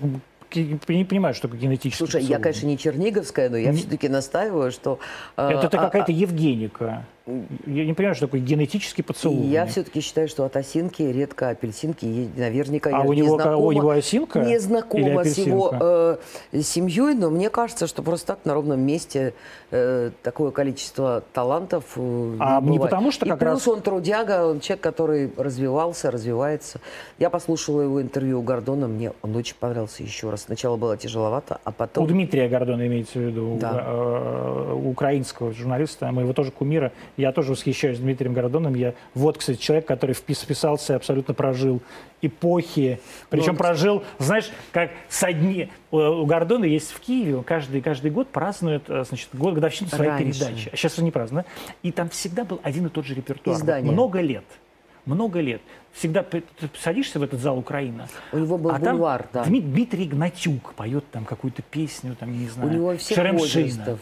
не 0.54 1.04
понимаю, 1.04 1.34
что 1.34 1.48
такое 1.48 1.60
генетически 1.60 1.98
Слушай, 1.98 2.22
я, 2.22 2.38
конечно, 2.38 2.66
не 2.66 2.78
черниговская, 2.78 3.50
но 3.50 3.56
я 3.56 3.70
не... 3.70 3.78
все-таки 3.78 4.08
настаиваю, 4.08 4.72
что... 4.72 4.98
Это 5.36 5.66
а, 5.66 5.68
какая-то 5.68 6.10
а, 6.10 6.14
Евгеника. 6.14 7.04
Я 7.66 7.84
не 7.84 7.92
понимаю, 7.92 8.14
что 8.14 8.26
такое 8.26 8.40
генетический 8.40 9.04
поцелуй. 9.04 9.46
Я 9.48 9.66
все-таки 9.66 10.00
считаю, 10.00 10.28
что 10.28 10.44
от 10.44 10.56
осинки 10.56 11.02
редко 11.02 11.50
апельсинки. 11.50 12.30
Наверняка 12.36 12.90
а 12.90 13.02
я 13.02 13.08
у 13.08 13.12
него, 13.12 13.34
знакома, 13.36 13.56
у 13.58 13.72
него 13.72 13.90
осинка? 13.90 14.40
Не 14.40 14.58
знакома 14.58 15.24
с 15.24 15.36
его 15.36 15.74
э, 15.78 16.16
семьей, 16.62 17.14
но 17.14 17.28
мне 17.28 17.50
кажется, 17.50 17.86
что 17.86 18.02
просто 18.02 18.28
так 18.28 18.38
на 18.44 18.54
ровном 18.54 18.80
месте 18.80 19.34
э, 19.70 20.10
такое 20.22 20.52
количество 20.52 21.22
талантов 21.34 21.84
э, 21.96 22.36
А 22.38 22.60
не, 22.62 22.70
не 22.70 22.78
потому 22.78 23.12
что 23.12 23.26
И 23.26 23.28
как 23.28 23.38
плюс 23.38 23.66
раз... 23.66 23.68
он 23.68 23.82
трудяга, 23.82 24.46
он 24.46 24.60
человек, 24.60 24.82
который 24.82 25.30
развивался, 25.36 26.10
развивается. 26.10 26.80
Я 27.18 27.28
послушала 27.28 27.82
его 27.82 28.00
интервью 28.00 28.40
у 28.40 28.42
Гордона, 28.42 28.88
мне 28.88 29.12
он 29.20 29.36
очень 29.36 29.56
понравился 29.56 30.02
еще 30.02 30.30
раз. 30.30 30.42
Сначала 30.42 30.76
было 30.76 30.96
тяжеловато, 30.96 31.60
а 31.64 31.72
потом... 31.72 32.04
У 32.04 32.06
Дмитрия 32.06 32.48
Гордона 32.48 32.86
имеется 32.86 33.18
в 33.18 33.22
виду, 33.22 33.58
да. 33.60 33.84
у, 34.72 34.86
у 34.86 34.90
украинского 34.90 35.52
журналиста, 35.52 36.10
мы 36.10 36.22
его 36.22 36.32
тоже 36.32 36.52
кумира 36.52 36.92
я 37.18 37.32
тоже 37.32 37.50
восхищаюсь 37.50 37.98
Дмитрием 37.98 38.32
Городоном. 38.32 38.74
Я 38.74 38.94
вот, 39.12 39.38
кстати, 39.38 39.60
человек, 39.60 39.86
который 39.86 40.14
вписался, 40.14 40.96
абсолютно 40.96 41.34
прожил 41.34 41.82
эпохи. 42.22 43.00
Причем 43.28 43.52
ну, 43.52 43.58
прожил, 43.58 44.04
знаешь, 44.18 44.50
как 44.72 44.90
с 45.08 45.22
одни... 45.24 45.70
У 45.90 46.26
Гордона 46.26 46.64
есть 46.64 46.92
в 46.92 47.00
Киеве, 47.00 47.42
каждый, 47.42 47.80
каждый 47.80 48.10
год 48.10 48.28
празднуют, 48.28 48.84
э, 48.88 49.04
значит, 49.04 49.30
год 49.32 49.54
годовщину 49.54 49.90
своей 49.90 50.10
Раньше. 50.10 50.40
передачи. 50.40 50.70
Сейчас 50.74 50.94
уже 50.94 51.02
не 51.02 51.10
празднуют. 51.10 51.46
И 51.82 51.92
там 51.92 52.08
всегда 52.10 52.44
был 52.44 52.60
один 52.62 52.86
и 52.86 52.88
тот 52.88 53.06
же 53.06 53.14
репертуар. 53.14 53.56
Издание. 53.56 53.90
Много 53.90 54.20
лет 54.20 54.44
много 55.08 55.40
лет. 55.40 55.60
Всегда 55.98 56.22
ты 56.22 56.44
садишься 56.80 57.18
в 57.18 57.24
этот 57.24 57.40
зал 57.40 57.58
Украина. 57.58 58.06
У 58.30 58.38
него 58.38 58.56
был 58.56 58.70
а 58.70 58.78
бульвар, 58.78 59.26
там 59.32 59.44
да. 59.44 59.50
Дмитрий 59.50 60.04
Гнатюк 60.04 60.74
поет 60.74 61.04
там 61.10 61.24
какую-то 61.24 61.62
песню, 61.62 62.14
там, 62.14 62.38
не 62.38 62.48
знаю. 62.48 62.70
У 62.70 62.72
него 62.72 62.96
всех 62.96 63.32
возрастов. 63.32 63.98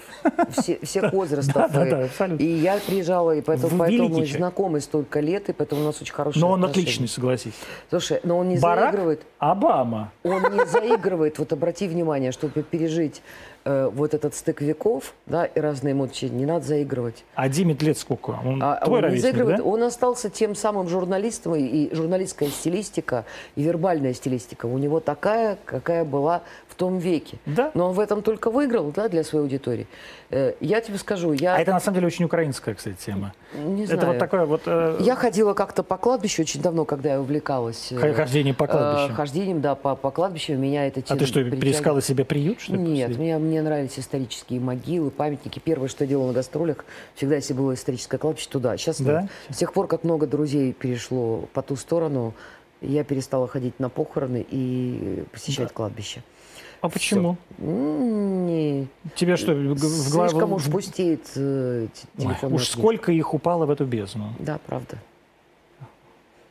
Все, 0.51 0.79
всех 0.83 1.11
возрастов. 1.15 1.73
Да, 1.73 1.85
да, 1.87 2.05
абсолютно. 2.05 2.45
И 2.45 2.49
я 2.49 2.79
приезжала, 2.87 3.35
и 3.35 3.41
поэтому, 3.41 3.79
поэтому 3.79 4.09
мы 4.11 4.27
знакомы 4.27 4.81
столько 4.81 5.21
лет, 5.21 5.49
и 5.49 5.55
поэтому 5.55 5.81
у 5.81 5.85
нас 5.87 6.03
очень 6.03 6.13
хорошие 6.13 6.43
Но 6.43 6.51
он 6.51 6.67
отличный, 6.67 7.09
согласись. 7.09 7.55
Слушай, 7.89 8.21
но 8.25 8.37
он 8.39 8.51
не 8.51 8.59
заигрывает. 8.59 9.23
Обама. 9.39 10.13
Он 10.23 10.43
не 10.55 10.67
заигрывает. 10.67 11.39
Вот 11.39 11.55
обрати 11.55 11.89
внимание, 11.89 12.31
чтобы 12.31 12.63
пережить 12.63 13.23
э, 13.67 13.91
вот 13.93 14.14
этот 14.14 14.35
стык 14.35 14.62
веков, 14.62 15.14
да, 15.27 15.45
и 15.45 15.61
разные 15.61 15.93
эмоции, 15.93 16.29
не 16.29 16.47
надо 16.47 16.64
заигрывать. 16.64 17.25
А 17.35 17.49
Диме 17.49 17.77
лет 17.79 17.99
сколько? 17.99 18.39
Он 18.45 18.62
а, 18.62 18.77
твой 18.77 19.03
он 19.03 19.11
не 19.11 19.19
заигрывает, 19.19 19.59
да? 19.59 19.64
он 19.64 19.83
остался 19.83 20.31
тем 20.31 20.55
самым 20.55 20.89
журналистом, 20.89 21.57
и, 21.57 21.62
и 21.62 21.95
журналистская 21.95 22.49
стилистика, 22.49 23.25
и 23.57 23.62
вербальная 23.62 24.14
стилистика 24.14 24.67
у 24.67 24.79
него 24.79 25.01
такая, 25.01 25.59
какая 25.64 26.05
была 26.05 26.43
том 26.77 26.99
веке. 26.99 27.39
Да. 27.47 27.70
Но 27.74 27.89
он 27.89 27.95
в 27.95 28.01
этом 28.01 28.22
только 28.22 28.51
выиграл, 28.51 28.93
да, 28.95 29.09
для 29.09 29.24
своей 29.24 29.43
аудитории. 29.45 29.87
Э, 30.31 30.55
Я 30.61 30.81
тебе 30.81 30.99
скажу, 30.99 31.33
я 31.33 31.55
А 31.55 31.59
это 31.59 31.72
на 31.72 31.81
самом 31.81 31.97
деле 31.97 32.07
очень 32.09 32.24
украинская, 32.27 32.74
кстати, 32.74 32.97
тема. 33.05 33.33
не 33.55 33.85
Это 33.85 33.95
знаю. 33.97 34.09
вот 34.09 34.18
такое 34.18 34.45
вот 34.45 34.62
э, 34.66 34.97
Я 35.01 35.16
ходила 35.16 35.55
как-то 35.55 35.83
по 35.83 35.97
кладбищу 35.97 36.43
очень 36.43 36.61
давно, 36.61 36.85
когда 36.85 37.12
я 37.14 37.20
увлекалась. 37.20 37.91
э, 37.93 37.97
х- 37.97 38.12
хождение 38.14 38.55
по 38.55 38.64
э, 38.64 38.68
кладбищу. 38.68 39.14
Хождением, 39.14 39.61
да, 39.61 39.74
по, 39.74 39.97
по 39.97 40.11
кладбищу. 40.11 40.55
Меня 40.55 40.87
это 40.87 41.01
А 41.01 41.16
ты 41.16 41.24
что, 41.27 41.35
притягивало. 41.41 41.61
переискала 41.61 42.03
себе 42.03 42.24
приют, 42.24 42.61
что 42.61 42.74
ли? 42.74 42.79
Нет, 42.83 43.16
мне, 43.16 43.39
мне 43.39 43.62
нравились 43.62 43.99
исторические 43.99 44.61
могилы, 44.61 45.11
памятники. 45.11 45.59
Первое, 45.59 45.88
что 45.88 46.05
я 46.05 46.09
делала 46.11 46.29
на 46.29 46.33
гастролях, 46.34 46.84
всегда, 47.14 47.37
если 47.37 47.55
было 47.55 47.75
историческое 47.75 48.18
кладбище, 48.18 48.49
туда. 48.51 48.76
Сейчас 48.76 49.01
Да? 49.01 49.22
нет. 49.22 49.30
С 49.51 49.57
тех 49.57 49.72
пор, 49.72 49.87
как 49.87 50.05
много 50.05 50.26
друзей 50.26 50.72
перешло 50.72 51.49
по 51.53 51.63
ту 51.63 51.76
сторону, 51.76 52.34
я 52.83 53.05
перестала 53.05 53.49
ходить 53.49 53.80
на 53.80 53.88
похороны 53.88 54.45
и 54.51 55.25
посещать 55.33 55.68
Да. 55.68 55.75
кладбище. 55.75 56.22
А 56.87 56.88
почему? 56.88 57.37
Не, 57.58 58.87
Тебе 59.17 59.37
что, 59.37 59.53
в 59.54 59.64
голову... 59.64 59.79
слишком 59.79 60.53
уж 60.53 60.64
пустеет 60.64 61.22
э, 61.34 61.88
т- 61.92 62.08
Ой, 62.18 62.25
телефонная 62.25 62.57
Уж 62.57 62.68
сколько 62.68 63.11
их 63.13 63.34
упало 63.34 63.67
в 63.67 63.71
эту 63.71 63.84
бездну. 63.87 64.33
Да, 64.38 64.61
правда. 64.67 64.99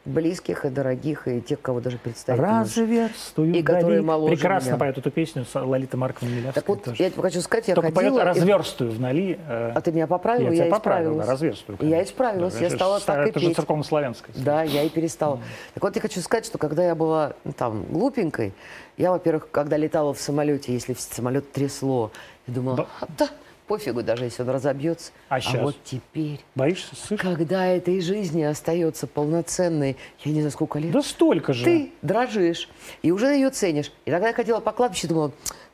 Близких 0.06 0.66
и 0.66 0.70
дорогих, 0.70 1.28
и 1.28 1.42
тех, 1.42 1.60
кого 1.60 1.80
даже 1.82 1.98
представить 1.98 2.40
можешь. 2.40 2.78
Разверстую 2.78 3.52
И 3.56 3.64
которые 3.64 4.04
моложе 4.04 4.36
Прекрасно 4.36 4.70
меня. 4.70 4.78
поет 4.78 4.98
эту 5.00 5.10
песню 5.10 5.46
с 5.46 5.60
Лолита 5.60 5.98
Марковна 5.98 6.30
Милявская. 6.32 6.54
Так 6.54 6.70
вот, 6.70 6.84
тоже. 6.84 7.02
я 7.02 7.10
тебе 7.10 7.24
хочу 7.24 7.42
сказать, 7.42 7.68
я 7.70 7.74
Только 7.74 7.92
поет 7.92 8.14
ходила... 8.14 8.22
и- 8.22 8.26
разверстую 8.26 8.92
вдали. 8.92 9.40
э, 9.48 9.72
А 9.74 9.82
ты 9.82 9.92
меня 9.92 10.06
поправила, 10.06 10.50
я 10.52 10.54
я, 10.54 10.64
тебя 10.66 10.76
поправил, 10.76 11.16
да, 11.16 11.22
исправилась. 11.24 11.30
разверстую. 11.42 11.78
Я 11.82 11.90
конечно. 11.90 12.04
исправилась, 12.14 12.54
Да, 12.54 12.60
я 12.60 12.68
это 12.68 12.76
стала 12.76 13.00
же- 13.00 13.06
так 13.06 13.26
и 13.26 13.30
Это 13.32 13.40
же 13.40 13.54
церковно-славянская. 13.56 14.36
Да, 14.38 14.62
я 14.62 14.84
и 14.84 14.90
перестала. 14.90 15.40
Так 15.74 15.82
вот, 15.84 15.96
я 15.96 16.02
хочу 16.04 16.22
сказать, 16.22 16.46
что 16.46 16.60
когда 16.60 16.86
я 16.86 16.94
была 16.94 17.34
ну, 17.44 17.52
там 17.54 17.84
глупенькой, 17.90 18.54
я, 18.98 19.10
во-первых, 19.12 19.50
когда 19.50 19.76
летала 19.76 20.14
в 20.14 20.20
самолете, 20.22 20.72
если 20.72 20.94
в 20.94 21.00
самолет 21.02 21.52
трясло, 21.52 22.12
я 22.46 22.54
думала, 22.54 22.78
Да. 22.78 22.86
«А, 23.02 23.08
да, 23.18 23.30
пофигу, 23.68 24.04
даже 24.04 24.26
если 24.26 24.44
он 24.44 24.50
разобьется. 24.50 25.12
А 25.30 25.40
щас? 25.40 25.62
вот 25.62 25.76
теперь, 25.84 26.40
Боишься, 26.56 26.96
слышишь? 26.96 27.24
когда 27.24 27.66
этой 27.68 28.00
жизни 28.02 28.44
остается 28.44 29.08
полноценной, 29.08 29.98
я 30.24 30.32
не 30.32 30.40
знаю, 30.42 30.52
сколько 30.52 30.80
лет, 30.80 30.92
Да 30.92 31.02
столько 31.02 31.54
же. 31.54 31.64
ты 31.66 31.92
дрожишь 32.02 32.70
и 33.02 33.12
уже 33.12 33.28
ее 33.28 33.50
ценишь. 33.50 33.92
И 34.06 34.12
тогда 34.12 34.28
я 34.30 34.34
ходила 34.34 34.60
по 34.60 34.72
кладбищу, 34.72 35.08
думала, 35.08 35.32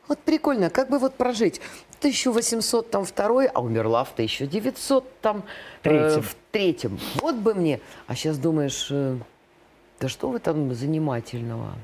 вот 0.08 0.18
прикольно, 0.18 0.70
как 0.70 0.90
бы 0.90 0.98
вот 0.98 1.14
прожить. 1.14 1.60
1800 2.00 2.90
там 2.90 3.04
второй, 3.04 3.46
а 3.46 3.60
умерла 3.62 4.02
в 4.04 4.12
1900 4.12 5.20
там 5.20 5.44
э, 5.84 5.88
Третьем. 5.88 6.22
в 6.22 6.36
третьем. 6.50 6.98
Вот 7.16 7.36
бы 7.36 7.54
мне. 7.54 7.80
А 8.08 8.16
сейчас 8.16 8.38
думаешь, 8.38 8.88
э, 8.90 9.16
да 10.00 10.08
что 10.08 10.30
в 10.30 10.34
этом 10.34 10.74
занимательного? 10.74 11.74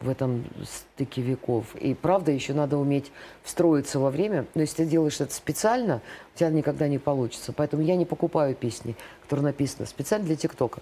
В 0.00 0.08
этом 0.08 0.44
стыке 0.64 1.20
веков. 1.20 1.74
И 1.76 1.94
правда, 1.94 2.32
еще 2.32 2.54
надо 2.54 2.78
уметь 2.78 3.12
встроиться 3.42 3.98
во 3.98 4.10
время. 4.10 4.46
Но 4.54 4.62
если 4.62 4.84
ты 4.84 4.86
делаешь 4.86 5.20
это 5.20 5.34
специально, 5.34 6.00
у 6.34 6.38
тебя 6.38 6.50
никогда 6.50 6.88
не 6.88 6.98
получится. 6.98 7.52
Поэтому 7.52 7.82
я 7.82 7.96
не 7.96 8.06
покупаю 8.06 8.54
песни, 8.54 8.96
которые 9.22 9.44
написаны 9.44 9.86
специально 9.86 10.26
для 10.26 10.36
ТикТока. 10.36 10.80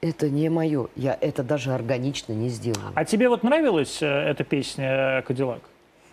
Это 0.00 0.28
не 0.28 0.48
мое. 0.48 0.88
Я 0.96 1.16
это 1.20 1.42
даже 1.42 1.72
органично 1.72 2.32
не 2.32 2.50
сделаю. 2.50 2.92
А 2.94 3.04
тебе 3.04 3.28
вот 3.28 3.42
нравилась 3.42 4.00
э, 4.02 4.06
эта 4.06 4.44
песня 4.44 5.22
«Кадиллак»? 5.26 5.62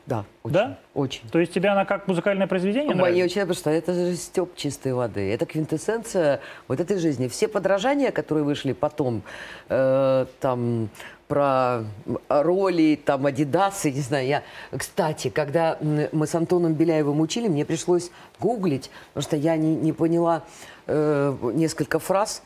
Да, 0.06 0.26
очень. 0.44 0.54
Да? 0.54 0.78
Очень. 0.94 1.30
То 1.30 1.40
есть 1.40 1.52
тебе 1.54 1.70
она 1.70 1.86
как 1.86 2.08
музыкальное 2.08 2.46
произведение 2.46 2.94
Мне 2.94 3.02
нравится? 3.02 3.26
очень, 3.26 3.42
потому 3.42 3.56
что 3.56 3.70
это 3.72 3.94
же 3.94 4.16
степ 4.16 4.56
чистой 4.56 4.94
воды. 4.94 5.34
Это 5.34 5.46
квинтэссенция 5.46 6.42
вот 6.68 6.80
этой 6.80 6.98
жизни. 6.98 7.28
Все 7.28 7.48
подражания, 7.48 8.12
которые 8.12 8.44
вышли 8.44 8.74
потом, 8.74 9.24
э, 9.70 10.26
там, 10.40 10.90
про 11.28 11.84
роли, 12.30 13.00
там, 13.04 13.26
Адидасы, 13.26 13.92
не 13.92 14.02
знаю, 14.02 14.28
я... 14.28 14.44
Кстати, 14.78 15.30
когда 15.30 15.78
мы 15.82 16.28
с 16.28 16.36
Антоном 16.36 16.74
Беляевым 16.74 17.20
учили, 17.20 17.48
мне 17.48 17.66
пришлось 17.66 18.12
гуглить, 18.40 18.92
потому 19.14 19.24
что 19.24 19.36
я 19.36 19.58
не, 19.58 19.76
не 19.76 19.92
поняла 19.92 20.44
э, 20.86 21.36
несколько 21.54 21.98
фраз 21.98 22.44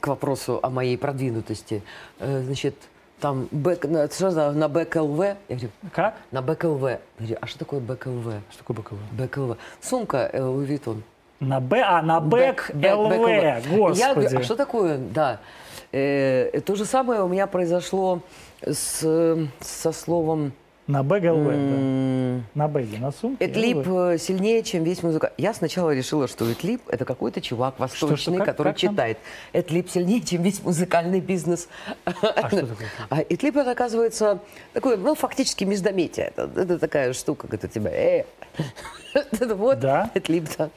к 0.00 0.06
вопросу 0.06 0.60
о 0.62 0.70
моей 0.70 0.96
продвинутости. 0.96 1.82
Э, 2.20 2.42
значит, 2.44 2.76
там, 3.24 3.48
бэк, 3.52 3.88
на, 3.88 4.06
что 4.10 4.30
за- 4.30 4.52
на 4.52 4.68
БКЛВ, 4.68 5.18
я 5.24 5.36
говорю, 5.48 5.70
Как? 5.94 6.14
на 6.30 6.42
БКЛВ. 6.42 6.82
Я 6.82 6.98
говорю, 7.18 7.36
а 7.40 7.46
что 7.46 7.58
такое 7.58 7.80
БКЛВ? 7.80 8.26
Что 8.50 8.58
такое 8.58 8.76
БКВ? 8.76 8.96
БКЛВ. 9.12 9.56
Сумка 9.80 10.28
э, 10.30 10.40
Louis 10.40 10.66
Vuitton. 10.68 11.00
На 11.40 11.58
Б, 11.58 11.80
а 11.80 12.02
на 12.02 12.20
Бэк 12.20 12.70
Бэк- 12.74 12.94
ЛВ, 12.94 13.08
БКЛВ. 13.08 13.28
Я 13.96 14.14
господи. 14.14 14.26
говорю, 14.26 14.38
а 14.38 14.42
что 14.42 14.56
такое? 14.56 14.98
Да. 14.98 15.40
Э, 15.92 16.60
то 16.66 16.74
же 16.76 16.84
самое 16.84 17.22
у 17.22 17.28
меня 17.28 17.46
произошло 17.46 18.20
с, 18.62 19.00
э, 19.02 19.46
со 19.60 19.92
словом 19.92 20.52
На 20.86 21.02
БГЛВ, 21.02 21.44
да. 21.46 21.52
м, 21.54 22.44
На 22.54 22.68
Бэге, 22.68 22.98
на 22.98 23.10
сумке. 23.10 23.46
Эдлип 23.46 23.86
ЛВ. 23.86 23.88
э, 24.14 24.18
сильнее, 24.18 24.62
чем 24.62 24.84
весь 24.84 25.02
музыка. 25.02 25.32
Я 25.38 25.54
сначала 25.54 25.94
решила, 25.94 26.28
что 26.28 26.44
Эдлип– 26.50 26.82
это 26.88 27.06
какой-то 27.06 27.40
чувак 27.40 27.78
восточный, 27.78 28.36
как- 28.36 28.46
который 28.48 28.72
как 28.74 28.80
там? 28.82 28.90
читает. 28.90 29.18
Эдлип 29.54 29.88
сильнее, 29.88 30.20
чем 30.20 30.42
весь 30.42 30.62
музыкальный 30.62 31.20
бизнес. 31.20 31.68
А 32.04 32.12
что 32.48 32.66
такое? 32.66 32.88
А 33.08 33.22
Эдлип, 33.22 33.56
это, 33.56 33.70
оказывается, 33.70 34.40
такой, 34.74 34.98
ну, 34.98 35.14
фактически 35.14 35.64
междометие. 35.64 36.26
Это, 36.36 36.50
это 36.54 36.78
такая 36.78 37.14
штука, 37.14 37.46
у 37.50 37.56
тебя. 37.56 37.90
Э. 37.90 38.24
Вот, 39.54 39.80
Да? 39.80 40.10
Эдлип, 40.14 40.44
да. 40.58 40.68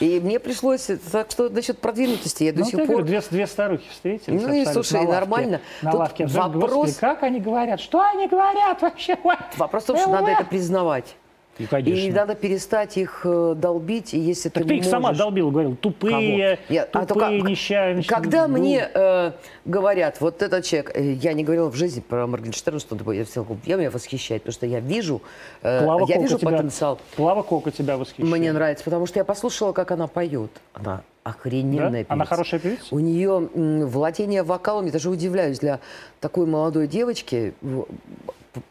И 0.00 0.20
мне 0.20 0.38
пришлось, 0.40 0.88
так 1.12 1.30
что 1.30 1.48
насчет 1.50 1.78
продвинутости, 1.78 2.44
я 2.44 2.52
до 2.52 2.60
Ну, 2.60 2.64
сих 2.66 2.78
пор... 2.78 2.86
говорю, 2.88 3.04
две, 3.04 3.20
две 3.30 3.46
старухи 3.46 3.84
встретились. 3.90 4.40
Ну 4.42 4.52
и, 4.52 4.64
слушай, 4.64 4.94
на 4.94 5.00
лавке. 5.00 5.12
нормально. 5.20 5.60
На 5.82 5.90
Тут 5.90 6.00
лавке 6.00 6.26
вопрос- 6.26 6.70
«Господи, 6.72 6.96
как 7.00 7.22
они 7.22 7.40
говорят? 7.40 7.80
Что 7.80 8.00
они 8.00 8.26
говорят 8.28 8.80
вообще? 8.80 9.18
Вопрос 9.56 9.82
в 9.84 9.86
том, 9.86 9.96
что 9.96 10.08
ЛВ». 10.08 10.12
надо 10.20 10.30
это 10.32 10.44
признавать. 10.44 11.16
И, 11.58 11.64
И 11.64 12.12
надо 12.12 12.34
перестать 12.34 12.98
их 12.98 13.22
э, 13.24 13.54
долбить, 13.56 14.12
и 14.12 14.18
если 14.18 14.50
Так 14.50 14.64
ты, 14.64 14.68
ты 14.68 14.76
их 14.76 14.84
сама 14.84 15.08
можешь- 15.08 15.18
долбил, 15.18 15.50
говорил, 15.50 15.74
тупые, 15.76 16.56
Кого? 16.56 16.74
Я- 16.74 16.82
а 16.92 17.06
тупые, 17.06 17.38
только- 17.38 17.50
несчастные. 17.50 18.04
Когда 18.04 18.46
ну, 18.46 18.58
мне 18.58 18.88
э, 18.92 19.32
говорят, 19.64 20.20
вот 20.20 20.42
этот 20.42 20.64
человек, 20.64 20.92
э, 20.94 21.12
я 21.12 21.32
не 21.32 21.44
говорила 21.44 21.70
в 21.70 21.74
жизни 21.74 22.00
про 22.00 22.26
Моргенштерна, 22.26 22.78
что 22.78 22.94
такое, 22.96 23.16
я, 23.18 23.24
всегда 23.24 23.46
я 23.64 23.76
меня 23.76 23.90
восхищает, 23.90 24.42
потому 24.42 24.52
что 24.52 24.66
я 24.66 24.80
вижу, 24.80 25.22
э, 25.62 25.82
Клава 25.82 26.00
я 26.00 26.06
Кока 26.06 26.20
вижу 26.20 26.38
тебя- 26.38 26.50
потенциал. 26.50 26.98
Клава 27.16 27.42
Кока 27.42 27.70
тебя 27.70 27.96
восхищает. 27.96 28.30
Мне 28.30 28.52
нравится, 28.52 28.84
потому 28.84 29.06
что 29.06 29.18
я 29.18 29.24
послушала, 29.24 29.72
как 29.72 29.90
она 29.92 30.08
поет. 30.08 30.50
Она 30.74 30.84
Да? 30.84 31.02
охрененная 31.24 32.04
Она 32.08 32.24
певица. 32.24 32.24
хорошая 32.34 32.60
певица? 32.60 32.84
У 32.94 32.98
нее 33.00 33.48
м, 33.54 33.86
владение 33.86 34.42
вокалом, 34.42 34.86
я 34.86 34.92
даже 34.92 35.08
удивляюсь, 35.10 35.58
для 35.58 35.80
такой 36.20 36.46
молодой 36.46 36.86
девочки 36.86 37.54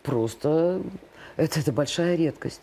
просто 0.04 0.82
это, 1.38 1.60
это 1.60 1.72
большая 1.72 2.16
редкость. 2.16 2.62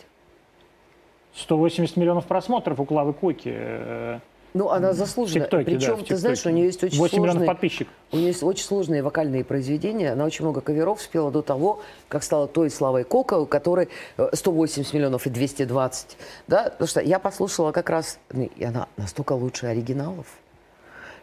180 1.35 1.97
миллионов 1.97 2.27
просмотров 2.27 2.79
у 2.81 2.85
Клавы 2.85 3.13
Коки. 3.13 3.53
э, 3.55 4.19
Ну, 4.55 4.69
она 4.69 4.93
заслужена. 4.93 5.45
ТикТоке, 5.47 5.65
Причем, 5.65 5.97
да, 5.99 6.05
ты 6.05 6.17
знаешь, 6.17 6.45
у 6.45 6.51
нее 6.51 6.67
есть 6.67 6.85
очень 6.85 6.99
8 6.99 7.17
миллионов 7.17 7.33
сложные... 7.33 7.47
подписчиков. 7.47 7.95
У 8.13 8.17
нее 8.17 8.27
есть 8.29 8.43
очень 8.43 8.65
сложные 8.65 9.03
вокальные 9.03 9.45
произведения. 9.45 10.13
Она 10.13 10.25
очень 10.27 10.45
много 10.45 10.61
каверов 10.61 11.01
спела 11.01 11.31
до 11.31 11.41
того, 11.41 11.81
как 12.09 12.23
стала 12.23 12.47
той 12.47 12.69
Славой 12.69 13.05
Кока, 13.05 13.39
у 13.39 13.47
которой 13.47 13.89
э, 14.19 14.29
180 14.33 14.93
миллионов 14.93 15.27
и 15.27 15.31
220. 15.31 16.19
Да? 16.49 16.65
Потому 16.65 16.87
что 16.89 17.01
я 17.01 17.19
послушала 17.19 17.73
как 17.73 17.89
раз... 17.89 18.19
ну, 18.31 18.51
И 18.55 18.65
она 18.65 18.89
настолько 18.99 19.33
лучше 19.33 19.67
оригиналов, 19.67 20.27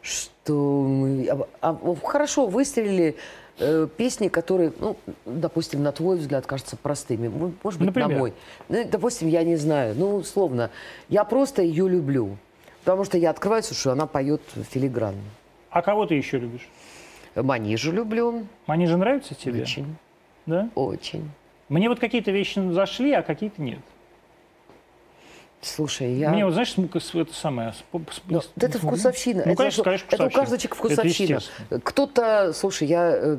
что... 0.02 0.88
а- 1.30 1.48
а, 1.62 1.96
хорошо, 2.04 2.48
выстрелили 2.48 3.16
э, 3.60 3.88
песни, 3.98 4.28
которые, 4.28 4.74
ну, 4.80 4.96
допустим, 5.26 5.84
на 5.84 5.92
твой 5.92 6.18
взгляд, 6.18 6.46
кажутся 6.46 6.78
простыми. 6.78 7.28
Может 7.64 7.80
быть, 7.80 7.88
Например? 7.88 8.10
на 8.10 8.18
мой. 8.18 8.34
Ну, 8.70 8.88
допустим, 8.90 9.28
я 9.28 9.44
не 9.44 9.56
знаю. 9.56 9.96
Ну, 9.98 10.16
условно. 10.16 10.70
Я 11.10 11.24
просто 11.24 11.62
ее 11.62 11.88
люблю. 11.88 12.38
Потому 12.84 13.04
что 13.04 13.18
я 13.18 13.30
открываю, 13.30 13.62
слушаю, 13.64 13.94
она 13.94 14.08
поет 14.08 14.42
филигранно. 14.70 15.22
А 15.70 15.82
кого 15.82 16.06
ты 16.06 16.16
еще 16.16 16.40
любишь? 16.40 16.68
Манижу 17.36 17.92
люблю. 17.92 18.46
Они 18.66 18.88
же 18.88 18.98
нравятся 18.98 19.36
тебе? 19.36 19.62
Очень, 19.62 19.96
Да? 20.46 20.70
очень. 20.76 21.30
Мне 21.68 21.88
вот 21.90 22.00
какие-то 22.00 22.32
вещи 22.32 22.60
зашли, 22.72 23.12
а 23.14 23.22
какие-то 23.22 23.62
нет. 23.62 23.80
Слушай, 25.62 26.14
я... 26.14 26.30
Мне 26.30 26.46
вот, 26.46 26.54
знаешь, 26.54 26.74
смука- 26.78 27.00
это 27.22 27.34
самое... 27.34 27.74
с- 27.74 28.22
Ну, 28.28 28.42
это 28.56 28.80
вкусовщина. 28.80 29.44
Ну, 29.46 29.52
это, 29.52 29.58
конечно, 29.58 29.84
конечно, 29.84 30.06
это 30.06 30.26
у 30.26 30.30
вкусовщина. 30.30 30.40
каждого 30.40 30.58
человека 30.58 30.76
вкусовщина. 30.76 31.40
Кто-то, 31.84 32.54
слушай, 32.54 32.88
я 32.88 33.38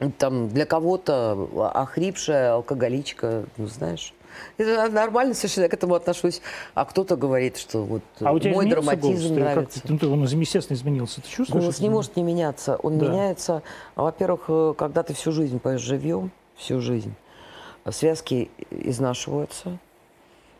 э, 0.00 0.10
там 0.18 0.48
для 0.48 0.64
кого-то 0.64 1.70
охрипшая 1.74 2.54
алкоголичка, 2.54 3.44
ну 3.58 3.66
знаешь. 3.66 4.14
Это 4.56 4.90
нормально 4.90 5.34
совершенно, 5.34 5.64
я 5.64 5.68
к 5.68 5.74
этому 5.74 5.94
отношусь. 5.94 6.40
А 6.74 6.84
кто-то 6.86 7.16
говорит, 7.16 7.56
что 7.58 7.84
вот 7.84 8.02
А 8.20 8.32
у 8.32 8.38
тебя 8.38 8.52
мой 8.54 8.68
драматизм 8.68 9.06
голос? 9.06 9.22
Ты 9.22 9.32
нравится. 9.34 9.80
как- 9.82 9.90
ну, 9.90 9.98
ты- 9.98 10.06
он 10.08 10.24
естественно 10.24 10.76
изменился. 10.76 11.20
Ты 11.20 11.28
чувствуешь? 11.28 11.62
Голос 11.62 11.78
не 11.80 11.90
может 11.90 12.16
не 12.16 12.22
меняться. 12.22 12.76
Он 12.76 12.98
Да. 12.98 13.06
меняется, 13.06 13.62
во-первых, 13.96 14.44
э, 14.48 14.74
когда 14.78 15.02
ты 15.02 15.12
всю 15.14 15.30
жизнь 15.30 15.58
поешь 15.60 15.82
живьем, 15.82 16.30
всю 16.56 16.80
жизнь, 16.80 17.12
связки 17.90 18.50
изнашиваются. 18.70 19.78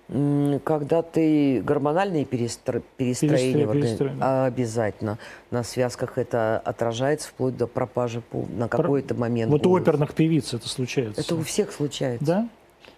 Когда 0.09 1.01
ты 1.01 1.63
гормональные 1.63 2.25
перестро- 2.25 2.83
перестроения 2.99 3.67
перестроения. 3.67 4.45
обязательно 4.47 5.19
на 5.51 5.63
связках 5.65 6.19
это 6.19 6.59
отражается 6.59 7.29
вплоть 7.29 7.57
до 7.57 7.67
пропажи 7.67 8.21
пу- 8.31 8.47
на 8.55 8.69
какой-то 8.69 9.15
момент. 9.15 9.51
Вот 9.51 9.65
у 9.67 9.71
голоса. 9.71 9.83
оперных 9.83 10.13
певиц 10.13 10.53
это 10.53 10.69
случается. 10.69 11.23
Это 11.23 11.35
у 11.37 11.43
всех 11.43 11.73
случается. 11.73 12.25
Да? 12.27 12.49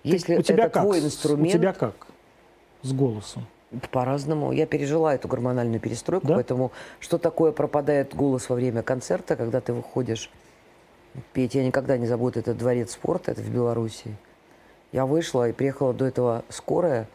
Если 0.03 0.37
у 0.37 0.43
тебя 0.43 0.65
это 0.65 0.73
как? 0.75 0.83
твой 0.83 0.99
инструмент, 0.99 1.55
У 1.55 1.59
тебя 1.59 1.73
как 1.73 2.09
с 2.83 2.93
голосом? 2.93 3.47
по-разному. 3.93 4.51
Я 4.51 4.67
пережила 4.67 5.15
эту 5.15 5.29
гормональную 5.29 5.79
перестройку, 5.79 6.27
Да? 6.27 6.35
поэтому 6.35 6.73
что 6.99 7.19
такое 7.19 7.53
пропадает 7.53 8.17
голос 8.17 8.49
во 8.49 8.57
время 8.57 8.83
концерта, 8.83 9.37
когда 9.37 9.61
ты 9.61 9.73
выходишь 9.73 10.29
петь? 11.33 11.55
Я 11.55 11.65
никогда 11.65 11.97
не 11.99 12.07
забуду 12.07 12.41
этот 12.41 12.59
дворец 12.59 12.93
спорта, 12.93 13.31
это 13.31 13.43
в 13.43 13.49
Беларуси. 13.51 14.17
Я 14.93 15.07
вышла 15.07 15.49
и 15.49 15.53
приехала 15.53 15.93
до 15.93 16.05
этого 16.07 16.45
скорая, 16.49 17.09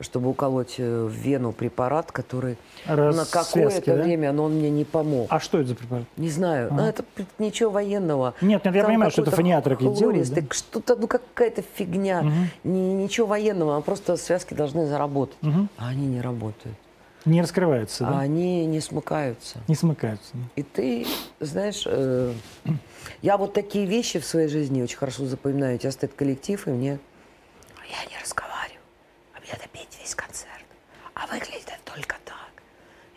чтобы 0.00 0.30
уколоть 0.30 0.76
э, 0.78 1.04
в 1.04 1.10
вену 1.12 1.52
препарат, 1.52 2.10
который 2.10 2.56
Раз- 2.86 3.14
на 3.16 3.24
какое-то 3.26 3.94
да? 3.96 4.02
время, 4.02 4.32
но 4.32 4.44
он 4.44 4.54
мне 4.54 4.70
не 4.70 4.84
помог. 4.86 5.26
А 5.28 5.38
что 5.40 5.58
это 5.58 5.68
за 5.68 5.74
препарат? 5.74 6.04
Не 6.16 6.30
знаю, 6.30 6.68
А. 6.70 6.74
ну, 6.74 6.82
это 6.84 7.04
ничего 7.38 7.70
военного. 7.70 8.34
Нет, 8.40 8.64
нет, 8.64 8.74
я 8.74 8.80
Там 8.82 8.90
понимаю, 8.90 9.10
что 9.10 9.22
это 9.22 9.30
фониатрики 9.32 9.82
делают. 9.94 10.30
да? 10.30 10.40
Что-то, 10.50 10.96
ну 10.96 11.06
какая-то 11.06 11.62
фигня. 11.74 12.22
Мгм. 12.22 12.48
Ни- 12.64 13.02
ничего 13.02 13.26
военного, 13.26 13.76
а 13.76 13.80
просто 13.82 14.16
связки 14.16 14.54
должны 14.54 14.86
заработать. 14.86 15.36
Мгм. 15.42 15.68
А 15.76 15.88
они 15.88 16.06
не 16.06 16.22
работают. 16.22 16.76
Не 17.26 17.42
раскрывается, 17.42 18.08
А 18.08 18.12
да? 18.12 18.20
они 18.20 18.64
не 18.64 18.80
смыкаются. 18.80 19.58
Не 19.68 19.74
смыкаются. 19.74 20.30
да. 20.32 20.40
И 20.56 20.62
ты, 20.62 21.06
знаешь, 21.40 21.82
э, 21.84 22.32
я 23.20 23.36
вот 23.36 23.52
такие 23.52 23.84
вещи 23.84 24.18
в 24.18 24.24
своей 24.24 24.48
жизни 24.48 24.80
очень 24.80 24.96
хорошо 24.96 25.26
запоминаю. 25.26 25.74
У 25.74 25.78
тебя 25.78 25.92
стоит 25.92 26.14
коллектив, 26.14 26.66
и 26.66 26.70
мне... 26.70 26.98
«А 27.92 28.02
Я 28.04 28.10
не 28.10 28.22
разговариваю, 28.22 28.80
а 29.34 29.40
мне 29.40 29.50
надо 29.52 29.68
петь 29.72 29.98
весь 30.00 30.14
концерт. 30.14 30.64
А 31.14 31.26
выглядит 31.26 31.66
это 31.68 31.92
только 31.94 32.16
так. 32.24 32.36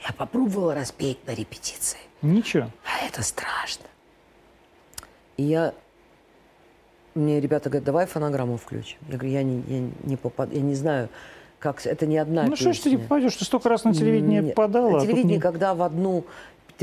Я 0.06 0.14
попробовала 0.14 0.76
распеть 0.76 1.26
на 1.28 1.32
репетиции. 1.32 2.00
Ничего. 2.22 2.70
А 2.86 3.06
это 3.06 3.22
страшно. 3.24 3.86
И 5.38 5.44
я... 5.44 5.74
Мне 7.16 7.40
ребята 7.40 7.70
говорят, 7.70 7.86
давай 7.86 8.06
фонограмму 8.08 8.58
включим. 8.58 8.98
Я 9.08 9.18
говорю, 9.18 9.34
я 9.34 9.44
не, 9.44 9.62
я 9.68 9.90
не 10.04 10.18
попаду, 10.18 10.54
я 10.56 10.62
не 10.62 10.74
знаю, 10.76 11.10
как... 11.60 11.86
Это 11.86 12.08
не 12.08 12.18
одна 12.18 12.44
Ну 12.44 12.56
что 12.56 12.74
ж 12.74 12.78
ты 12.78 12.84
песня. 12.86 12.98
не 12.98 13.04
попадешь, 13.04 13.36
ты 13.36 13.46
столько 13.46 13.70
раз 13.70 13.84
на 13.84 13.94
телевидение 13.94 14.42
Нет. 14.42 14.56
подала. 14.56 14.90
На 14.90 14.98
а 14.98 15.00
тут 15.00 15.10
телевидении, 15.10 15.36
не- 15.36 15.42
когда 15.42 15.76
в 15.76 15.84
одну 15.84 16.26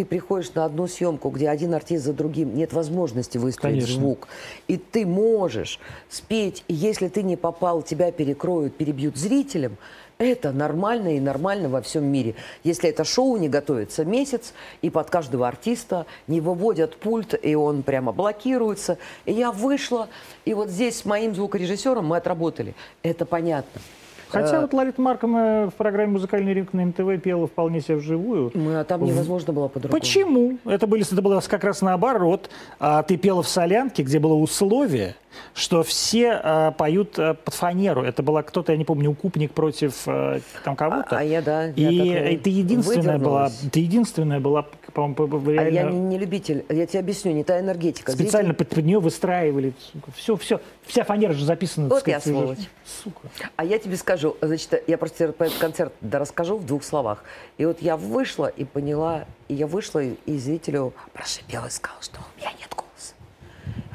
ты 0.01 0.07
приходишь 0.07 0.55
на 0.55 0.65
одну 0.65 0.87
съемку, 0.87 1.29
где 1.29 1.51
один 1.51 1.75
артист 1.75 2.07
за 2.07 2.15
другим, 2.15 2.57
нет 2.57 2.73
возможности 2.73 3.37
выстроить 3.37 3.81
Конечно. 3.81 4.01
звук. 4.01 4.29
И 4.67 4.79
ты 4.79 5.05
можешь 5.05 5.79
спеть, 6.09 6.65
и 6.69 6.73
если 6.73 7.09
ты 7.09 7.23
не 7.23 7.37
попал, 7.37 7.83
тебя 7.83 8.11
перекроют, 8.11 8.75
перебьют 8.79 9.19
зрителям, 9.19 9.77
это 10.17 10.53
нормально 10.53 11.17
и 11.17 11.21
нормально 11.21 11.69
во 11.69 11.83
всем 11.83 12.05
мире. 12.05 12.35
Если 12.65 12.89
это 12.89 13.05
шоу 13.05 13.37
не 13.37 13.51
готовится 13.51 14.07
месяц, 14.07 14.55
и 14.81 14.89
под 14.89 15.11
каждого 15.11 15.47
артиста 15.47 16.07
не 16.29 16.41
выводят 16.41 16.97
пульт, 16.97 17.35
и 17.43 17.55
он 17.55 17.83
прямо 17.83 18.13
блокируется. 18.13 18.97
И 19.27 19.35
я 19.35 19.53
вышла, 19.53 20.09
и 20.47 20.55
вот 20.55 20.71
здесь 20.71 20.97
с 20.97 21.05
моим 21.05 21.35
звукорежиссером 21.35 22.07
мы 22.07 22.17
отработали. 22.17 22.75
Это 23.03 23.27
понятно. 23.27 23.83
Хотя 24.31 24.61
Э, 24.61 24.63
вот 24.63 24.73
Ларита 24.73 25.01
Марковна 25.01 25.71
в 25.71 25.75
программе 25.75 26.13
«Музыкальный 26.13 26.55
ринг» 26.55 26.73
на 26.73 26.85
НТВ 26.85 27.23
пела 27.23 27.47
вполне 27.47 27.81
себе 27.81 27.97
вживую. 27.97 28.51
мы, 28.55 28.79
а 28.81 28.85
там 28.85 29.05
невозможно 29.05 29.53
было 29.53 29.69
по-другому. 29.69 30.01
Почему? 30.01 30.59
Это, 30.65 30.87
были, 30.87 31.05
это 31.11 31.23
было 31.23 31.41
как 31.41 31.65
раз 31.65 31.83
наоборот. 31.83 32.51
А, 32.79 33.03
ты 33.03 33.17
пела 33.17 33.43
в 33.43 33.49
«Солянке», 33.49 34.03
где 34.03 34.19
было 34.19 34.35
условие, 34.35 35.17
что 35.55 35.83
все 35.83 36.33
а, 36.33 36.71
поют 36.73 37.19
а, 37.19 37.35
под 37.35 37.55
фанеру. 37.55 38.03
Это 38.03 38.23
была 38.23 38.43
кто-то, 38.43 38.73
я 38.73 38.79
не 38.79 38.85
помню, 38.85 39.11
укупник 39.11 39.53
против 39.53 40.03
а, 40.07 40.41
там 40.65 40.77
кого-то. 40.77 41.17
А, 41.17 41.21
а 41.21 41.23
я, 41.23 41.43
да. 41.43 41.65
я 41.65 41.91
И 41.91 42.11
э, 42.11 42.39
ты 42.39 42.51
единственная 42.51 43.19
была, 43.19 43.51
ты 43.73 43.81
единственная 43.81 44.41
была, 44.41 44.67
по-моему, 44.93 45.15
по- 45.15 45.27
по- 45.27 45.51
А 45.51 45.53
я 45.53 45.71
реально 45.71 45.91
не, 45.93 46.01
не 46.01 46.19
любитель, 46.19 46.65
я 46.69 46.87
тебе 46.87 47.01
объясню, 47.01 47.33
не 47.33 47.45
та 47.45 47.59
энергетика. 47.61 48.13
специально 48.13 48.49
Зритель- 48.53 48.59
под, 48.67 48.69
под 48.77 48.85
нее 48.85 49.01
выстраивали. 49.01 49.73
Все, 50.17 50.37
все, 50.37 50.61
вся 50.87 51.05
фанера 51.05 51.33
же 51.33 51.45
записана. 51.45 51.89
Вот 51.89 52.01
сказать, 52.01 52.25
я 52.27 52.33
сволочь. 52.33 52.69
Сука. 52.85 53.29
А 53.57 53.65
я 53.65 53.79
тебе 53.79 53.97
скажу, 53.97 54.37
значит, 54.41 54.83
я 54.87 54.99
просто 54.99 55.19
тебе 55.19 55.33
про 55.33 55.47
этот 55.47 55.59
концерт 55.59 55.93
да 56.01 56.19
расскажу 56.19 56.57
в 56.59 56.67
двух 56.67 56.85
словах. 56.85 57.25
И 57.59 57.65
вот 57.65 57.81
я 57.83 57.97
вышла 57.97 58.47
и 58.47 58.65
поняла, 58.65 59.27
и 59.49 59.55
я 59.55 59.67
вышла 59.67 60.01
и, 60.03 60.15
и 60.27 60.39
зрителю 60.39 60.93
прошипела 61.13 61.67
и 61.67 61.71
сказала, 61.71 62.03
что 62.03 62.19
у 62.21 62.41
меня 62.41 62.51
нет 62.59 62.71
голоса. 62.71 63.15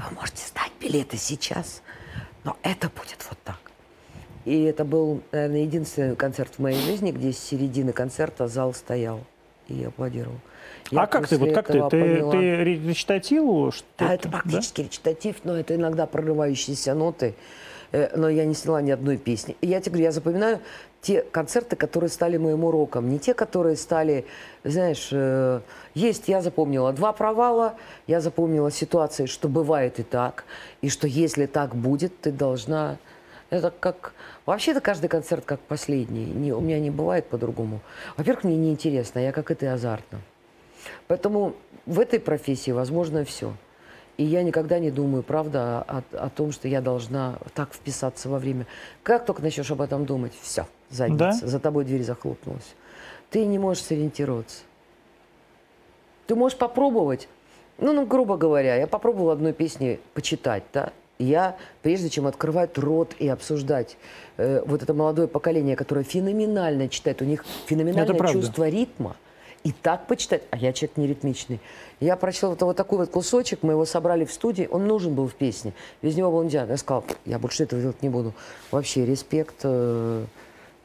Вы 0.10 0.16
можете 0.16 0.46
сдать 0.48 0.72
билеты 0.80 1.18
сейчас, 1.18 1.82
но 2.44 2.58
это 2.64 2.90
будет 2.90 3.26
вот 3.30 3.38
так. 3.44 3.60
И 4.46 4.62
это 4.64 4.86
был, 4.86 5.22
наверное, 5.32 5.62
единственный 5.62 6.16
концерт 6.16 6.54
в 6.56 6.60
моей 6.62 6.80
жизни, 6.80 7.12
где 7.12 7.32
с 7.34 7.40
середины 7.40 7.92
концерта 7.94 8.48
зал 8.48 8.76
стоял 8.76 9.22
и 9.68 9.84
аплодировал. 9.84 10.36
Я 10.92 11.04
а 11.04 11.08
как 11.08 11.28
ты, 11.28 11.38
вот 11.38 11.54
как 11.54 11.68
ты? 11.68 11.82
Ты, 11.90 12.32
ты 12.32 12.64
речитативу? 12.64 13.72
что 13.72 13.86
Да, 13.98 14.14
это 14.14 14.30
практически 14.30 14.82
речитатив, 14.82 15.38
но 15.44 15.58
это 15.58 15.76
иногда 15.76 16.06
прорывающиеся 16.06 16.94
ноты. 16.94 17.34
Э, 17.92 18.16
Но 18.16 18.30
я 18.30 18.46
не 18.46 18.54
сняла 18.54 18.82
ни 18.82 18.92
одной 18.92 19.18
песни. 19.18 19.56
Я 19.62 19.80
тебе 19.80 19.92
говорю, 19.92 20.06
я 20.06 20.12
запоминаю 20.12 20.60
те 21.02 21.22
концерты, 21.22 21.76
которые 21.76 22.10
стали 22.10 22.38
моим 22.38 22.64
уроком. 22.64 23.10
Не 23.10 23.20
те, 23.20 23.34
которые 23.34 23.78
стали, 23.78 24.26
знаешь, 24.64 25.10
э, 25.12 25.62
есть, 25.94 26.28
я 26.28 26.42
запомнила 26.42 26.94
два 26.94 27.14
провала, 27.14 27.76
я 28.08 28.22
запомнила 28.22 28.72
ситуации, 28.72 29.26
что 29.26 29.48
бывает 29.48 30.00
и 30.00 30.04
так, 30.04 30.46
и 30.82 30.90
что 30.90 31.08
если 31.08 31.46
так 31.46 31.76
будет, 31.76 32.20
ты 32.22 32.32
должна... 32.32 32.98
Это 33.50 33.72
как... 33.72 34.14
Вообще-то 34.46 34.82
каждый 34.82 35.08
концерт 35.08 35.46
как 35.46 35.60
последний. 35.62 36.26
Не, 36.26 36.52
у 36.54 36.60
меня 36.60 36.80
не 36.80 36.92
бывает 36.92 37.28
по-другому. 37.28 37.80
Во-первых, 38.18 38.44
мне 38.44 38.58
неинтересно, 38.58 39.20
я 39.20 39.32
как 39.32 39.52
и 39.52 39.56
ты 39.56 39.68
азартна. 39.68 40.20
Поэтому 41.08 41.54
в 41.86 42.00
этой 42.00 42.20
профессии 42.20 42.72
возможно 42.72 43.24
все. 43.26 43.54
И 44.18 44.24
я 44.24 44.44
никогда 44.44 44.80
не 44.80 44.92
думаю, 44.92 45.24
правда, 45.24 45.82
о, 45.82 46.04
о 46.14 46.30
том, 46.30 46.52
что 46.52 46.68
я 46.68 46.82
должна 46.82 47.38
так 47.54 47.74
вписаться 47.74 48.30
во 48.30 48.40
время. 48.40 48.66
Как 49.04 49.26
только 49.26 49.42
начнешь 49.42 49.70
об 49.72 49.82
этом 49.82 50.06
думать, 50.06 50.32
все, 50.42 50.68
задница, 50.90 51.42
Да? 51.42 51.48
за 51.48 51.60
тобой 51.60 51.84
дверь 51.84 52.04
захлопнулась. 52.04 52.76
Ты 53.30 53.46
не 53.46 53.60
можешь 53.60 53.84
сориентироваться. 53.84 54.62
Ты 56.28 56.36
можешь 56.36 56.58
попробовать, 56.58 57.28
ну, 57.78 57.92
ну, 57.92 58.06
грубо 58.06 58.38
говоря, 58.38 58.76
я 58.78 58.88
попробовала 58.88 59.34
одной 59.34 59.54
песни 59.54 60.00
почитать, 60.14 60.64
да, 60.74 60.92
я, 61.20 61.56
прежде 61.82 62.10
чем 62.10 62.28
открывать 62.28 62.78
рот 62.78 63.16
и 63.20 63.28
обсуждать 63.28 63.98
э, 64.38 64.62
вот 64.66 64.84
это 64.84 64.94
молодое 64.94 65.28
поколение, 65.28 65.76
которое 65.76 66.04
феноменально 66.04 66.90
читает, 66.90 67.22
у 67.22 67.26
них 67.26 67.46
феноменальное 67.68 68.34
чувство 68.34 68.68
ритма, 68.68 69.16
и 69.66 69.72
так 69.72 70.06
почитать, 70.06 70.44
а 70.52 70.58
я 70.58 70.72
человек 70.72 70.96
не 70.96 71.08
ритмичный. 71.08 71.60
Я 72.00 72.16
прочла 72.18 72.50
вот, 72.50 72.62
вот 72.62 72.78
такой 72.78 73.00
вот 73.00 73.10
кусочек, 73.10 73.64
мы 73.64 73.74
его 73.74 73.84
собрали 73.86 74.24
в 74.24 74.32
студии, 74.32 74.70
он 74.72 74.86
нужен 74.86 75.16
был 75.16 75.28
в 75.28 75.34
песне, 75.34 75.74
без 76.04 76.16
него 76.16 76.32
было 76.32 76.44
нельзя. 76.44 76.66
Я 76.66 76.78
сказала, 76.78 77.04
я 77.26 77.40
больше 77.40 77.64
этого 77.64 77.82
делать 77.82 78.02
не 78.04 78.10
буду. 78.10 78.34
Вообще, 78.70 79.08
респект, 79.08 79.62
э, 79.64 80.26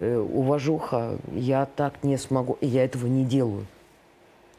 э, 0.00 0.16
уважуха, 0.16 1.18
я 1.32 1.66
так 1.66 2.02
не 2.02 2.16
смогу, 2.16 2.56
и 2.62 2.66
я 2.66 2.84
этого 2.84 3.06
не 3.06 3.24
делаю. 3.24 3.66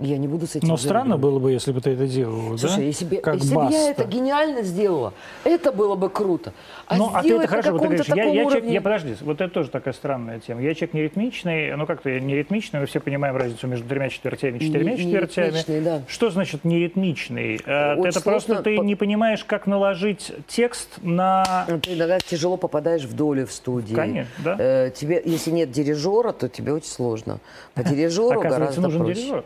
Я 0.01 0.17
не 0.17 0.27
буду 0.27 0.47
с 0.47 0.55
этим 0.55 0.67
Но 0.67 0.77
странно 0.77 1.11
заигрывать. 1.11 1.21
было 1.21 1.39
бы, 1.39 1.51
если 1.51 1.71
бы 1.71 1.79
ты 1.81 1.91
это 1.91 2.07
делала, 2.07 2.57
Слушай, 2.57 2.77
да? 2.77 2.81
если 2.83 3.05
бы, 3.05 3.15
как 3.17 3.35
если 3.35 3.55
бы 3.55 3.67
я 3.71 3.91
это 3.91 4.03
гениально 4.05 4.63
сделала, 4.63 5.13
это 5.43 5.71
было 5.71 5.95
бы 5.95 6.09
круто. 6.09 6.53
А 6.87 6.97
ну, 6.97 7.11
а 7.13 7.21
ты 7.21 7.35
это 7.35 7.47
хорошо, 7.47 7.71
вот 7.71 7.81
ты 7.81 7.87
говоришь, 7.87 8.07
я, 8.07 8.23
я, 8.25 8.43
человек, 8.43 8.65
я, 8.65 8.81
подожди, 8.81 9.15
вот 9.21 9.39
это 9.39 9.53
тоже 9.53 9.69
такая 9.69 9.93
странная 9.93 10.39
тема. 10.39 10.61
Я 10.61 10.73
человек 10.73 10.93
не 10.95 11.01
ритмичный, 11.03 11.75
ну 11.75 11.85
как-то 11.85 12.09
я 12.09 12.19
не 12.19 12.35
ритмичный, 12.35 12.79
мы 12.79 12.85
все 12.87 12.99
понимаем 12.99 13.37
разницу 13.37 13.67
между 13.67 13.87
тремя 13.87 14.09
четвертями 14.09 14.57
и 14.57 14.61
четырьмя 14.65 14.91
Не- 14.93 14.97
четвертями. 14.97 15.79
да. 15.83 16.01
Что 16.07 16.29
значит 16.31 16.65
не 16.65 16.79
ритмичный? 16.79 17.59
Э, 17.65 17.93
Очень 17.95 18.09
это 18.09 18.21
просто 18.21 18.63
ты 18.63 18.77
по- 18.77 18.81
не 18.81 18.95
понимаешь, 18.95 19.43
как 19.45 19.67
наложить 19.67 20.31
текст 20.47 20.89
на... 21.01 21.65
Ну, 21.69 21.79
Ты 21.79 21.93
иногда 21.93 22.19
тяжело 22.19 22.57
попадаешь 22.57 23.03
в 23.03 23.13
долю 23.15 23.45
в 23.45 23.51
студии. 23.51 23.93
Конечно, 23.95 24.31
да. 24.43 24.55
Э, 24.59 24.91
тебе, 24.93 25.21
если 25.23 25.51
нет 25.51 25.71
дирижера, 25.71 26.31
то 26.31 26.49
тебе 26.49 26.73
очень 26.73 26.89
сложно. 26.89 27.39
А 27.75 27.83
дирижеру 27.83 28.39
Оказывается, 28.39 28.59
гораздо 28.59 28.81
нужен 28.81 28.99
проще. 29.05 29.15
дирижер. 29.21 29.43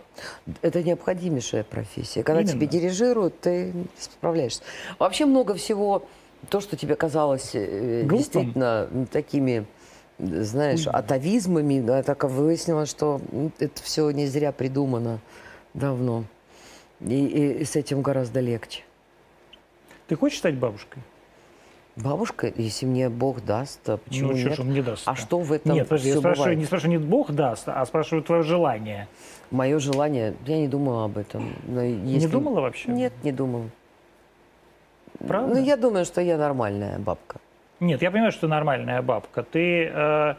Это 0.61 0.83
необходимейшая 0.83 1.63
профессия. 1.63 2.23
Когда 2.23 2.41
Именно. 2.41 2.53
тебе 2.53 2.67
дирижируют, 2.67 3.39
ты 3.39 3.73
справляешься. 3.97 4.61
Вообще 4.99 5.25
много 5.25 5.55
всего, 5.55 6.05
то, 6.49 6.61
что 6.61 6.77
тебе 6.77 6.95
казалось 6.95 7.51
э, 7.55 8.01
Глупым. 8.01 8.17
действительно 8.17 8.89
такими, 9.11 9.65
знаешь, 10.19 10.85
атовизмами, 10.87 11.79
да, 11.81 12.03
так 12.03 12.23
выяснилось, 12.25 12.89
что 12.89 13.19
это 13.59 13.81
все 13.81 14.09
не 14.11 14.27
зря 14.27 14.51
придумано 14.51 15.19
давно. 15.73 16.25
И, 17.01 17.25
и- 17.25 17.51
и 17.61 17.65
с 17.65 17.75
этим 17.75 18.01
гораздо 18.03 18.39
легче. 18.39 18.83
Ты 20.07 20.15
хочешь 20.15 20.37
стать 20.37 20.55
бабушкой? 20.55 21.01
Бабушка, 21.95 22.51
если 22.57 22.85
мне 22.85 23.07
Бог 23.09 23.45
даст, 23.45 23.87
а 23.89 23.97
почему 23.97 24.31
ну, 24.31 24.37
что 24.37 24.49
нет? 24.49 24.57
ж 24.57 24.59
он 24.61 24.69
не 24.73 24.81
даст? 24.81 25.03
А 25.07 25.15
что 25.15 25.39
в 25.39 25.51
этом 25.53 25.73
Нет, 25.73 25.87
подожди, 25.87 26.09
я 26.09 26.17
спрашиваю, 26.17 26.37
бывает? 26.43 26.59
не 26.59 26.65
спрашиваю, 26.65 26.99
не 26.99 27.05
Бог 27.05 27.31
даст, 27.31 27.69
а 27.69 27.85
спрашиваю 27.85 28.21
твое 28.21 28.43
желание. 28.43 29.07
Мое 29.49 29.79
желание, 29.79 30.33
я 30.45 30.57
не 30.57 30.67
думала 30.67 31.05
об 31.05 31.17
этом. 31.17 31.53
но 31.67 31.81
Не 31.83 32.13
если- 32.15 32.27
думала 32.27 32.59
вообще? 32.61 32.89
Нет, 32.91 33.13
не 33.23 33.31
думала. 33.31 33.69
Правда? 35.25 35.55
Ну, 35.55 35.63
я 35.63 35.77
думаю, 35.77 36.03
что 36.03 36.19
я 36.19 36.37
нормальная 36.37 36.99
бабка. 36.99 37.39
Нет, 37.79 38.01
я 38.01 38.11
понимаю, 38.11 38.31
что 38.33 38.41
ты 38.41 38.47
нормальная 38.47 39.01
бабка. 39.01 39.43
Ты, 39.43 39.85
э, 39.85 40.35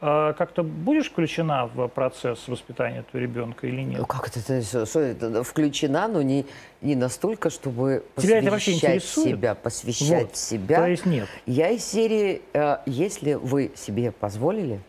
как-то 0.00 0.62
будешь 0.62 1.10
включена 1.10 1.66
в 1.66 1.88
процесс 1.88 2.48
воспитания 2.48 3.00
этого 3.00 3.20
ребенка 3.20 3.66
или 3.66 3.82
нет? 3.82 3.98
Ну, 4.00 4.06
как 4.06 4.28
это, 4.28 4.40
это, 4.52 4.86
что 4.86 5.00
это 5.00 5.44
включена, 5.44 6.08
но 6.08 6.22
не, 6.22 6.46
не 6.80 6.96
настолько, 6.96 7.50
чтобы 7.50 8.04
Тебя 8.16 8.38
это 8.38 8.50
вообще 8.50 8.72
посвящать 8.72 8.96
интересует? 8.96 9.28
себя, 9.28 9.54
посвящать 9.54 10.22
Вот. 10.22 10.36
себя. 10.36 10.76
То 10.76 10.86
есть 10.86 11.06
нет. 11.06 11.28
Я 11.44 11.68
из 11.68 11.84
серии, 11.84 12.40
э, 12.54 12.78
если 12.86 13.34
вы 13.34 13.72
себе 13.76 14.10
позволили, 14.10 14.80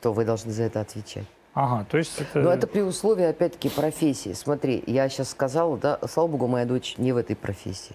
то 0.00 0.12
вы 0.12 0.24
должны 0.24 0.50
за 0.50 0.64
это 0.64 0.80
отвечать. 0.80 1.26
Ага, 1.54 1.86
то 1.90 1.98
есть 1.98 2.20
это... 2.20 2.40
Но 2.40 2.52
это 2.52 2.66
при 2.66 2.80
условии, 2.80 3.24
опять-таки, 3.24 3.68
профессии. 3.68 4.32
Смотри, 4.32 4.82
я 4.86 5.08
сейчас 5.08 5.30
сказала, 5.30 5.76
да, 5.76 5.98
слава 6.08 6.28
богу, 6.28 6.46
моя 6.46 6.64
дочь 6.64 6.94
не 6.96 7.12
в 7.12 7.16
этой 7.16 7.36
профессии. 7.36 7.94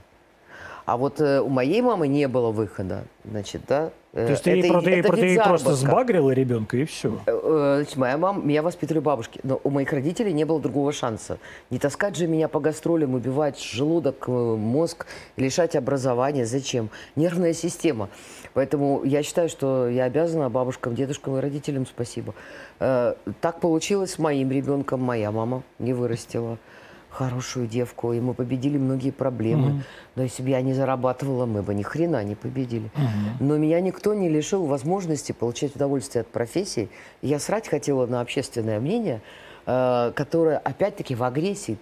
А 0.86 0.98
вот 0.98 1.19
э, 1.19 1.41
у 1.41 1.49
моей 1.49 1.82
мамы 1.82 2.07
не 2.07 2.27
было 2.27 2.52
выхода, 2.52 3.06
значит, 3.23 3.64
да. 3.68 3.91
Э, 4.15 4.25
То 4.25 4.31
есть 4.31 4.43
ты, 4.43 4.59
это- 4.59 4.67
про- 4.73 4.81
ты- 4.81 4.91
это 4.91 5.07
про- 5.09 5.17
ты 5.17 5.35
просто 5.43 5.73
сбагрила 5.75 6.31
ребенка 6.31 6.77
и 6.77 6.85
все. 6.85 7.19
Э, 7.27 7.31
э, 7.43 7.73
значит, 7.77 7.95
моя 7.97 8.17
мама, 8.17 8.41
меня 8.41 8.63
воспитывали 8.63 9.01
бабушки, 9.01 9.39
но 9.43 9.61
у 9.63 9.69
моих 9.69 9.93
родителей 9.93 10.33
не 10.33 10.43
было 10.45 10.59
другого 10.59 10.91
шанса. 10.91 11.37
Не 11.69 11.77
таскать 11.77 12.15
же 12.15 12.25
меня 12.27 12.47
по 12.47 12.59
гастролям, 12.59 13.13
убивать 13.13 13.61
желудок, 13.61 14.27
мозг, 14.27 15.05
лишать 15.37 15.75
образования. 15.75 16.45
Зачем? 16.45 16.89
Нервная 17.15 17.53
система. 17.53 18.09
Поэтому 18.53 19.03
я 19.03 19.21
считаю, 19.21 19.49
что 19.49 19.87
я 19.89 20.05
обязана 20.05 20.49
бабушкам, 20.49 20.95
дедушкам 20.95 21.37
и 21.37 21.41
родителям 21.41 21.85
спасибо. 21.85 22.33
Так 22.79 23.59
получилось 23.59 24.11
с 24.13 24.19
моим 24.19 24.49
ребенком. 24.51 25.01
Моя 25.01 25.31
мама 25.31 25.63
не 25.77 25.93
вырастила 25.93 26.57
хорошую 27.15 27.67
девку, 27.67 28.11
и 28.13 28.19
мы 28.19 28.33
победили 28.33 28.77
многие 28.77 29.11
проблемы. 29.11 29.83
Но 30.15 30.23
если 30.23 30.43
бы 30.43 30.49
я 30.49 30.61
не 30.61 30.73
зарабатывала, 30.73 31.45
мы 31.45 31.63
бы 31.63 31.73
ни 31.73 31.81
хрена 31.81 32.23
не 32.23 32.35
победили. 32.35 32.91
Но 33.39 33.57
меня 33.57 33.79
никто 33.79 34.13
не 34.13 34.29
лишил 34.29 34.65
возможности 34.65 35.31
получать 35.31 35.75
удовольствие 35.75 36.21
от 36.21 36.27
профессии. 36.27 36.89
Я 37.21 37.39
срать 37.39 37.67
хотела 37.67 38.05
на 38.05 38.21
общественное 38.21 38.79
мнение, 38.79 39.21
э, 39.65 40.11
которое 40.13 40.57
опять-таки 40.57 41.15
в 41.15 41.23
агрессии. 41.23 41.77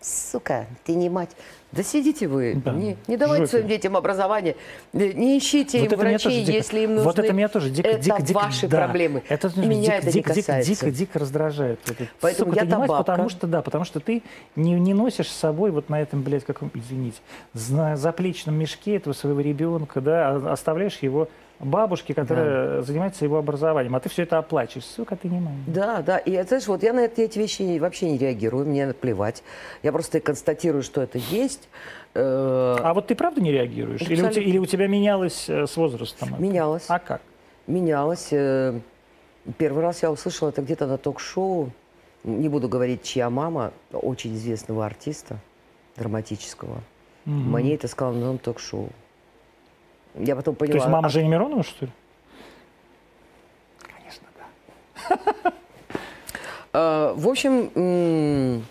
Сука, 0.00 0.66
ты 0.84 0.94
не 0.94 1.08
мать. 1.08 1.30
Да 1.74 1.82
сидите 1.82 2.28
вы, 2.28 2.60
Да, 2.64 2.72
не, 2.72 2.96
не 3.06 3.16
давайте 3.16 3.44
жопе. 3.46 3.50
своим 3.50 3.68
детям 3.68 3.96
образование, 3.96 4.56
не 4.92 5.12
не 5.12 5.38
ищите 5.38 5.80
Вот 5.80 5.92
им 5.92 5.98
врачей, 5.98 6.44
дико- 6.44 6.52
если 6.52 6.80
им 6.80 6.90
нужны. 6.94 7.04
Вот 7.04 7.18
это 7.18 7.32
меня 7.32 7.48
тоже 7.48 7.70
дико, 7.70 7.88
это 7.88 7.98
дико, 8.00 8.22
дико, 8.22 8.36
ваши 8.38 8.68
да. 8.68 8.78
проблемы. 8.84 9.22
Это, 9.28 9.48
И 9.56 9.60
меня 9.66 9.82
дико, 9.82 9.92
это 9.94 10.12
дико, 10.12 10.28
не 10.30 10.34
дико, 10.34 10.46
касается. 10.46 10.70
дико, 10.70 10.90
дико 10.90 11.18
раздражает. 11.18 11.80
Это, 11.90 12.06
Поэтому 12.20 12.52
сука, 12.52 12.64
я 12.64 12.70
мать, 12.78 12.86
табака. 12.88 13.02
потому 13.02 13.28
что, 13.28 13.46
да, 13.46 13.62
потому 13.62 13.84
что 13.84 14.00
ты 14.00 14.22
не, 14.56 14.72
не 14.74 14.94
носишь 14.94 15.28
с 15.28 15.36
собой 15.36 15.70
вот 15.70 15.88
на 15.88 16.00
этом, 16.00 16.22
блядь, 16.22 16.44
каком, 16.44 16.70
извините, 16.74 17.18
на 17.70 17.96
заплечном 17.96 18.54
мешке 18.56 18.96
этого 18.96 19.12
своего 19.14 19.40
ребенка, 19.40 20.00
да, 20.00 20.30
а 20.30 20.52
оставляешь 20.52 20.98
его 21.00 21.28
бабушке, 21.64 22.14
которая 22.14 22.82
занимается 22.82 23.24
его 23.24 23.38
образованием, 23.38 23.94
а 23.94 24.00
ты 24.00 24.08
все 24.08 24.22
это 24.22 24.38
оплачиваешь. 24.38 24.84
Сука, 24.86 25.16
ты 25.16 25.28
не 25.28 25.40
мать. 25.40 25.54
Да, 25.66 26.02
да. 26.02 26.18
И 26.18 26.30
это, 26.32 26.48
знаешь, 26.48 26.66
вот 26.66 26.82
я 26.82 26.92
на 26.92 27.00
эти, 27.00 27.22
эти 27.22 27.38
вещи 27.38 27.78
вообще 27.78 28.10
не 28.10 28.18
реагирую, 28.18 28.66
мне 28.66 28.92
плевать. 28.92 29.42
Я 29.82 29.92
просто 29.92 30.20
констатирую, 30.20 30.82
что 30.82 31.02
это 31.02 31.18
есть. 31.18 31.68
Э, 32.14 32.76
А 32.80 32.94
вот 32.94 33.08
ты 33.08 33.14
правда 33.14 33.40
не 33.40 33.52
реагируешь? 33.52 34.02
Или 34.02 34.22
у, 34.22 34.30
тебя, 34.30 34.42
или 34.42 34.58
у 34.58 34.66
тебя 34.66 34.86
менялось 34.86 35.48
э, 35.48 35.66
с 35.66 35.76
возрастом? 35.76 36.34
это? 36.34 36.42
Менялось. 36.42 36.84
А 36.88 36.98
как? 36.98 37.20
менялось. 37.66 38.28
Э, 38.32 38.78
Первый 39.58 39.82
раз 39.82 40.02
я 40.02 40.10
услышала 40.10 40.48
это 40.48 40.62
где-то 40.62 40.86
на 40.86 40.96
ток-шоу. 40.96 41.70
Не 42.24 42.48
буду 42.48 42.66
говорить, 42.68 43.02
чья 43.02 43.28
мама, 43.28 43.72
очень 43.92 44.34
известного 44.34 44.86
артиста 44.86 45.38
драматического. 45.96 46.80
Мгм. 47.26 47.52
Мне 47.52 47.74
это 47.74 47.86
сказала 47.88 48.14
на 48.14 48.38
ток-шоу. 48.38 48.88
Я 50.14 50.36
потом 50.36 50.54
поняла. 50.54 50.72
То 50.72 50.78
есть 50.78 50.88
мама 50.88 51.06
а- 51.08 51.10
Жени 51.10 51.28
Миронова, 51.28 51.62
что 51.62 51.86
ли? 51.86 51.92
Конечно, 53.80 54.26
да. 55.08 55.52
э, 56.72 57.14
в 57.16 57.28
общем, 57.28 58.62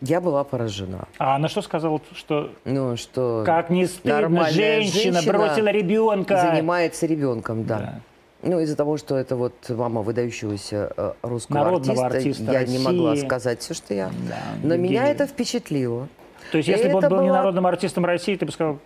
я 0.00 0.20
была 0.20 0.44
поражена. 0.44 1.06
А 1.18 1.36
она 1.36 1.48
что 1.48 1.62
сказала, 1.62 2.00
что 2.14 2.50
Ну, 2.64 2.96
что 2.96 3.42
как 3.46 3.70
не 3.70 3.86
стыдно, 3.86 4.50
женщина, 4.50 5.12
женщина 5.20 5.32
бросила 5.38 5.68
ребенка. 5.68 6.40
занимается 6.40 7.06
ребенком, 7.06 7.64
да. 7.64 7.78
Да. 7.78 8.00
Ну, 8.44 8.58
из-за 8.58 8.76
того, 8.76 8.96
что 8.96 9.16
это 9.16 9.36
вот 9.36 9.54
мама 9.68 10.02
выдающегося 10.02 10.92
э, 10.96 11.12
русского 11.22 11.58
Народного 11.58 12.06
артиста, 12.06 12.42
артиста 12.42 12.52
я 12.52 12.64
не 12.64 12.78
могла 12.80 13.10
России. 13.12 13.26
сказать 13.26 13.60
все, 13.60 13.72
что 13.74 13.94
я. 13.94 14.08
Да, 14.28 14.38
Но 14.64 14.74
меня 14.76 15.02
Евгений. 15.02 15.10
это 15.12 15.26
впечатлило. 15.28 16.08
То 16.50 16.58
есть, 16.58 16.68
если 16.68 16.88
бы 16.88 16.96
он 16.98 17.08
был 17.08 17.20
не 17.22 17.28
была- 17.28 17.36
народным 17.38 17.66
артистом 17.68 18.04
России, 18.04 18.34
ты 18.34 18.44
бы 18.44 18.50
сказал. 18.50 18.78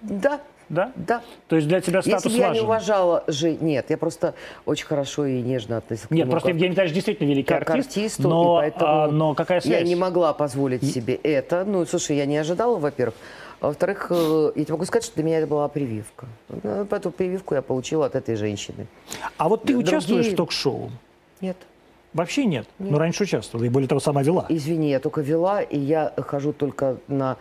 Да, 0.00 0.40
да? 0.72 0.90
да. 0.96 1.22
То 1.48 1.56
есть 1.56 1.68
для 1.68 1.80
тебя 1.80 1.98
Если 1.98 2.10
статус 2.10 2.32
бы 2.32 2.38
я 2.38 2.44
не 2.46 2.48
важен? 2.54 2.64
уважала 2.64 3.24
же, 3.28 3.52
нет, 3.60 3.90
я 3.90 3.98
просто 3.98 4.34
очень 4.66 4.86
хорошо 4.86 5.26
и 5.26 5.40
нежно 5.40 5.76
относилась 5.76 6.08
к 6.08 6.10
Нет, 6.10 6.20
нему 6.24 6.30
просто 6.32 6.48
как- 6.48 6.54
Евгений 6.54 6.72
Витальевич 6.72 6.94
действительно 6.94 7.28
великий 7.28 7.48
как 7.48 7.70
артист, 7.70 7.90
артисту, 7.90 8.28
но, 8.28 8.58
и 8.58 8.70
поэтому 8.70 8.90
а, 8.90 9.08
но 9.08 9.34
какая 9.34 9.60
связь? 9.60 9.80
я 9.80 9.86
не 9.86 9.94
могла 9.94 10.32
позволить 10.32 10.82
себе 10.82 11.14
это. 11.14 11.64
Ну, 11.64 11.84
слушай, 11.86 12.16
я 12.16 12.26
не 12.26 12.38
ожидала, 12.38 12.78
во-первых. 12.78 13.14
А 13.60 13.68
во-вторых, 13.68 14.06
э, 14.10 14.52
я 14.56 14.64
тебе 14.64 14.72
могу 14.74 14.86
сказать, 14.86 15.04
что 15.04 15.14
для 15.14 15.22
меня 15.24 15.38
это 15.38 15.46
была 15.46 15.68
прививка. 15.68 16.26
Ну, 16.48 16.84
Эту 16.90 17.10
прививку 17.12 17.54
я 17.54 17.62
получила 17.62 18.06
от 18.06 18.16
этой 18.16 18.34
женщины. 18.34 18.86
А 19.36 19.48
вот 19.48 19.62
ты 19.62 19.74
Другие- 19.74 19.86
участвуешь 19.88 20.26
в 20.26 20.34
ток-шоу? 20.34 20.90
Нет. 21.40 21.56
Вообще 22.12 22.44
нет. 22.44 22.66
Но 22.80 22.98
раньше 22.98 23.22
участвовала, 23.22 23.64
и 23.64 23.68
более 23.68 23.88
того, 23.88 24.00
сама 24.00 24.22
вела. 24.22 24.46
Извини, 24.48 24.90
я 24.90 24.98
только 25.00 25.20
вела, 25.20 25.62
и 25.62 25.78
я 25.78 26.12
хожу 26.16 26.52
только 26.52 26.96
на 27.08 27.36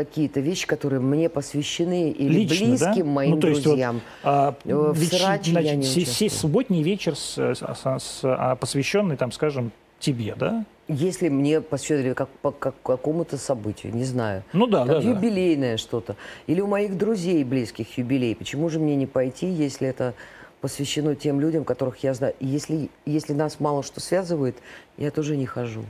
какие-то 0.00 0.40
вещи, 0.40 0.66
которые 0.66 1.00
мне 1.00 1.30
посвящены 1.30 2.10
или 2.10 2.40
Лично, 2.40 2.66
близким 2.66 3.06
да? 3.06 3.12
моим 3.12 3.30
ну, 3.36 3.40
то 3.40 3.48
есть 3.48 3.60
вот, 3.64 3.70
друзьям. 3.70 4.02
а, 4.22 4.54
Э, 4.66 4.74
в 4.74 4.94
веч- 4.98 5.18
сраче 5.18 5.52
я 5.52 5.74
не 5.74 5.86
участвую. 5.88 6.30
субботний 6.30 6.82
вечер, 6.82 7.16
с, 7.16 7.38
с- 7.38 7.56
с- 7.62 7.98
с- 8.04 8.20
а, 8.24 8.56
посвященный, 8.56 9.16
там, 9.16 9.32
скажем, 9.32 9.72
тебе, 9.98 10.34
да? 10.38 10.66
Если 10.88 11.30
мне 11.30 11.62
посвятили 11.62 12.12
как, 12.12 12.28
по 12.42 12.50
как- 12.50 12.74
какому-то 12.82 13.38
событию, 13.38 13.94
не 13.94 14.04
знаю. 14.04 14.42
Ну 14.52 14.66
да, 14.66 14.80
Там 14.80 14.88
да, 14.88 15.00
да. 15.00 15.08
юбилейное 15.08 15.78
что-то. 15.78 16.14
Или 16.46 16.60
у 16.60 16.66
моих 16.66 16.98
друзей 16.98 17.42
близких 17.42 17.96
юбилей. 17.96 18.36
Почему 18.36 18.68
же 18.68 18.78
мне 18.78 18.96
не 18.96 19.06
пойти, 19.06 19.46
если 19.46 19.88
это 19.88 20.12
посвящено 20.60 21.14
тем 21.14 21.40
людям, 21.40 21.64
которых 21.64 22.04
я 22.04 22.12
знаю? 22.12 22.34
Если, 22.40 22.90
если 23.06 23.32
нас 23.32 23.60
мало 23.60 23.82
что 23.82 24.00
связывает, 24.00 24.56
я 24.98 25.10
тоже 25.10 25.38
не 25.38 25.46
хожу. 25.46 25.84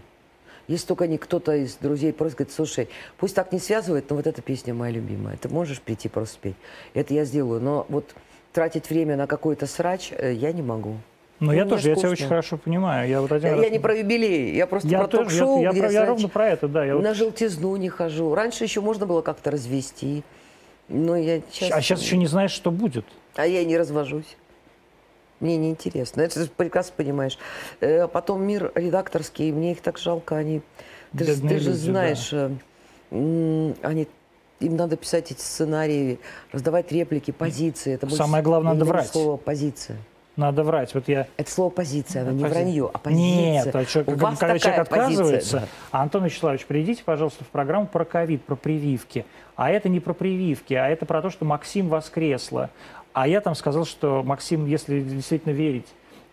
Если 0.69 0.87
только 0.87 1.07
не 1.07 1.17
кто-то 1.19 1.55
из 1.55 1.77
друзей 1.77 2.13
просит, 2.13 2.37
говорит, 2.39 2.55
слушай, 2.55 2.89
пусть 3.19 3.35
так 3.35 3.53
не 3.53 3.59
связывает, 3.59 4.11
но 4.11 4.17
вот 4.17 4.27
эта 4.27 4.43
песня 4.43 4.75
моя 4.75 4.93
любимая. 4.93 5.37
Ты 5.37 5.49
можешь 5.49 5.81
прийти 5.81 6.09
просто 6.09 6.35
спеть? 6.35 6.57
Это 6.95 7.15
я 7.15 7.25
сделаю. 7.25 7.61
Но 7.61 7.87
вот 7.89 8.15
тратить 8.53 8.91
время 8.91 9.17
на 9.17 9.27
какой-то 9.27 9.67
срач 9.67 10.11
э, 10.13 10.33
я 10.33 10.53
не 10.53 10.63
могу. 10.63 10.97
Ну, 11.39 11.49
Ну, 11.49 11.53
я 11.53 11.67
тоже, 11.67 11.91
я 11.91 11.95
тебя 11.95 12.09
скучно. 12.09 12.11
очень 12.13 12.27
хорошо 12.29 12.57
понимаю. 12.57 13.09
Я, 13.09 13.21
вот 13.21 13.31
один 13.31 13.51
Я, 13.51 13.57
раз- 13.57 13.65
я 13.65 13.71
не 13.71 13.79
про 13.79 13.95
юбилей, 13.95 14.57
я 14.57 14.67
просто 14.67 14.89
Я 14.89 15.05
про 15.05 15.19
я- 15.19 15.25
ток-шоу, 15.25 15.63
я, 15.63 15.71
где 15.71 15.81
про- 15.83 15.93
я 15.93 16.07
ровно 16.07 16.29
про 16.29 16.49
это, 16.49 16.67
да. 16.67 16.85
Я 16.85 16.95
вот- 16.97 17.05
На 17.05 17.13
желтизну 17.15 17.77
не 17.77 17.91
хожу. 17.91 18.35
Раньше 18.35 18.65
еще 18.65 18.81
можно 18.81 19.05
было 19.07 19.21
как-то 19.21 19.51
развести. 19.51 20.25
Но 20.89 21.15
я 21.17 21.43
сейчас... 21.51 21.73
А 21.73 21.83
сейчас 21.83 22.01
еще 22.01 22.17
не 22.17 22.27
знаешь, 22.27 22.53
что 22.53 22.71
будет. 22.71 23.05
А 23.35 23.47
я 23.47 23.65
не 23.65 23.77
развожусь. 23.77 24.37
Мне 25.41 25.57
неинтересно. 25.57 26.23
Это 26.23 26.45
ты 26.45 26.51
прекрасно 26.55 26.95
понимаешь. 26.97 27.39
Э, 27.81 28.09
Потом 28.09 28.43
мир 28.43 28.73
редакторский, 28.75 29.53
мне 29.53 29.73
их 29.73 29.81
так 29.83 29.99
жалко. 29.99 30.37
Они, 30.37 30.63
ты, 31.17 31.25
ж- 31.25 31.29
Бедные 31.29 31.49
ты 31.51 31.61
же 31.61 31.71
люди, 31.71 31.79
знаешь, 31.81 32.33
э, 32.33 32.51
м, 33.11 33.75
они, 33.83 34.09
им 34.61 34.77
надо 34.77 34.97
писать 34.97 35.31
эти 35.33 35.41
сценарии, 35.41 36.19
раздавать 36.53 36.91
реплики, 36.91 37.31
позиции. 37.33 37.93
Это 37.95 38.09
Самое 38.09 38.43
главное, 38.43 38.73
надо 38.73 38.87
врать. 38.87 39.09
слово 39.09 39.37
позиция. 39.37 39.99
Надо 40.37 40.65
врать. 40.65 40.93
Вот 40.95 41.09
я... 41.09 41.27
Это 41.39 41.51
слово 41.51 41.71
позиция, 41.71 42.21
оно 42.23 42.33
не 42.33 42.45
Пози- 42.45 42.49
вранье, 42.51 42.91
а 42.93 42.99
позиция. 42.99 43.65
Нет, 43.65 43.75
а 43.77 43.85
чё, 43.87 44.01
У 44.03 44.05
как- 44.05 44.17
вас 44.21 44.39
когда 44.39 44.55
такая 44.55 44.59
человек 44.59 44.81
отказывается, 44.83 45.57
позиция. 45.59 45.69
а, 45.93 46.03
Антон 46.03 46.25
Вячеславович, 46.27 46.67
придите, 46.67 47.03
пожалуйста, 47.05 47.45
в 47.45 47.49
программу 47.49 47.87
про 47.87 48.05
ковид, 48.05 48.43
про 48.45 48.55
прививки. 48.55 49.25
А 49.55 49.71
это 49.71 49.89
не 49.89 49.99
про 50.01 50.13
прививки, 50.13 50.75
а 50.75 50.89
это 50.89 51.07
про 51.07 51.23
то, 51.23 51.31
что 51.31 51.47
Максим 51.47 51.89
воскресла. 51.89 52.69
А 53.17 53.27
я 53.27 53.41
там 53.41 53.55
сказал, 53.55 53.87
что 53.87 54.23
Максим, 54.23 54.67
если 54.67 55.01
действительно 55.01 55.53
верить 55.55 55.87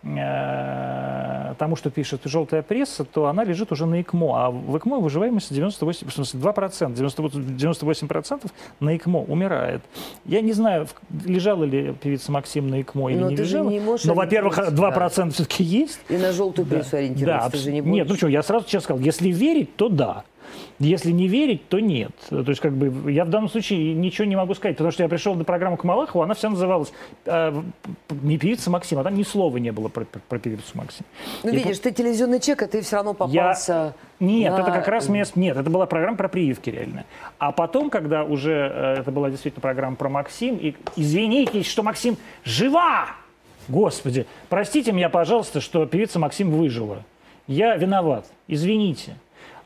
э, 0.04 1.54
тому, 1.58 1.78
что 1.78 1.90
пишет 1.90 2.20
желтая 2.26 2.62
пресса, 2.62 3.06
то 3.06 3.28
она 3.28 3.46
лежит 3.46 3.72
уже 3.72 3.86
на 3.86 4.02
ЭКМО. 4.02 4.46
А 4.46 4.52
в 4.52 4.78
ЭКМО 4.78 4.98
выживаемость 5.00 5.54
98, 5.54 6.10
в 6.10 6.14
смысле 6.14 6.40
2%, 6.42 6.94
98%, 6.94 7.58
98% 7.58 8.52
на 8.82 8.98
ЭКМО 8.98 9.22
умирает. 9.22 9.82
Я 10.26 10.42
не 10.42 10.52
знаю, 10.52 10.88
лежала 11.26 11.64
ли 11.64 11.94
певица 11.94 12.34
Максим 12.34 12.68
на 12.68 12.82
ЭКМО 12.82 13.12
или 13.12 13.20
Но 13.20 13.30
не 13.30 13.38
ты 13.38 13.46
же 13.46 13.60
лежала. 13.60 13.70
не 13.70 13.80
Но, 13.80 14.14
во-первых, 14.14 14.58
ориентироваться, 14.58 15.26
2% 15.28 15.32
все-таки 15.32 15.64
есть. 15.64 16.00
И 16.10 16.18
на 16.18 16.34
желтую 16.34 16.66
прессу 16.68 16.92
Да, 16.92 16.98
ориентироваться. 16.98 17.50
ты 17.52 17.58
абс- 17.58 17.64
же 17.64 17.72
не 17.72 17.80
Нет, 17.80 17.86
ну 18.08 18.10
будешь. 18.10 18.18
что, 18.18 18.28
я 18.28 18.44
сразу 18.44 18.66
честно 18.66 18.82
сказал, 18.82 19.02
если 19.02 19.30
верить, 19.30 19.76
то 19.78 19.88
да. 19.88 20.26
Если 20.80 21.12
не 21.12 21.28
верить, 21.28 21.68
то 21.70 21.80
нет. 21.80 22.12
То 22.30 22.44
есть, 22.48 22.60
как 22.62 22.74
бы, 22.74 23.12
я 23.12 23.26
в 23.26 23.30
данном 23.30 23.50
случае 23.50 23.94
ничего 23.94 24.26
не 24.26 24.36
могу 24.36 24.54
сказать, 24.54 24.76
потому 24.78 24.92
что 24.92 25.04
я 25.04 25.10
пришел 25.10 25.36
на 25.36 25.44
программу 25.44 25.78
к 25.78 25.84
Малахову, 25.84 26.24
она 26.24 26.34
вся 26.34 26.50
называлась 26.50 26.92
э, 27.26 27.62
не 28.22 28.38
певица 28.38 28.70
Максим, 28.70 29.00
а 29.00 29.04
там 29.04 29.16
ни 29.16 29.24
слова 29.24 29.58
не 29.58 29.72
было 29.72 29.88
про, 29.88 30.06
про- 30.06 30.20
про 30.28 30.40
певицу 30.40 30.64
Максим. 30.76 31.06
Ну, 31.44 31.50
Я 31.52 31.56
видишь, 31.60 31.80
ты 31.80 31.92
телевизионный 31.92 32.40
человек, 32.40 32.64
а 32.64 32.68
ты 32.68 32.82
все 32.82 32.96
равно 32.98 33.12
Я- 33.12 33.16
попался... 33.16 33.94
Нет, 34.20 34.54
на- 34.54 34.62
это 34.62 34.72
как 34.72 34.88
раз 34.88 35.10
место. 35.10 35.38
Нет, 35.40 35.58
это 35.58 35.70
была 35.70 35.86
программа 35.86 36.16
про 36.18 36.30
прививки 36.30 36.70
реально. 36.70 37.04
А 37.40 37.52
потом, 37.52 37.90
когда 37.90 38.24
уже 38.24 38.72
э, 38.74 38.96
это 39.00 39.12
была 39.12 39.30
действительно 39.30 39.62
программа 39.62 39.96
про 39.96 40.10
Максим, 40.10 40.56
и 40.58 40.76
извинитесь, 40.96 41.68
что 41.68 41.84
Максим 41.84 42.18
жива! 42.46 43.08
Господи, 43.68 44.26
простите 44.50 44.92
меня, 44.92 45.10
пожалуйста, 45.10 45.62
что 45.62 45.86
певица 45.86 46.20
Максим 46.20 46.52
выжила. 46.52 47.04
Я 47.48 47.76
виноват, 47.76 48.26
извините. 48.48 49.16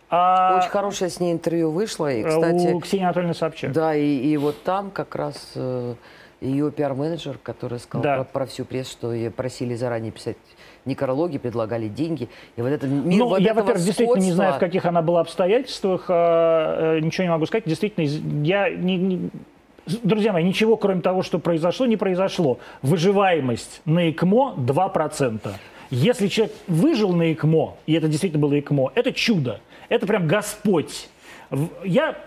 А 0.10 0.58
Очень 0.60 0.70
хорошее 0.70 1.10
с 1.10 1.20
ней 1.20 1.34
интервью 1.34 1.72
вышло. 1.72 2.12
И, 2.12 2.24
кстати, 2.24 2.74
у 2.74 2.80
Ксении 2.80 3.06
Анатольевны 3.06 3.34
Собчак. 3.34 3.72
Да, 3.74 3.96
и, 3.96 4.06
и 4.06 4.38
вот 4.38 4.64
там 4.64 4.90
как 4.90 5.16
раз 5.16 5.52
э, 5.56 5.96
ее 6.40 6.72
пиар-менеджер, 6.72 7.40
который 7.44 7.80
сказал 7.80 8.04
да. 8.04 8.16
про, 8.18 8.24
про 8.24 8.46
всю 8.46 8.64
прессу, 8.64 8.92
что 8.92 9.14
ее 9.14 9.32
просили 9.32 9.76
заранее 9.76 10.12
писать 10.12 10.38
некрологи, 10.86 11.38
предлагали 11.38 11.88
деньги. 11.88 12.30
И 12.56 12.62
вот 12.62 12.70
это 12.70 12.88
мир 12.88 13.20
ну, 13.20 13.28
вот 13.28 13.40
я, 13.40 13.54
во-первых, 13.54 13.84
действительно 13.84 14.24
не 14.24 14.32
знаю, 14.32 14.54
в 14.54 14.60
каких 14.60 14.86
она 14.86 15.02
была 15.02 15.22
обстоятельствах. 15.22 16.06
А, 16.08 16.98
э, 16.98 17.00
ничего 17.02 17.26
не 17.26 17.30
могу 17.30 17.46
сказать. 17.46 17.66
Действительно, 17.66 18.06
я 18.46 18.70
не, 18.70 18.96
не... 18.98 19.30
Друзья 20.04 20.32
мои, 20.32 20.44
ничего, 20.44 20.78
кроме 20.78 21.02
того, 21.02 21.22
что 21.22 21.40
произошло, 21.40 21.86
не 21.86 21.98
произошло. 21.98 22.60
Выживаемость 22.82 23.82
на 23.86 24.10
ЭКМО 24.10 24.56
2%. 24.58 25.50
Если 25.90 26.28
человек 26.28 26.56
выжил 26.68 27.14
на 27.14 27.32
ЭКМО, 27.32 27.76
и 27.86 27.94
это 27.94 28.08
действительно 28.08 28.42
было 28.42 28.60
ЭКМО, 28.60 28.92
это 28.96 29.14
чудо. 29.14 29.62
Это 29.90 30.06
прям 30.06 30.28
Господь. 30.28 31.10
Я 31.84 32.18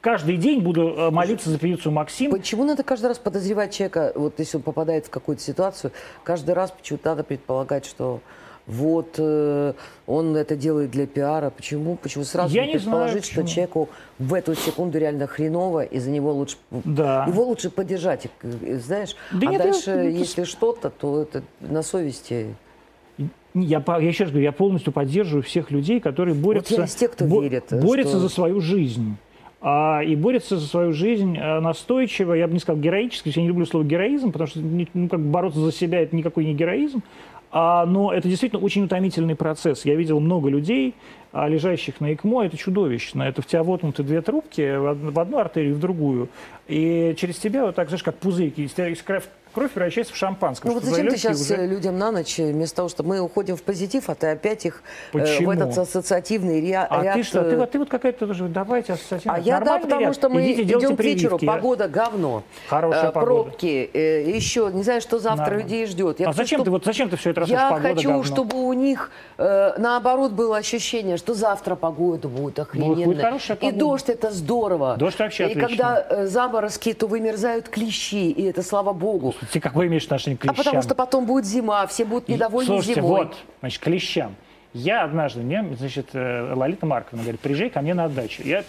каждый 0.00 0.36
день 0.36 0.60
буду 0.60 0.94
э, 0.96 1.10
молиться 1.10 1.50
за 1.50 1.58
певицу 1.58 1.90
Максим. 1.90 2.30
Почему 2.30 2.64
надо 2.64 2.82
каждый 2.82 3.06
раз 3.06 3.18
подозревать 3.18 3.74
человека, 3.74 4.12
вот 4.14 4.38
если 4.38 4.56
он 4.56 4.62
попадает 4.62 5.06
в 5.06 5.10
какую-то 5.10 5.42
ситуацию, 5.42 5.92
каждый 6.24 6.54
раз 6.54 6.70
почему-то 6.70 7.10
надо 7.10 7.24
предполагать, 7.24 7.86
что 7.86 8.20
вот 8.66 9.16
э, 9.18 9.72
он 10.06 10.36
это 10.36 10.54
делает 10.54 10.90
для 10.90 11.06
пиара. 11.06 11.50
Почему? 11.50 11.96
Почему 11.96 12.24
сразу 12.24 12.54
Я 12.54 12.66
не 12.66 12.74
предположить, 12.74 13.24
знаю, 13.24 13.46
что 13.46 13.52
человеку 13.52 13.88
в 14.18 14.32
эту 14.32 14.54
секунду 14.54 14.98
реально 14.98 15.26
хреново, 15.26 15.82
и 15.82 15.98
за 15.98 16.10
него 16.10 16.32
лучше 16.32 16.56
да. 16.70 17.24
его 17.26 17.44
лучше 17.44 17.70
поддержать, 17.70 18.28
знаешь. 18.42 19.16
Да 19.32 19.48
а 19.48 19.50
нет, 19.50 19.62
дальше, 19.62 19.90
я, 19.90 20.02
если 20.02 20.44
что-то, 20.44 20.90
то 20.90 21.22
это 21.22 21.42
на 21.60 21.82
совести. 21.82 22.54
Я, 23.54 23.82
я 23.86 23.96
еще 23.98 24.24
раз 24.24 24.32
говорю, 24.32 24.44
я 24.44 24.52
полностью 24.52 24.92
поддерживаю 24.92 25.42
всех 25.42 25.70
людей, 25.70 26.00
которые 26.00 26.34
борются, 26.34 26.76
вот 26.76 26.88
из 26.88 26.94
тех, 26.94 27.12
кто 27.12 27.24
бо, 27.24 27.42
верит, 27.42 27.66
борются 27.70 28.12
что... 28.12 28.20
за 28.20 28.28
свою 28.28 28.60
жизнь. 28.60 29.16
А, 29.60 30.00
и 30.02 30.16
борются 30.16 30.56
за 30.56 30.66
свою 30.66 30.92
жизнь 30.92 31.36
а, 31.38 31.60
настойчиво, 31.60 32.32
я 32.32 32.46
бы 32.46 32.54
не 32.54 32.60
сказал 32.60 32.80
героически, 32.80 33.32
я 33.34 33.42
не 33.42 33.48
люблю 33.48 33.66
слово 33.66 33.84
героизм, 33.84 34.32
потому 34.32 34.48
что 34.48 34.60
ну, 34.60 35.08
как 35.08 35.20
бороться 35.20 35.60
за 35.60 35.72
себя 35.72 36.00
это 36.00 36.16
никакой 36.16 36.44
не 36.44 36.54
героизм, 36.54 37.02
а, 37.52 37.84
но 37.84 38.12
это 38.12 38.28
действительно 38.28 38.62
очень 38.62 38.84
утомительный 38.84 39.34
процесс. 39.34 39.84
Я 39.84 39.96
видел 39.96 40.20
много 40.20 40.48
людей, 40.48 40.94
а, 41.32 41.48
лежащих 41.48 42.00
на 42.00 42.14
ЭКМО, 42.14 42.46
это 42.46 42.56
чудовищно. 42.56 43.24
Это 43.24 43.42
в 43.42 43.46
тебя 43.46 43.62
воткнуты 43.62 44.02
две 44.02 44.22
трубки 44.22 44.76
в 44.76 45.18
одну 45.18 45.38
артерию, 45.38 45.74
в 45.74 45.80
другую. 45.80 46.28
И 46.68 47.14
через 47.18 47.36
тебя 47.36 47.66
вот 47.66 47.74
так, 47.74 47.88
знаешь, 47.88 48.04
как 48.04 48.16
пузырьки, 48.16 48.62
из 48.62 49.02
кровь 49.02 49.24
превращается 49.52 50.12
в 50.12 50.16
шампанское. 50.16 50.68
Ну 50.68 50.74
вот 50.74 50.84
зачем 50.84 51.08
ты 51.08 51.16
сейчас 51.16 51.40
уже... 51.40 51.66
людям 51.66 51.98
на 51.98 52.10
ночь, 52.10 52.38
вместо 52.38 52.76
того, 52.76 52.88
чтобы 52.88 53.10
мы 53.10 53.20
уходим 53.20 53.56
в 53.56 53.62
позитив, 53.62 54.08
а 54.08 54.14
ты 54.14 54.28
опять 54.28 54.66
их 54.66 54.82
э, 55.12 55.44
в 55.44 55.50
этот 55.50 55.76
ассоциативный 55.76 56.60
ря- 56.60 56.86
а 56.88 57.02
ряд... 57.02 57.14
ты 57.16 57.22
что? 57.22 57.42
Ты, 57.42 57.66
ты 57.66 57.78
вот 57.78 57.88
какая-то 57.88 58.26
тоже, 58.26 58.44
давайте 58.48 58.94
ассоциативный. 58.94 59.38
А 59.38 59.40
я 59.40 59.60
да, 59.60 59.78
потому 59.78 60.00
ряд. 60.00 60.14
что 60.14 60.28
мы 60.28 60.44
Идите, 60.44 60.62
идем 60.62 60.96
к 60.96 61.00
вечеру, 61.00 61.38
погода 61.38 61.88
говно. 61.88 62.42
Хорошая 62.68 63.08
э, 63.08 63.12
погода. 63.12 63.42
Пробки, 63.42 63.90
э, 63.92 64.30
еще, 64.30 64.70
не 64.72 64.82
знаю, 64.82 65.00
что 65.00 65.18
завтра 65.18 65.44
Нормально. 65.44 65.62
людей 65.62 65.86
ждет. 65.86 66.20
Я 66.20 66.26
а 66.26 66.28
хочу, 66.30 66.42
зачем, 66.42 66.58
чтобы... 66.58 66.64
ты, 66.64 66.70
вот, 66.70 66.84
зачем 66.84 67.10
ты 67.10 67.16
все 67.16 67.30
это 67.30 67.42
Я 67.42 67.70
погода, 67.70 67.94
хочу, 67.94 68.08
говно? 68.08 68.24
чтобы 68.24 68.56
у 68.56 68.72
них 68.72 69.10
э, 69.38 69.72
наоборот 69.78 70.32
было 70.32 70.56
ощущение, 70.56 71.16
что 71.16 71.34
завтра 71.34 71.74
погода 71.76 72.28
будет 72.28 72.58
охрененная. 72.58 73.06
Будет 73.06 73.20
хорошая 73.20 73.56
погода. 73.56 73.76
И 73.76 73.78
дождь 73.78 74.08
это 74.08 74.30
здорово. 74.30 74.96
Дождь 74.96 75.18
вообще 75.18 75.44
И 75.44 75.50
отлично. 75.50 75.68
когда 75.68 76.06
э, 76.08 76.26
заморозки, 76.26 76.92
то 76.92 77.06
вымерзают 77.06 77.68
клещи, 77.68 78.30
и 78.30 78.42
это 78.44 78.62
слава 78.62 78.92
богу. 78.92 79.34
Ты 79.52 79.60
какой 79.60 79.86
имеешь 79.86 80.04
отношение 80.04 80.36
к 80.36 80.42
клещам? 80.42 80.60
А 80.60 80.64
потому 80.64 80.82
что 80.82 80.94
потом 80.94 81.26
будет 81.26 81.44
зима, 81.44 81.86
все 81.86 82.04
будут 82.04 82.28
недовольны 82.28 82.66
Слушайте, 82.66 83.00
зимой. 83.00 83.24
вот, 83.24 83.36
значит, 83.60 83.82
клещам. 83.82 84.34
Я 84.72 85.02
однажды, 85.02 85.40
мне, 85.40 85.64
значит, 85.76 86.10
э, 86.12 86.52
Лолита 86.54 86.86
Марковна 86.86 87.22
говорит, 87.24 87.40
приезжай 87.40 87.70
ко 87.70 87.80
мне 87.80 87.92
на 87.92 88.08
дачу. 88.08 88.42
Я, 88.44 88.62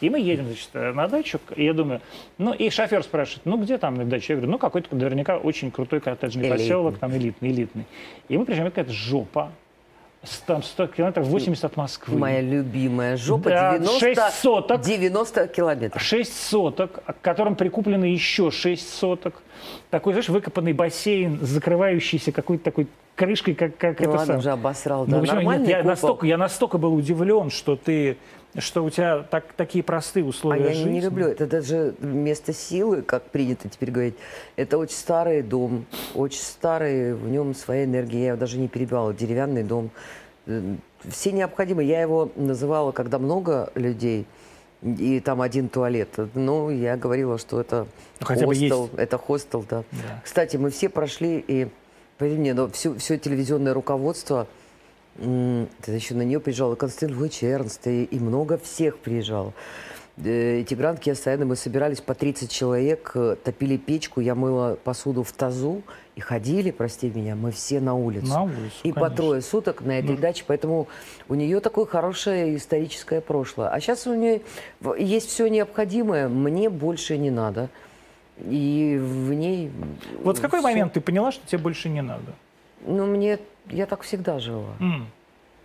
и 0.00 0.08
мы 0.08 0.20
едем, 0.20 0.46
значит, 0.46 0.68
э, 0.74 0.92
на 0.92 1.08
дачу, 1.08 1.40
и 1.56 1.64
я 1.64 1.72
думаю, 1.72 2.00
ну, 2.38 2.52
и 2.52 2.70
шофер 2.70 3.02
спрашивает, 3.02 3.44
ну, 3.44 3.60
где 3.60 3.76
там 3.76 3.96
на 3.96 4.04
даче? 4.04 4.34
Я 4.34 4.36
говорю, 4.36 4.52
ну, 4.52 4.58
какой-то 4.58 4.94
наверняка 4.94 5.36
очень 5.36 5.72
крутой 5.72 6.00
коттеджный 6.00 6.44
элитный. 6.44 6.58
поселок, 6.58 6.98
там 6.98 7.10
элитный, 7.16 7.50
элитный. 7.50 7.86
И 8.28 8.38
мы 8.38 8.44
приезжаем, 8.44 8.68
это 8.68 8.76
какая-то 8.76 8.92
жопа, 8.92 9.50
там 10.46 10.62
100 10.62 10.86
километров, 10.88 11.26
80 11.26 11.64
от 11.64 11.76
Москвы. 11.76 12.18
Моя 12.18 12.40
любимая 12.40 13.16
жопа, 13.16 13.50
да, 13.50 13.78
90, 13.78 14.00
6 14.00 14.20
соток. 14.42 14.80
90 14.80 15.48
километров. 15.48 16.02
6 16.02 16.48
соток, 16.48 17.02
к 17.04 17.20
которым 17.20 17.54
прикуплено 17.54 18.04
еще 18.04 18.50
6 18.50 18.94
соток. 18.94 19.42
Такой, 19.90 20.14
знаешь, 20.14 20.28
выкопанный 20.28 20.72
бассейн, 20.72 21.38
закрывающийся 21.40 22.32
какой-то 22.32 22.64
такой 22.64 22.88
крышкой, 23.14 23.54
как, 23.54 23.76
как 23.76 23.98
ну, 24.00 24.06
это 24.06 24.10
ладно, 24.10 24.26
сам. 24.26 24.38
уже 24.38 24.50
обосрал, 24.50 25.04
да, 25.04 25.18
ну, 25.18 25.52
нет, 25.52 25.68
я, 25.68 25.82
настолько, 25.82 26.26
я 26.26 26.38
настолько 26.38 26.78
был 26.78 26.94
удивлен, 26.94 27.50
что 27.50 27.74
ты 27.74 28.16
что 28.56 28.82
у 28.82 28.90
тебя 28.90 29.22
так, 29.22 29.52
такие 29.56 29.84
простые 29.84 30.24
условия 30.24 30.66
а 30.66 30.68
я 30.68 30.74
жизни. 30.74 30.90
не 30.90 31.00
люблю. 31.00 31.26
Это 31.26 31.46
даже 31.46 31.94
место 32.00 32.52
силы, 32.52 33.02
как 33.02 33.24
принято 33.24 33.68
теперь 33.68 33.90
говорить. 33.90 34.14
Это 34.56 34.78
очень 34.78 34.96
старый 34.96 35.42
дом, 35.42 35.84
очень 36.14 36.40
старый, 36.40 37.14
в 37.14 37.28
нем 37.28 37.54
своя 37.54 37.84
энергия. 37.84 38.20
Я 38.20 38.28
его 38.28 38.36
даже 38.38 38.58
не 38.58 38.68
перебивала. 38.68 39.12
Деревянный 39.12 39.62
дом. 39.62 39.90
Э, 40.46 40.76
все 41.08 41.32
необходимые. 41.32 41.88
Я 41.88 42.00
его 42.00 42.32
называла, 42.36 42.92
когда 42.92 43.18
много 43.18 43.70
людей, 43.74 44.26
и 44.82 45.20
там 45.20 45.42
один 45.42 45.68
туалет. 45.68 46.08
Ну, 46.34 46.70
я 46.70 46.96
говорила, 46.96 47.38
что 47.38 47.60
это 47.60 47.86
ну, 48.20 48.26
хотя 48.26 48.46
хостел. 48.46 48.86
Бы 48.86 48.88
есть. 48.88 48.98
Это 48.98 49.18
хостел, 49.18 49.64
да. 49.68 49.84
да. 49.92 50.22
Кстати, 50.24 50.56
мы 50.56 50.70
все 50.70 50.88
прошли, 50.88 51.44
и, 51.46 51.68
поверь 52.16 52.38
мне, 52.38 52.54
но 52.54 52.68
все, 52.68 52.94
все 52.96 53.18
телевизионное 53.18 53.74
руководство– 53.74 54.46
ты 55.18 55.92
еще 55.92 56.14
на 56.14 56.22
нее 56.22 56.40
приезжал, 56.40 56.72
и 56.72 56.76
Константин 56.76 57.16
Львович 57.16 57.42
Эрнст, 57.42 57.86
и, 57.86 58.04
и 58.04 58.18
много 58.18 58.58
всех 58.58 58.98
приезжал. 58.98 59.52
Э, 60.24 60.64
Тигран 60.68 60.96
Киасаяна, 60.96 61.44
мы 61.44 61.56
собирались 61.56 62.00
по 62.00 62.14
30 62.14 62.50
человек, 62.50 63.12
э, 63.14 63.36
топили 63.42 63.76
печку, 63.76 64.20
я 64.20 64.34
мыла 64.34 64.76
посуду 64.82 65.22
в 65.22 65.32
тазу, 65.32 65.82
и 66.16 66.20
ходили, 66.20 66.70
прости 66.70 67.10
меня, 67.10 67.36
мы 67.36 67.52
все 67.52 67.80
на 67.80 67.94
улицу. 67.94 68.26
На 68.26 68.42
улицу, 68.42 68.58
И 68.82 68.92
конечно. 68.92 69.00
по 69.00 69.10
трое 69.10 69.42
суток 69.42 69.82
на 69.82 69.98
этой 69.98 70.16
да. 70.16 70.22
даче, 70.22 70.44
поэтому 70.46 70.88
у 71.28 71.34
нее 71.34 71.60
такое 71.60 71.86
хорошее 71.86 72.56
историческое 72.56 73.20
прошлое. 73.20 73.68
А 73.68 73.80
сейчас 73.80 74.06
у 74.06 74.14
нее 74.14 74.42
есть 74.98 75.28
все 75.28 75.48
необходимое, 75.48 76.28
мне 76.28 76.70
больше 76.70 77.16
не 77.16 77.30
надо. 77.30 77.68
И 78.38 79.00
в 79.00 79.32
ней... 79.32 79.70
Вот 80.22 80.38
в 80.38 80.40
какой 80.40 80.60
все... 80.60 80.68
момент 80.68 80.92
ты 80.92 81.00
поняла, 81.00 81.32
что 81.32 81.46
тебе 81.46 81.58
больше 81.58 81.88
не 81.88 82.02
надо? 82.02 82.34
Ну, 82.86 83.06
мне 83.06 83.38
я 83.70 83.86
так 83.86 84.02
всегда 84.02 84.38
жила. 84.38 84.74
Mm. 84.80 85.02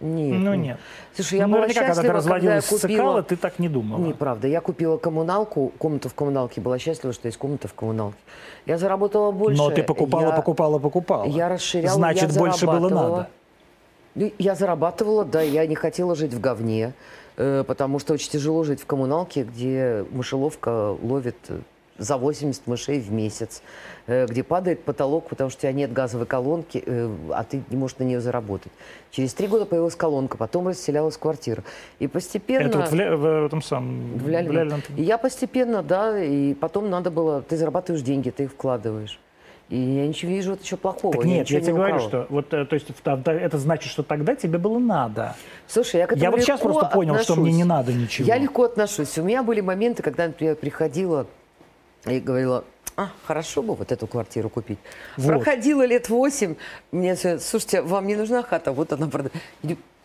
Нет. 0.04 0.40
Ну 0.42 0.54
нет. 0.54 0.78
Слушай, 1.16 1.40
я 1.40 1.48
ну, 1.48 1.56
была 1.56 1.68
счастлива, 1.68 1.88
когда 1.88 2.02
ты 2.02 2.12
разводилась 2.12 2.66
когда 2.66 2.76
я 2.76 2.82
купила... 2.82 2.98
Цикала, 2.98 3.24
ты 3.24 3.36
так 3.38 3.60
не 3.60 3.70
думала. 3.70 4.00
Неправда. 4.00 4.48
Я 4.48 4.60
купила 4.60 4.98
коммуналку, 4.98 5.72
комнату 5.78 6.10
в 6.10 6.14
коммуналке, 6.14 6.60
была 6.60 6.78
счастлива, 6.78 7.14
что 7.14 7.28
есть 7.28 7.38
комната 7.38 7.68
в 7.68 7.74
коммуналке. 7.74 8.18
Я 8.66 8.78
заработала 8.78 9.32
больше. 9.32 9.58
Но 9.58 9.72
ты 9.72 9.82
покупала, 9.82 10.30
я... 10.30 10.32
покупала, 10.32 10.80
покупала. 10.80 11.26
Я 11.26 11.48
расширяла, 11.48 11.96
Значит, 11.96 12.34
я 12.34 12.40
больше 12.40 12.66
было 12.66 12.90
надо. 12.90 13.30
Ну, 14.16 14.32
я 14.38 14.56
зарабатывала, 14.56 15.26
да, 15.26 15.42
я 15.42 15.66
не 15.66 15.76
хотела 15.76 16.16
жить 16.16 16.34
в 16.34 16.40
говне, 16.40 16.94
э, 17.36 17.64
потому 17.66 17.98
что 17.98 18.14
очень 18.14 18.30
тяжело 18.30 18.64
жить 18.64 18.80
в 18.82 18.86
коммуналке, 18.86 19.44
где 19.44 20.06
мышеловка 20.12 20.96
ловит 21.02 21.38
за 21.98 22.18
80 22.18 22.68
мышей 22.68 23.00
в 23.00 23.12
месяц, 23.12 23.62
э, 24.08 24.26
где 24.26 24.44
падает 24.44 24.84
потолок, 24.84 25.30
потому 25.30 25.50
что 25.50 25.60
у 25.60 25.62
тебя 25.62 25.72
нет 25.74 25.94
газовой 25.94 26.26
колонки, 26.26 26.84
э, 26.86 27.10
а 27.32 27.44
ты 27.44 27.64
не 27.70 27.78
можешь 27.78 27.98
на 27.98 28.04
нее 28.04 28.20
заработать. 28.20 28.72
Через 29.12 29.34
три 29.34 29.48
года 29.48 29.66
появилась 29.66 29.96
колонка, 29.96 30.38
потом 30.38 30.68
расселялась 30.68 31.18
квартира. 31.18 31.64
И 32.00 32.08
постепенно... 32.08 32.68
Это 32.68 32.78
вот 32.80 32.90
в, 32.90 32.94
в, 32.94 33.18
в 33.18 33.46
этом 33.46 33.62
самом... 33.62 34.18
В 34.18 34.28
Лялином. 34.28 34.82
И 34.96 35.04
я 35.04 35.18
постепенно, 35.18 35.84
да, 35.84 36.22
и 36.24 36.54
потом 36.54 36.90
надо 36.90 37.12
было... 37.12 37.42
Ты 37.42 37.58
зарабатываешь 37.58 38.04
деньги, 38.04 38.30
ты 38.30 38.44
их 38.44 38.52
вкладываешь. 38.52 39.20
И 39.70 39.78
я 39.78 40.08
ничего 40.08 40.30
не 40.30 40.38
вижу 40.38 40.52
вот 40.52 40.62
еще 40.62 40.78
плохого. 40.78 41.16
Так 41.16 41.26
нет, 41.26 41.50
я, 41.50 41.58
я 41.58 41.64
тебе 41.64 41.74
говорю, 41.74 42.00
что 42.00 42.28
вот, 42.30 42.54
э, 42.54 42.66
то 42.66 42.74
есть 42.76 42.88
это 43.02 43.58
значит, 43.58 43.92
что 43.92 44.04
тогда 44.04 44.36
тебе 44.36 44.58
было 44.58 44.78
надо. 44.78 45.36
Слушай, 45.68 46.02
я 46.02 46.08
к 46.08 46.12
этому 46.12 46.24
Я 46.24 46.32
вот 46.32 46.42
сейчас 46.42 46.60
просто 46.60 46.86
понял, 46.86 47.14
отношусь. 47.14 47.34
что 47.34 47.42
мне 47.42 47.54
не 47.54 47.64
надо 47.64 47.94
ничего. 47.94 48.28
Я 48.28 48.38
легко 48.38 48.64
отношусь. 48.64 49.18
У 49.18 49.24
меня 49.24 49.42
были 49.42 49.62
моменты, 49.62 50.04
когда, 50.04 50.28
например, 50.28 50.58
приходила 50.58 51.28
и 52.06 52.20
говорила, 52.20 52.64
а, 52.96 53.10
хорошо 53.26 53.62
бы 53.64 53.76
вот 53.76 53.92
эту 53.92 54.08
квартиру 54.08 54.50
купить. 54.50 54.80
Вот. 55.18 55.28
Проходило 55.28 55.86
лет 55.86 56.10
восемь, 56.10 56.56
мне 56.92 57.16
слушайте, 57.16 57.82
вам 57.82 58.08
не 58.08 58.16
нужна 58.16 58.44
хата, 58.44 58.72
вот 58.72 58.94
она 58.94 59.08
продает. 59.08 59.34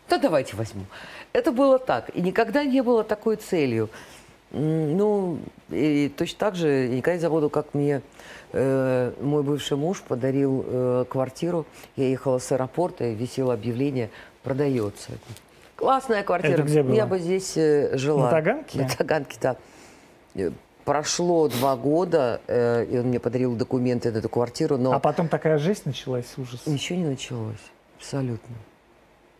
Да 0.09 0.17
давайте 0.17 0.55
возьму. 0.55 0.85
Это 1.33 1.51
было 1.51 1.77
так. 1.77 2.09
И 2.15 2.21
никогда 2.21 2.63
не 2.63 2.81
было 2.81 3.03
такой 3.03 3.35
целью. 3.35 3.89
Ну, 4.51 5.37
и 5.69 6.11
точно 6.17 6.39
так 6.39 6.55
же, 6.55 6.67
я 6.67 6.87
никогда 6.87 7.13
не 7.13 7.19
забуду, 7.19 7.51
как 7.51 7.75
мне 7.75 8.01
э, 8.51 9.13
мой 9.21 9.43
бывший 9.43 9.77
муж 9.77 10.01
подарил 10.01 10.65
э, 10.65 11.05
квартиру. 11.07 11.67
Я 11.95 12.09
ехала 12.09 12.39
с 12.39 12.51
аэропорта, 12.51 13.05
и 13.05 13.13
висело 13.13 13.53
объявление 13.53 14.09
«Продается». 14.41 15.11
Классная 15.75 16.23
квартира. 16.23 16.53
Это 16.53 16.63
где 16.63 16.81
было? 16.81 16.95
Я 16.95 17.05
бы 17.05 17.19
здесь 17.19 17.55
э, 17.57 17.95
жила. 17.95 18.23
На 18.23 18.29
Таганке? 18.31 18.79
На 18.79 18.89
Таганке, 18.89 19.37
да 19.39 19.57
прошло 20.89 21.47
два 21.47 21.75
года, 21.75 22.41
э, 22.47 22.85
и 22.85 22.97
он 22.97 23.05
мне 23.09 23.19
подарил 23.19 23.55
документы 23.55 24.11
на 24.11 24.17
эту 24.17 24.27
квартиру, 24.29 24.77
но 24.77 24.91
А 24.91 24.99
потом 24.99 25.27
такая 25.27 25.59
жизнь 25.59 25.81
началась, 25.85 26.25
ужас. 26.37 26.65
ничего 26.65 26.97
не 26.97 27.05
началось. 27.05 27.57
Абсолютно. 27.99 28.55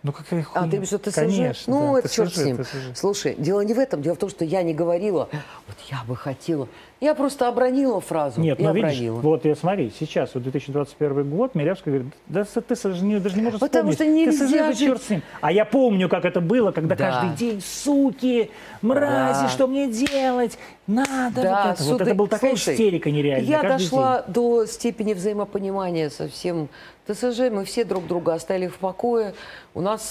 Ну 0.02 0.14
какая 0.14 0.42
А, 0.42 0.44
хуйня. 0.44 0.70
ты 0.72 0.78
имеешь 0.78 0.90
в 0.90 0.92
виду 0.94 1.04
ТСЖ? 1.12 1.16
Конечно, 1.16 1.74
Ну, 1.76 1.94
да, 1.94 2.00
это 2.00 2.10
черт 2.10 2.32
ТСЖ, 2.32 2.38
с 2.40 2.46
ним. 2.46 2.58
Слушай, 2.96 3.36
дело 3.38 3.60
не 3.62 3.74
в 3.74 3.80
этом. 3.80 4.02
Дело 4.02 4.16
в 4.16 4.18
том, 4.18 4.30
что 4.30 4.46
я 4.46 4.64
не 4.64 4.74
говорила, 4.74 5.28
вот 5.68 5.76
я 5.92 6.02
бы 6.08 6.16
хотела. 6.16 6.70
Я 7.02 7.16
просто 7.16 7.48
обронила 7.50 8.00
фразу. 8.00 8.40
Нет, 8.40 8.60
и 8.60 8.64
ну 8.64 8.74
видишь, 8.74 8.92
обронила. 8.92 9.20
вот 9.20 9.44
я 9.46 9.56
смотри, 9.56 9.92
сейчас, 9.98 10.34
вот 10.34 10.44
2021 10.44 11.30
год, 11.30 11.54
Милявская 11.56 11.94
говорит, 11.94 12.14
да 12.28 12.44
ты 12.46 12.76
даже 12.90 13.04
не, 13.04 13.20
даже 13.20 13.36
не 13.36 13.42
можешь 13.42 13.60
Потому 13.60 13.92
вспомнить. 13.92 13.96
что 13.96 14.42
нельзя 14.46 14.60
да 14.60 14.72
жить. 14.72 14.80
черт 14.80 15.02
с 15.04 15.10
ним. 15.10 15.22
А 15.42 15.52
я 15.52 15.66
помню, 15.66 16.08
как 16.08 16.24
это 16.24 16.40
было, 16.40 16.72
когда 16.72 16.96
Да. 16.96 17.12
каждый 17.12 17.36
день, 17.38 17.62
суки, 17.62 18.52
мрази, 18.82 19.44
Да. 19.44 19.50
что 19.50 19.68
мне 19.68 19.88
делать? 19.92 20.58
Надо 20.88 21.42
Да, 21.42 21.66
вот 21.68 21.74
это. 21.74 21.84
Вот 21.84 21.92
суды- 22.00 22.04
это 22.06 22.16
была 22.16 22.28
такая 22.30 22.52
слушай, 22.52 22.74
истерика 22.74 23.12
нереальная. 23.12 23.50
Я 23.50 23.64
дошла 23.64 24.24
до 24.28 24.66
степени 24.66 25.14
взаимопонимания 25.14 26.10
со 26.10 26.28
всем 26.30 26.68
ТСЖ. 27.14 27.50
Мы 27.52 27.66
все 27.66 27.84
друг 27.84 28.08
друга 28.08 28.34
оставили 28.34 28.68
в 28.68 28.78
покое. 28.78 29.34
У 29.74 29.82
нас 29.82 30.02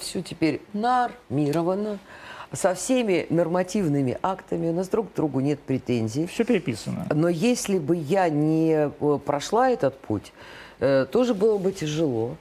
все 0.00 0.22
теперь 0.22 0.60
нормировано. 0.72 1.98
Со 2.52 2.74
всеми 2.74 3.26
нормативными 3.28 4.16
актами 4.22 4.68
у 4.68 4.72
нас 4.72 4.88
друг 4.88 5.12
к 5.12 5.16
другу 5.16 5.40
нет 5.40 5.60
претензий. 5.60 6.26
Все 6.26 6.44
переписано. 6.44 7.06
Но 7.10 7.28
если 7.28 7.78
бы 7.78 7.94
я 7.94 8.30
не 8.30 8.88
э, 8.88 9.18
прошла 9.18 9.68
этот 9.68 9.98
путь, 9.98 10.32
э, 10.80 11.06
тоже 11.12 11.34
было 11.34 11.58
бы 11.58 11.72
тяжело. 11.72 12.36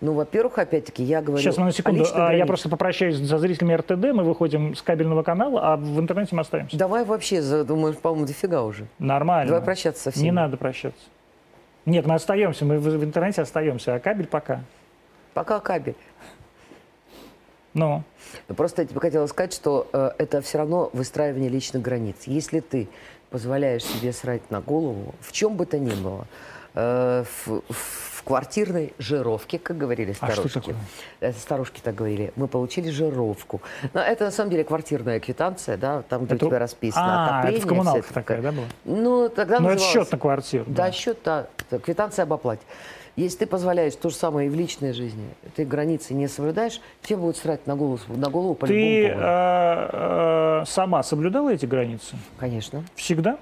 Ну, 0.00 0.12
во-первых, 0.12 0.58
опять-таки, 0.58 1.02
я 1.02 1.20
говорю 1.20 1.42
Сейчас 1.42 1.56
на 1.56 1.72
секунду. 1.72 2.06
а, 2.14 2.32
Я 2.32 2.46
просто 2.46 2.68
попрощаюсь 2.68 3.16
за 3.16 3.36
зрителями 3.38 3.74
РТД. 3.74 4.14
Мы 4.14 4.22
выходим 4.22 4.76
с 4.76 4.82
кабельного 4.82 5.24
канала, 5.24 5.72
а 5.72 5.76
в 5.76 5.98
интернете 5.98 6.36
мы 6.36 6.42
остаемся. 6.42 6.76
Давай 6.76 7.04
вообще, 7.04 7.64
думаю, 7.64 7.94
по-моему, 7.94 8.26
дофига 8.26 8.62
уже. 8.62 8.86
Нормально. 9.00 9.48
Давай 9.48 9.64
прощаться 9.64 10.04
со 10.04 10.10
всеми. 10.12 10.26
Не 10.26 10.30
надо 10.30 10.56
прощаться. 10.56 11.00
Нет, 11.88 12.04
мы 12.06 12.14
остаемся, 12.16 12.66
мы 12.66 12.78
в, 12.78 13.02
интернете 13.02 13.40
остаемся, 13.40 13.94
а 13.94 13.98
кабель 13.98 14.26
пока. 14.26 14.60
Пока 15.32 15.58
кабель. 15.58 15.96
Ну, 17.72 18.02
Но 18.48 18.54
просто 18.54 18.82
я 18.82 18.88
тебе 18.88 19.00
хотела 19.00 19.26
сказать, 19.26 19.54
что 19.54 19.88
э, 19.92 20.10
это 20.18 20.40
все 20.42 20.58
равно 20.58 20.90
выстраивание 20.92 21.48
личных 21.48 21.80
границ. 21.82 22.16
Если 22.26 22.60
ты 22.60 22.88
позволяешь 23.30 23.84
себе 23.84 24.12
срать 24.12 24.50
на 24.50 24.60
голову, 24.60 25.14
в 25.20 25.32
чем 25.32 25.54
бы 25.56 25.64
то 25.64 25.78
ни 25.78 25.94
было, 25.94 26.26
э, 26.74 27.24
в, 27.46 27.62
в 27.72 28.22
квартирной 28.24 28.92
жировке, 28.98 29.58
как 29.58 29.78
говорили 29.78 30.10
А 30.20 30.26
что 30.26 30.32
старушки. 30.48 30.58
такое? 30.58 30.76
Это 31.20 31.38
старушки 31.38 31.80
так 31.82 31.94
говорили. 31.94 32.32
Мы 32.36 32.48
получили 32.48 32.90
жировку. 32.90 33.62
Но 33.94 34.00
это 34.00 34.24
на 34.26 34.30
самом 34.30 34.50
деле 34.50 34.64
квартирная 34.64 35.20
квитанция, 35.20 35.76
да, 35.78 36.02
там, 36.02 36.24
где 36.26 36.34
Это- 36.34 36.46
у 36.46 36.48
тебя 36.48 36.58
расписано 36.58 37.04
а, 37.06 37.26
это 37.28 37.36
отопление. 37.38 37.64
в 37.64 37.68
коммуналках 37.68 38.12
такая, 38.12 38.42
да, 38.42 38.52
была? 38.52 38.66
Ну, 38.84 39.28
тогда 39.30 39.60
Ну, 39.60 39.68
это 39.68 39.74
называлось- 39.76 39.82
счет 39.92 40.12
на 40.12 40.18
квартиру. 40.18 40.64
да, 40.66 40.90
счет, 40.92 41.18
да. 41.24 41.46
Это 41.70 41.78
Квитанция 41.78 42.22
об 42.24 42.32
оплате. 42.32 42.62
Если 43.16 43.38
ты 43.38 43.46
позволяешь 43.46 43.94
то 43.96 44.10
же 44.10 44.14
самое 44.14 44.46
и 44.46 44.50
в 44.50 44.54
личной 44.54 44.92
жизни, 44.92 45.28
ты 45.56 45.64
границы 45.64 46.14
не 46.14 46.28
соблюдаешь, 46.28 46.80
тебе 47.02 47.16
будут 47.18 47.36
срать 47.36 47.66
на 47.66 47.74
голову, 47.74 47.98
на 48.08 48.30
голову 48.30 48.54
по 48.54 48.66
Ты 48.66 48.74
любому 48.74 49.14
поводу. 49.14 49.26
э, 49.26 50.60
э, 50.62 50.64
сама 50.66 51.02
соблюдала 51.02 51.52
эти 51.52 51.66
границы? 51.66 52.16
Конечно. 52.38 52.84
Всегда? 52.94 53.38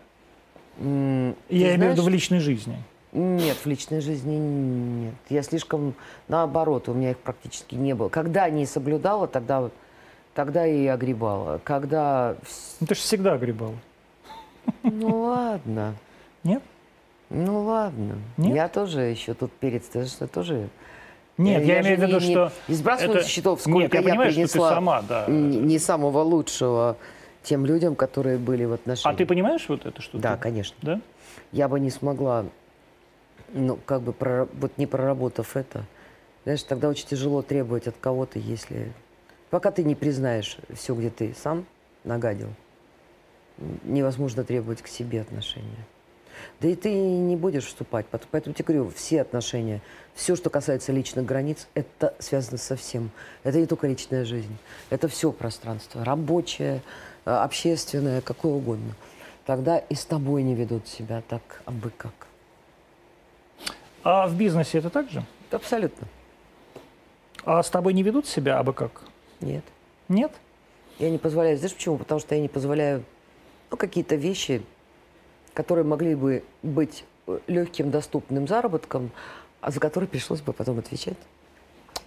М, 0.78 1.36
ты 1.48 1.57
Я 1.57 1.74
имею 1.77 1.90
в 1.90 1.93
виду 1.93 2.03
в 2.03 2.05
знаешь, 2.05 2.15
личной 2.15 2.40
жизни. 2.40 2.77
Нет, 3.12 3.57
в 3.59 3.66
личной 3.66 4.01
жизни 4.01 4.35
нет. 4.36 5.15
Я 5.28 5.43
слишком 5.43 5.94
наоборот, 6.28 6.89
у 6.89 6.94
меня 6.94 7.11
их 7.11 7.19
практически 7.19 7.74
не 7.74 7.94
было. 7.94 8.09
Когда 8.09 8.48
не 8.48 8.66
соблюдала, 8.66 9.27
тогда, 9.27 9.70
тогда 10.35 10.66
и 10.66 10.86
огребала. 10.86 11.61
Когда... 11.65 12.36
Ну, 12.81 12.86
ты 12.86 12.94
же 12.94 13.01
всегда 13.01 13.35
огребала. 13.35 13.74
Ну 14.82 15.20
ладно. 15.23 15.94
Нет? 16.44 16.62
Ну 17.31 17.62
ладно. 17.65 18.19
Нет? 18.36 18.55
Я 18.55 18.69
тоже 18.69 19.01
еще 19.03 19.35
тут 19.35 19.53
перец, 19.53 19.85
ты 19.89 20.05
что, 20.07 20.27
тоже... 20.28 20.69
Нет, 21.39 21.65
я, 21.65 21.82
же 21.82 21.89
имею 21.94 21.98
в 21.98 22.03
виду, 22.03 22.20
не- 22.20 22.31
что... 22.32 22.53
Не 22.69 22.74
сбрасываю 22.74 23.19
это- 23.19 23.28
счетов, 23.28 23.59
Нет, 23.66 23.74
сколько 23.74 23.97
я 23.98 24.03
понимаю, 24.03 24.31
что 24.31 24.40
ты 24.40 24.47
принесла 24.48 24.70
сама, 24.70 25.03
да. 25.03 25.27
не 25.28 25.78
самого 25.78 26.20
лучшего 26.20 26.97
тем 27.43 27.66
людям, 27.66 27.94
которые 27.94 28.39
были 28.39 28.65
в 28.65 28.73
А 28.73 28.74
отношениях. 28.77 29.19
ты 29.19 29.27
понимаешь 29.27 29.66
вот 29.69 29.85
это, 29.85 30.01
что 30.01 30.16
Да, 30.19 30.36
конечно. 30.36 30.77
Да? 30.81 31.01
Я 31.53 31.69
бы 31.69 31.78
не 31.78 31.90
смогла, 31.90 32.47
ну, 33.53 33.77
как 33.85 34.01
бы, 34.03 34.12
прора- 34.12 34.48
вот 34.55 34.78
не 34.78 34.86
проработав 34.86 35.57
это, 35.57 35.85
знаешь, 36.44 36.62
тогда 36.62 36.89
очень 36.89 37.07
тяжело 37.07 37.43
требовать 37.43 37.86
от 37.86 37.97
кого-то, 38.01 38.39
если... 38.39 38.93
Пока 39.51 39.70
ты 39.70 39.85
не 39.85 39.94
признаешь 39.94 40.57
все, 40.74 40.94
где 40.94 41.11
ты 41.11 41.35
сам 41.40 41.66
нагадил, 42.05 42.48
невозможно 43.85 44.43
требовать 44.44 44.81
к 44.82 44.86
себе 44.86 45.20
отношения. 45.20 45.85
Да 46.61 46.69
и 46.69 46.75
ты 46.75 46.93
не 46.93 47.37
будешь 47.37 47.67
вступать. 47.67 48.07
Поэтому 48.31 48.55
тебе 48.55 48.65
говорю, 48.65 48.93
все 48.95 49.23
отношения, 49.23 49.81
все, 50.15 50.37
что 50.37 50.51
касается 50.51 50.93
личных 50.93 51.27
границ, 51.27 51.69
это 51.75 52.15
связано 52.19 52.59
со 52.59 52.77
всем. 52.77 53.11
Это 53.45 53.59
не 53.59 53.67
только 53.67 53.87
личная 53.87 54.25
жизнь. 54.25 54.57
Это 54.91 55.09
все 55.09 55.33
пространство. 55.33 56.05
Рабочее, 56.05 56.83
э, 57.25 57.31
общественное, 57.31 58.21
какое 58.21 58.53
угодно. 58.53 58.95
Тогда 59.45 59.79
и 59.79 59.95
с 59.95 60.05
тобой 60.05 60.43
не 60.43 60.55
ведут 60.55 60.89
себя 60.89 61.23
так, 61.29 61.63
абы 61.67 61.91
как. 61.97 62.27
А 64.03 64.27
в 64.27 64.37
бизнесе 64.37 64.79
это 64.79 64.91
так 64.91 65.11
же? 65.11 65.25
Абсолютно. 65.51 66.09
А 67.45 67.63
с 67.63 67.71
тобой 67.71 67.93
не 67.93 68.03
ведут 68.03 68.27
себя 68.27 68.59
абы 68.59 68.73
как? 68.73 69.03
Нет. 69.41 69.65
Нет? 70.09 70.33
Я 70.99 71.11
не 71.11 71.19
позволяю. 71.19 71.59
Знаешь 71.59 71.75
почему? 71.75 71.99
Потому 71.99 72.21
что 72.21 72.35
я 72.35 72.41
не 72.41 72.49
позволяю 72.49 73.05
ну, 73.71 73.77
какие-то 73.77 74.15
вещи, 74.15 74.63
которые 75.57 75.87
могли 75.87 76.15
бы 76.15 76.45
быть 76.62 77.05
э, 77.27 77.39
легким, 77.47 77.91
доступным 77.91 78.47
заработком, 78.47 79.11
а 79.62 79.70
за 79.70 79.81
которые 79.81 80.07
пришлось 80.07 80.43
бы 80.43 80.53
потом 80.53 80.78
отвечать. 80.78 81.16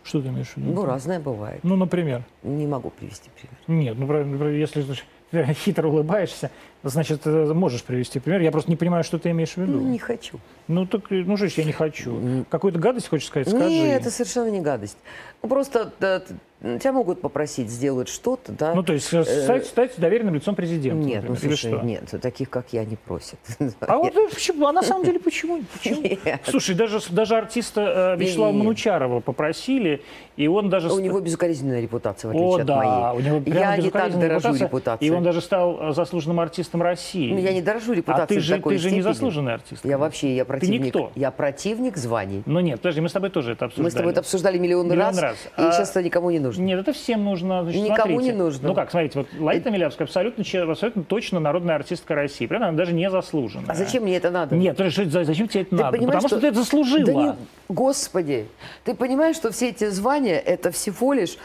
Что 0.03 0.21
ты 0.21 0.27
имеешь 0.27 0.49
в 0.49 0.57
виду? 0.57 0.71
Ну, 0.71 0.85
разное 0.85 1.19
бывает. 1.19 1.59
Ну, 1.63 1.76
например. 1.76 2.23
Не 2.43 2.67
могу 2.67 2.91
привести 2.91 3.30
пример. 3.35 3.57
Нет, 3.67 3.97
ну, 3.97 4.49
если 4.49 4.84
ты 5.31 5.53
хитро 5.53 5.88
улыбаешься, 5.88 6.51
значит, 6.84 7.21
э, 7.26 7.53
можешь 7.53 7.84
привести 7.84 8.19
пример. 8.19 8.41
Я 8.41 8.51
просто 8.51 8.69
не 8.69 8.77
понимаю, 8.77 9.03
что 9.03 9.17
ты 9.17 9.31
имеешь 9.31 9.53
в 9.53 9.57
виду. 9.57 9.73
Ну, 9.73 9.89
не 9.89 9.97
хочу. 9.97 10.39
Ну, 10.67 10.85
так, 10.85 11.11
э, 11.11 11.23
ну, 11.26 11.35
что 11.35 11.49
ж, 11.49 11.53
я 11.53 11.63
не 11.63 11.73
хочу. 11.73 12.45
Какую-то 12.51 12.77
гадость 12.77 13.07
хочешь 13.07 13.27
сказать, 13.27 13.49
скажи. 13.49 13.67
Нет, 13.67 14.01
это 14.01 14.11
совершенно 14.11 14.49
не 14.49 14.61
гадость. 14.61 14.97
Ну, 15.41 15.49
просто 15.49 15.91
да, 15.99 16.21
тебя 16.61 16.91
могут 16.91 17.22
попросить 17.22 17.69
сделать 17.69 18.10
что-то, 18.10 18.52
да. 18.52 18.73
Ну, 18.73 18.84
то 18.84 18.94
есть 18.94 19.14
э, 19.14 19.23
стать, 19.23 19.65
стать 19.65 19.94
доверенным 19.98 20.36
лицом 20.36 20.56
президента, 20.56 21.02
Нет, 21.02 21.23
ну 21.23 21.31
например, 21.31 21.53
или 21.53 21.57
слушай, 21.57 21.77
что? 21.77 21.86
нет, 21.86 22.22
таких, 22.22 22.49
как 22.49 22.73
я, 22.73 22.84
не 22.84 22.95
просят. 22.98 23.40
А 23.80 23.98
вот 23.98 24.15
э, 24.15 24.27
почему? 24.30 24.68
А 24.68 24.73
на 24.73 24.84
самом 24.84 25.06
деле 25.06 25.19
почему? 25.19 25.64
Почему? 25.73 26.18
Слушай, 26.45 26.76
даже, 26.76 26.99
даже 27.10 27.38
артиста 27.38 28.15
э, 28.15 28.19
Вячеслава. 28.19 28.52
Манучарова 28.52 29.22
попросили, 29.22 30.02
и 30.39 30.47
он 30.47 30.69
даже... 30.69 30.89
У 30.89 30.99
него 30.99 31.19
безукоризненная 31.19 31.81
репутация, 31.81 32.29
в 32.29 32.31
отличие 32.31 32.49
О, 32.49 32.59
от 32.61 32.65
да, 32.65 32.75
моей. 32.77 33.17
у 33.17 33.19
него 33.19 33.41
прямо 33.41 33.59
я 33.59 33.77
не 33.77 33.89
так 33.91 34.17
дорожу 34.17 34.47
репутация, 34.53 34.67
репутацией. 34.67 35.09
И 35.09 35.13
он 35.13 35.21
даже 35.21 35.41
стал 35.41 35.89
э, 35.89 35.91
заслуженным 35.91 36.39
артистом 36.39 36.81
России. 36.81 37.33
Ну, 37.33 37.39
я 37.39 37.51
не 37.51 37.61
дорожу 37.61 37.91
а 37.91 37.95
репутацией 37.95 38.39
ты 38.39 38.45
же, 38.45 38.55
такой 38.55 38.75
ты 38.75 38.79
же 38.79 38.85
не 38.87 39.01
степени. 39.01 39.11
заслуженный 39.13 39.53
артист. 39.55 39.83
Я 39.83 39.97
вообще, 39.97 40.33
я 40.33 40.45
противник. 40.45 40.81
никто. 40.85 41.11
Я 41.15 41.31
противник 41.31 41.97
званий. 41.97 42.41
Ну 42.45 42.61
нет, 42.61 42.79
подожди, 42.79 43.01
мы 43.01 43.09
с 43.09 43.11
тобой 43.11 43.31
тоже 43.31 43.51
это 43.51 43.65
обсуждали. 43.65 43.83
Мы 43.83 43.91
с 43.91 43.93
тобой 43.95 44.11
это 44.13 44.21
обсуждали 44.21 44.57
миллион, 44.57 44.87
Миллион 44.87 45.07
раз, 45.07 45.19
раз. 45.21 45.35
и 45.57 45.61
А- 45.61 45.71
сейчас 45.73 45.91
это 45.91 46.03
никому 46.03 46.29
не 46.31 46.39
нужно. 46.39 46.61
Нет, 46.63 46.79
это 46.79 46.93
всем 46.93 47.25
нужно. 47.25 47.63
Значит, 47.63 47.81
Никому 47.83 48.13
смотрите. 48.13 48.31
не 48.31 48.37
нужно. 48.37 48.67
Ну 48.69 48.75
как, 48.75 48.91
смотрите, 48.91 49.19
вот 49.19 49.27
Лариса 49.37 49.69
Милявская 49.71 50.07
абсолютно, 50.07 50.45
абсолютно 50.71 51.03
точно 51.03 51.41
народная 51.41 51.75
артистка 51.75 52.15
России. 52.15 52.47
Правильно? 52.47 52.69
Она 52.69 52.77
даже 52.77 52.93
не 52.93 53.09
заслуженная. 53.09 53.71
А 53.71 53.75
зачем 53.75 54.03
мне 54.03 54.15
это 54.15 54.31
надо? 54.31 54.55
Нет, 54.55 54.79
что- 54.89 55.25
зачем 55.25 55.49
тебе 55.49 55.63
это 55.63 55.75
Ты 55.75 55.83
надо? 55.83 55.97
Потому 55.97 56.27
что... 56.29 56.39
ты 56.39 56.47
это 56.47 56.59
заслужила. 56.59 57.03
Да 57.05 57.13
не- 57.13 57.35
Господи, 57.67 58.45
ты 58.85 58.95
понимаешь, 58.95 59.35
что 59.35 59.51
все 59.51 59.69
эти 59.69 59.89
звания 59.89 60.28
это 60.35 60.72
всего 60.72 61.14
лишь 61.14 61.38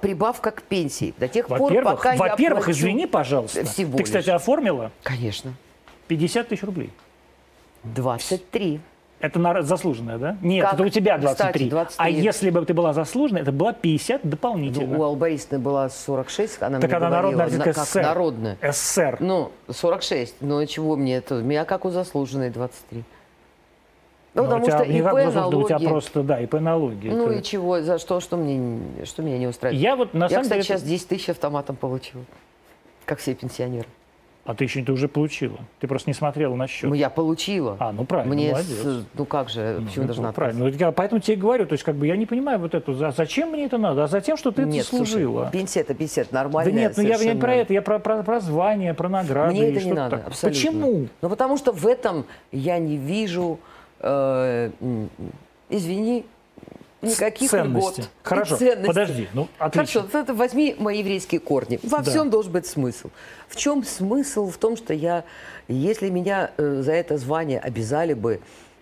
прибавка 0.00 0.50
к 0.50 0.62
пенсии 0.62 1.14
до 1.18 1.28
тех 1.28 1.46
пор, 1.48 1.72
пока 1.82 2.12
я 2.12 2.18
во-первых, 2.18 2.68
извини, 2.68 3.06
пожалуйста. 3.06 3.64
Всего 3.64 3.96
ты, 3.96 4.04
кстати, 4.04 4.26
лишь. 4.26 4.34
оформила 4.34 4.90
Конечно. 5.02 5.54
50 6.08 6.48
тысяч 6.48 6.62
рублей. 6.62 6.90
23. 7.84 8.80
Это 9.20 9.40
на- 9.40 9.62
заслуженная, 9.62 10.16
да? 10.16 10.36
Нет, 10.42 10.64
Как? 10.64 10.74
это 10.74 10.82
у 10.84 10.88
тебя 10.90 11.16
Кстати, 11.18 11.38
23. 11.38 11.70
23. 11.70 11.96
А 12.06 12.08
если 12.08 12.50
бы 12.50 12.64
ты 12.64 12.72
была 12.72 12.92
заслуженная, 12.92 13.42
это 13.42 13.50
была 13.50 13.72
50 13.72 14.22
Ну, 14.24 14.30
дополнительно. 14.30 14.96
у 14.96 15.02
Аллы 15.02 15.16
Борисовны 15.16 15.58
была 15.58 15.88
46, 15.88 16.62
она 16.62 16.78
так 16.78 16.88
мне 16.88 16.96
она 16.98 17.08
говорила, 17.08 17.30
народная 17.38 17.46
артистка 17.46 17.72
как 17.72 17.84
СССР. 17.88 18.02
народная. 18.02 18.58
СССР. 18.62 19.16
Ну, 19.18 19.50
46. 19.68 20.36
Ну, 20.40 20.64
чего 20.66 20.94
мне 20.94 21.16
это? 21.16 21.34
У 21.36 21.40
меня 21.40 21.64
как 21.64 21.84
у 21.84 21.90
заслуженной 21.90 22.50
23. 22.50 23.02
Ну, 24.34 24.42
Ну, 24.42 24.48
потому 24.48 24.66
тебя 24.66 24.78
что 24.78 24.86
не 24.86 24.98
ИП, 24.98 25.04
как 25.04 25.14
заслуженная, 25.14 25.42
у 25.58 25.64
тебя 25.66 25.78
налоги. 25.78 25.88
просто, 25.88 26.22
да, 26.22 26.40
ИП 26.40 26.54
налоги. 26.54 27.08
Ну 27.08 27.24
Это- 27.26 27.32
и 27.38 27.42
чего, 27.42 27.80
за 27.80 27.98
что, 27.98 28.20
что 28.20 28.36
мне, 28.36 28.78
что 29.04 29.22
меня 29.22 29.38
не 29.38 29.46
устраивает? 29.46 29.82
Я 29.82 29.96
вот 29.96 30.14
на 30.14 30.24
Я, 30.24 30.28
самом 30.28 30.42
кстати, 30.44 30.58
деле... 30.62 30.64
сейчас 30.64 30.82
10 30.82 31.08
тысяч 31.08 31.28
автоматом 31.30 31.76
получила, 31.76 32.22
как 33.04 33.18
все 33.18 33.34
пенсионеры. 33.34 33.86
А 34.44 34.54
ты 34.54 34.64
еще 34.64 34.82
ты 34.82 34.92
уже 34.92 35.08
получила. 35.08 35.58
Ты 35.78 35.86
просто 35.88 36.08
не 36.08 36.14
смотрела 36.14 36.54
на 36.54 36.66
счет. 36.68 36.88
Ну, 36.88 36.94
я 36.94 37.10
получила. 37.10 37.76
А, 37.80 37.92
ну 37.92 38.04
правильно, 38.06 38.34
Мне, 38.34 38.50
молодец. 38.52 38.78
с- 38.78 39.04
ну 39.12 39.24
как 39.26 39.50
же, 39.50 39.82
почему 39.86 40.04
Ну, 40.04 40.06
должна 40.06 40.32
правильно. 40.32 40.64
Ну, 40.64 40.70
я 40.70 40.90
поэтому 40.90 41.20
тебе 41.20 41.36
говорю, 41.36 41.66
то 41.66 41.74
есть 41.74 41.84
как 41.84 41.96
бы 41.96 42.06
я 42.06 42.16
не 42.16 42.24
понимаю 42.24 42.58
вот 42.58 42.74
эту, 42.74 42.94
за- 42.94 43.10
зачем 43.10 43.50
мне 43.50 43.66
это 43.66 43.76
надо, 43.76 44.04
а 44.04 44.06
затем, 44.06 44.38
что 44.38 44.50
ты 44.50 44.62
Нет, 44.64 44.86
это 44.86 44.96
служила. 44.96 45.42
слушай, 45.42 45.52
пенсия 45.52 45.80
это 45.80 45.92
пенсия, 45.92 46.22
это 46.22 46.32
да 46.32 46.44
нормально. 46.44 46.70
нет, 46.70 46.94
ну 46.96 47.02
я, 47.02 47.18
не 47.18 47.38
про 47.38 47.56
это, 47.56 47.74
я 47.74 47.82
про, 47.82 47.98
про, 47.98 48.22
про 48.22 48.40
звание, 48.40 48.94
про 48.94 49.10
награды. 49.10 49.52
Мне 49.52 49.68
это 49.70 49.84
не 49.84 49.92
надо, 49.92 50.16
такое. 50.16 50.26
абсолютно. 50.28 50.58
Почему? 50.70 51.06
Ну 51.20 51.28
потому 51.28 51.58
что 51.58 51.72
в 51.72 51.86
этом 51.86 52.24
я 52.50 52.78
не 52.78 52.96
вижу, 52.96 53.58
э, 54.00 54.70
извини, 55.70 56.24
никаких 57.02 57.50
Ценности. 57.50 58.00
льгот 58.00 58.10
Хорошо, 58.22 58.56
ценностей. 58.58 58.86
подожди, 58.86 59.28
ну 59.32 59.48
отлично. 59.58 60.00
Хорошо, 60.02 60.18
это 60.18 60.34
возьми 60.34 60.74
мои 60.78 60.98
еврейские 60.98 61.40
корни. 61.40 61.78
Во 61.82 61.98
Да. 61.98 62.10
всем 62.10 62.30
должен 62.30 62.52
быть 62.52 62.66
смысл. 62.66 63.10
В 63.48 63.56
чем 63.56 63.84
смысл? 63.84 64.50
В 64.50 64.56
том, 64.58 64.76
что 64.76 64.92
я, 64.94 65.24
если 65.68 66.10
меня 66.10 66.50
э, 66.56 66.82
за 66.82 66.92
это 66.92 67.16
звание 67.18 67.60
обязали 67.60 68.14
бы, 68.14 68.40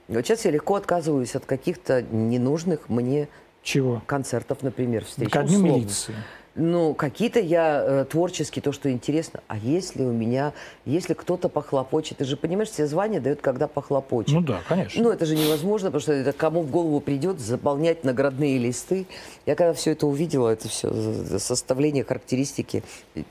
вот 0.08 0.24
сейчас 0.24 0.44
я 0.44 0.50
легко 0.52 0.76
отказываюсь 0.76 1.34
от 1.34 1.44
каких-то 1.46 2.00
ненужных 2.02 2.88
мне 2.88 3.28
Чего? 3.62 4.00
концертов, 4.06 4.62
например, 4.62 5.04
встреч. 5.04 5.30
Ко 5.30 5.42
дню 5.42 5.58
милиции. 5.58 6.14
Ну, 6.58 6.94
какие-то 6.94 7.38
я 7.38 7.84
э, 7.86 8.04
творческие, 8.06 8.62
то, 8.62 8.72
что 8.72 8.90
интересно. 8.90 9.40
А 9.46 9.58
если 9.58 10.02
у 10.02 10.12
меня, 10.12 10.54
если 10.86 11.12
кто-то 11.12 11.50
похлопочет, 11.50 12.16
ты 12.18 12.24
же 12.24 12.38
понимаешь, 12.38 12.70
все 12.70 12.86
звания 12.86 13.20
дают, 13.20 13.42
когда 13.42 13.68
похлопочет. 13.68 14.32
Ну 14.32 14.40
да, 14.40 14.60
конечно. 14.66 15.02
Ну, 15.02 15.10
это 15.10 15.26
же 15.26 15.36
невозможно, 15.36 15.88
потому 15.88 16.00
что 16.00 16.12
это 16.14 16.32
кому 16.32 16.62
в 16.62 16.70
голову 16.70 17.00
придет 17.00 17.40
заполнять 17.40 18.04
наградные 18.04 18.56
листы. 18.56 19.06
Я 19.44 19.54
когда 19.54 19.74
все 19.74 19.92
это 19.92 20.06
увидела, 20.06 20.48
это 20.48 20.68
все 20.68 21.38
составление 21.38 22.04
характеристики, 22.04 22.82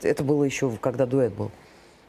это 0.02 0.22
было 0.22 0.44
еще 0.44 0.70
когда 0.80 1.04
дуэт 1.04 1.32
был. 1.32 1.50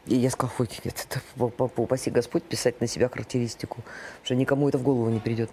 И 0.06 0.16
я 0.16 0.30
сказала, 0.30 0.56
хоть 0.56 0.80
это, 0.84 1.02
это, 1.10 1.82
упаси 1.82 2.12
Господь 2.12 2.44
писать 2.44 2.80
на 2.80 2.88
себя 2.88 3.10
характеристику, 3.10 3.84
что 4.24 4.36
никому 4.36 4.70
это 4.70 4.78
в 4.78 4.84
голову 4.84 5.10
не 5.10 5.20
придет. 5.20 5.50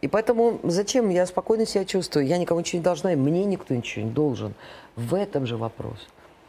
И 0.00 0.08
поэтому 0.08 0.60
зачем? 0.64 1.10
Я 1.10 1.26
спокойно 1.26 1.66
себя 1.66 1.84
чувствую. 1.84 2.26
Я 2.26 2.38
никому 2.38 2.60
ничего 2.60 2.78
не 2.78 2.84
должна, 2.84 3.12
и 3.12 3.16
мне 3.16 3.44
никто 3.44 3.74
ничего 3.74 4.04
не 4.06 4.10
должен. 4.10 4.54
В 4.96 5.14
этом 5.14 5.46
же 5.46 5.56
вопрос. 5.56 5.98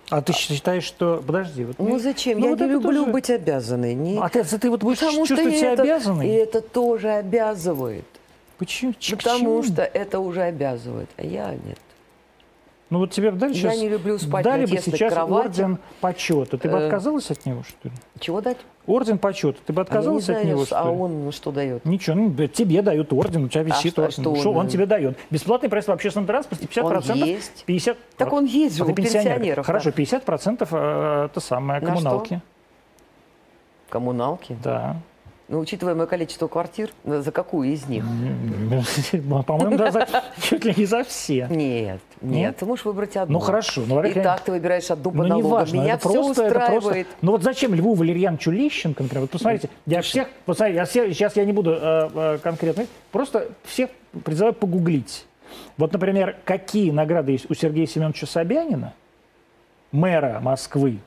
А 0.10 0.22
ты 0.22 0.34
считаешь, 0.34 0.84
что... 0.84 1.24
Подожди. 1.26 1.64
Вот 1.66 1.78
Ну 1.80 1.86
мне- 1.86 2.00
зачем? 2.00 2.40
ну 2.40 2.46
я 2.46 2.52
вот 2.52 2.60
не 2.60 2.68
люблю 2.68 3.00
тоже- 3.02 3.12
быть 3.12 3.30
обязанной. 3.30 3.94
Не- 3.94 4.20
А 4.20 4.30
ты, 4.30 4.44
ты 4.44 4.70
вот 4.70 4.82
будешь 4.84 5.00
Потому 5.00 5.26
что 5.26 5.36
чувствовать 5.36 5.58
себя 5.58 5.74
это, 5.74 5.84
обязанной? 5.84 6.28
и 6.28 6.32
это 6.32 6.62
тоже 6.62 7.10
обязывает. 7.12 8.06
Почему? 8.58 8.94
Потому 9.12 9.40
чему? 9.40 9.64
что 9.64 9.82
это 9.84 10.20
уже 10.20 10.42
обязывает, 10.44 11.10
а 11.18 11.24
я 11.24 11.52
нет. 11.52 11.80
Ну 12.92 13.00
вот 13.00 13.12
тебе 13.12 13.32
дали 13.32 13.54
Я 13.54 13.58
сейчас... 13.58 13.78
не 13.80 13.88
люблю 13.88 14.20
спать 14.20 14.44
дали 14.44 14.66
бы 14.66 14.78
сейчас 14.78 15.14
кровати. 15.14 15.46
орден 15.62 15.78
почета. 16.02 16.58
Ты 16.58 16.68
бы 16.70 16.78
Э. 16.78 16.86
отказалась 16.88 17.32
от 17.32 17.46
него, 17.46 17.64
что 17.64 17.88
ли? 17.88 17.96
Чего 18.20 18.42
дать? 18.42 18.58
Орден 18.86 19.18
почета. 19.18 19.60
Ты 19.66 19.72
бы 19.72 19.80
А 19.80 19.84
отказалась 19.84 20.24
от 20.24 20.36
знаю, 20.36 20.46
него, 20.48 20.62
а 20.64 20.66
что 20.66 20.84
ли? 20.84 20.98
он 21.00 21.32
что 21.32 21.52
дает? 21.54 21.86
Ничего, 21.86 22.18
ну, 22.18 22.48
тебе 22.48 22.82
дают 22.82 23.14
орден, 23.14 23.46
у 23.46 23.48
тебя 23.48 23.64
висит 23.64 23.94
что- 23.94 24.02
а 24.02 24.06
орден. 24.08 24.22
что 24.24 24.36
Что 24.36 24.50
он 24.52 24.58
он 24.58 24.62
дает? 24.64 24.72
тебе 24.74 24.86
дает? 24.88 25.18
Бесплатный 25.30 25.70
проезд 25.70 25.88
в 25.88 25.92
общественном 25.94 26.28
транспорте 26.28 26.68
50%. 26.68 27.12
Он 27.22 27.28
есть. 27.30 27.64
50... 27.66 27.98
Так 28.18 28.34
он 28.34 28.44
есть 28.44 28.76
же 28.76 28.84
А 28.84 28.86
у 28.88 28.94
пенсионер. 28.94 29.24
пенсионеров. 29.36 29.66
Хорошо, 29.66 29.92
да. 29.96 30.04
50% 30.04 30.68
э, 30.70 31.26
это 31.32 31.40
самое, 31.40 31.80
На 31.80 31.88
коммуналки. 31.88 32.42
Коммуналки. 33.90 34.58
Да. 34.62 34.98
Ну, 35.52 35.60
учитывая 35.60 35.96
мое 35.96 36.08
количество 36.08 36.48
квартир, 36.48 36.92
э, 37.04 37.22
за 37.22 37.34
какую 37.34 37.74
из 37.74 37.86
них? 37.86 38.06
По-моему, 39.46 39.78
да, 39.78 39.92
за- 39.92 40.08
чуть 40.42 40.64
ли 40.64 40.74
не 40.78 40.86
за 40.86 41.04
все. 41.04 41.46
Нет, 41.50 42.00
нет, 42.22 42.56
ты 42.56 42.66
можешь 42.66 42.86
выбрать 42.86 43.18
одну. 43.18 43.34
Ну 43.34 43.40
хорошо, 43.40 43.82
ну, 43.86 44.02
И 44.02 44.14
так 44.14 44.40
ты 44.40 44.54
выбираешь 44.54 44.90
одну 44.90 45.12
по 45.12 45.18
Ну, 45.18 45.38
неважно, 45.38 45.76
Меня 45.76 45.96
это 45.96 46.08
все 46.08 46.24
просто, 46.24 46.44
это 46.44 46.58
устраивает. 46.62 47.08
Ну 47.22 47.34
вот 47.34 47.44
зачем 47.44 47.76
Льву 47.76 47.96
Валерьяновичу 47.96 48.50
Лещенко, 48.50 49.04
например, 49.04 49.24
вот 49.24 49.32
посмотрите, 49.32 49.70
я 49.86 50.02
всех, 50.02 50.30
посмотрите, 50.46 50.78
я 50.78 50.86
все- 50.86 51.14
сейчас 51.14 51.36
я 51.36 51.44
не 51.44 51.52
буду 51.52 51.72
э, 51.74 52.10
э, 52.16 52.38
конкретно, 52.42 52.86
просто 53.12 53.50
всех 53.66 53.90
призываю 54.24 54.54
погуглить. 54.54 55.26
Вот, 55.76 55.92
например, 55.92 56.38
какие 56.46 56.92
награды 56.92 57.34
есть 57.34 57.52
у 57.52 57.56
Сергея 57.56 57.88
Семеновича 57.88 58.26
Собянина, 58.26 58.94
мэра 59.92 60.40
Москвы, 60.42 61.00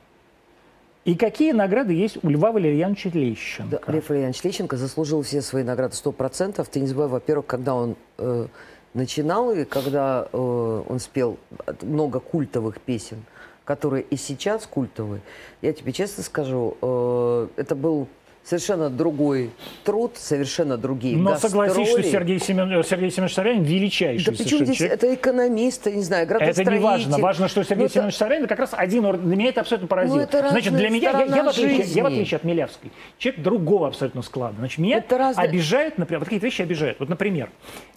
и 1.05 1.13
какие 1.13 1.51
награды 1.51 1.93
есть 1.93 2.17
у 2.23 2.29
Льва 2.29 2.51
Валерьяновича 2.51 3.11
Да, 3.11 3.19
Лещенко. 3.19 3.91
Лев 3.91 4.09
Валерьянович 4.09 4.43
Лещенко 4.43 4.75
заслужил 4.75 5.21
все 5.21 5.43
свои 5.43 5.63
награды 5.63 5.93
100%. 5.93 6.67
Ты 6.69 6.79
не 6.79 6.87
забывай, 6.87 7.09
во-первых, 7.09 7.45
когда 7.45 7.75
он 7.75 7.95
э, 8.17 8.47
начинал, 8.95 9.51
и 9.51 9.65
когда 9.65 10.27
э, 10.33 10.37
он 10.37 10.99
спел 10.99 11.37
много 11.83 12.19
культовых 12.19 12.81
песен, 12.81 13.23
которые 13.65 14.01
и 14.01 14.15
сейчас 14.15 14.65
культовые, 14.65 15.21
я 15.61 15.73
тебе 15.73 15.91
честно 15.93 16.23
скажу, 16.23 16.75
э, 16.81 17.47
это 17.57 17.75
был 17.75 18.07
совершенно 18.45 18.89
другой 18.89 19.49
труд, 19.83 20.13
совершенно 20.15 20.77
другие 20.77 21.17
Но 21.17 21.31
гастроли. 21.31 21.69
согласись, 21.69 21.89
что 21.89 22.03
Сергей, 22.03 22.39
Семен... 22.39 22.83
Сергей 22.83 23.09
Семенович 23.11 23.33
Собянин 23.33 23.63
величайший 23.63 24.25
Да 24.31 24.37
совершенно 24.37 24.65
здесь 24.65 24.77
человек. 24.77 24.97
это 25.03 25.13
экономист, 25.15 25.87
я 25.87 25.91
не 25.93 26.03
знаю, 26.03 26.23
Это 26.25 26.33
градостроитель. 26.35 26.73
не 26.73 26.79
важно. 26.79 27.17
Важно, 27.17 27.47
что 27.47 27.63
Сергей 27.63 27.77
Ну, 27.79 27.85
это- 27.85 27.93
Семенович 27.93 28.15
Собянин 28.15 28.47
как 28.47 28.59
раз 28.59 28.69
один. 28.73 29.01
Для 29.03 29.35
меня 29.35 29.49
это 29.49 29.61
абсолютно 29.61 29.87
поразило. 29.87 30.15
Ну, 30.17 30.21
это 30.21 30.49
Значит, 30.49 30.73
для 30.75 30.89
меня, 30.89 31.11
я, 31.11 31.23
я, 31.23 31.43
в 31.43 31.47
отличие, 31.49 31.81
я 31.87 32.03
в 32.03 32.05
отличие 32.07 32.35
от 32.37 32.43
Милявской, 32.43 32.91
человек 33.17 33.41
другого 33.43 33.87
абсолютно 33.87 34.21
склада. 34.21 34.55
Значит, 34.59 34.77
меня 34.77 34.97
Это 34.97 35.17
разное- 35.17 35.45
обижает, 35.45 35.97
например, 35.97 36.19
вот 36.19 36.25
какие-то 36.25 36.45
вещи 36.45 36.61
обижают. 36.61 36.99
Вот, 36.99 37.09
например, 37.09 37.49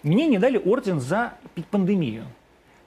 мне 0.03 0.27
не 0.27 0.39
дали 0.39 0.57
орден 0.65 1.01
за 1.01 1.35
пандемию. 1.71 2.25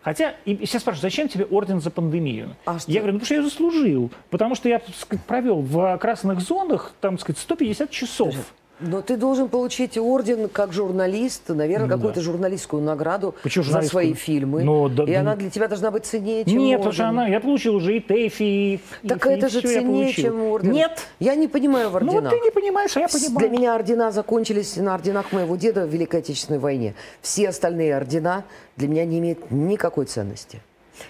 Хотя, 0.02 0.36
и 0.46 0.66
все 0.66 0.80
спрашивают, 0.80 1.02
зачем 1.02 1.28
тебе 1.28 1.46
орден 1.46 1.80
за 1.80 1.92
пандемию? 1.92 2.56
А 2.66 2.80
что? 2.80 2.92
Я 2.92 3.02
говорю, 3.02 3.14
ну 3.14 3.20
потому 3.20 3.26
что 3.26 3.36
я 3.36 3.44
заслужил. 3.44 4.12
Потому 4.30 4.56
что 4.56 4.70
я 4.70 4.82
сказать, 4.98 5.24
провел 5.26 5.62
в 5.62 5.98
красных 5.98 6.42
зонах, 6.42 6.94
там, 7.02 7.20
сказать, 7.20 7.40
150 7.40 7.90
часов. 7.92 8.36
Но 8.82 9.02
ты 9.02 9.16
должен 9.16 9.48
получить 9.48 9.98
орден 9.98 10.50
как 10.50 10.74
журналист, 10.74 11.50
наверное, 11.50 11.88
Ну 11.88 11.94
какую-то 11.96 12.20
да. 12.20 12.22
журналистскую 12.22 12.82
награду 12.82 13.36
Почему 13.44 13.64
за 13.66 13.82
свои 13.84 14.14
фильмы. 14.14 14.64
Ну, 14.64 14.90
да- 14.90 15.04
и 15.04 15.14
она 15.14 15.36
для 15.36 15.50
тебя 15.50 15.68
должна 15.68 15.92
быть 15.92 16.06
ценнее, 16.06 16.44
чем 16.46 16.58
Нет, 16.58 16.80
орден. 16.80 16.92
что 16.94 17.08
она, 17.10 17.28
я 17.28 17.40
получил 17.40 17.76
уже 17.76 17.98
и 17.98 18.00
ТЭФИ, 18.00 18.44
и, 18.44 18.80
Так 19.08 19.26
и 19.26 19.30
это 19.30 19.50
же 19.50 19.60
всё 19.60 19.70
я 19.70 19.82
ценнее, 19.82 20.12
чем 20.14 20.42
орден. 20.44 20.72
Нет. 20.72 21.00
Я 21.20 21.36
не 21.36 21.48
понимаю 21.48 21.90
в 21.90 21.92
Ну 21.94 21.98
орденах. 21.98 22.24
вот 22.24 22.30
ты 22.32 22.40
не 22.46 22.52
понимаешь, 22.52 22.98
а 22.98 23.00
я 23.02 23.08
понимаю. 23.08 23.38
Для 23.38 23.50
меня 23.50 23.76
ордена 23.76 24.12
закончились 24.12 24.76
на 24.78 24.96
орденах 24.96 25.32
моего 25.32 25.56
деда 25.56 25.86
в 25.86 25.90
Великой 25.90 26.22
Отечественной 26.22 26.60
войне. 26.60 26.96
Все 27.22 27.50
остальные 27.50 27.96
ордена 27.96 28.44
для 28.78 28.88
меня 28.88 29.06
не 29.06 29.20
имеют 29.20 29.52
никакой 29.52 30.06
ценности. 30.06 30.62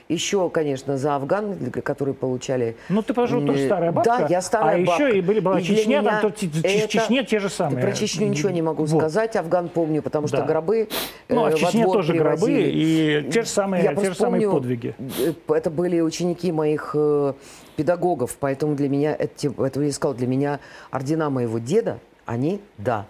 Еще, 0.10 0.50
конечно, 0.50 0.98
за 0.98 1.16
Афган, 1.16 1.56
которые 1.84 2.14
получали... 2.14 2.76
Ну, 2.90 3.02
ты, 3.02 3.14
пожалуй, 3.14 3.46
тоже 3.48 3.60
Э, 3.64 3.66
старая 3.66 3.92
бабка. 3.92 4.18
Да, 4.20 4.28
я 4.30 4.42
старая 4.42 4.82
а 4.82 4.86
бабка. 4.86 5.04
еще 5.08 5.18
и 5.18 5.22
были, 5.22 5.40
была 5.40 5.60
И 5.60 5.64
Чечня, 5.64 6.02
там 6.04 6.22
то, 6.22 6.28
это- 6.28 6.88
Чечне 6.88 7.24
те 7.24 7.40
же 7.40 7.50
самые. 7.50 7.82
Про 7.82 7.92
Чечню 7.94 8.28
ничего 8.28 8.50
не 8.50 8.62
могу 8.62 8.86
Вот. 8.86 9.00
сказать. 9.02 9.36
Афган 9.36 9.70
помню, 9.70 10.02
потому 10.02 10.28
что 10.28 10.38
Да. 10.38 10.44
гробы 10.46 10.90
Ну, 11.30 11.46
а 11.46 11.52
э, 11.52 11.56
в 11.56 11.60
Чечне 11.60 11.84
тоже 11.86 12.14
гробы 12.14 12.36
привозили. 12.38 12.70
и 13.26 13.32
те 13.32 13.42
же 13.44 13.48
самые, 13.48 13.84
Я 13.84 13.96
те 13.96 14.10
же 14.10 14.16
самые 14.16 14.42
помню, 14.48 14.60
подвиги. 14.60 14.96
э, 15.00 15.34
Это 15.54 15.70
были 15.70 16.02
ученики 16.02 16.52
моих 16.52 16.92
э, 16.96 17.34
педагогов, 17.76 18.38
поэтому 18.40 18.76
для 18.76 18.90
меня, 18.90 19.16
это, 19.18 19.52
поэтому 19.52 19.86
я 19.86 19.92
сказал, 19.92 20.14
для 20.16 20.28
меня 20.28 20.60
ордена 20.92 21.30
моего 21.30 21.60
деда, 21.60 22.00
они, 22.26 22.62
да. 22.78 23.06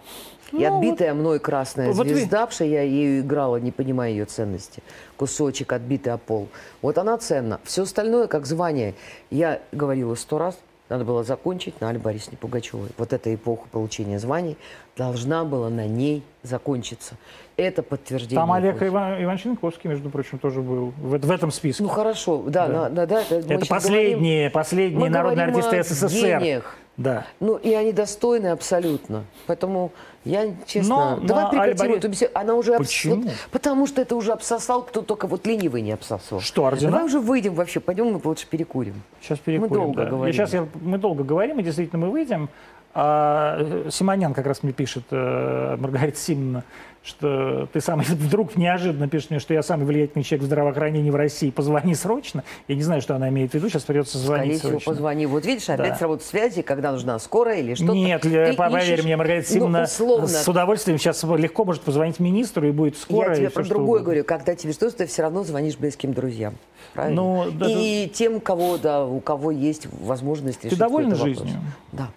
И 0.52 0.56
Ну, 0.66 0.76
отбитая 0.76 1.14
мной 1.14 1.38
красная 1.40 1.92
вот 1.92 2.06
вы- 2.06 2.14
звезда, 2.14 2.40
потому 2.40 2.52
что 2.52 2.64
я 2.64 2.82
ею 2.82 3.20
играла, 3.20 3.56
не 3.56 3.70
понимая 3.70 4.10
ее 4.10 4.24
ценности. 4.26 4.82
Кусочек 5.16 5.72
отбитый 5.72 6.12
о 6.12 6.18
пол. 6.18 6.48
Вот 6.82 6.98
она 6.98 7.16
ценна. 7.18 7.58
Все 7.64 7.82
остальное, 7.84 8.26
как 8.26 8.46
звание, 8.46 8.94
я 9.30 9.60
говорила 9.72 10.14
сто 10.14 10.38
раз, 10.38 10.58
надо 10.90 11.04
было 11.06 11.24
закончить 11.24 11.80
на 11.80 11.88
Али 11.88 11.96
Борисовне 11.96 12.36
Пугачевой. 12.36 12.88
Вот 12.98 13.14
эта 13.14 13.34
эпоха 13.34 13.66
получения 13.72 14.18
званий 14.18 14.58
должна 14.94 15.44
была 15.44 15.70
на 15.70 15.86
ней 15.86 16.22
закончиться. 16.42 17.14
Это 17.56 17.82
подтверждение. 17.82 18.36
Там 18.36 18.52
Олег. 18.52 18.82
Иван, 18.82 19.22
Иван 19.22 19.38
Ченковский, 19.38 19.88
между 19.88 20.10
прочим, 20.10 20.38
тоже 20.38 20.60
был 20.60 20.92
в, 20.98 21.16
в 21.18 21.30
этом 21.30 21.50
списке. 21.50 21.82
Ну 21.82 21.88
хорошо, 21.88 22.42
да, 22.46 22.66
Да. 22.66 22.72
на- 22.74 22.88
на- 22.90 23.06
да, 23.06 23.22
это, 23.22 23.36
Это 23.54 23.66
последние, 23.66 24.50
говорим- 24.50 24.52
последние 24.52 25.10
народные 25.10 25.46
артисты 25.46 25.82
СССР. 25.82 26.40
гениях. 26.40 26.76
Да. 26.96 27.26
Ну, 27.40 27.56
и 27.56 27.72
они 27.72 27.92
достойны 27.92 28.48
абсолютно. 28.48 29.24
Поэтому 29.46 29.92
я, 30.24 30.54
честно, 30.66 31.16
Но 31.16 31.26
давай 31.26 31.50
прекратим 31.50 31.86
Альбаре- 31.86 31.96
эту 31.96 32.08
беседу. 32.08 32.32
Она 32.34 32.54
уже 32.54 32.74
обс- 32.74 32.78
Почему? 32.78 33.22
вот 33.22 33.32
потому 33.50 33.86
что 33.86 34.02
это 34.02 34.14
уже 34.14 34.32
обсосал, 34.32 34.82
кто 34.82 35.00
только 35.00 35.26
вот 35.26 35.46
ленивый 35.46 35.80
не 35.80 35.92
обсосал. 35.92 36.40
Что, 36.40 36.66
ордена? 36.66 36.90
Давай 36.90 37.06
уже 37.06 37.18
выйдем 37.18 37.54
вообще, 37.54 37.80
пойдем 37.80 38.12
мы 38.12 38.20
лучше 38.22 38.46
перекурим. 38.46 39.02
Сейчас 39.20 39.38
перекурим. 39.38 39.84
долго 39.84 40.04
да. 40.04 40.10
говорим. 40.10 40.30
И 40.30 40.32
сейчас 40.32 40.52
я, 40.52 40.68
мы 40.80 40.98
долго 40.98 41.24
говорим, 41.24 41.60
и 41.60 41.62
действительно 41.62 42.06
мы 42.06 42.10
выйдем. 42.12 42.50
А 42.94 43.88
Симонян 43.90 44.34
как 44.34 44.46
раз 44.46 44.62
мне 44.62 44.72
пишет, 44.72 45.04
э, 45.10 45.76
Маргарита 45.78 46.18
Симовна, 46.18 46.62
что 47.02 47.66
ты 47.72 47.80
самый 47.80 48.04
вдруг 48.06 48.54
неожиданно 48.56 49.08
пишешь 49.08 49.30
мне, 49.30 49.38
что 49.40 49.54
я 49.54 49.62
самый 49.62 49.86
влиятельный 49.86 50.22
человек 50.22 50.42
в 50.42 50.46
здравоохранении 50.46 51.10
в 51.10 51.16
России, 51.16 51.50
позвони 51.50 51.94
срочно. 51.94 52.44
Я 52.68 52.74
не 52.76 52.82
знаю, 52.82 53.00
что 53.00 53.16
она 53.16 53.30
имеет 53.30 53.52
в 53.52 53.54
виду, 53.54 53.70
сейчас 53.70 53.84
придется 53.84 54.18
звонить 54.18 54.58
Скорее 54.58 54.78
всего, 54.78 54.92
позвони. 54.92 55.24
Вот 55.24 55.46
видишь, 55.46 55.68
опять 55.70 55.88
Да. 55.92 55.96
сработают 55.96 56.22
связи, 56.28 56.60
когда 56.60 56.92
нужна 56.92 57.18
скорая 57.18 57.60
или 57.60 57.74
что-то. 57.74 57.92
Нет, 57.92 58.20
Ты 58.20 58.52
поверь 58.52 58.92
ищешь, 58.92 59.04
мне, 59.04 59.16
Маргарита 59.16 59.48
ну, 59.48 59.54
Симовна 59.54 59.82
условно. 59.84 60.28
с 60.28 60.46
удовольствием 60.46 60.98
сейчас 60.98 61.22
легко 61.24 61.64
может 61.64 61.82
позвонить 61.82 62.20
министру 62.20 62.68
и 62.68 62.72
будет 62.72 62.98
скоро. 62.98 63.30
Я 63.30 63.36
тебе 63.36 63.50
про 63.50 63.64
другое 63.64 64.02
говорю. 64.02 64.24
Когда 64.24 64.54
тебе 64.54 64.74
что-то, 64.74 64.98
ты 64.98 65.06
все 65.06 65.22
равно 65.22 65.44
звонишь 65.44 65.78
близким 65.78 66.12
друзьям. 66.12 66.54
Правильно? 66.92 67.22
Ну, 67.22 67.50
да, 67.52 67.66
и 67.70 68.06
тем, 68.12 68.38
кого, 68.38 68.76
да, 68.76 69.04
у 69.06 69.18
кого 69.20 69.50
есть 69.50 69.86
возможность 70.02 70.60
Ты 70.60 70.66
решить 70.68 70.78
довольна 70.78 71.16
какой-то 71.16 71.30
вопрос. 71.40 71.48
жизнью? 71.48 71.62
Да, 71.92 72.08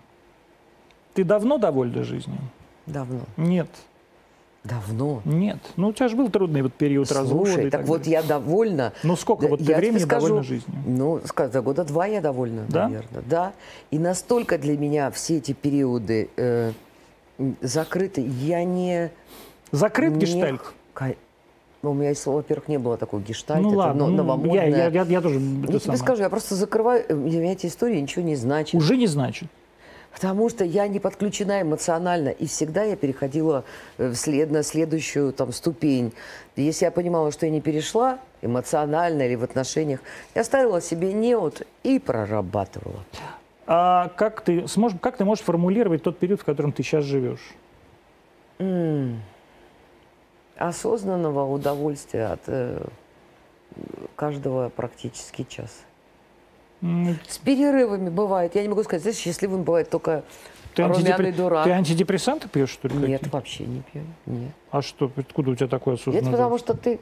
Ты 1.15 1.23
давно 1.23 1.57
довольна 1.57 2.03
жизнью? 2.03 2.37
давно. 2.85 3.21
Нет, 3.37 3.67
Давно. 4.63 5.21
нет. 5.25 5.57
Ну, 5.75 5.87
у 5.87 5.93
тебя 5.93 6.07
же 6.07 6.15
был 6.15 6.29
трудный 6.29 6.61
вот 6.61 6.73
период 6.73 7.11
развода. 7.11 7.45
Слушай, 7.51 7.67
и 7.67 7.69
так, 7.69 7.81
так 7.81 7.89
вот 7.89 8.05
я 8.05 8.21
довольна. 8.21 8.93
Ну, 9.01 9.15
сколько 9.15 9.43
Да, 9.43 9.47
вот 9.49 9.59
ты 9.59 9.75
времени 9.75 9.99
скажу, 9.99 10.27
довольна 10.27 10.43
жизнью? 10.43 10.75
Ну, 10.85 11.21
за 11.35 11.61
года 11.61 11.83
два 11.83 12.05
я 12.05 12.21
довольна, 12.21 12.65
Да? 12.67 12.83
наверное. 12.83 13.23
Да. 13.27 13.53
И 13.91 13.97
настолько 13.97 14.57
для 14.59 14.77
меня 14.77 15.09
все 15.11 15.37
эти 15.37 15.53
периоды 15.53 16.29
э, 16.35 16.73
закрыты. 17.61 18.21
Я 18.21 18.63
не... 18.63 19.11
Закрыт 19.71 20.13
не 20.13 20.19
гештальт? 20.19 20.61
Ну, 21.81 21.91
У 21.91 21.93
меня, 21.93 22.13
во-первых, 22.25 22.67
не 22.67 22.79
было 22.79 22.97
такой 22.97 23.21
гештальт. 23.21 23.61
Ну 23.61 23.69
это 23.69 23.77
ладно, 23.77 24.05
но- 24.05 24.09
ну, 24.09 24.17
новомодное. 24.17 24.67
я, 24.69 24.87
я, 24.87 24.87
я, 24.87 25.03
я 25.03 25.21
тоже 25.21 25.39
Я 25.39 25.67
тебе 25.67 25.79
самое. 25.79 25.99
скажу, 25.99 26.23
я 26.23 26.29
просто 26.29 26.55
закрываю, 26.55 27.03
э, 27.07 27.13
для 27.15 27.39
меня 27.41 27.51
эти 27.51 27.67
истории 27.67 27.99
ничего 27.99 28.23
не 28.23 28.35
значат. 28.35 28.73
Уже 28.73 28.97
не 28.97 29.05
значит. 29.05 29.47
Потому 30.15 30.49
что 30.49 30.63
я 30.63 30.87
не 30.87 31.01
подключена 31.01 31.61
эмоционально, 31.61 32.29
и 32.29 32.47
всегда 32.47 32.83
я 32.83 32.95
переходила 32.95 33.65
э, 33.97 34.13
вслед 34.13 34.49
на 34.49 34.63
следующую 34.63 35.33
там, 35.33 35.51
ступень. 35.51 36.13
Если 36.55 36.85
я 36.85 36.91
понимала, 36.91 37.33
что 37.33 37.45
я 37.45 37.51
не 37.51 37.59
перешла 37.59 38.19
эмоционально 38.41 39.23
или 39.23 39.35
в 39.35 39.43
отношениях, 39.43 39.99
я 40.33 40.45
ставила 40.45 40.79
себе 40.79 41.11
неуд 41.11 41.63
и 41.83 41.99
прорабатывала. 41.99 43.03
А 43.67 44.07
как 44.15 44.39
ты, 44.39 44.69
сможешь, 44.69 44.97
как 45.01 45.17
ты 45.17 45.25
можешь 45.25 45.43
формулировать 45.43 46.01
тот 46.01 46.17
период, 46.17 46.39
в 46.39 46.45
котором 46.45 46.71
ты 46.71 46.81
сейчас 46.81 47.03
живешь? 47.03 47.53
М. 48.59 49.21
Осознанного 50.55 51.45
удовольствия 51.51 52.27
от 52.27 52.41
э, 52.47 52.87
каждого 54.15 54.69
практически 54.69 55.43
часа. 55.43 55.83
С 57.27 57.37
перерывами 57.39 58.09
бывает. 58.09 58.55
Я 58.55 58.61
не 58.61 58.67
могу 58.69 58.83
сказать, 58.83 59.01
знаешь, 59.01 59.17
счастливым 59.17 59.63
бывает 59.63 59.89
только 59.89 60.23
Ты, 60.75 60.83
румяный 60.83 61.11
антидепре- 61.11 61.31
дурак. 61.35 61.63
ты 61.63 61.71
антидепрессанты 61.71 62.47
пьешь, 62.49 62.69
что 62.69 62.87
ли? 62.87 62.95
Нет, 63.07 63.27
вообще 63.31 63.65
не 63.65 63.81
пью. 63.91 64.03
Нет. 64.25 64.51
А 64.71 64.81
что, 64.81 65.11
откуда 65.15 65.51
у 65.51 65.55
тебя 65.55 65.67
такое 65.67 65.95
осознанное 65.95 66.21
Это 66.21 66.31
потому 66.31 66.57
что 66.57 66.73
ты... 66.75 66.99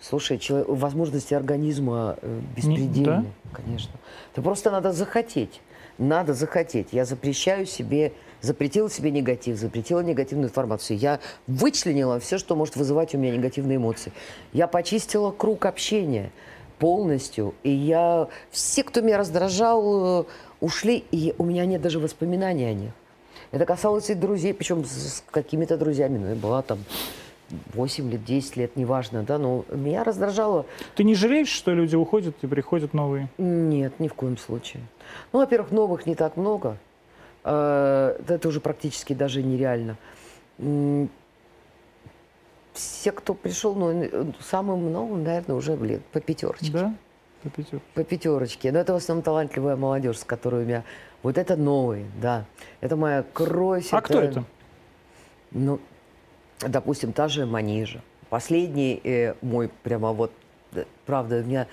Слушай, 0.00 0.38
чело- 0.38 0.64
возможности 0.68 1.32
организма 1.32 2.18
э, 2.20 2.40
беспредельны, 2.54 3.32
конечно. 3.52 3.92
Ты 4.34 4.42
просто 4.42 4.70
надо 4.70 4.92
захотеть. 4.92 5.60
Надо 5.98 6.34
захотеть. 6.34 6.88
Я 6.92 7.06
запрещаю 7.06 7.64
себе, 7.64 8.12
запретила 8.42 8.90
себе 8.90 9.10
негатив, 9.10 9.56
запретила 9.56 10.00
негативную 10.00 10.48
информацию. 10.50 10.98
Я 10.98 11.18
вычленила 11.46 12.20
все, 12.20 12.36
что 12.36 12.54
может 12.54 12.76
вызывать 12.76 13.14
у 13.14 13.18
меня 13.18 13.34
негативные 13.34 13.76
эмоции. 13.76 14.12
Я 14.52 14.66
почистила 14.66 15.30
круг 15.30 15.64
общения 15.64 16.30
полностью. 16.78 17.54
И 17.62 17.70
я... 17.70 18.28
Все, 18.50 18.82
кто 18.82 19.00
меня 19.00 19.18
раздражал, 19.18 20.22
э, 20.22 20.24
ушли, 20.60 21.04
и 21.10 21.34
у 21.38 21.44
меня 21.44 21.66
нет 21.66 21.80
даже 21.82 21.98
воспоминаний 21.98 22.64
о 22.64 22.72
них. 22.74 22.90
Это 23.50 23.64
касалось 23.64 24.10
и 24.10 24.14
друзей, 24.14 24.52
причем 24.54 24.84
с 24.84 25.22
какими-то 25.30 25.76
друзьями. 25.76 26.18
Ну, 26.18 26.28
я 26.28 26.34
была 26.34 26.62
там 26.62 26.78
8 27.74 28.10
лет, 28.10 28.24
10 28.24 28.56
лет, 28.56 28.76
неважно, 28.76 29.22
да, 29.22 29.38
но 29.38 29.64
меня 29.70 30.04
раздражало. 30.04 30.66
Ты 30.94 31.04
не 31.04 31.14
жалеешь, 31.14 31.48
что 31.48 31.72
люди 31.72 31.94
уходят 31.94 32.34
и 32.42 32.46
приходят 32.46 32.92
новые? 32.92 33.28
Нет, 33.38 34.00
ни 34.00 34.08
в 34.08 34.14
коем 34.14 34.36
случае. 34.36 34.82
Ну, 35.32 35.38
во-первых, 35.38 35.70
новых 35.70 36.06
не 36.06 36.14
так 36.14 36.36
много. 36.36 36.76
Э, 37.44 38.18
Это 38.28 38.48
уже 38.48 38.60
практически 38.60 39.12
даже 39.12 39.42
нереально. 39.42 39.96
Все, 42.76 43.10
кто 43.10 43.34
пришел, 43.34 43.74
ну, 43.74 43.90
э, 43.90 44.32
самым 44.40 44.92
новым, 44.92 45.24
наверное, 45.24 45.56
уже 45.56 45.76
лет 45.76 46.04
по 46.06 46.20
пятерочке. 46.20 46.70
Да? 46.70 46.94
По 47.42 47.48
пятерке. 47.48 47.84
По 47.94 48.04
пятерочке. 48.04 48.72
Но 48.72 48.78
это 48.78 48.92
в 48.92 48.96
основном 48.96 49.22
талантливая 49.22 49.76
молодежь, 49.76 50.18
с 50.18 50.24
которой 50.24 50.64
у 50.64 50.66
меня... 50.66 50.84
Вот 51.22 51.38
это 51.38 51.56
новые, 51.56 52.06
да. 52.20 52.44
Это 52.80 52.96
моя 52.96 53.24
кровь. 53.32 53.88
А 53.92 54.00
кто 54.00 54.20
это? 54.20 54.44
Ну, 55.52 55.80
допустим, 56.60 57.12
та 57.12 57.28
же 57.28 57.46
Манижа. 57.46 58.02
Последний 58.28 59.00
э, 59.02 59.34
мой 59.40 59.70
прямо 59.82 60.12
вот, 60.12 60.32
да, 60.72 60.84
правда, 61.06 61.36
у 61.36 61.44
меня 61.44 61.66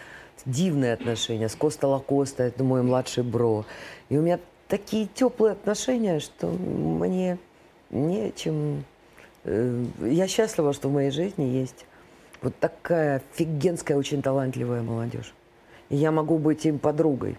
дивные 0.45 0.93
отношения 0.93 1.49
с 1.49 1.55
Коста 1.55 1.88
Лакоста, 1.88 2.43
это 2.43 2.63
мой 2.63 2.81
младший 2.81 3.23
бро. 3.23 3.65
И 4.09 4.17
у 4.17 4.21
меня 4.21 4.39
такие 4.67 5.07
теплые 5.07 5.53
отношения, 5.53 6.19
что 6.19 6.47
мне 6.47 7.38
нечем... 7.89 8.85
э, 9.45 9.86
я 10.02 10.28
счастлива, 10.28 10.74
что 10.74 10.90
в 10.90 10.94
моей 10.94 11.11
жизни 11.11 11.44
есть 11.44 11.86
вот 12.41 12.53
такая 12.60 13.22
офигенская, 13.34 13.98
очень 13.98 14.22
талантливая 14.22 14.82
молодежь. 14.82 15.34
И 15.90 15.95
я 15.95 16.11
могу 16.11 16.38
быть 16.38 16.65
им 16.65 16.80
подругой. 16.80 17.38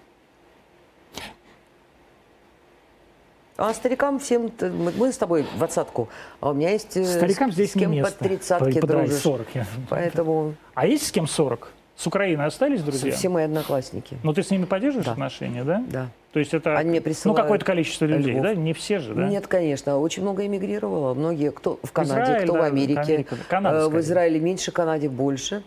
А 3.57 3.73
старикам 3.73 4.19
всем, 4.19 4.51
мы, 4.97 5.13
с 5.13 5.17
тобой 5.17 5.45
в 5.45 5.59
двадцатку, 5.59 6.09
а 6.41 6.51
у 6.51 6.55
меня 6.55 6.71
есть 6.71 6.97
э, 6.97 7.05
Старикам 7.05 7.53
с, 7.53 7.55
здесь 7.55 7.71
с 7.71 7.75
кем 7.75 7.93
не 7.93 8.03
по 8.03 8.07
место. 8.07 8.25
тридцатке 8.25 8.81
По- 8.81 8.87
подай 8.87 9.07
дружишь. 9.07 9.23
40. 9.23 9.47
Поэтому 9.89 10.55
А 10.75 10.87
есть 10.89 11.07
с 11.07 11.13
кем 11.13 11.29
40? 11.29 11.71
С 11.97 12.07
Украины 12.07 12.43
остались 12.43 12.83
друзья? 12.83 13.13
все 13.13 13.29
мои 13.29 13.45
одноклассники. 13.45 14.17
Ну, 14.23 14.33
ты 14.33 14.43
с 14.43 14.51
ними 14.51 14.65
поддерживаешь 14.65 15.07
Да. 15.07 15.13
отношения, 15.13 15.65
да? 15.65 15.85
Да. 15.89 16.09
То 16.33 16.41
есть 16.41 16.53
это 16.53 16.77
Они 16.77 16.91
мне 16.99 17.03
ну, 17.25 17.35
какое-то 17.35 17.65
количество 17.65 18.07
людей, 18.07 18.33
Львов. 18.33 18.43
да? 18.43 18.55
Не 18.55 18.73
все 18.73 18.99
же, 18.99 19.15
да? 19.15 19.29
Нет, 19.29 19.47
конечно, 19.47 19.99
очень 19.99 20.23
много 20.23 20.45
эмигрировало. 20.45 21.15
Многие, 21.15 21.53
кто 21.53 21.79
в 21.85 21.93
Канаде, 21.93 22.23
Израиль, 22.25 22.43
кто 22.45 22.53
да, 22.55 22.59
в 22.59 22.63
Америке. 22.65 23.01
Америка, 23.01 23.37
Канада, 23.49 23.79
Э, 23.79 23.89
в. 23.89 24.01
Израиле 24.01 24.41
меньше, 24.41 24.73
в 24.73 24.75
Канаде 24.75 25.09
больше. 25.09 25.63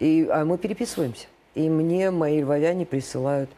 И, 0.00 0.28
а 0.30 0.44
мы 0.44 0.58
переписываемся. 0.58 1.26
И 1.54 1.68
мне 1.68 2.10
мои 2.10 2.40
львовяне 2.40 2.84
присылают. 2.84 3.48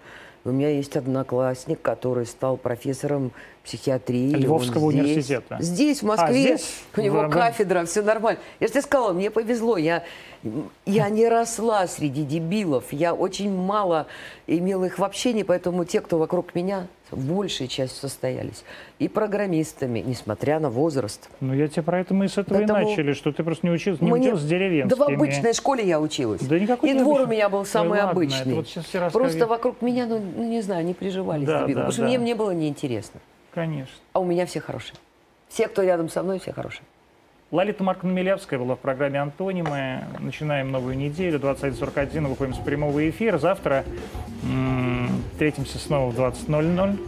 У 0.44 0.50
меня 0.50 0.70
есть 0.70 0.96
одноклассник, 0.96 1.82
который 1.82 2.24
стал 2.24 2.56
профессором 2.56 3.30
психиатрии. 3.62 4.30
Львовского 4.34 4.86
Он 4.86 4.92
здесь. 4.92 5.04
университета. 5.04 5.56
Здесь, 5.60 6.00
в 6.02 6.06
Москве. 6.06 6.28
А, 6.28 6.56
здесь? 6.56 6.80
У 6.96 7.00
него 7.02 7.20
В- 7.22 7.26
в- 7.26 7.30
кафедра, 7.30 7.84
все 7.84 8.00
нормально. 8.02 8.40
Я 8.58 8.66
же 8.68 8.72
тебе 8.72 8.82
сказала, 8.82 9.12
мне 9.12 9.30
повезло. 9.30 9.76
Я, 9.76 10.02
я 10.86 11.10
не 11.10 11.28
росла 11.28 11.86
среди 11.86 12.24
дебилов. 12.24 12.84
Я 12.90 13.12
очень 13.12 13.54
мало 13.54 14.06
имела 14.46 14.86
их 14.86 14.98
в 14.98 15.04
общении, 15.04 15.42
поэтому 15.42 15.84
те, 15.84 16.00
кто 16.00 16.16
вокруг 16.18 16.54
меня, 16.54 16.86
большая 17.16 17.68
часть 17.68 17.96
состоялись. 17.96 18.64
И 18.98 19.08
программистами, 19.08 20.00
несмотря 20.00 20.60
на 20.60 20.70
возраст. 20.70 21.28
Ну, 21.40 21.54
я 21.54 21.68
тебе 21.68 21.82
про 21.82 22.00
это 22.00 22.14
мы 22.14 22.28
с 22.28 22.38
этого 22.38 22.58
Поэтому 22.58 22.80
и 22.80 22.84
начали, 22.84 23.12
что 23.12 23.32
ты 23.32 23.42
просто 23.42 23.66
не 23.66 23.72
учился, 23.72 24.04
не 24.04 24.12
учился 24.12 24.42
с 24.42 24.46
деревенскими. 24.46 24.98
Да 24.98 25.04
в 25.04 25.08
обычной 25.08 25.52
школе 25.54 25.86
я 25.86 26.00
училась. 26.00 26.40
Да 26.42 26.58
никакой 26.58 26.90
И 26.90 26.92
не 26.92 27.00
двор 27.00 27.20
у 27.20 27.24
обычный. 27.24 27.36
меня 27.36 27.48
был 27.48 27.58
Ой, 27.60 27.66
самый 27.66 27.98
ладно, 28.00 28.10
обычный. 28.10 28.54
вот 28.54 29.12
Просто 29.12 29.46
вокруг 29.46 29.82
меня, 29.82 30.06
ну, 30.06 30.20
ну, 30.36 30.44
не 30.48 30.60
знаю, 30.62 30.84
не 30.84 30.94
приживались 30.94 31.46
Да, 31.46 31.60
дебилы, 31.62 31.74
да, 31.74 31.80
потому 31.80 31.92
что 31.92 32.02
да. 32.02 32.08
мне, 32.08 32.18
мне 32.18 32.34
было 32.34 32.50
неинтересно. 32.50 33.20
Конечно. 33.52 33.94
А 34.12 34.20
у 34.20 34.24
меня 34.24 34.46
все 34.46 34.60
хорошие. 34.60 34.94
Все, 35.48 35.66
кто 35.66 35.82
рядом 35.82 36.08
со 36.08 36.22
мной, 36.22 36.38
все 36.38 36.52
хорошие. 36.52 36.82
Лолита 37.50 37.82
Марковна 37.82 38.12
Милявская 38.12 38.60
была 38.60 38.76
в 38.76 38.78
программе 38.78 39.20
«Антонимы». 39.20 40.04
Начинаем 40.20 40.70
новую 40.70 40.96
неделю, 40.96 41.40
21.41, 41.40 42.28
выходим 42.28 42.54
с 42.54 42.58
прямого 42.58 43.08
эфира. 43.10 43.38
Завтра 43.38 43.84
встретимся 45.32 45.78
снова 45.78 46.12
в 46.12 46.18
20.00. 46.18 46.98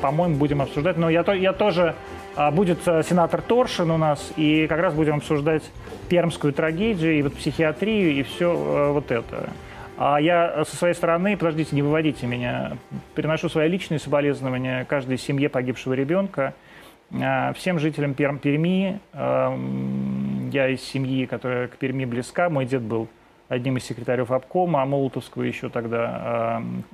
По-моему, 0.00 0.36
будем 0.36 0.60
обсуждать. 0.60 0.96
Но 0.96 1.08
я, 1.08 1.22
то- 1.22 1.32
я 1.32 1.52
тоже... 1.52 1.94
а, 2.34 2.50
Будет 2.50 2.78
а, 2.86 3.02
сенатор 3.04 3.40
Торшин 3.42 3.90
у 3.92 3.96
нас, 3.96 4.32
и 4.36 4.66
как 4.66 4.80
раз 4.80 4.92
будем 4.92 5.16
обсуждать 5.16 5.62
пермскую 6.08 6.52
трагедию, 6.52 7.18
и 7.18 7.22
вот 7.22 7.34
психиатрию, 7.34 8.10
и 8.12 8.22
все 8.24 8.90
вот 8.92 9.12
это. 9.12 9.50
А 9.98 10.18
я 10.20 10.52
э, 10.54 10.64
со 10.68 10.76
своей 10.76 10.94
стороны, 10.94 11.36
подождите, 11.38 11.74
не 11.74 11.80
выводите 11.80 12.26
меня, 12.26 12.76
переношу 13.14 13.48
свои 13.48 13.68
личные 13.68 13.98
соболезнования 13.98 14.84
каждой 14.84 15.16
семье 15.16 15.48
погибшего 15.48 15.94
ребенка, 15.94 16.54
всем 17.10 17.78
жителям 17.78 18.14
Перм, 18.14 18.38
Перми. 18.38 19.00
эм, 19.12 20.50
Я 20.50 20.68
из 20.68 20.82
семьи, 20.82 21.26
которая 21.26 21.68
к 21.68 21.76
Перми 21.76 22.04
близка. 22.04 22.48
Мой 22.50 22.66
дед 22.66 22.82
был 22.82 23.08
одним 23.48 23.76
из 23.76 23.84
секретарев 23.84 24.30
обкома, 24.30 24.82
а 24.82 24.86
Молотовского 24.86 25.42
еще 25.42 25.68
тогда 25.68 26.58
эм, 26.58 26.84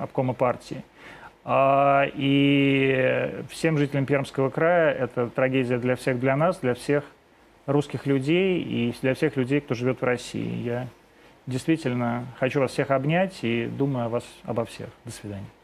обкома 0.00 0.34
партии. 0.34 0.82
А, 1.44 2.04
И 2.14 3.44
всем 3.50 3.78
жителям 3.78 4.06
Пермского 4.06 4.50
края 4.50 4.92
это 4.92 5.28
трагедия 5.28 5.78
для 5.78 5.96
всех, 5.96 6.20
для 6.20 6.36
нас, 6.36 6.58
для 6.58 6.74
всех 6.74 7.04
русских 7.66 8.06
людей 8.06 8.60
и 8.62 8.94
для 9.02 9.14
всех 9.14 9.36
людей, 9.36 9.60
кто 9.60 9.74
живет 9.74 10.00
в 10.00 10.04
России. 10.04 10.62
Я 10.62 10.86
действительно 11.46 12.26
хочу 12.38 12.60
вас 12.60 12.72
всех 12.72 12.90
обнять 12.90 13.38
и 13.42 13.66
думаю 13.66 14.06
о 14.06 14.08
вас 14.08 14.24
обо 14.44 14.64
всех. 14.64 14.88
До 15.04 15.12
свидания. 15.12 15.61